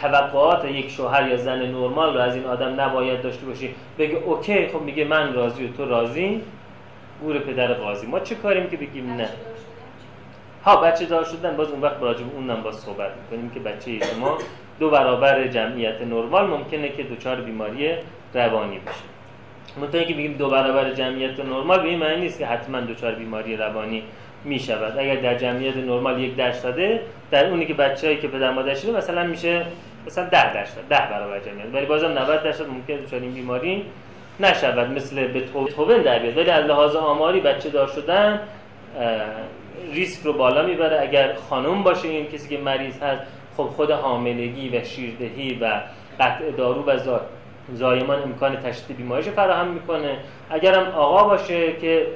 توقعات 0.00 0.64
یک 0.64 0.90
شوهر 0.90 1.28
یا 1.28 1.36
زن 1.36 1.58
نرمال 1.58 2.14
رو 2.14 2.20
از 2.20 2.34
این 2.34 2.44
آدم 2.46 2.80
نباید 2.80 3.22
داشته 3.22 3.46
باشی. 3.46 3.74
بگه 3.98 4.16
اوکی 4.16 4.68
خب 4.68 4.80
میگه 4.80 5.04
من 5.04 5.34
راضی 5.34 5.64
و 5.64 5.72
تو 5.72 5.84
راضی؟ 5.84 6.42
گور 7.22 7.38
پدر 7.38 7.74
قاضی. 7.74 8.06
ما 8.06 8.20
چه 8.20 8.34
کاریم 8.34 8.70
که 8.70 8.76
بگیم 8.76 9.12
نه؟ 9.12 9.28
ها 10.64 10.76
بچه 10.76 11.04
دار 11.04 11.24
شدن. 11.24 11.56
باز 11.56 11.68
اون 11.68 11.80
وقت 11.80 11.96
راجب 12.00 12.34
اونم 12.34 12.62
باز 12.62 12.76
صحبت 12.76 13.10
می‌کنیم 13.16 13.50
که 13.50 13.60
بچه 13.60 13.98
شما 13.98 14.38
دو 14.80 14.90
برابر 14.90 15.46
جمعیت 15.46 16.02
نرمال 16.02 16.46
ممکنه 16.46 16.88
که 16.88 17.02
دچار 17.02 17.36
بیماری 17.36 17.90
روانی 18.34 18.78
بشه. 18.78 19.09
منطقه 19.76 20.04
که 20.04 20.14
بگیم 20.14 20.32
دو 20.32 20.50
برابر 20.50 20.92
جمعیت 20.92 21.40
نرمال 21.40 21.82
به 21.82 21.88
این 21.88 21.98
معنی 21.98 22.20
نیست 22.20 22.38
که 22.38 22.46
حتما 22.46 22.80
دچار 22.80 23.14
بیماری 23.14 23.56
روانی 23.56 24.02
می 24.44 24.58
شود 24.58 24.98
اگر 24.98 25.16
در 25.16 25.34
جمعیت 25.34 25.76
نرمال 25.76 26.20
یک 26.20 26.36
درصده 26.36 27.00
در 27.30 27.46
اونی 27.46 27.66
که 27.66 27.74
بچه‌ای 27.74 28.16
که 28.16 28.28
پدر 28.28 28.50
مادر 28.50 28.74
شده 28.74 28.92
مثلا 28.92 29.24
میشه 29.24 29.62
مثلا 30.06 30.24
10 30.24 30.54
درصد 30.54 30.88
10 30.88 30.96
برابر 31.10 31.40
جمعیت. 31.40 31.74
ولی 31.74 31.86
بازم 31.86 32.18
90 32.18 32.42
درصد 32.42 32.68
ممکن 32.68 32.96
دچار 32.96 33.20
این 33.20 33.32
بیماری 33.32 33.84
نشود 34.40 34.90
مثل 34.90 35.26
به 35.26 35.40
توون 35.40 36.02
در 36.02 36.18
بیاد. 36.18 36.36
ولی 36.38 36.50
از 36.50 36.64
لحاظ 36.64 36.96
آماری 36.96 37.40
بچه 37.40 37.70
دار 37.70 37.86
شدن 37.86 38.40
ریسک 39.92 40.26
رو 40.26 40.32
بالا 40.32 40.62
می‌بره. 40.62 41.00
اگر 41.00 41.34
خانم 41.34 41.82
باشه 41.82 42.08
این 42.08 42.26
کسی 42.26 42.48
که 42.48 42.62
مریض 42.62 43.02
هست 43.02 43.22
خب 43.56 43.64
خود 43.64 43.90
حاملگی 43.90 44.68
و 44.68 44.84
شیردهی 44.84 45.58
و 45.60 45.80
قطع 46.20 46.50
دارو 46.50 46.82
و 46.82 46.98
زایمان 47.74 48.22
امکان 48.22 48.56
تشدید 48.56 48.96
بیماریش 48.96 49.28
فراهم 49.28 49.66
می‌کنه. 49.66 50.16
اگرم 50.50 50.88
آقا 50.88 51.24
باشه 51.24 51.72
که 51.72 52.06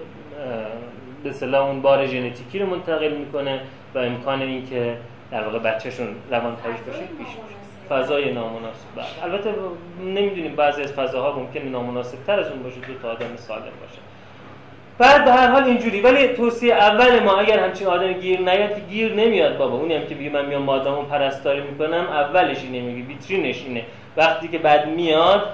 به 1.25 1.33
صلاح 1.33 1.67
اون 1.67 1.83
بار 1.83 2.07
ژنتیکی 2.07 2.59
رو 2.59 2.67
منتقل 2.67 3.13
می‌کنه 3.13 3.61
و 3.95 3.99
امکان 3.99 4.43
اینکه 4.43 4.97
در 5.31 5.45
واقع 5.45 5.59
بچهشون 5.59 6.09
روان 6.31 6.57
تریش 6.57 6.77
باشه 6.87 6.99
پیش 6.99 7.29
فضای 7.89 8.33
نامناسب. 8.33 8.87
بله. 8.97 9.05
البته 9.23 9.55
نمی‌دونیم 10.01 10.57
بعضی 10.57 10.83
از 10.83 10.93
فضاها 10.93 11.39
ممکنه 11.39 11.65
نامناسب 11.65 12.19
تر 12.27 12.41
از 12.41 12.51
اون 12.51 12.63
باشه 12.63 12.77
دو 12.77 12.95
تا 13.03 13.11
آدم 13.11 13.37
سالم 13.37 13.61
باشه. 13.61 13.99
بعد 14.99 15.25
به 15.25 15.33
هر 15.33 15.51
حال 15.51 15.65
اینجوری. 15.65 16.01
ولی 16.01 16.29
توصیه 16.29 16.75
اول 16.75 17.21
ما 17.21 17.37
اگر 17.37 17.59
همچین 17.59 17.87
آدم 17.87 18.13
گیر 18.13 18.41
نیاد 18.41 18.89
گیر 18.91 19.15
نمیاد 19.15 19.57
بابا. 19.57 19.77
اونی 19.77 19.95
هم 19.95 20.07
که 20.07 20.15
بگه 20.15 20.31
من 20.31 20.47
میام 20.47 20.63
مادامو 20.63 21.03
پرستاری 21.03 21.61
می‌کنم 21.61 22.07
اولش 22.11 22.59
اینه 22.63 22.81
میگه 22.81 23.09
ویترینش 23.09 23.63
اینه. 23.67 23.83
وقتی 24.17 24.49
که 24.49 24.59
بعد 24.59 24.89
میاد 24.89 25.49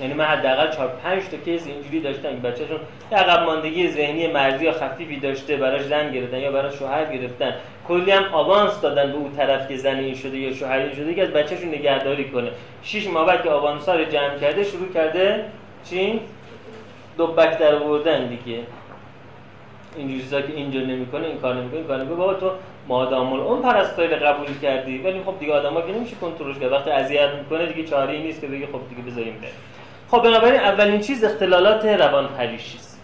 یعنی 0.00 0.14
من 0.14 0.24
حداقل 0.24 0.70
4 0.70 0.88
5 0.88 1.22
تا 1.30 1.36
کیس 1.36 1.66
اینجوری 1.66 2.00
داشتم 2.00 2.30
که 2.30 2.48
بچه‌شون 2.48 2.80
عقب 3.12 3.42
ماندگی 3.42 3.88
ذهنی 3.88 4.26
مرزی 4.26 4.64
یا 4.64 4.72
خفیفی 4.72 5.16
داشته 5.16 5.56
براش 5.56 5.82
زن 5.82 6.12
گرفتن 6.12 6.38
یا 6.38 6.52
براش 6.52 6.74
شوهر 6.74 7.04
گرفتن. 7.04 7.54
کلی 7.88 8.10
هم 8.10 8.24
آوانس 8.32 8.80
دادن 8.80 9.12
به 9.12 9.18
اون 9.18 9.32
طرف 9.36 9.68
که 9.68 9.76
زن 9.76 9.98
این 9.98 10.14
شده 10.14 10.38
یا 10.38 10.52
شوهر 10.52 10.78
این 10.78 10.94
شده 10.94 11.14
که 11.14 11.22
از 11.22 11.30
بچه‌شون 11.30 11.68
نگهداری 11.68 12.24
کنه. 12.24 12.50
6 12.82 13.06
ماه 13.06 13.26
بعد 13.26 13.42
که 13.42 13.50
آوانسا 13.50 13.94
رو 13.94 14.04
جمع 14.04 14.38
کرده 14.38 14.64
شروع 14.64 14.92
کرده 14.94 15.44
چی؟ 15.90 16.20
دوبک 17.20 17.58
در 17.58 17.74
آوردن 17.74 18.26
دیگه. 18.26 18.58
اینجوری 19.96 20.20
چیزا 20.20 20.40
که 20.40 20.52
اینجا 20.52 20.80
نمی‌کنه 20.80 21.26
این 21.26 21.38
کار 21.38 21.54
نمی‌کنه 21.54 21.78
این 21.78 21.86
کار 21.86 21.96
نمی‌کنه. 21.96 22.16
بابا 22.16 22.34
تو 22.34 22.50
مادام 22.88 23.32
اون 23.32 23.62
پرستاری 23.62 24.08
قبول 24.08 24.58
کردی 24.62 24.98
ولی 24.98 25.22
خب 25.26 25.34
دیگه 25.40 25.52
آدما 25.52 25.80
که 25.80 25.92
نمیشه 25.92 26.16
کنترلش 26.20 26.58
کرد. 26.58 26.72
وقتی 26.72 26.90
اذیت 26.90 27.30
می‌کنه 27.30 27.66
دیگه 27.66 27.88
چاره 27.88 28.12
ای 28.12 28.22
نیست 28.22 28.40
که 28.40 28.46
بگی 28.46 28.66
خب 28.66 28.80
دیگه 28.88 29.10
بذاریم 29.10 29.38
بره 29.40 29.50
خب 30.10 30.22
بنابراین 30.22 30.60
اولین 30.60 31.00
چیز 31.00 31.24
اختلالات 31.24 31.84
روان 31.84 32.28
پریشی 32.28 32.78
است 32.78 33.00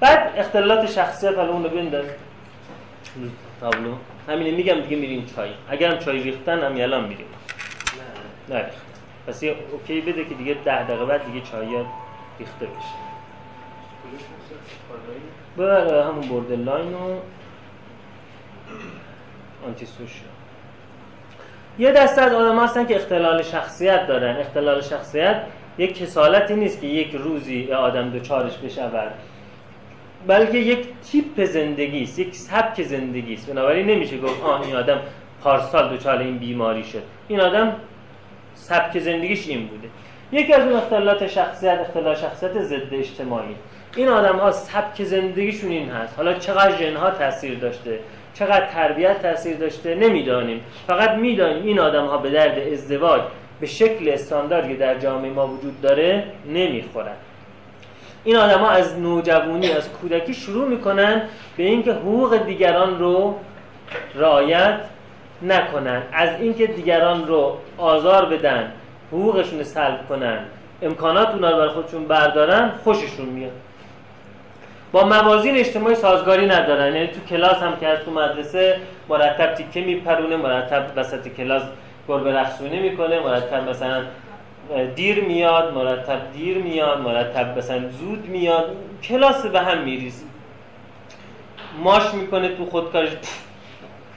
بعد 0.00 0.32
اختلالات 0.36 0.90
شخصیت 0.90 1.36
حالا 1.36 1.52
اون 1.52 1.64
رو 1.64 1.70
بنداز. 1.70 2.04
تابلو. 3.60 3.94
همین 4.28 4.54
میگم 4.54 4.80
دیگه 4.80 4.96
میریم 4.96 5.26
چای. 5.36 5.50
اگرم 5.68 5.98
چای 5.98 6.22
ریختن 6.22 6.62
هم 6.62 6.76
الان 6.76 7.02
میریم. 7.08 7.26
نه. 8.48 8.56
نه 8.56 8.64
پس 9.26 9.42
یه 9.42 9.54
okay 9.72 10.00
بده 10.00 10.24
که 10.24 10.34
دیگه 10.34 10.56
ده 10.64 10.82
دقیقه 10.82 11.04
بعد 11.04 11.26
دیگه 11.26 11.46
چای 11.46 11.66
ریخته 12.38 12.66
بشه. 12.66 13.09
بله 15.56 16.04
همون 16.04 16.28
borderline 16.28 16.94
و 16.94 17.16
antisocial 19.66 20.30
یه 21.78 21.92
دسته 21.92 22.22
از 22.22 22.32
آدم 22.32 22.58
هستن 22.58 22.86
که 22.86 22.96
اختلال 22.96 23.42
شخصیت 23.42 24.06
دارن. 24.06 24.36
اختلال 24.36 24.80
شخصیت 24.80 25.42
یک 25.78 25.98
کسالتی 25.98 26.54
نیست 26.54 26.80
که 26.80 26.86
یک 26.86 27.14
روزی 27.14 27.72
آدم 27.72 28.10
دوچارش 28.10 28.58
بشود. 28.58 29.12
بلکه 30.26 30.58
یک 30.58 30.86
تیپ 31.02 31.44
زندگی 31.44 32.02
است 32.02 32.18
یک 32.18 32.34
سبک 32.34 32.82
زندگی 32.82 33.34
است. 33.34 33.50
بنابراین 33.50 33.86
نمیشه 33.86 34.18
گفت 34.18 34.44
آه 34.44 34.60
این 34.60 34.76
آدم 34.76 35.00
پارسال 35.42 35.88
دوچار 35.88 36.18
این 36.18 36.38
بیماری 36.38 36.84
شد. 36.84 37.02
این 37.28 37.40
آدم 37.40 37.76
سبک 38.54 38.98
زندگیش 38.98 39.48
این 39.48 39.66
بوده. 39.66 39.88
یکی 40.32 40.52
از 40.52 40.62
اون 40.62 40.76
اختلالات 40.76 41.26
شخصیت 41.26 41.78
اختلال 41.80 42.14
شخصیت 42.14 42.62
ضد 42.62 42.94
اجتماعی. 42.94 43.56
این 43.96 44.08
آدم 44.08 44.36
ها 44.36 44.50
سبک 44.50 45.02
زندگیشون 45.04 45.70
این 45.70 45.90
هست. 45.90 46.16
حالا 46.16 46.34
چقدر 46.34 46.76
جنها 46.76 47.10
تاثیر 47.10 47.58
داشته 47.58 47.98
چقدر 48.34 48.66
تربیت 48.66 49.22
تاثیر 49.22 49.56
داشته 49.56 49.94
نمی‌دانیم. 49.94 50.64
فقط 50.86 51.10
می‌دانیم 51.10 51.66
این 51.66 51.78
آدم 51.78 52.06
ها 52.06 52.18
به 52.18 52.30
درد 52.30 52.58
ازدواج 52.58 53.20
به 53.60 53.66
شکل 53.66 54.08
استانداردی 54.08 54.76
در 54.76 54.98
جامعه 54.98 55.30
ما 55.30 55.46
وجود 55.46 55.80
داره 55.80 56.24
نمی‌خورن. 56.46 57.16
این 58.24 58.36
آدم 58.36 58.58
ها 58.58 58.70
از 58.70 58.98
نوجوانی 58.98 59.72
از 59.72 59.88
کودکی 59.88 60.34
شروع 60.34 60.68
می‌کنن 60.68 61.22
به 61.56 61.62
اینکه 61.62 61.92
حقوق 61.92 62.36
دیگران 62.36 62.98
رو 62.98 63.38
رعایت 64.14 64.80
نکنن. 65.42 66.02
از 66.12 66.40
اینکه 66.40 66.66
دیگران 66.66 67.26
رو 67.26 67.56
آزار 67.78 68.24
بدن 68.24 68.72
حقوقشون 69.12 69.62
سلب 69.62 70.08
کنن. 70.08 70.38
امکانات 70.82 71.28
اونا 71.28 71.50
رو 71.50 71.56
برای 71.56 71.68
خودشون 71.68 72.04
بردارن 72.04 72.70
خوششون 72.84 73.26
میاد. 73.26 73.52
با 74.92 75.04
موازین 75.04 75.56
اجتماعی 75.56 75.94
سازگاری 75.94 76.46
ندارن. 76.46 76.94
یعنی 76.94 77.06
تو 77.06 77.20
کلاس 77.20 77.56
هم 77.56 77.76
که 77.76 77.88
از 77.88 77.98
تو 77.98 78.10
مدرسه 78.10 78.80
مرتب 79.08 79.54
تیکه 79.54 79.80
میپرونه 79.80 80.36
مرتب 80.36 80.86
وسط 80.96 81.28
کلاس 81.28 81.62
گربه 82.08 82.32
رخصونه 82.32 82.80
می‌کنه 82.80 83.20
مرتب 83.20 83.68
مثلا 83.68 84.02
دیر 84.94 85.24
میاد 85.24 85.74
مرتب 85.74 86.32
دیر 86.32 86.58
میاد 86.58 87.00
مرتب 87.00 87.58
مثلا 87.58 87.88
زود 87.88 88.26
میاد. 88.26 88.76
کلاس 89.02 89.46
به 89.46 89.60
هم 89.60 89.78
میریز. 89.78 90.24
ماش 91.82 92.14
می‌کنه 92.14 92.48
تو 92.48 92.66
خودکارش 92.66 93.10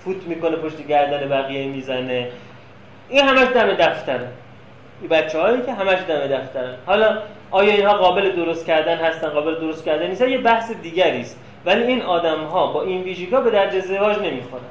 فوت 0.04 0.24
می‌کنه 0.24 0.56
پشت 0.56 0.88
گردن 0.88 1.30
بقیه 1.30 1.68
می‌زنه. 1.68 2.28
این 3.10 3.24
همش 3.24 3.48
دم 3.54 3.74
دفتره. 3.74 4.28
این 5.02 5.10
بچه 5.10 5.40
هایی 5.40 5.62
که 5.62 5.74
همش 5.74 6.00
دم 6.08 6.28
دفترن 6.28 6.74
حالا 6.86 7.18
آیا 7.54 7.74
اینها 7.74 7.94
قابل 7.94 8.32
درست 8.32 8.66
کردن 8.66 8.98
هستن 8.98 9.30
قابل 9.30 9.56
درست 9.56 9.86
کردن 9.86 10.08
نیستن؟ 10.08 10.30
یه 10.30 10.38
بحث 10.38 10.72
دیگری 10.72 11.22
است. 11.22 11.40
ولی 11.66 11.84
این 11.84 12.02
آدم 12.02 12.44
ها 12.44 12.68
با 12.68 12.82
این 12.82 13.02
ویژگی‌ها 13.02 13.42
به 13.42 13.50
درد 13.50 13.76
ازدواج 13.76 14.18
نمی‌خورن. 14.18 14.64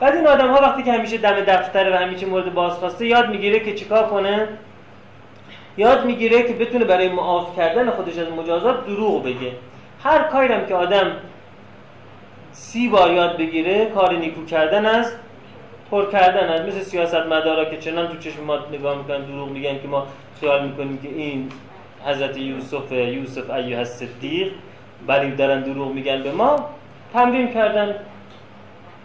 بعد 0.00 0.14
این 0.16 0.26
آدم 0.26 0.50
ها 0.50 0.60
وقتی 0.60 0.82
که 0.82 0.92
همیشه 0.92 1.18
دم 1.18 1.40
دفتر 1.40 1.92
و 1.92 1.96
همیشه 1.96 2.26
مورد 2.26 2.54
بازخواسته 2.54 3.06
یاد 3.06 3.30
می‌گیره 3.30 3.60
که 3.60 3.74
چیکار 3.74 4.06
کنه؟ 4.06 4.48
یاد 5.76 6.04
می‌گیره 6.04 6.42
که 6.42 6.52
بتونه 6.52 6.84
برای 6.84 7.08
معاف 7.08 7.56
کردن 7.56 7.90
خودش 7.90 8.18
از 8.18 8.28
مجازات 8.28 8.86
دروغ 8.86 9.24
بگه. 9.24 9.52
هر 10.02 10.22
کاری 10.22 10.52
هم 10.52 10.66
که 10.66 10.74
آدم 10.74 11.12
سی 12.52 12.88
بار 12.88 13.12
یاد 13.12 13.36
بگیره 13.36 13.86
کار 13.86 14.12
نیکو 14.12 14.44
کردن 14.44 14.86
از 14.86 15.12
پر 15.90 16.10
کردن 16.10 16.48
از 16.48 16.60
مثل 16.60 16.80
سیاست 16.80 17.14
مدارا 17.14 17.64
که 17.64 17.76
چنان 17.76 18.08
تو 18.08 18.18
چشم 18.18 18.44
ما 18.44 18.58
نگاه 18.72 18.98
می‌کنن 18.98 19.24
دروغ 19.24 19.48
میگن 19.48 19.78
که 19.82 19.88
ما 19.88 20.06
خیال 20.40 20.64
می‌کنیم 20.64 20.98
که 21.02 21.08
این 21.08 21.48
حضرت 22.06 22.38
یوسف 22.38 22.92
یوسف 22.92 23.50
ایوه 23.50 23.84
صدیق 23.84 24.52
ولی 25.08 25.30
دارن 25.30 25.62
دروغ 25.62 25.92
میگن 25.92 26.22
به 26.22 26.32
ما 26.32 26.70
تمرین 27.12 27.52
کردن 27.52 27.94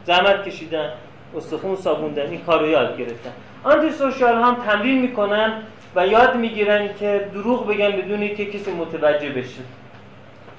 زحمت 0.05 0.47
کشیدن 0.47 0.89
استخون 1.37 1.75
صابوندن 1.75 2.29
این 2.29 2.41
کار 2.41 2.59
رو 2.59 2.67
یاد 2.67 2.97
گرفتن. 2.97 3.31
آنتی 3.63 3.91
سوشال 3.91 4.35
هم 4.35 4.55
تمرین 4.55 5.01
می‌کنن 5.01 5.63
و 5.95 6.07
یاد 6.07 6.35
می‌گیرن 6.35 6.93
که 6.99 7.29
دروغ 7.33 7.67
بگن 7.67 7.91
بدون 7.91 8.27
که 8.27 8.45
کسی 8.45 8.71
متوجه 8.71 9.29
بشه. 9.29 9.61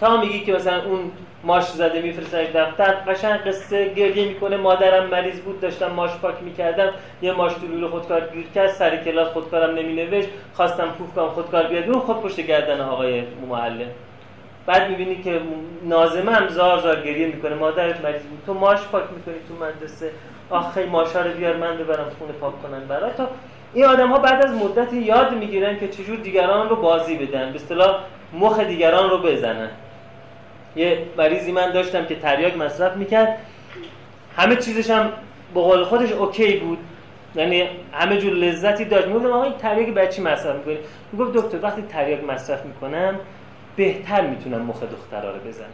تا 0.00 0.16
میگی 0.20 0.40
که 0.40 0.52
مثلا 0.52 0.84
اون 0.84 1.10
ماش 1.44 1.64
زده 1.64 2.02
میفرستنش 2.02 2.46
دفتر. 2.46 2.94
قشنگ 2.94 3.40
قصه 3.40 3.88
گریه 3.88 4.28
می‌کنه. 4.28 4.56
مادرم 4.56 5.06
مریض 5.06 5.40
بود 5.40 5.60
داشتم 5.60 5.90
ماش 5.90 6.10
پاک 6.22 6.34
می‌کردم. 6.42 6.90
یه 7.22 7.32
ماش 7.32 7.52
تو 7.52 7.88
خودکار 7.88 8.20
گیر 8.20 8.46
کرد. 8.54 8.70
سر 8.70 8.96
کلاس 8.96 9.28
خودکارم 9.28 9.74
نمینوشت. 9.74 10.28
خواستم 10.54 10.88
پوف 10.98 11.14
کنم 11.14 11.28
خودکار 11.28 11.66
بیاد 11.66 11.90
اون 11.90 12.00
خود 12.00 12.22
پشت 12.22 12.40
گردن 12.40 12.80
آقای 12.80 13.22
معلم 13.48 13.90
بعد 14.66 14.90
می‌بینی 14.90 15.22
که 15.22 15.40
نازمه 15.82 16.32
هم 16.32 16.48
زار 16.48 16.78
زار 16.78 17.00
گریه 17.00 17.26
می‌کنه. 17.26 17.54
مادرت 17.54 18.04
مریض 18.04 18.22
بود. 18.22 18.42
تو 18.46 18.54
ماش 18.54 18.78
پاک 18.92 19.04
می‌کنی 19.16 19.34
تو 19.48 19.64
مدرسه؟ 19.64 20.10
آخه 20.50 20.86
ماشا 20.86 21.20
رو 21.20 21.30
بیار 21.30 21.56
من 21.56 21.76
ببرم 21.78 22.10
خونه 22.18 22.32
پاک 22.32 22.62
کنن 22.62 22.84
برا 22.88 23.10
تا 23.10 23.28
این 23.74 23.84
آدم 23.84 24.08
ها 24.08 24.18
بعد 24.18 24.44
از 24.44 24.54
مدتی 24.54 24.96
یاد 24.96 25.32
می‌گیرن 25.32 25.78
که 25.78 25.88
چجور 25.88 26.16
دیگران 26.16 26.68
رو 26.68 26.76
بازی 26.76 27.16
بدن. 27.16 27.50
به 27.50 27.54
اصطلاح 27.54 27.96
مخ 28.32 28.60
دیگران 28.60 29.10
رو 29.10 29.18
بزنن. 29.18 29.70
یه 30.76 30.98
مریضی 31.18 31.52
من 31.52 31.72
داشتم 31.72 32.04
که 32.04 32.14
تریاک 32.14 32.56
مصرف 32.56 32.96
می‌کرد. 32.96 33.38
همه 34.36 34.56
چیزش 34.56 34.90
هم 34.90 35.12
به 35.54 35.60
قول 35.60 35.84
خودش 35.84 36.12
اوکی 36.12 36.56
بود. 36.56 36.78
یعنی 37.36 37.64
همه 37.92 38.18
جور 38.18 38.32
لذتی 38.32 38.84
داشت. 38.84 39.06
می‌گفتم 39.06 39.32
آقا 39.32 39.42
این 39.42 39.52
تریاک 39.52 39.88
بچی 39.88 40.22
مصرف 40.22 40.56
می‌کنی؟ 40.56 40.76
می‌گفت 41.12 41.32
دکتر 41.32 41.58
وقتی 41.62 41.82
تریاک 41.82 42.24
مصرف 42.24 42.64
می‌کنم 42.64 43.20
بهتر 43.76 44.26
می‌تونم 44.26 44.62
مخ 44.62 44.82
دخترها 44.82 45.30
رو 45.30 45.38
بزنم. 45.48 45.66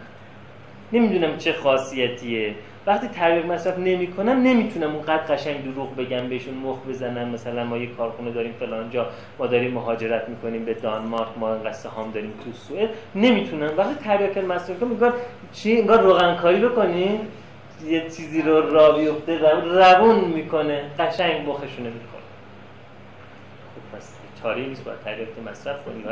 نمی‌دونم 0.93 1.37
چه 1.37 1.53
خاصیتیه. 1.53 2.55
وقتی 2.91 3.09
تریاک 3.09 3.47
مصرف 3.47 3.79
نمی‌کنم 3.79 4.43
نمی‌تونم 4.43 4.95
اونقدر 4.95 5.35
قشنگ 5.35 5.65
دروغ 5.65 5.97
بگم 5.97 6.29
بهشون 6.29 6.55
مخ 6.55 6.77
بزنم. 6.89 7.29
مثلا 7.29 7.65
ما 7.65 7.77
یه 7.77 7.87
کارخونه 7.87 8.31
داریم 8.31 8.53
فلان 8.61 8.91
جا 8.91 9.07
ما 9.39 9.47
داریم 9.47 9.73
مهاجرت 9.73 10.29
می‌کنیم 10.29 10.65
به 10.65 10.75
دانمارک 10.75 11.29
ما 11.37 11.55
انقدر 11.55 11.73
سهام 11.73 12.11
داریم 12.11 12.33
تو 12.45 12.53
سوئد. 12.53 12.89
نمی‌تونم. 13.15 13.71
وقتی 13.77 13.95
تریاک 14.05 14.39
مصرف 14.39 14.81
کنم 14.81 14.89
میگن 14.89 15.13
چی؟ 15.53 15.79
انگار 15.81 16.01
روغن 16.01 16.35
کاری 16.37 16.61
بکنیم 16.61 17.21
یه 17.87 18.01
چیزی 18.01 18.43
رو 18.43 18.71
را 18.71 18.93
بیفته 18.93 19.39
روون 19.39 20.25
می‌کنه. 20.25 20.83
قشنگ 20.99 21.49
مخشونه 21.49 21.89
می‌کنه 21.89 22.27
خب 23.75 23.97
پس 23.97 24.15
چاره 24.43 24.63
نیست. 24.63 24.85
باید 24.85 25.01
تریاک 25.05 25.29
مصرف 25.51 25.85
کنیم. 25.85 26.05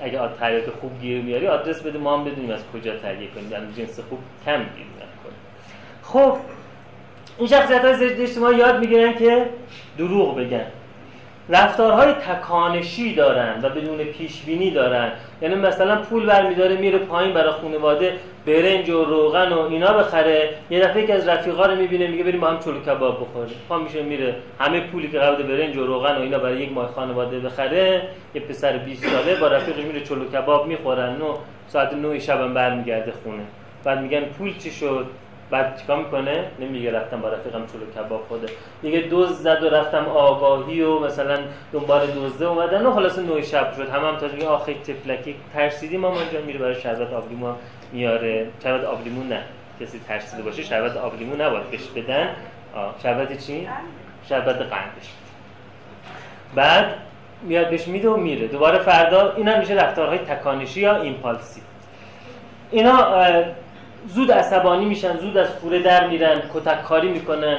اگه 0.00 0.20
تریاک 0.40 0.70
خوب 0.80 1.00
گیر 1.00 1.22
میاری 1.22 1.46
آدرس 1.46 1.82
بده. 1.82 1.98
ما 1.98 2.18
هم 2.18 2.24
بدونیم 2.24 2.50
از 2.50 2.64
کجا 2.74 2.96
تهیه 2.96 3.28
کنیم. 3.30 3.48
در 3.48 3.60
جنس 3.76 4.00
خوب 4.00 4.18
کم 4.44 4.58
گیر 4.58 4.86
خب 6.06 6.36
این 7.38 7.48
شخصیت 7.48 7.84
های 7.84 7.94
ضد 7.94 8.20
اجتماعی 8.20 8.56
یاد 8.56 8.80
می‌گیرن 8.80 9.14
که 9.14 9.46
دروغ 9.98 10.36
بگن. 10.36 10.66
رفتارهای 11.48 12.12
تکانشی 12.12 13.14
دارن 13.14 13.60
و 13.62 13.68
بدون 13.68 13.98
پیش 13.98 14.42
بینی 14.42 14.70
دارن. 14.70 15.12
یعنی 15.42 15.54
مثلا 15.54 15.96
پول 15.96 16.26
برمیداره 16.26 16.76
میره 16.76 16.98
پایین 16.98 17.34
برای 17.34 17.52
خانواده 17.52 18.12
برنج 18.46 18.90
و 18.90 19.04
روغن 19.04 19.52
و 19.52 19.58
اینا 19.60 19.92
بخره. 19.92 20.50
یه 20.70 20.80
دفعه 20.80 21.06
که 21.06 21.14
از 21.14 21.28
رفیقا 21.28 21.66
رو 21.66 21.76
می‌بینه 21.76 22.06
میگه 22.06 22.24
بریم 22.24 22.40
با 22.40 22.46
هم 22.46 22.58
چلو 22.58 22.80
کباب 22.80 23.20
بخوریم. 23.20 23.56
پا 23.68 23.78
میشه 23.78 24.02
میره. 24.02 24.34
همه 24.58 24.80
پولی 24.80 25.08
که 25.08 25.18
قبل 25.18 25.42
برنج 25.42 25.76
و 25.76 25.86
روغن 25.86 26.16
و 26.16 26.20
اینا 26.20 26.38
برای 26.38 26.62
یک 26.62 26.72
ماه 26.72 26.86
خانواده 26.86 27.40
بخره 27.40 28.02
یه 28.34 28.40
پسر 28.40 28.76
20 28.76 29.06
ساله 29.06 29.34
با 29.40 29.48
رفیقش 29.48 29.84
میره 29.84 30.00
چلو 30.00 30.30
کباب 30.30 30.66
می‌خورن. 30.66 31.22
و 31.22 31.34
ساعت 31.68 31.92
9 31.92 32.18
شب 32.18 32.54
برمیگرده 32.54 33.12
خونه. 33.24 33.42
بعد 33.84 34.00
میگن 34.00 34.20
پول 34.20 34.58
چی 34.58 34.70
شد؟ 34.70 35.06
بعد 35.50 35.80
چیکار 35.80 35.98
می‌کنه؟ 35.98 36.44
نمیگه 36.60 36.92
رفتم 36.92 37.20
با 37.20 37.28
رفیقم 37.28 37.62
چلو 37.66 38.04
کباب 38.04 38.24
خوده. 38.28 38.46
میگه 38.82 39.00
دوز 39.00 39.28
زد 39.28 39.62
و 39.62 39.68
رفتم 39.68 40.08
آگاهی 40.08 40.82
و 40.82 40.98
مثلا 40.98 41.38
دنبال 41.72 42.06
دوزده 42.06 42.46
اومدن 42.46 42.86
و 42.86 42.94
خلاص 42.94 43.18
نوع 43.18 43.42
شب 43.42 43.72
شد. 43.76 43.88
هم 43.88 44.04
هم 44.04 44.16
تا 44.16 44.26
میگه 44.26 44.48
آخه 44.48 44.74
تفلکی 44.74 45.34
ترسیدی 45.54 45.96
ما 45.96 46.08
اونجا 46.08 46.40
میره 46.46 46.58
برای 46.58 46.74
شربت 46.74 47.12
آبلیمو 47.12 47.52
میاره. 47.92 48.46
شربت 48.62 48.84
آبلیمو 48.84 49.24
نه. 49.24 49.42
کسی 49.80 50.00
ترسیده 50.08 50.42
باشه 50.42 50.62
شربت 50.62 50.96
آبلیمو 50.96 51.34
نباید 51.36 51.70
بهش 51.70 51.84
بدن. 51.96 52.28
شربت 53.02 53.46
چی؟ 53.46 53.68
شربت 54.28 54.56
قندش. 54.56 55.12
بعد 56.54 56.94
میاد 57.42 57.70
بهش 57.70 57.88
میده 57.88 58.08
و 58.08 58.16
میره. 58.16 58.46
دوباره 58.46 58.78
فردا 58.78 59.32
این 59.32 59.48
هم 59.48 59.58
میشه 59.58 59.74
رفتارهای 59.74 60.18
تکانشی 60.18 60.80
یا 60.80 60.96
ایمپالسی. 60.96 61.60
اینا 62.70 63.24
زود 64.08 64.32
عصبانی 64.32 64.84
میشن 64.84 65.16
زود 65.16 65.36
از 65.36 65.48
خوره 65.48 65.82
در 65.82 66.08
میرن 66.08 66.42
کتک 66.54 66.82
کاری 66.82 67.08
می‌کنن 67.08 67.58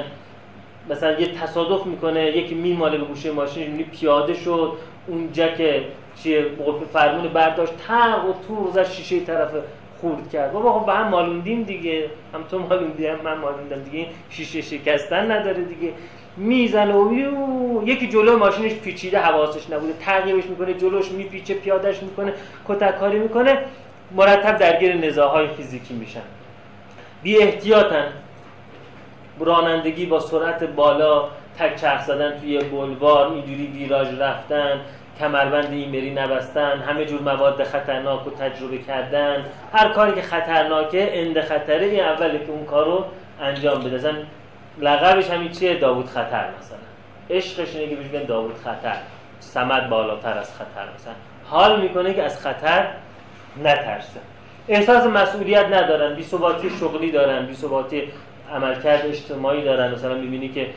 مثلا 0.89 1.19
یه 1.19 1.27
تصادف 1.27 1.85
می‌کنه 1.85 2.37
یکی 2.37 2.55
میماله 2.55 2.97
به 2.97 3.05
گوشه 3.05 3.31
ماشین 3.31 3.83
پیاده 3.83 4.33
شد 4.33 4.73
اونجا 5.07 5.47
که 5.47 5.83
چیه 6.23 6.45
فرمون 6.93 7.27
برداشت 7.27 7.73
تق 7.87 8.25
و 8.25 8.33
تور 8.47 8.71
زد 8.71 8.91
شیشه 8.91 9.19
طرف 9.19 9.49
خورد 10.01 10.29
کرد. 10.29 10.53
بابا 10.53 10.79
خب 10.79 10.85
به 10.85 10.93
هم 10.93 11.07
مالوندیم 11.07 11.63
دیگه. 11.63 12.09
هم 12.33 12.43
تو 12.51 12.59
مالوندی 12.59 13.07
هم 13.07 13.21
من 13.23 13.37
مالوندم 13.37 13.83
دیگه. 13.91 14.07
شیشه 14.29 14.61
شکستن 14.61 15.31
نداره 15.31 15.63
دیگه. 15.63 15.93
می‌زنه 16.37 16.93
و 16.93 17.13
یکی 17.85 18.07
جلو 18.07 18.37
ماشینش 18.37 18.73
پیچیده 18.73 19.19
حواسش 19.19 19.69
نبوده. 19.69 19.93
تغییرش 19.93 20.45
می‌کنه 20.45 20.73
جلوش 20.73 21.11
میپیچه 21.11 21.53
پیادش 21.53 22.03
می‌کنه 22.03 22.33
کتک 22.67 22.99
کاری 22.99 23.19
می‌کنه. 23.19 23.57
مرتب 24.15 24.57
درگیر 24.57 24.95
نزاهای 24.95 25.47
فیزیکی 25.47 25.93
میشن. 25.93 26.21
بی 27.27 27.37
احتیاطن. 27.37 28.05
رانندگی 29.39 30.05
با 30.05 30.19
سرعت 30.19 30.63
بالا 30.63 31.29
تک 31.59 31.75
چرخ 31.75 32.01
زدن 32.01 32.39
توی 32.39 32.57
بلوار 32.57 33.31
اینجوری 33.31 33.67
ویراژ 33.67 34.07
رفتن 34.19 34.79
کمربند 35.19 35.71
ایمری 35.71 36.11
نبستن 36.11 36.79
همه 36.79 37.05
جور 37.05 37.21
مواد 37.21 37.63
خطرناک 37.63 38.19
رو 38.25 38.31
تجربه 38.31 38.77
کردن. 38.77 39.45
هر 39.73 39.89
کاری 39.89 40.11
که 40.11 40.21
خطرناکه 40.21 41.19
اند 41.19 41.41
خطره 41.41 41.85
این 41.85 42.03
اوله 42.03 42.39
که 42.39 42.51
اون 42.51 42.65
کارو 42.65 43.05
انجام 43.41 43.83
بده. 43.83 43.97
زن 43.97 44.17
لقبش 44.79 45.29
همین 45.29 45.51
چیه؟ 45.51 45.75
داوود 45.75 46.05
خطر 46.05 46.45
مثلا. 46.59 46.77
عشقش 47.29 47.75
اینه 47.75 47.89
که 47.89 47.95
بگن 47.95 48.25
داوود 48.25 48.57
خطر. 48.57 48.97
سمت 49.39 49.89
بالاتر 49.89 50.37
از 50.37 50.55
خطر 50.55 50.85
مثلا. 50.95 51.13
حال 51.45 51.81
می‌کنه 51.81 52.13
که 52.13 52.23
از 52.23 52.41
خطر 52.41 52.87
نترسه. 53.63 54.19
احساس 54.69 55.05
مسئولیت 55.05 55.65
ندارن. 55.65 56.15
بی 56.15 56.23
ثباتی 56.23 56.69
شغلی 56.69 57.11
دارن 57.11 57.45
بی 57.45 57.53
ثباتی 57.53 58.03
عملکرد 58.53 59.05
اجتماعی 59.05 59.63
دارن. 59.63 59.93
مثلا 59.93 60.15
می‌بینی 60.15 60.49
که 60.49 60.67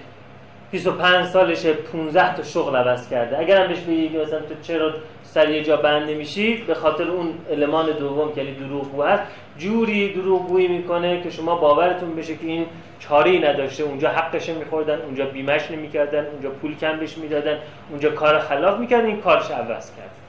25 0.70 1.26
سالشه 1.26 1.72
15 1.72 2.34
تا 2.36 2.42
شغل 2.42 2.76
عوض 2.76 3.08
کرده. 3.08 3.38
اگر 3.38 3.62
هم 3.62 3.68
بهش 3.68 3.78
بگی 3.80 4.18
مثلا 4.18 4.38
تو 4.38 4.54
چرا 4.62 4.94
سر 5.22 5.50
یه 5.50 5.64
جا 5.64 5.76
بند 5.76 6.10
نمیشی 6.10 6.56
به 6.56 6.74
خاطر 6.74 7.08
اون 7.08 7.34
المان 7.50 7.86
دوم 7.86 8.32
که 8.34 8.40
یعنی 8.40 8.54
دروغگو 8.54 9.02
هست 9.02 9.22
جوری 9.58 10.12
دروغگویی 10.12 10.68
می‌کنه 10.68 11.22
که 11.22 11.30
شما 11.30 11.54
باورتون 11.54 12.14
بشه 12.16 12.36
که 12.36 12.46
این 12.46 12.66
چاری 12.98 13.38
نداشته. 13.38 13.82
اونجا 13.82 14.08
حقش 14.08 14.48
میخوردن 14.48 15.00
اونجا 15.00 15.24
بیمش 15.24 15.70
نمی‌کردن 15.70 16.26
اونجا 16.26 16.50
پول 16.50 16.76
کم 16.76 16.96
بهش 16.98 17.18
می‌دادن 17.18 17.58
اونجا 17.90 18.10
کار 18.10 18.38
خلاف 18.38 18.78
می‌کردن 18.78 19.06
این 19.06 19.20
کارش 19.20 19.50
عوض 19.50 19.96
کرد. 19.96 20.19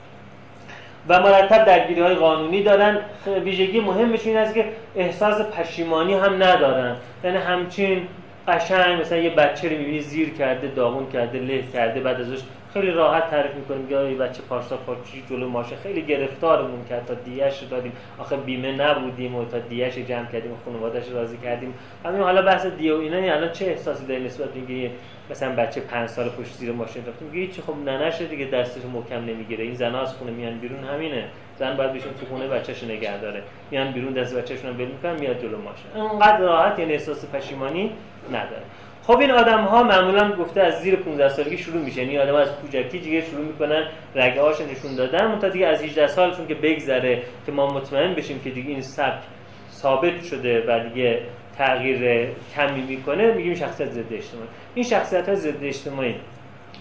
و 1.09 1.19
مرتب 1.19 1.65
درگیری 1.65 2.01
های 2.01 2.15
قانونی 2.15 2.63
دارن. 2.63 2.99
ویژگی 3.43 3.79
مهمش 3.79 4.27
این 4.27 4.37
است 4.37 4.53
که 4.53 4.65
احساس 4.95 5.41
پشیمانی 5.41 6.13
هم 6.13 6.43
ندارن. 6.43 6.95
یعنی 7.23 7.37
همچین 7.37 8.07
قشنگ 8.47 9.01
مثلا 9.01 9.17
یه 9.17 9.29
بچه 9.29 9.69
رو 9.69 9.77
می‌بینی 9.77 9.99
زیر 9.99 10.29
کرده 10.29 10.67
داغون 10.67 11.09
کرده 11.13 11.39
له 11.39 11.63
کرده 11.73 11.99
بعد 11.99 12.21
ازش 12.21 12.39
خیلی 12.73 12.91
راحت 12.91 13.29
تعریف 13.29 13.55
می‌کنیم 13.55 13.87
که 13.87 13.95
یه 13.95 14.17
بچه 14.17 14.41
پارسا 14.49 14.77
پارچی 14.77 15.23
جلو 15.29 15.49
ماشه. 15.49 15.75
خیلی 15.75 16.01
گرفتارمون 16.01 16.85
کرد 16.89 17.05
تا 17.05 17.13
دیش 17.13 17.63
دادیم. 17.71 17.91
آخه 18.19 18.37
بیمه 18.37 18.71
نبودیم 18.71 19.35
و 19.35 19.45
تا 19.45 19.59
دیش 19.59 19.97
جمع 19.97 20.25
کردیم 20.25 20.51
و 20.51 20.55
خانواده‌اش 20.65 21.03
راضی 21.13 21.37
کردیم. 21.37 21.73
همین 22.05 22.21
حالا 22.21 22.41
بحث 22.41 22.65
دیو 22.65 22.95
اینا 22.95 23.33
الان 23.33 23.51
چه 23.51 23.65
احساسی 23.65 24.05
داری 24.05 24.23
نسبت 24.23 24.49
به 24.49 24.89
مثلا 25.31 25.55
بچه 25.55 25.81
پنج 25.81 26.09
سال 26.09 26.29
پشت 26.29 26.53
زیر 26.53 26.71
ماشین 26.71 27.05
رفته 27.05 27.25
میگه 27.25 27.47
هیچ 27.47 27.61
خب 27.61 27.75
ننشه 27.85 28.25
دیگه 28.25 28.45
دستش 28.45 28.81
محکم 28.93 29.25
نمی‌گیره. 29.25 29.63
این 29.63 29.75
زنا 29.75 30.01
از 30.01 30.13
خونه 30.13 30.31
میان 30.31 30.57
بیرون 30.57 30.83
همینه. 30.83 31.25
زن 31.59 31.77
باید 31.77 31.93
بشین 31.93 32.11
تو 32.19 32.25
خونه 32.25 32.47
بچه‌ش 32.47 32.83
نگه 32.83 33.17
داره. 33.17 33.43
میان 33.71 33.91
بیرون 33.91 34.13
دست 34.13 34.35
بچه‌شون 34.35 34.69
رو 34.69 34.75
ول 34.75 34.85
می‌کنن 34.85 35.19
میاد 35.19 35.41
جلو 35.41 35.57
ماشین. 35.57 36.01
انقدر 36.11 36.39
راحت 36.39 36.79
یعنی 36.79 36.93
احساس 36.93 37.25
پشیمانی 37.25 37.91
نداره. 38.29 38.63
خب 39.03 39.19
این 39.19 39.31
آدم 39.31 39.63
ها 39.63 39.83
معمولا 39.83 40.31
گفته 40.31 40.61
از 40.61 40.81
زیر 40.81 40.95
15 40.95 41.29
سالگی 41.29 41.57
شروع 41.57 41.81
میشه. 41.83 42.01
یعنی 42.01 42.17
آدم 42.17 42.35
از 42.35 42.49
کودکی 42.51 42.99
دیگه 42.99 43.21
شروع 43.21 43.45
می‌کنن 43.45 43.85
رگه 44.15 44.41
هاش 44.41 44.61
نشون 44.61 44.95
دادن. 44.95 45.39
تا 45.39 45.49
دیگه 45.49 45.67
از 45.67 45.83
18 45.83 46.07
سالشون 46.07 46.47
که 46.47 46.55
بگذره 46.55 47.21
که 47.45 47.51
ما 47.51 47.67
مطمئن 47.67 48.13
بشیم 48.13 48.39
که 48.43 48.49
دیگه 48.49 48.69
این 48.69 48.81
سبک 48.81 49.23
ثابت 49.71 50.23
شده 50.23 50.63
و 50.67 50.89
دیگه 50.89 51.21
تغییر 51.61 52.27
کمی 52.55 52.81
می‌کنه 52.81 53.33
میگیم 53.33 53.55
شخصیت 53.55 53.89
ضد 53.89 54.13
اجتماعی. 54.13 54.47
این 54.75 54.85
شخصیت 54.85 55.29
های 55.29 55.35
ضد 55.37 55.63
اجتماعی. 55.63 56.15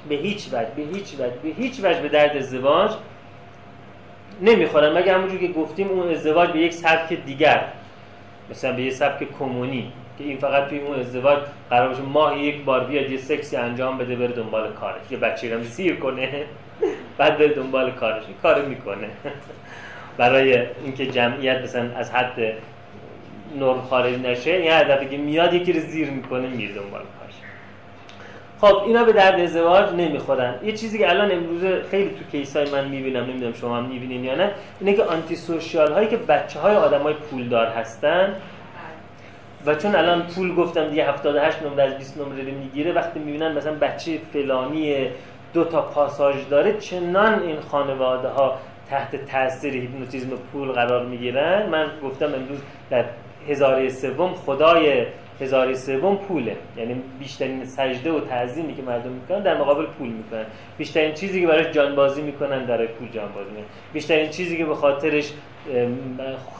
به 0.09 0.15
هیچ 0.15 0.48
وجه 0.52 0.69
به 0.77 0.82
هیچ 0.82 1.15
وجه 1.15 1.35
به 1.43 1.48
هیچ 1.48 1.81
وجه 1.82 2.01
به 2.01 2.09
درد 2.09 2.36
ازدواج 2.36 2.90
نمی‌خورن. 4.43 4.98
مگه 4.98 5.15
همونجور 5.15 5.39
که 5.40 5.48
گفتیم 5.48 5.89
اون 5.89 6.11
ازدواج 6.11 6.51
به 6.51 6.59
یک 6.59 6.73
سبک 6.73 7.12
دیگر 7.12 7.65
مثلا 8.51 8.73
به 8.73 8.82
یک 8.82 8.93
سبک 8.93 9.39
کمونی 9.39 9.93
که 10.19 10.24
این 10.24 10.39
فقط 10.39 10.69
توی 10.69 10.78
اون 10.78 11.01
ازدواج 11.01 11.39
قرار 11.70 11.89
باشه 11.89 12.02
ماهی 12.02 12.40
یک 12.40 12.65
بار 12.65 12.85
بیاد 12.85 13.11
یه 13.11 13.19
سکسی 13.19 13.57
انجام 13.57 13.98
بده 13.98 14.16
بره 14.16 14.32
دنبال 14.32 14.73
کارش. 14.73 15.02
یه 15.11 15.19
بچه 15.19 15.55
رو 15.55 15.65
سیر 15.65 15.97
کنه 15.97 16.44
بعد 17.19 17.39
بره 17.39 17.48
دنبال 17.48 17.90
کارش. 17.90 18.23
کار 18.43 18.62
می‌کنه. 18.62 19.09
برای 20.19 20.66
اینکه 20.85 21.07
جمعیت 21.07 21.62
مثلا 21.62 21.97
از 21.97 22.11
حد 22.11 22.39
نرم 23.59 23.81
خارج 23.81 24.18
نشه 24.18 24.64
یه 24.64 24.74
هدفی 24.74 25.06
که 25.06 25.16
میاد 25.16 25.55
یکی 25.55 25.72
رو 25.72 25.81
زیر 25.81 26.10
می‌کنه 26.10 26.48
میره 26.48 26.74
دنبال 26.74 27.01
کارش. 27.01 27.35
خب 28.60 28.82
اینا 28.86 29.05
به 29.05 29.12
درد 29.12 29.40
ازدواج 29.40 29.93
نمی‌خورن. 29.93 30.55
یه 30.64 30.72
چیزی 30.72 30.98
که 30.98 31.10
الان 31.10 31.32
امروزه 31.32 31.82
خیلی 31.90 32.10
تو 32.10 32.24
کیسای 32.31 32.70
من 32.70 32.89
می‌بینم 32.89 33.24
نمی‌دونم 33.24 33.52
شما 33.52 33.77
هم 33.77 33.85
می‌بینین 33.85 34.24
یا 34.24 34.35
نه 34.35 34.51
اینه 34.81 34.94
که 34.94 35.05
آنتی 35.05 35.36
سوشیال 35.36 35.93
هایی 35.93 36.09
که 36.09 36.16
بچه 36.16 36.60
های 36.60 36.77
آدم 36.77 37.02
های 37.02 37.14
پولدار 37.14 37.66
هستن 37.66 38.35
و 39.66 39.74
چون 39.74 39.94
الان 39.94 40.22
پول 40.22 40.55
گفتم 40.55 40.89
دیگه 40.89 41.09
78 41.09 41.62
نمره 41.62 41.82
از 41.82 41.98
20 41.98 42.18
نمره 42.18 42.44
رو 42.44 42.59
می‌گیره 42.59 42.93
وقتی 42.93 43.18
می‌بینن 43.20 43.52
مثلا 43.52 43.74
بچه 43.74 44.18
فلانی 44.32 45.06
دو 45.55 45.64
تا 45.64 45.82
پاساژ 45.82 46.36
داره 46.51 46.78
چنان 46.78 47.43
این 47.43 47.60
خانواده 47.60 48.28
ها 48.28 48.59
تحت 48.90 49.16
تاثیر 49.27 49.74
هیپنوتیزم 49.74 50.28
پول 50.52 50.72
قرار 50.72 51.06
می‌گیرن. 51.06 51.68
من 51.68 51.86
گفتم 52.02 52.27
امروز 52.27 52.59
در 52.90 53.05
هزاره 53.51 53.89
سوم 53.89 54.35
خدای 54.35 55.06
هزاره 55.40 55.74
سوم 55.74 56.16
پوله. 56.16 56.56
یعنی 56.77 57.02
بیشترین 57.18 57.64
سجده 57.64 58.12
و 58.12 58.20
تعظیمی 58.20 58.74
که 58.74 58.82
مردم 58.82 59.10
می‌کنن 59.10 59.43
در 59.43 59.59
مقابل 59.60 59.86
پول 59.86 60.09
می‌کنن. 60.09 60.44
بیشترین 60.78 61.14
چیزی 61.14 61.40
که 61.40 61.47
براش 61.47 61.66
جانبازی 61.66 62.22
می‌کنن 62.22 62.64
در 62.64 62.86
پول 62.86 63.09
جانبازی 63.09 63.51
می‌کنن. 63.51 63.66
بیشترین 63.93 64.31
چیزی 64.31 64.56
که 64.56 64.64
به 64.64 64.74
خاطرش 64.74 65.32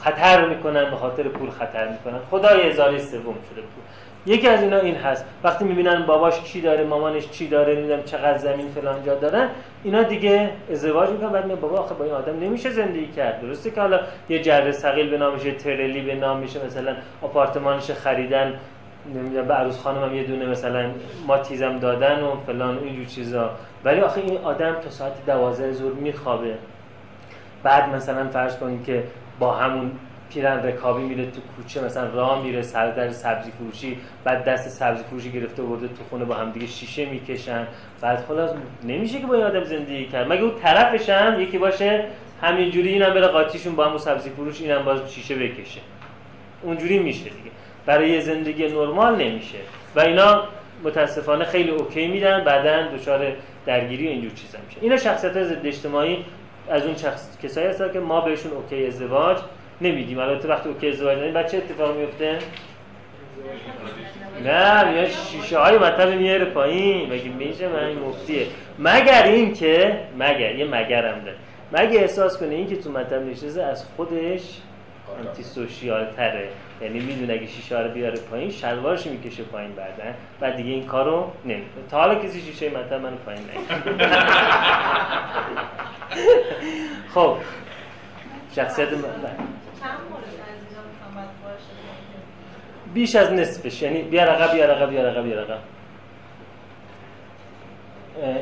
خطر 0.03 0.49
می‌کنن 0.49 0.91
به 0.91 0.97
خاطر 0.97 1.23
پول 1.23 1.51
خطر 1.51 1.89
می‌کنن. 1.89 2.19
خدای 2.31 2.69
هزاره 2.69 2.99
سوم 2.99 3.35
شده 3.51 3.61
پول. 3.61 3.80
یکی 4.27 4.49
از 4.49 4.63
اینا 4.63 4.79
این 4.79 4.95
هست. 4.95 5.25
وقتی 5.45 5.65
می‌بینن 5.65 6.07
باباش 6.07 6.43
چی 6.43 6.61
داره 6.61 6.85
مامانش 6.85 7.31
چی 7.31 7.49
داره 7.49 7.75
نمی‌دونم 7.75 8.03
چقدر 8.03 8.39
زمین 8.39 8.69
فلان 8.69 9.05
جا 9.05 9.15
دارن 9.15 9.49
اینا 9.85 10.03
دیگه 10.03 10.51
ازدواج 10.73 11.11
می‌کنن. 11.11 11.33
بعد 11.33 11.61
بابا 11.61 11.79
آخه 11.79 11.95
با 11.95 12.05
این 12.05 12.15
آدم 12.15 12.41
نمیشه 12.41 12.71
زندگی 12.71 13.07
کرد. 13.07 13.41
درسته 13.41 13.71
که 13.71 13.81
حالا 13.81 14.01
یه 14.29 14.43
جره 14.43 14.73
ثقیل 14.73 15.11
به 15.11 15.19
نامش 15.19 15.43
ترلی 15.43 16.01
به 16.01 16.15
نام 16.15 16.39
میشه 16.39 16.67
مثلا 16.67 16.97
آپارتمانش 17.23 17.91
خریدن 17.91 18.55
نمی‌دونم 19.15 19.47
به 19.47 19.55
عروس 19.55 19.79
خانم 19.79 20.05
هم 20.05 20.15
یه 20.15 20.25
دونه 20.25 20.47
مثلا 20.47 20.91
ما 21.27 21.39
تیزم 21.39 21.79
دادن 21.79 22.23
و 22.23 22.37
فلان 22.47 22.79
اینجور 22.79 23.05
چیزا. 23.05 23.51
ولی 23.85 24.01
آخه 24.01 24.21
این 24.21 24.39
آدم 24.39 24.73
تا 24.73 24.91
ساعت 24.91 25.27
دوازده 25.27 25.73
زور 25.73 25.93
میخوابه. 25.93 26.55
بعد 27.63 27.95
مثلا 27.95 28.29
فرض 28.29 28.57
کنید 28.57 28.85
که 28.85 29.05
با 29.39 29.53
همون 29.53 29.91
پیرن 30.31 30.67
رکابی 30.67 31.03
میره 31.03 31.27
تو 31.27 31.41
کوچه 31.57 31.85
مثلا 31.85 32.09
راه 32.15 32.43
میره 32.43 32.63
سر 32.63 32.91
در 32.91 33.11
سبزی 33.11 33.51
فروشی 33.51 33.99
بعد 34.25 34.45
دست 34.45 34.69
سبزی 34.69 35.03
فروشی 35.03 35.33
گرفته 35.33 35.63
برده 35.63 35.89
تو 35.89 36.05
خونه 36.11 36.25
با 36.25 36.35
هم 36.35 36.51
دیگه 36.51 36.67
شیشه 36.67 37.05
می‌کشن. 37.05 37.67
بعد 38.01 38.25
خلاص 38.29 38.51
نمیشه 38.85 39.21
که 39.21 39.27
با 39.27 39.35
این 39.35 39.45
آدم 39.45 39.65
زندگی 39.65 40.05
کرد. 40.05 40.33
مگه 40.33 40.43
اون 40.43 40.55
طرفش 40.63 41.09
هم 41.09 41.41
یکی 41.41 41.59
باشه 41.59 42.05
همینجوری 42.43 42.89
اینم 42.89 43.15
بره 43.15 43.27
قاطیشون 43.27 43.77
با 43.77 43.85
هم 43.85 43.99
سبزی 43.99 44.31
فروش 44.31 44.61
اینم 44.61 44.85
باز 44.85 45.15
شیشه 45.15 45.35
بکشه. 45.35 45.81
اونجوری 46.63 46.99
میشه 46.99 47.25
دیگه. 47.25 47.51
برای 47.87 48.21
زندگی 48.21 48.69
نرمال 48.69 49.17
نمیشه. 49.17 49.59
و 49.97 50.01
اینا 50.01 50.45
متاسفانه 50.85 51.45
خیلی 51.45 51.71
okay 51.71 52.07
میدن 52.07 52.45
بعدا 52.45 52.97
دچار 52.97 53.33
درگیری 53.67 54.07
و 54.07 54.11
اینجور 54.11 54.31
چیزا 54.31 54.59
میشه. 54.67 54.79
اینا 54.81 54.97
شخصیت 54.97 55.43
ضد 55.43 55.67
اجتماعی 55.67 56.25
از 56.71 56.87
اون 56.87 56.97
شخص 56.97 57.39
کسایی 57.43 57.67
هستن 57.67 57.93
که 57.93 58.01
ما 58.01 58.21
بهشون 58.21 58.53
okay 58.53 58.87
ازدواج 58.87 59.39
نمیدیم. 59.81 60.19
البته 60.19 60.49
وقتی 60.49 60.69
okay 60.69 60.89
ازدواج 60.89 61.19
ندیم 61.19 61.35
بچه 61.35 61.57
اتفاق 61.57 61.97
میفته 61.97 62.39
نه 64.45 64.91
میاد 64.91 65.09
شیشه 65.09 65.59
های 65.59 65.79
مطب 65.79 66.09
میاره 66.09 66.45
پایین. 66.45 67.13
مگه 67.13 67.29
میشه؟ 67.29 67.69
من 67.69 67.85
این 67.85 67.99
مفتیه. 67.99 68.47
مگر 68.79 69.23
این 69.23 69.55
که 69.55 70.01
مگر 70.19 70.55
یه 70.55 70.65
مگرم 70.65 71.25
ده 71.25 71.35
مگه 71.73 72.01
احساس 72.01 72.39
کنه 72.39 72.55
این 72.55 72.69
که 72.69 72.77
تو 72.77 72.93
مطب 72.93 73.23
نشسته 73.23 73.63
از 73.63 73.85
خودش 73.97 74.43
انتی 75.19 75.43
سوشیال 75.43 76.07
تره 76.17 76.49
یعنی 76.83 77.01
می‌دونه 77.01 77.33
اگه 77.33 77.47
شیشه 77.47 77.81
رو 77.81 77.91
بیاره 77.91 78.21
پایین 78.21 78.51
شلوارش 78.51 79.07
می‌کشه 79.07 79.43
پایین 79.43 79.73
بعدن 79.73 80.15
بعد 80.41 80.57
دیگه 80.57 80.71
این 80.71 80.87
کارو 80.87 81.33
نمی‌کنه. 81.45 81.85
تا 81.91 82.01
حالا 82.01 82.15
کسی 82.15 82.41
شیشه 82.41 82.71
مطب 82.71 82.95
منو 82.95 83.17
پایین 83.17 83.43
نگه 83.43 83.95
خب. 87.15 87.37
شخصیت 88.57 88.93
من 88.93 88.99
بیش 92.95 93.17
از 93.17 93.33
نصفش. 93.33 93.83
یعنی 93.83 94.03
بیا 94.03 94.25
رقم 94.25 94.53
بیا 94.55 94.73
رقم 94.73 94.91
بیا 94.91 95.09
رقم 95.09 95.23
بیا 95.23 95.43
رقم 95.43 95.59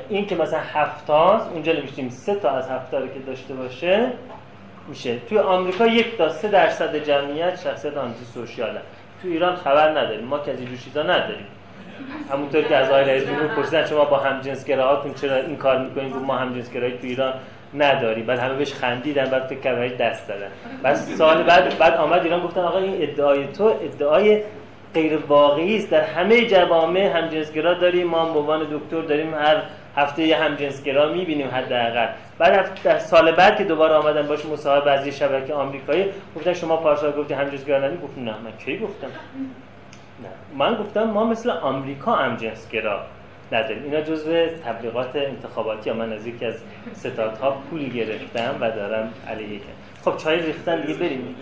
این 0.09 0.27
که 0.27 0.37
مثلا 0.37 0.61
هفتاز 0.75 1.49
اونجا 1.49 1.73
نمیشتیم 1.73 2.09
سه 2.09 2.35
تا 2.35 2.51
از 2.51 2.71
هفتا 2.71 3.01
که 3.01 3.21
داشته 3.27 3.55
باشه 3.55 4.07
میشه. 4.89 5.19
توی 5.19 5.39
آمریکا 5.39 5.87
یک 5.87 6.19
تا 6.19 6.29
سه 6.29 6.49
درصد 6.49 6.97
جمعیت 6.97 7.61
شخصیت 7.61 7.97
آنتی 7.97 8.25
سوشیاله 8.25 8.81
تو 9.23 9.29
ایران 9.29 9.57
خبر 9.57 9.91
نداریم. 9.91 10.25
ما 10.25 10.39
که 10.39 10.53
از 10.53 10.59
اینجور 10.59 10.79
چیزا 10.79 11.03
نداریم. 11.03 11.47
همونطور 12.33 12.63
که 12.63 12.77
از 12.77 12.89
آقای 12.89 13.05
رئیس 13.05 13.25
جمهور 13.25 13.47
پرسیدن 13.47 13.87
شما 13.87 14.05
با 14.05 14.17
همجنسگراهاتون 14.17 15.15
چرا 15.15 15.37
این 15.37 15.57
کار 15.57 15.79
می‌کنید؟ 15.79 16.17
ما 16.17 16.37
همجنسگرایی 16.37 16.93
تو 16.93 17.07
ایران 17.07 17.35
نداری. 17.75 18.23
بعد 18.23 18.39
همه 18.39 18.55
بهش 18.55 18.73
خندیدن 18.73 19.25
بعد 19.25 19.47
فکر 19.47 19.61
کردن 19.61 19.97
دست 19.97 20.29
دادن 20.29 20.51
بعد 20.83 20.95
سال 20.95 21.43
بعد 21.43 21.79
بعد 21.79 21.95
آمد 21.95 22.23
ایران 22.23 22.41
گفتن 22.41 22.61
آقا 22.61 22.79
این 22.79 23.03
ادعای 23.03 23.47
تو 23.47 23.65
ادعای 23.65 24.43
غیر 24.95 25.17
واقعی 25.17 25.77
است. 25.77 25.91
در 25.91 26.05
همه 26.05 26.47
جوامع 26.47 27.01
همجنسگرا 27.01 27.75
داریم. 27.75 28.07
ما 28.07 28.33
به 28.33 28.39
عنوان 28.39 28.67
دکتر 28.71 29.01
داریم 29.01 29.35
هر 29.35 29.63
هفته 29.97 30.23
یه 30.23 30.37
همجنسگرا 30.37 31.13
می‌بینیم 31.13 31.49
حداقل. 31.49 32.07
بعد 32.39 32.83
در 32.85 32.99
سال 32.99 33.33
بعد 33.33 33.59
که 33.59 33.65
دوباره 33.65 33.95
آمدن 33.95 34.27
باش 34.27 34.47
مصاحبه 34.47 34.91
از 34.91 35.07
یه 35.07 35.13
شبکه 35.13 35.55
آمریکایی 35.55 36.07
گفتن 36.37 36.53
شما 36.53 36.77
پارسال 36.77 37.13
گفتی 37.13 37.35
همجنسگرا 37.35 37.79
نداری؟ 37.79 37.97
گفتم 37.97 38.25
نه. 38.25 38.31
من 38.45 38.53
کی 38.65 38.79
گفتم؟ 38.79 39.07
نه. 40.23 40.29
من 40.59 40.75
گفتم 40.75 41.05
ما 41.05 41.25
مثل 41.25 41.51
آمریکا 41.51 42.13
همجنسگرا. 42.13 43.01
نداریم. 43.53 43.83
اینا 43.85 44.01
جزو 44.01 44.47
تبلیغات 44.47 45.17
انتخاباتی 45.17 45.93
من 45.93 46.13
از 46.13 46.27
یکی 46.27 46.45
از 46.45 46.55
ستادها 46.95 47.51
پول 47.51 47.89
گرفتم 47.89 48.57
و 48.61 48.71
دارم 48.71 49.13
علیه 49.29 49.61
خب 50.05 50.17
چای 50.17 50.41
ریختن 50.41 50.81
دیگه 50.81 50.99
بریم. 50.99 51.37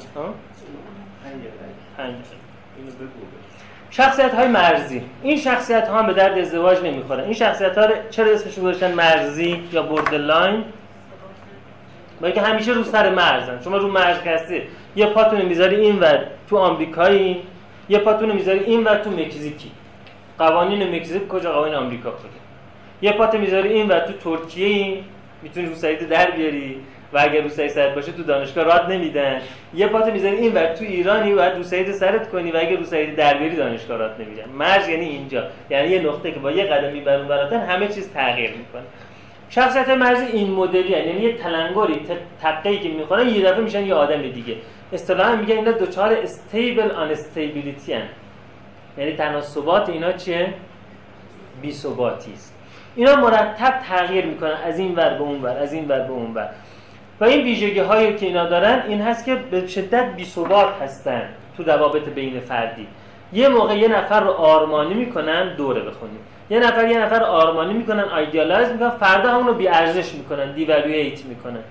شخصیت 3.91 4.35
های 4.35 4.49
مرزی. 4.49 5.03
این 5.23 5.37
شخصیت 5.37 5.89
ها 5.89 6.03
به 6.03 6.13
درد 6.13 6.39
ازدواج 6.39 6.79
نمی‌خورن. 6.85 7.25
این 7.25 7.33
شخصیت 7.33 7.79
ها 7.79 7.89
چرا 8.11 8.33
اسمش 8.33 8.59
گذاشتن 8.59 8.95
مرزی 8.95 9.63
یا 9.73 9.83
borderline؟ 9.83 10.65
با 12.21 12.31
که 12.31 12.41
همیشه 12.41 12.73
رو 12.73 12.85
سر 12.85 13.15
مرزن. 13.15 13.61
شما 13.65 13.77
رو 13.77 13.89
مرز 13.89 14.19
هستی 14.19 14.63
یه 14.97 15.07
پاتون 15.07 15.43
می‌ذاری 15.43 15.77
این 15.77 15.99
ور 15.99 16.27
تو 16.49 16.57
آمریکایی 16.57 17.43
یه 17.89 17.99
پاتون 17.99 18.33
می‌ذاری 18.33 18.59
این 18.59 18.85
ور 18.85 18.99
تو 18.99 19.11
مکزیکی. 19.11 19.71
قوانین 20.39 20.95
مکزیک 20.95 21.29
کجا 21.29 21.53
قوانین 21.53 21.75
آمریکا 21.75 22.11
کجا 22.11 22.29
یه 23.03 23.13
پات 23.13 23.35
می‌ذاری 23.35 23.69
این 23.69 23.89
و 23.89 24.01
تو 24.01 24.13
ترکیه 24.13 24.67
این 24.67 25.05
می‌تونی 25.43 25.67
رو 25.67 25.75
سعید 25.75 26.09
در 26.09 26.31
بیاری 26.31 26.77
و 27.13 27.19
اگر 27.19 27.43
رو 27.43 27.49
سعید 27.49 27.95
باشه 27.95 28.13
تو 28.13 28.23
دانشگاه 28.23 28.65
راد 28.65 28.93
نمیدن. 28.93 29.41
یه 29.75 29.87
پات 29.87 30.07
می‌ذاری 30.07 30.37
این 30.37 30.53
و 30.53 30.67
تو 30.67 30.85
ایرانی 30.85 31.33
و 31.33 31.41
رو 31.41 31.63
سعید 31.63 31.93
سرت 31.93 32.31
کنی 32.31 32.51
و 32.51 32.57
اگر 32.57 32.77
رو 32.77 32.85
سعید 32.85 33.17
در 33.17 33.35
بیاری 33.35 33.57
دانشگاه 33.57 33.99
راد 33.99 34.21
نمیدن. 34.21 34.49
مرز 34.59 34.89
یعنی 34.89 35.05
اینجا. 35.05 35.45
یعنی 35.71 35.89
یه 35.89 36.03
نقطه 36.03 36.33
که 36.33 36.39
با 36.39 36.51
یه 36.51 36.65
قدم 36.65 36.93
میبرون 36.93 37.29
براتن 37.29 37.61
همه 37.61 37.89
چیز 37.89 38.13
تغییر 38.13 38.51
می‌کنه. 38.51 38.83
شخصیت 39.51 39.89
مرزی 39.89 40.27
این 40.33 40.51
مدلی 40.51 40.89
یعنی 40.89 41.21
یه 41.21 41.33
تلنگری 41.33 42.01
تقی 42.43 42.79
که 42.79 42.89
می‌خورن 42.89 43.29
یه 43.29 43.43
دفعه 43.43 43.61
میشن 43.61 43.87
یه 43.87 43.95
آدم 43.95 44.23
دیگه. 44.23 44.57
اصطلاحا 44.93 45.37
میگن 45.37 45.57
اینا 45.57 45.71
دوچار 45.71 46.13
استیبل 46.13 46.91
آن 46.91 47.11
استیبیلیتی 47.11 47.95
یعنی 48.99 49.13
تناسبات 49.13 49.89
اینا 49.89 50.13
چیه؟ 50.13 50.55
بی 51.63 51.69
است. 52.35 52.55
اینا 52.97 53.17
مرتب 53.17 53.79
تغییر 53.89 54.27
می‌کنن. 54.27 54.57
از 54.65 54.79
این 54.79 54.95
ور 54.95 55.09
به 55.15 55.21
اون 55.21 55.43
ور 55.43 55.59
از 55.59 55.73
این 55.73 55.89
ور 55.89 56.01
به 56.01 56.13
اون 56.13 56.35
ور. 56.35 56.49
و 57.21 57.25
این 57.25 57.45
ویژگی 57.45 57.79
هایی 57.79 58.15
که 58.15 58.27
اینا 58.27 58.47
دارن 58.47 58.83
این 58.89 59.01
هست 59.01 59.25
که 59.25 59.35
به 59.35 59.67
شدت 59.67 60.13
بی 60.17 60.27
هستن 60.83 61.23
تو 61.57 61.63
روابط 61.63 62.09
بین 62.09 62.41
فردی. 62.41 62.87
یه 63.33 63.49
موقع 63.49 63.79
یه 63.79 63.89
نفر 63.89 64.21
رو 64.21 64.31
آرمانی 64.31 64.95
می‌کنن 64.95 65.57
دوره 65.57 65.81
بخونیم. 65.81 66.19
یه 66.51 66.59
نفر 66.59 66.89
یه 66.89 66.99
نفر 66.99 67.23
آرمانی 67.23 67.75
می‌کنن 67.75 68.05
آیدیالایز 68.05 68.69
می‌کنن 68.69 68.91
فردا 68.91 69.31
همون 69.31 69.47
رو 69.47 69.55
بی 69.55 69.69
ارزش 69.69 70.15
می‌کنن 70.15 70.53
دیوالویت 70.53 71.25
می‌کنن. 71.25 71.63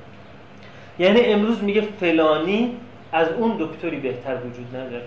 یعنی 1.00 1.22
امروز 1.22 1.64
میگه 1.64 1.82
فلانی 1.82 2.78
از 3.12 3.28
اون 3.30 3.58
دکتری 3.60 3.98
بهتر 3.98 4.36
وجود 4.36 4.76
نداره. 4.76 5.04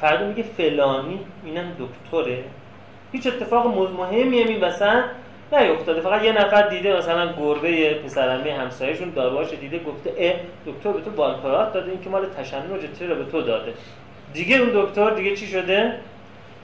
فردا 0.00 0.26
میگه 0.26 0.42
فلانی 0.42 1.20
اینم 1.44 1.72
دکتره. 1.78 2.44
هیچ 3.12 3.26
اتفاق 3.26 3.66
مهمی 3.66 4.38
این 4.38 4.60
وسط 4.60 5.02
نیفتاده. 5.52 6.00
فقط 6.00 6.22
یه 6.22 6.32
نفر 6.32 6.68
دیده 6.68 6.96
مثلا 6.96 7.32
گربه 7.32 7.94
پسرمه 7.94 8.52
همسایهشون 8.52 9.10
داروهاش 9.10 9.50
دیده 9.50 9.78
گفته 9.78 10.12
اه 10.18 10.32
دکتر 10.66 10.92
به 10.92 11.00
تو 11.00 11.10
بالپرات 11.10 11.72
داده 11.72 11.90
این 11.90 12.00
که 12.02 12.10
مال 12.10 12.26
تشنج 12.26 12.62
رو 13.00 13.14
به 13.14 13.24
تو 13.24 13.42
داده. 13.42 13.74
دیگه 14.34 14.56
اون 14.56 14.70
دکتر 14.74 15.10
دیگه 15.10 15.36
چی 15.36 15.46
شده؟ 15.46 15.94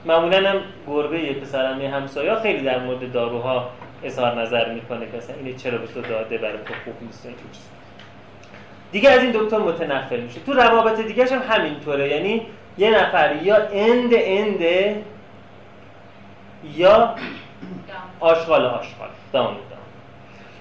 معمولا 0.05 0.49
هم 0.49 0.59
گربه 0.87 1.33
پسرمه 1.33 1.89
همسایه 1.89 2.35
خیلی 2.35 2.63
در 2.63 2.79
مورد 2.79 3.11
داروها 3.11 3.69
اظهار 4.03 4.41
نظر 4.41 4.73
می‌کنه 4.73 5.05
که 5.11 5.17
مثلا 5.17 5.35
اینه 5.35 5.53
چرا 5.57 5.77
به 5.77 5.87
تو 5.87 6.01
داده 6.01 6.37
برای 6.37 6.57
تو 6.65 6.73
خوب 6.85 6.93
نیست 7.01 7.27
دیگه 8.91 9.09
از 9.09 9.23
این 9.23 9.31
دکتر 9.31 9.57
متنفر 9.57 10.17
میشه. 10.17 10.39
تو 10.45 10.53
روابط 10.53 10.99
دیگه 10.99 11.25
هم 11.25 11.41
همینطوره. 11.49 12.09
یعنی 12.09 12.41
یه 12.77 12.91
نفر 12.91 13.35
یا 13.43 13.55
end 13.55 14.11
end 14.13 14.61
یا 16.75 17.15
آشغال 18.19 18.65
آشغال. 18.65 19.09
down 19.33 19.45
down 19.53 19.57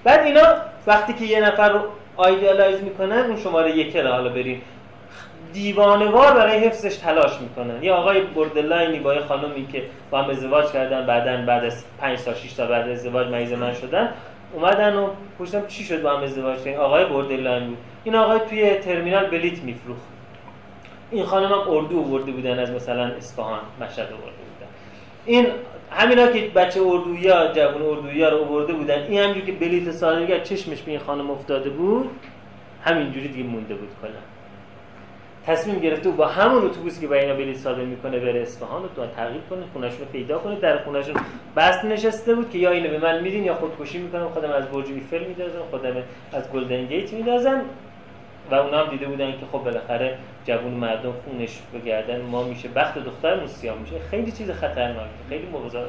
بعد 0.05 0.21
اینا 0.21 0.55
وقتی 0.87 1.13
که 1.13 1.25
یه 1.25 1.41
نفر 1.41 1.69
رو 1.69 1.81
idealize 2.17 2.83
می‌کنن 2.83 3.19
اون 3.19 3.37
شماره 3.37 3.77
یک 3.77 3.97
حالا 3.97 4.29
بریم. 4.29 4.63
دیوانوار 5.53 6.35
برای 6.35 6.59
حفظش 6.59 6.97
تلاش 6.97 7.41
می‌کنن. 7.41 7.83
یه 7.83 7.93
آقای 7.93 8.21
borderline 8.21 8.91
ی 8.91 8.99
با 8.99 9.15
یه 9.15 9.21
خانومی 9.21 9.67
که 9.67 9.83
با 10.11 10.23
هم 10.23 10.31
ازدواج 10.31 10.73
کردن 10.73 11.07
بعدا 11.07 11.47
بعد 11.47 11.65
از 11.65 11.85
5 12.01 12.23
تا 12.23 12.35
6 12.35 12.53
تا 12.53 12.67
بعد 12.67 12.89
ازدواج 12.89 13.27
مریض 13.27 13.53
من 13.53 13.75
شدن 13.75 14.13
اومدن 14.53 14.97
و 14.97 15.09
پرسیدم 15.39 15.67
چی 15.67 15.85
شد 15.85 16.03
با 16.03 16.11
هم 16.11 16.23
ازدواج 16.23 16.63
کردن؟ 16.63 16.79
آقای 16.79 17.05
بردلاین 17.05 17.67
بود. 17.67 17.79
این 18.05 18.15
آقای 18.15 18.41
توی 18.51 18.75
ترمینال 18.75 19.27
بلیت 19.27 19.63
میفروخت. 19.63 20.16
این 21.11 21.25
خانم 21.25 21.47
هم 21.47 21.71
اردو 21.71 22.01
آورده 22.01 22.33
بودن 22.33 22.59
از 22.59 22.71
مثلا 22.71 23.05
اصفهان 23.05 23.61
مشهد 23.81 24.07
آورده 24.13 24.17
بودن. 24.21 24.67
این 25.27 25.47
همینا 25.91 26.27
که 26.27 26.49
بچه 26.49 26.81
اردویا 26.83 27.53
جوان 27.53 27.83
اردویا 27.83 28.29
رو 28.29 28.45
آورده 28.45 28.73
بودن 28.73 29.03
این 29.03 29.21
همینجوری 29.21 29.47
که 29.47 29.53
بلیت 29.53 29.91
سالگرد 29.91 30.43
چشمش 30.43 30.83
به 30.83 30.91
این 30.91 31.01
خانم 31.01 31.31
افتاده 31.31 31.71
بود 31.71 32.11
همینجوری 32.85 33.29
دیگه 33.29 33.49
مونده 33.49 33.75
بود 33.75 33.89
کلا. 34.03 34.11
تصمیم 35.47 35.79
گرفته 35.79 36.11
با 36.11 36.27
همون 36.27 36.65
اتوبوسی 36.65 37.01
که 37.01 37.07
با 37.07 37.15
اینا 37.15 37.35
بلیط 37.35 37.57
صادر 37.57 37.85
می‌کنه 37.85 38.19
بره 38.19 38.41
اصفهان 38.41 38.83
رو 38.83 39.07
تعقیب 39.17 39.41
کنه 39.51 39.63
خونه‌شون 39.73 39.99
رو 39.99 40.05
پیدا 40.05 40.39
کنه 40.39 40.61
در 40.61 40.79
خونه‌شون 40.79 41.15
بست 41.57 41.85
نشسته 41.85 42.35
بود 42.35 42.51
که 42.51 42.59
یا 42.59 42.71
اینو 42.71 42.91
به 42.91 42.99
من 42.99 43.23
میدین 43.23 43.45
یا 43.45 43.55
خودکشی 43.55 43.99
می‌کنم 43.99 44.29
خودم 44.29 44.51
از 44.51 44.69
برج 44.69 44.87
ایفل 44.89 45.25
میدازم 45.25 45.59
خودم 45.71 45.97
از 46.33 46.51
گلدن 46.53 46.85
گیت 46.85 47.13
میدازم. 47.13 47.63
و 48.51 48.55
اونا 48.55 48.79
هم 48.79 48.91
دیده 48.91 49.07
بودن 49.07 49.33
که 49.33 49.47
خب 49.53 49.59
بالاخره 49.59 50.19
جوون 50.45 50.73
مردم 50.73 51.13
خونش 51.25 51.59
بگردن 51.75 52.21
ما 52.21 52.43
میشه. 52.43 52.69
بخت 52.69 52.99
دختر 52.99 53.47
سیاه 53.47 53.79
میشه. 53.79 53.95
خیلی 54.11 54.33
چیز 54.33 54.51
خطرناکه 54.51 55.09
خیلی 55.29 55.47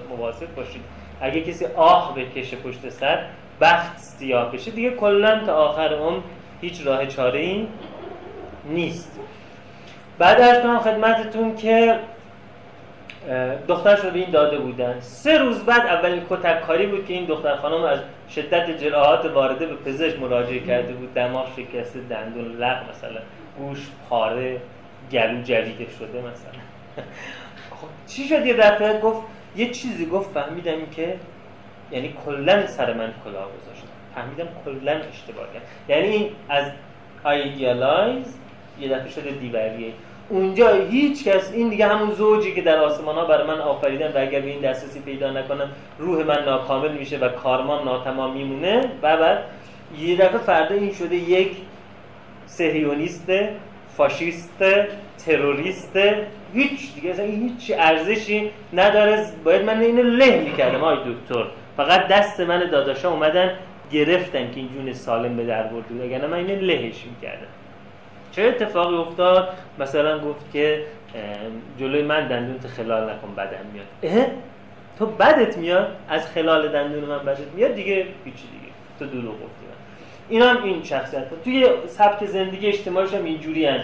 مواظب 0.09 0.55
باشید. 0.55 0.81
اگه 1.21 1.41
کسی 1.41 1.65
آه 1.65 2.15
بکشه 2.15 2.57
پشت 2.57 2.89
سر 2.89 3.25
بخت 3.61 3.97
سیاه 3.97 4.51
بشه. 4.51 4.71
دیگه 4.71 4.91
کلا 4.91 5.45
تا 5.45 5.55
آخر 5.55 5.93
اون 5.93 6.23
هیچ 6.61 6.87
راه 6.87 7.07
چاره 7.07 7.39
این 7.39 7.67
نیست. 8.69 9.19
بعد 10.17 10.41
از 10.41 10.63
کنم 10.63 10.79
خدمتتون 10.79 11.55
که 11.55 11.99
دخترش 13.67 13.99
رو 13.99 14.11
به 14.11 14.19
این 14.19 14.29
داده 14.29 14.57
بودن. 14.57 14.99
سه 14.99 15.37
روز 15.37 15.63
بعد 15.63 15.81
اولین 15.81 16.21
کتک 16.29 16.61
کاری 16.61 16.87
بود 16.87 17.05
که 17.05 17.13
این 17.13 17.25
دختر 17.25 17.55
خانم 17.55 17.83
از 17.83 17.99
شدت 18.35 18.77
جراحات 18.77 19.25
وارده 19.25 19.65
به 19.65 19.75
پزشک 19.75 20.19
مراجعه 20.19 20.59
کرده 20.59 20.93
بود. 20.93 21.13
دماغ 21.13 21.47
شکسته 21.55 21.99
دندون 22.09 22.57
لق 22.57 22.89
مثلا 22.89 23.21
گوش 23.57 23.87
پاره 24.09 24.61
گلو 25.11 25.41
جریده 25.41 25.85
شده 25.99 26.19
مثلا. 26.19 26.61
خب 27.77 27.87
چی 28.07 28.27
شد 28.27 28.45
یه 28.45 28.53
دفعه؟ 28.53 28.99
گفت 28.99 29.21
یه 29.55 29.69
چیزی 29.69 30.05
گفت 30.05 30.31
فهمیدم 30.31 30.85
که 30.95 31.19
یعنی 31.91 32.13
کلا 32.25 32.67
سر 32.67 32.93
من 32.93 33.13
کلاه 33.23 33.47
گذاشت. 33.61 33.83
فهمیدم 34.15 34.47
کلا 34.65 34.91
اشتباه 34.91 35.53
کرد. 35.53 35.63
یعنی 35.87 36.31
از 36.49 36.71
idealize 37.25 38.37
یه 38.79 38.89
دفعه 38.89 39.09
شده 39.09 39.31
دیوریه. 39.31 39.93
اونجا 40.29 40.73
هیچ 40.73 41.27
کس 41.27 41.51
این 41.53 41.69
دیگه 41.69 41.87
همون 41.87 42.11
زوجی 42.11 42.53
که 42.53 42.61
در 42.61 42.77
آسمان 42.77 43.15
ها 43.15 43.25
برای 43.25 43.47
من 43.47 43.59
آفریدن 43.59 44.07
و 44.07 44.17
اگر 44.17 44.39
به 44.39 44.49
این 44.49 44.61
دسترسی 44.61 44.99
پیدا 44.99 45.31
نکنم 45.31 45.69
روح 45.99 46.23
من 46.25 46.45
ناکامل 46.45 46.91
میشه 46.91 47.17
و 47.17 47.29
کارمان 47.29 47.85
ناتمام 47.85 48.33
میمونه. 48.33 48.81
و 49.01 49.17
بعد 49.17 49.43
یه 49.99 50.15
دفعه 50.15 50.37
فردا 50.37 50.75
این 50.75 50.93
شده 50.93 51.15
یک 51.15 51.51
سهیونیست 52.45 53.31
فاشیست 53.97 54.63
تروریست 55.25 55.99
هیچ 56.53 56.95
دیگه 56.95 57.09
اصلا 57.09 57.25
هیچ 57.25 57.71
ارزشی 57.77 58.51
نداره. 58.73 59.25
باید 59.43 59.65
من 59.65 59.81
اینو 59.81 60.03
له 60.03 60.39
می‌کردم 60.39 60.83
آی 60.83 60.97
دکتر. 60.97 61.45
فقط 61.77 62.07
دست 62.07 62.39
من 62.39 62.69
داداشا 62.71 63.11
اومدن 63.11 63.51
گرفتن 63.91 64.51
که 64.51 64.55
این 64.55 64.69
جون 64.73 64.93
سالم 64.93 65.37
به 65.37 65.45
در 65.45 65.63
برده 65.63 65.87
بود. 65.87 66.01
اگر 66.01 66.27
من 66.27 66.37
اینو 66.37 66.61
لهش 66.61 67.05
می‌کردم. 67.05 67.47
چه 68.37 68.43
اتفاقی 68.43 68.95
افتاد؟ 68.95 69.49
مثلا 69.79 70.19
گفت 70.19 70.51
که 70.53 70.83
جلوی 71.79 72.01
من 72.01 72.27
دندون 72.27 72.59
خلال 72.59 73.03
نکن 73.03 73.35
بدن 73.37 73.65
میاد. 73.73 73.85
اه؟ 74.03 74.25
تو 74.99 75.05
بدت 75.05 75.57
میاد؟ 75.57 75.87
از 76.09 76.27
خلال 76.27 76.67
دندون 76.67 77.03
من 77.03 77.19
بدت 77.19 77.47
میاد؟ 77.55 77.73
دیگه 77.73 77.95
هیچی 78.25 78.47
دیگه. 78.47 78.73
تو 78.99 79.05
دروغ 79.05 79.33
گفتی. 79.33 79.65
من 79.69 79.75
این 80.29 80.41
هم 80.41 80.63
این 80.63 80.83
شخصیت. 80.83 81.23
توی 81.43 81.67
سبک 81.87 82.25
زندگی 82.25 82.67
اجتماعیش 82.67 83.13
هم 83.13 83.23
اینجوری 83.23 83.65
هن. 83.65 83.83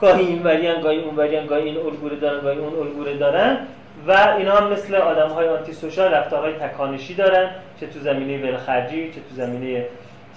گاهی 0.00 0.26
این 0.26 0.42
وریان 0.42 0.80
گاهی 0.80 0.98
اون 0.98 1.16
وریان 1.16 1.46
گاهی 1.46 1.62
این 1.62 1.76
الگوره 1.76 2.16
دارن 2.16 2.42
گاهی 2.42 2.58
اون 2.58 2.74
الگوره 2.74 3.16
دارن. 3.16 3.58
و 4.06 4.34
اینا 4.38 4.54
هم 4.54 4.72
مثل 4.72 4.94
آدم 4.94 5.28
های 5.28 5.48
آنتی 5.48 5.72
سوشال 5.72 6.10
رفتارهای 6.10 6.52
تکانشی 6.52 7.14
دارن. 7.14 7.50
چه 7.80 7.86
تو 7.86 7.98
زمینه 7.98 8.50
ولخرجی 8.50 9.10
چه 9.10 9.20
تو 9.20 9.34
زمینه 9.34 9.86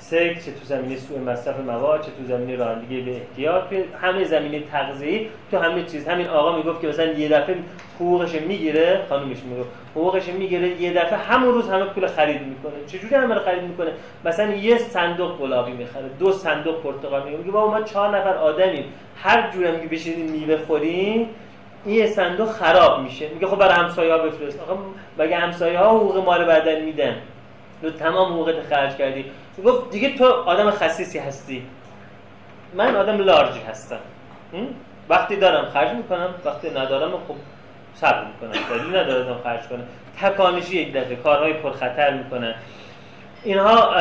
سکس 0.09 0.45
چه 0.45 0.51
تو 0.51 0.65
زمینه 0.65 0.95
سوء 0.95 1.19
مصرف 1.19 1.59
مواد 1.59 2.01
چه 2.01 2.11
تو 2.11 2.25
زمینه 2.27 2.55
رانندگی 2.55 3.01
به 3.01 3.11
احتیاط. 3.11 3.63
تو 3.69 3.75
همه 4.01 4.23
زمینه 4.23 4.59
تغذیه‌ای 4.59 5.27
تو 5.51 5.57
همه 5.57 5.83
چیز. 5.83 6.07
همین 6.07 6.27
آقا 6.27 6.57
می‌گفت 6.57 6.81
که 6.81 6.87
مثلا 6.87 7.05
یه 7.05 7.29
دفعه 7.29 7.55
حقوقش 7.95 8.35
می‌گیره 8.35 9.01
خانومش 9.09 9.37
می‌گفت 9.43 9.69
حقوقش 9.95 10.27
می‌گیره 10.27 10.81
یه 10.81 10.93
دفعه 10.93 11.17
همون 11.17 11.53
روز 11.53 11.69
همه 11.69 11.85
پول 11.85 12.07
خرید 12.07 12.41
می‌کنه. 12.41 12.73
چجوری 12.87 13.15
همه 13.15 13.35
رو 13.35 13.41
خرید 13.41 13.63
می‌کنه؟ 13.63 13.91
مثلا 14.25 14.53
یه 14.53 14.77
صندوق 14.77 15.37
گلابی 15.37 15.71
می‌خره 15.71 16.05
دو 16.19 16.31
صندوق 16.31 16.81
پرتقال 16.83 17.23
میگه 17.23 17.37
میگه 17.37 17.51
بابا 17.51 17.71
ما 17.71 17.81
چهار 17.81 18.17
نفر 18.17 18.33
آدمیم. 18.33 18.83
هر 19.17 19.51
جورم 19.51 19.79
که 19.79 19.87
بشینیم 19.87 20.31
میوه 20.31 20.57
خوریم 20.57 21.29
این 21.85 22.07
صندوق 22.07 22.49
خراب 22.49 23.01
میشه. 23.01 23.27
میگه 23.33 23.47
خب 23.47 23.57
برای 23.57 23.73
همسایه‌ها 23.73 24.17
بفرست. 24.17 24.59
آقا 24.59 24.77
مگه 25.19 25.35
همسایه‌ها 25.35 25.89
حقوق 25.89 26.25
مال 26.25 26.45
بدن 26.45 26.81
میدن؟ 26.81 27.15
تو 27.81 27.89
تمام 27.89 28.33
حقوقت 28.33 28.61
خرج 28.69 28.95
کردی. 28.95 29.25
گفت 29.65 29.91
دیگه 29.91 30.17
تو 30.17 30.25
آدم 30.25 30.71
خصیصی 30.71 31.19
هستی. 31.19 31.63
من 32.73 32.95
آدم 32.95 33.17
لارجی 33.17 33.59
هستم. 33.59 33.99
وقتی 35.09 35.35
دارم 35.35 35.65
خرج 35.65 35.95
می‌کنم 35.95 36.33
وقتی 36.45 36.69
ندارم 36.69 37.11
خب 37.11 37.35
صبر 37.95 38.25
می‌کنم. 38.25 38.61
دلیل 38.69 38.95
ندارم 38.95 39.39
خرج 39.43 39.67
کنم. 39.67 39.83
تکانشی 40.21 40.77
یک 40.77 40.93
دفعه 40.93 41.15
کارهای 41.15 41.53
پرخطر 41.53 42.13
می‌کنن. 42.13 42.55
اینها 43.43 43.95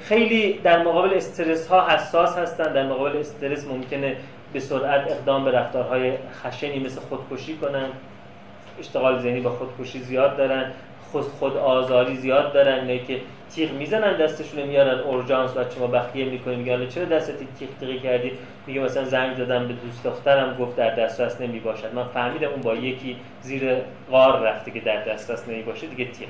خیلی 0.00 0.52
در 0.52 0.82
مقابل 0.82 1.14
استرس 1.14 1.68
ها 1.68 1.88
حساس 1.88 2.38
هستن. 2.38 2.72
در 2.72 2.86
مقابل 2.86 3.16
استرس 3.16 3.66
ممکنه 3.66 4.16
به 4.52 4.60
سرعت 4.60 5.10
اقدام 5.10 5.44
به 5.44 5.50
رفتارهای 5.50 6.12
خشنی 6.42 6.78
مثل 6.78 7.00
خودکشی 7.00 7.56
کنن. 7.56 7.86
اشتغال 8.80 9.18
ذهنی 9.18 9.40
با 9.40 9.50
خودکشی 9.50 9.98
زیاد 9.98 10.36
دارن. 10.36 10.72
خود 11.12 11.24
خود 11.24 11.56
آزاری 11.56 12.16
زیاد 12.16 12.52
دارن 12.52 12.86
نه 12.86 12.98
که 12.98 13.20
تیغ 13.54 13.72
می‌زنن 13.72 14.16
دستشون 14.16 14.62
میارن 14.62 14.98
اورژانس 14.98 15.56
بچه 15.56 15.80
ما 15.80 15.86
بخیه 15.86 16.24
می‌کنیم 16.24 16.58
میگن 16.58 16.88
چرا 16.88 17.04
دستت 17.04 17.34
تیغ 17.58 17.68
تیغی 17.80 17.98
کردی؟ 17.98 18.32
میگه 18.66 18.80
مثلا 18.80 19.04
زنگ 19.04 19.36
دادم 19.36 19.68
به 19.68 19.74
دوست 19.74 20.04
دخترم 20.04 20.56
گفت 20.60 20.76
در 20.76 20.94
دسترس 20.94 21.40
نمی 21.40 21.60
باشد 21.60 21.94
من 21.94 22.04
فهمیدم 22.04 22.48
اون 22.48 22.60
با 22.60 22.74
یکی 22.74 23.16
زیر 23.42 23.74
غار 24.10 24.40
رفته 24.40 24.70
که 24.70 24.80
در 24.80 25.04
دسترس 25.04 25.48
نمی 25.48 25.62
باشه 25.62 25.86
دیگه 25.86 26.04
تیغ 26.04 26.28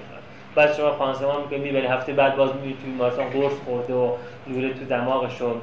بعد 0.55 0.75
شما 0.75 0.91
پانسمان 0.91 1.43
می‌کنی 1.43 1.59
می‌بری 1.59 1.87
هفته 1.87 2.13
بعد 2.13 2.37
باز 2.37 2.51
میری 2.63 2.77
توی 2.83 2.93
مارسان 2.93 3.31
قرص 3.31 3.53
خورده 3.65 3.95
و 3.95 4.13
نوره 4.47 4.75
تو 4.75 4.85
دماغشون. 4.85 5.61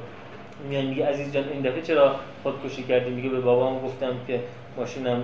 میگه 0.70 1.06
عزیز 1.06 1.32
جان 1.32 1.44
این 1.52 1.62
دفعه 1.62 1.82
چرا 1.82 2.16
خودکشی 2.42 2.82
کردی؟ 2.82 3.10
میگه 3.10 3.28
به 3.28 3.40
بابام 3.40 3.80
گفتم 3.80 4.12
که 4.26 4.40
ماشینم 4.76 5.22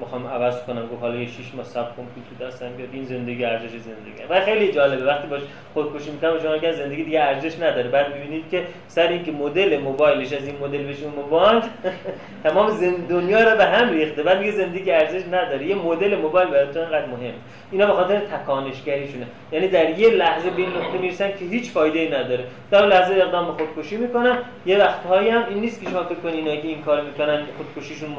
می‌خوام 0.00 0.26
عوض 0.26 0.62
کنم 0.62 0.86
گفت 0.86 1.02
حالا 1.02 1.16
یه 1.16 1.26
6 1.26 1.54
ماه 1.54 1.64
صبر 1.64 1.90
کن 1.96 2.06
تو 2.38 2.44
دستم 2.44 2.72
بیاد. 2.76 2.88
این 2.92 3.04
زندگی 3.04 3.44
ارزش 3.44 3.68
زندگی. 3.68 4.22
و 4.30 4.40
خیلی 4.40 4.72
جالبه. 4.72 5.04
وقتی 5.04 5.28
باش 5.28 5.40
خودکشی 5.74 6.10
می‌کنم 6.10 6.38
شما 6.42 6.58
که 6.58 6.72
زندگی 6.72 7.04
دیگه 7.04 7.20
ارزش 7.20 7.56
نداره. 7.56 7.88
بعد 7.88 8.14
می‌بینید 8.14 8.44
که 8.50 8.62
سر 8.88 9.08
اینکه 9.08 9.32
مدل 9.32 9.78
موبایلش 9.78 10.32
از 10.32 10.46
این 10.46 10.56
مدل 10.62 10.82
بشه 10.82 11.06
موبایل 11.06 11.60
تمام 12.44 12.70
دنیا 13.08 13.50
رو 13.50 13.56
به 13.56 13.64
هم 13.64 13.90
ریخته. 13.90 14.22
بعد 14.22 14.38
میگه 14.38 14.52
زندگی 14.52 14.90
ارزش 14.90 15.26
نداره. 15.26 15.66
یه 15.66 15.74
مدل 15.74 16.16
موبایل 16.16 16.48
براتون 16.48 16.82
انقدر 16.82 17.06
مهم. 17.06 17.34
اینا 17.72 17.86
به 17.86 17.92
خاطر 17.92 18.18
تکانشگریشونه. 18.18 19.26
یعنی 19.52 19.68
در 19.68 19.98
یه 19.98 20.10
لحظه 20.10 20.50
به 20.50 20.62
نقطه 20.62 20.98
می‌رسن 20.98 21.28
که 21.28 21.44
هیچ 21.44 21.70
فایده 21.70 21.98
ای 21.98 22.08
نداره. 22.08 22.44
در 22.70 22.86
لحظه 22.86 23.14
اقدام 23.14 23.46
به 23.46 23.64
خودکشی 23.64 23.96
می‌کنن 23.96 24.38
یه 24.66 24.78
وقتهایی 24.78 25.28
هم 25.28 25.44
این 25.48 25.58
نیست 25.58 25.84
که 25.84 25.90
شما 25.90 26.02
فکر 26.02 26.14
کنید 26.14 26.34
اینا 26.34 26.56
که 26.56 26.68
این 26.68 26.82
کار 26.82 27.00
می‌کنن 27.00 27.42
خودکشیشون 27.56 28.10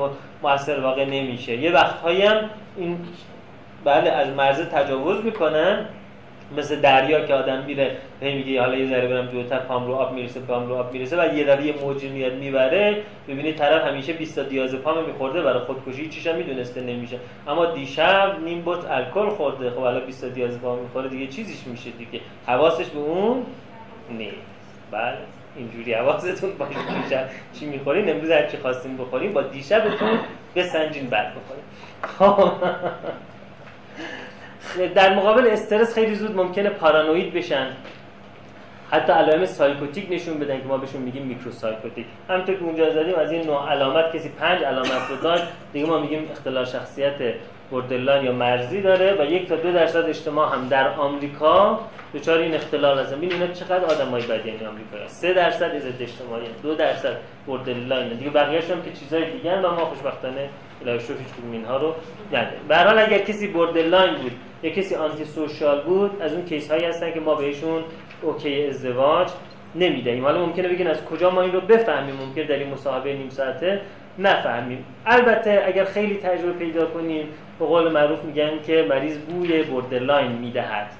موثر 0.43 0.79
واقع 0.79 1.05
نمیشه. 1.05 1.57
یه 1.57 1.71
وقتهایی 1.71 2.21
هم 2.21 2.49
این 2.77 2.99
بله 3.83 4.09
از 4.09 4.27
مرزه 4.27 4.65
تجاوز 4.65 5.25
می‌کنن. 5.25 5.85
مثل 6.57 6.81
دریا 6.81 7.25
که 7.25 7.33
آدم 7.33 7.63
میره 7.63 7.97
هی 8.21 8.35
میگه 8.35 8.61
حالا 8.61 8.75
یه 8.75 8.87
ذره 8.89 9.07
برم 9.07 9.27
جلوتر 9.27 9.59
پام 9.59 9.87
رو 9.87 9.93
آب 9.93 10.13
می‌رسه 10.13 10.39
پام 10.39 10.67
رو 10.67 10.75
آب 10.75 10.93
می‌رسه 10.93 11.21
و 11.21 11.35
یه 11.35 11.43
دفعه 11.43 11.65
یه 11.65 11.73
موج 11.81 12.03
میاد 12.03 12.33
می‌بره. 12.33 12.97
ببینی 13.27 13.53
طرف 13.53 13.87
همیشه 13.87 14.13
20 14.13 14.35
تا 14.35 14.43
دیازپام 14.43 15.05
میخورده 15.05 15.41
برای 15.41 15.59
خودکشی 15.59 16.09
چیش 16.09 16.27
می‌دونسته 16.27 16.81
نمیشه. 16.81 17.17
اما 17.47 17.65
دیشب 17.65 18.35
نیم 18.43 18.61
بطر 18.61 18.91
الکل 18.91 19.29
خورده. 19.29 19.69
خب 19.69 19.79
حالا 19.79 19.99
20 19.99 20.21
تا 20.21 20.27
دیازپام 20.27 20.79
می‌خوره 20.79 21.09
دیگه 21.09 21.27
چیزیش 21.27 21.67
میشه 21.67 21.89
دیگه. 21.89 22.19
حواسش 22.47 22.85
به 22.85 22.99
اون 22.99 23.43
نیست. 24.09 24.35
بله. 24.91 25.17
اینجوری 25.57 25.93
حواستون 25.93 26.51
باشه. 26.57 27.03
دیشب 27.03 27.29
چی 27.53 27.65
می‌خورین؟ 27.65 28.09
امروز 28.09 28.31
هر 28.31 28.45
چی 28.45 28.57
خواستین 28.57 28.97
بخورین 28.97 29.33
با 29.33 29.41
دیشبتون 29.41 30.19
بسنجین 30.55 31.07
بعد 31.09 31.33
بخورین. 31.35 31.63
خب. 32.01 32.51
در 34.95 35.15
مقابل 35.15 35.47
استرس 35.47 35.93
خیلی 35.93 36.15
زود 36.15 36.35
ممکنه 36.35 36.69
پارانوید 36.69 37.33
بشن. 37.33 37.67
حتی 38.91 39.13
علائم 39.13 39.45
psychotic 39.45 40.07
نشون 40.09 40.39
بدن 40.39 40.57
که 40.57 40.63
ما 40.63 40.77
بهشون 40.77 41.01
میگیم 41.01 41.23
micro 41.23 41.51
psychotic 41.51 42.05
همونطور 42.29 42.55
که 42.55 42.63
اونجا 42.63 42.93
زدیم 42.93 43.15
از 43.15 43.31
این 43.31 43.47
نوع 43.47 43.71
علامت 43.71 44.15
کسی 44.15 44.29
پنج 44.29 44.63
علامت 44.63 45.09
رو 45.09 45.15
داشت 45.15 45.43
دیگه 45.73 45.85
ما 45.85 45.99
میگیم 45.99 46.27
اختلال 46.31 46.65
شخصیت 46.65 47.13
borderline 47.71 48.25
یا 48.25 48.31
مرزی 48.31 48.81
داره 48.81 49.15
و 49.19 49.25
یک 49.25 49.47
تا 49.49 49.55
دو 49.55 49.71
درصد 49.71 50.05
اجتماع 50.05 50.55
هم 50.55 50.67
در 50.67 50.87
آمریکا 50.89 51.79
دچار 52.13 52.39
این 52.39 52.55
اختلال 52.55 52.99
هستن. 52.99 53.17
ببین 53.17 53.33
اینا 53.33 53.47
چقدر 53.47 53.85
آدمای 53.85 54.21
بدی 54.21 54.49
این 54.49 54.67
آمریکا. 54.67 55.05
هست 55.05 55.21
3 55.21 55.33
درصد 55.33 55.63
از 55.63 55.85
اجتماعی 56.01 56.43
دو 56.63 56.75
درصد 56.75 57.15
borderline 57.47 58.09
دیگه 58.09 58.29
بقیه‌اش 58.29 58.71
هم 58.71 58.81
که 58.81 58.91
چیزای 58.91 59.31
دیگه 59.31 59.57
و 59.57 59.61
ما 59.61 59.85
خوشبختانه 59.85 60.49
الهی 60.85 60.99
شکر 60.99 61.13
هیچ 61.13 61.27
اینها 61.51 61.77
رو 61.77 61.95
نده 62.33 62.51
به 62.67 62.75
هر 62.75 62.87
حال 62.87 62.99
اگر 62.99 63.17
کسی 63.17 63.47
borderline 63.47 64.13
بود 64.13 64.31
یا 64.63 64.71
کسی 64.71 64.95
antisocial 64.95 65.81
بود 65.81 66.21
از 66.21 66.33
اون 66.33 66.45
case 66.45 66.71
هایی 66.71 66.85
هستن 66.85 67.13
که 67.13 67.19
ما 67.19 67.35
بهشون 67.35 67.83
okay 68.21 68.67
ازدواج 68.67 69.27
نمی‌دهیم. 69.75 70.25
حالا 70.25 70.45
ممکنه 70.45 70.67
بگین 70.67 70.87
از 70.87 71.05
کجا 71.05 71.29
ما 71.29 71.41
این 71.41 71.51
رو 71.51 71.61
بفهمیم؟ 71.61 72.15
ممکنه 72.15 72.43
در 72.43 72.55
این 72.55 72.69
مصاحبه 72.69 73.13
نیم 73.13 73.29
ساعته 73.29 73.81
نفهمیم. 74.19 74.85
البته 75.05 75.63
اگر 75.65 75.85
خیلی 75.85 76.15
تجربه 76.15 76.53
پیدا 76.53 76.85
کنیم 76.85 77.27
به 77.59 77.65
قول 77.65 77.91
معروف 77.91 78.23
میگن 78.23 78.51
که 78.67 78.85
مریض 78.89 79.17
بوی 79.17 79.63
بردرلاین 79.63 80.31
می‌دهد. 80.31 80.91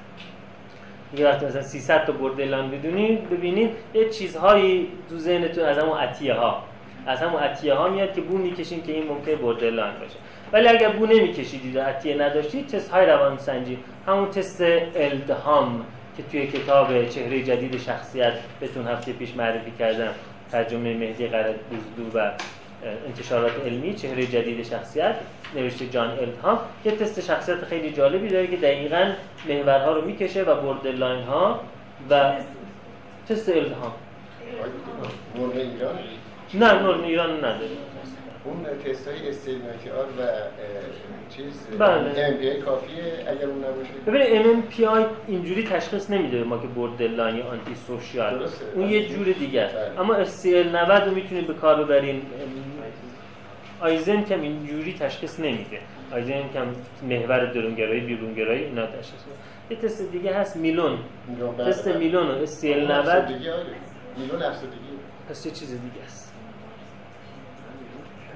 یه 1.18 1.28
وقت 1.28 1.44
مثلا 1.44 1.62
300 1.62 2.06
تا 2.06 2.14
بردرلاین 2.14 2.72
بدونید 2.72 3.30
ببینید 3.30 3.72
یه 3.94 4.10
چیزهایی 4.10 4.88
تو 5.10 5.18
ذهنتون 5.18 5.64
از 5.64 5.78
همون 5.78 5.98
عطیه 5.98 6.34
ها 6.34 6.64
از 7.08 7.22
همون 7.22 7.42
عطیه 7.42 7.74
ها 7.74 7.90
میاد 7.90 8.14
که 8.14 8.22
بو 8.22 8.38
می‌کشیم 8.38 8.82
که 8.82 8.92
این 8.92 9.08
ممکنه 9.08 9.36
بردرلاین 9.36 9.94
باشه. 9.94 10.16
ولی 10.54 10.68
اگر 10.68 10.90
بو 10.90 11.06
نمیکشیدید 11.06 11.76
و 11.76 11.82
عطیه 11.82 12.18
نداشتید 12.18 12.68
تست 12.68 12.92
های 12.92 13.06
روانسنجی 13.06 13.78
همون 14.08 14.30
تست 14.30 14.62
الدهام 14.96 15.86
که 16.18 16.24
توی 16.24 16.48
کتاب 16.48 17.10
چهره 17.10 17.44
جدید 17.44 17.78
شخصیت 17.78 18.34
بهتون 18.60 18.88
هفته 18.88 19.14
پیش 19.14 19.36
معرفی 19.36 19.72
کردم 19.80 20.12
ترجمه 20.52 20.98
مهدی 20.98 21.28
قرد 21.28 21.56
بزدو 21.72 22.20
و 22.20 22.32
انتشارات 23.08 23.52
علمی 23.66 23.94
چهره 23.94 24.26
جدید 24.26 24.66
شخصیت 24.66 25.16
نوشته 25.56 25.88
جان 25.88 26.10
الهام. 26.10 26.60
یه 26.86 26.92
تست 26.92 27.22
شخصیت 27.22 27.64
خیلی 27.64 27.92
جالبی 27.92 28.28
داره 28.28 28.48
که 28.48 28.58
دقیقا 28.58 29.12
محورها 29.50 29.94
رو 29.94 30.06
می‌کشه 30.06 30.44
و 30.44 30.56
بردرلاین 30.56 31.24
ها 31.24 31.60
و 32.10 32.34
تست 33.30 33.50
الهام. 33.50 33.94
نه 36.54 36.74
نرم 36.74 37.04
ایران 37.04 37.38
نداره. 37.38 37.70
اون 38.46 38.66
تست 38.86 39.08
های 39.08 39.18
آر 39.92 40.06
و 40.06 40.28
چیز 41.36 41.68
بله. 41.80 41.96
ام 41.96 42.62
کافیه 42.66 43.04
اگر 43.28 43.46
اون 43.46 43.58
نباشه؟ 43.58 43.94
ببینید 44.08 44.48
ام 44.48 44.62
پی 44.62 44.86
آی 44.86 45.06
اینجوری 45.28 45.64
تشخیص 45.64 46.10
نمیده 46.10 46.44
ما 46.44 46.58
که 46.58 46.68
بردرلاین 46.68 47.36
یا 47.36 47.46
آنتی 47.46 47.76
سوشیال 47.88 48.48
اون 48.76 48.90
یه 48.90 49.08
جور 49.08 49.26
دیگه 49.26 49.68
بله. 49.68 50.00
اما 50.00 50.14
اس 50.16 50.30
سی 50.30 50.58
ال 50.58 50.76
90 50.76 51.04
رو 51.04 51.16
می‌تونید 51.16 51.48
به 51.48 51.54
کار 51.54 51.84
ببرین. 51.84 52.22
آیزن 53.82 54.24
کم 54.24 54.42
اینجوری 54.42 54.94
تشخیص 54.94 55.40
نمیده. 55.40 55.80
آیزن 56.14 56.42
کم 56.54 56.68
محور 57.10 57.46
درونگرایی 57.46 58.00
بیرونگرایی 58.00 58.64
اینا 58.64 58.86
تشخیص 58.86 59.22
میده. 59.28 59.40
یه 59.70 59.78
تست 59.78 60.12
دیگه 60.12 60.36
هست 60.36 60.58
میلون. 60.58 61.00
بله، 61.58 61.70
تست 61.70 61.88
بله. 61.88 61.98
میلون 61.98 62.28
و 62.28 62.32
ال 62.32 62.92
90 62.92 63.30
میلون 64.18 64.44
افسردگی 64.44 64.76
پس 65.30 65.46
یه 65.46 65.52
چیز 65.52 65.70
دیگه 65.70 66.06
است. 66.06 66.34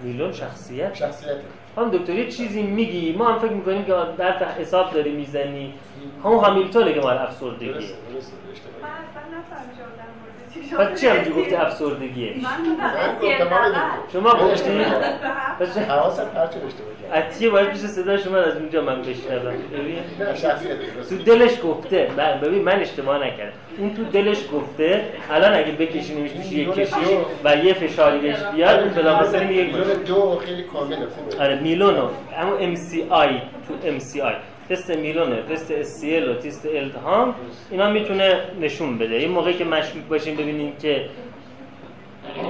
میلون 0.03 0.31
شخصیت. 0.31 0.95
شخصیت. 0.95 1.35
هم 1.77 1.89
دکتر 1.89 2.13
یه 2.13 2.31
چیزی 2.31 2.63
میگی؟ 2.63 3.13
ما 3.13 3.31
هم 3.31 3.39
فکر 3.39 3.51
می‌کنیم 3.51 3.85
که 3.85 3.93
در 4.17 4.51
حساب 4.51 4.93
داری 4.93 5.11
می‌زنی. 5.11 5.73
همون 6.23 6.43
همیلتونه 6.43 6.93
که 6.93 6.99
مال 6.99 7.17
افسردگی. 7.17 7.73
پس 10.79 11.01
چی 11.01 11.07
همجور 11.07 11.33
گفتی 11.41 11.55
افسردگیه 11.55 12.33
شما 14.13 14.29
گفتی؟ 14.33 14.69
حواسم 15.89 16.25
پرچه 16.25 16.59
داشته 16.59 16.83
باشم 16.83 17.13
عطیه 17.13 17.49
باید 17.49 17.69
پیش 17.69 17.81
صدا 17.81 18.17
شما 18.17 18.37
از 18.37 18.57
اونجا 18.57 18.81
من 18.81 19.01
بشنوم. 19.01 19.53
تو 21.09 21.17
دلش 21.17 21.51
گفته. 21.63 22.07
ببین 22.41 22.63
من 22.63 22.79
اشتباه 22.79 23.25
نکردم. 23.25 23.53
اون 23.77 23.93
تو 23.93 24.03
دلش 24.03 24.43
گفته. 24.53 25.05
الان 25.31 25.53
اگه 25.53 25.71
بکشینیمش 25.71 26.31
پیش 26.31 26.51
یک 26.51 26.71
کشی 26.73 27.17
و 27.43 27.55
یه 27.55 27.73
فشاری 27.73 28.19
بهش 28.19 28.39
بیاد 28.55 28.79
اون 28.79 28.89
بلافاصله 28.89 29.47
میگه 29.47 29.63
دو 30.07 30.35
خیلی 30.45 30.63
کامله 30.63 30.95
خوبه. 30.95 31.43
آره 31.43 31.59
میلونو 31.59 32.09
اما 32.37 32.55
MCMI 32.55 33.29
تو 33.67 33.87
MCMI 33.87 34.33
تست 34.69 34.89
میلونه 34.89 35.41
تست 35.51 35.71
SCL 35.71 36.29
و 36.29 36.33
تست 36.33 36.67
الدهام 36.75 37.35
اینا 37.71 37.89
می‌تونه 37.89 38.39
نشون 38.61 38.97
بده. 38.97 39.15
این 39.15 39.31
موقعی 39.31 39.53
که 39.53 39.65
مشکوک 39.65 40.03
باشین 40.03 40.35
ببینید 40.35 40.79
که 40.79 41.05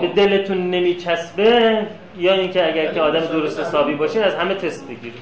به 0.01 0.07
دلتون 0.07 0.71
نمیچسبه 0.71 1.77
یا 2.17 2.33
اینکه 2.33 2.67
اگر 2.67 2.93
که 2.93 3.01
آدم 3.01 3.19
درست 3.19 3.59
حسابی 3.59 3.93
باشین 3.93 4.23
از 4.23 4.35
همه 4.35 4.55
تست 4.55 4.87
بگیرید 4.87 5.13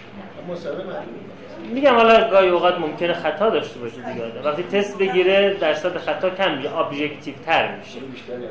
میگم 1.73 1.95
حالا 1.95 2.29
گاهی 2.29 2.49
اوقات 2.49 2.79
ممکنه 2.79 3.13
خطا 3.13 3.49
داشته 3.49 3.79
باشه 3.79 3.95
دیگه 3.95 4.25
آدم. 4.25 4.45
وقتی 4.45 4.63
تست 4.63 4.97
بگیره 4.97 5.55
درصد 5.59 5.97
خطا 5.97 6.29
کم 6.29 6.57
میشه 6.57 6.77
objective 6.77 7.33
تر 7.45 7.75
میشه. 7.75 7.99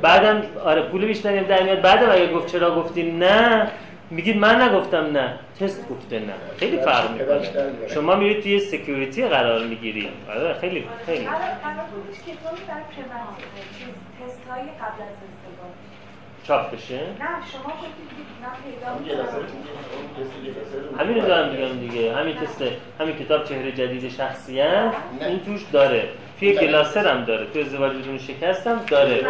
بعدم 0.02 0.42
آره 0.64 0.82
پول 0.82 1.04
بیشتری 1.04 1.40
در 1.40 1.62
میاد. 1.62 1.80
بعدم 1.80 2.10
اگه 2.10 2.32
گفت 2.32 2.46
چرا 2.52 2.74
گفتی 2.74 3.02
نه 3.02 3.68
میگید 4.10 4.36
من 4.36 4.62
نگفتم 4.62 5.06
نه. 5.06 5.38
تست 5.60 5.88
گفته 5.88 6.18
نه. 6.18 6.32
خیلی 6.58 6.76
فرق 6.76 7.10
می‌کنه. 7.10 7.88
شما 7.88 8.16
میرید 8.16 8.42
توی 8.42 8.60
سکیوریتی 8.60 9.28
قرار 9.28 9.64
می‌گیری. 9.64 10.08
آره 10.30 10.54
خیلی 10.54 10.84
خیلی. 11.06 11.28
چاپ 16.46 16.72
بشه؟ 16.72 16.94
نه 16.96 17.02
شما 17.52 17.72
همین 20.98 21.14
رو 21.14 21.26
دارم 21.28 21.48
میگم 21.54 21.88
دیگه. 21.88 22.16
همین 22.16 22.36
تست 22.36 22.62
همین 23.00 23.16
کتاب 23.16 23.44
چهره 23.44 23.72
جدید 23.72 24.10
شخصیت 24.10 24.92
این 25.20 25.40
توش 25.40 25.62
داره. 25.72 26.08
توی 26.38 26.52
گلاسر 26.52 27.08
هم 27.08 27.24
داره. 27.24 27.46
توی 27.46 27.62
ازدواج 27.62 27.96
بدون 27.96 28.18
شکست 28.18 28.66
هم 28.66 28.80
داره 28.88 29.26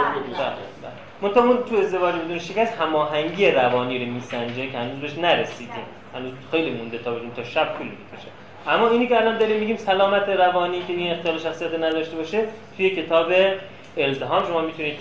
منتها 1.23 1.57
تو 1.57 1.77
ازدواج 1.77 2.15
بدون 2.15 2.39
شکست 2.39 2.81
هماهنگی 2.81 3.51
روانی 3.51 3.99
رو 4.05 4.13
میسنجه 4.13 4.67
که 4.67 4.79
هنوز 4.79 5.01
بهش 5.01 5.19
نرسیدیم. 5.19 5.85
هنوز 6.15 6.33
خیلی 6.51 6.71
مونده 6.71 6.99
تا 6.99 7.15
تا 7.37 7.45
شب 7.45 7.79
طول 7.79 7.87
می‌کشه. 7.87 8.29
اما 8.67 8.89
اینی 8.89 9.07
که 9.07 9.17
الان 9.17 9.39
داریم 9.39 9.61
میگیم 9.61 9.77
سلامت 9.77 10.29
روانی 10.29 10.83
که 10.87 10.93
این 10.93 11.11
اختلال 11.11 11.39
شخصیت 11.39 11.75
نداشته 11.75 12.17
باشه 12.17 12.45
توی 12.77 12.91
کتاب 12.91 13.33
التهام 13.97 14.47
شما 14.47 14.61
می‌تونید 14.61 14.95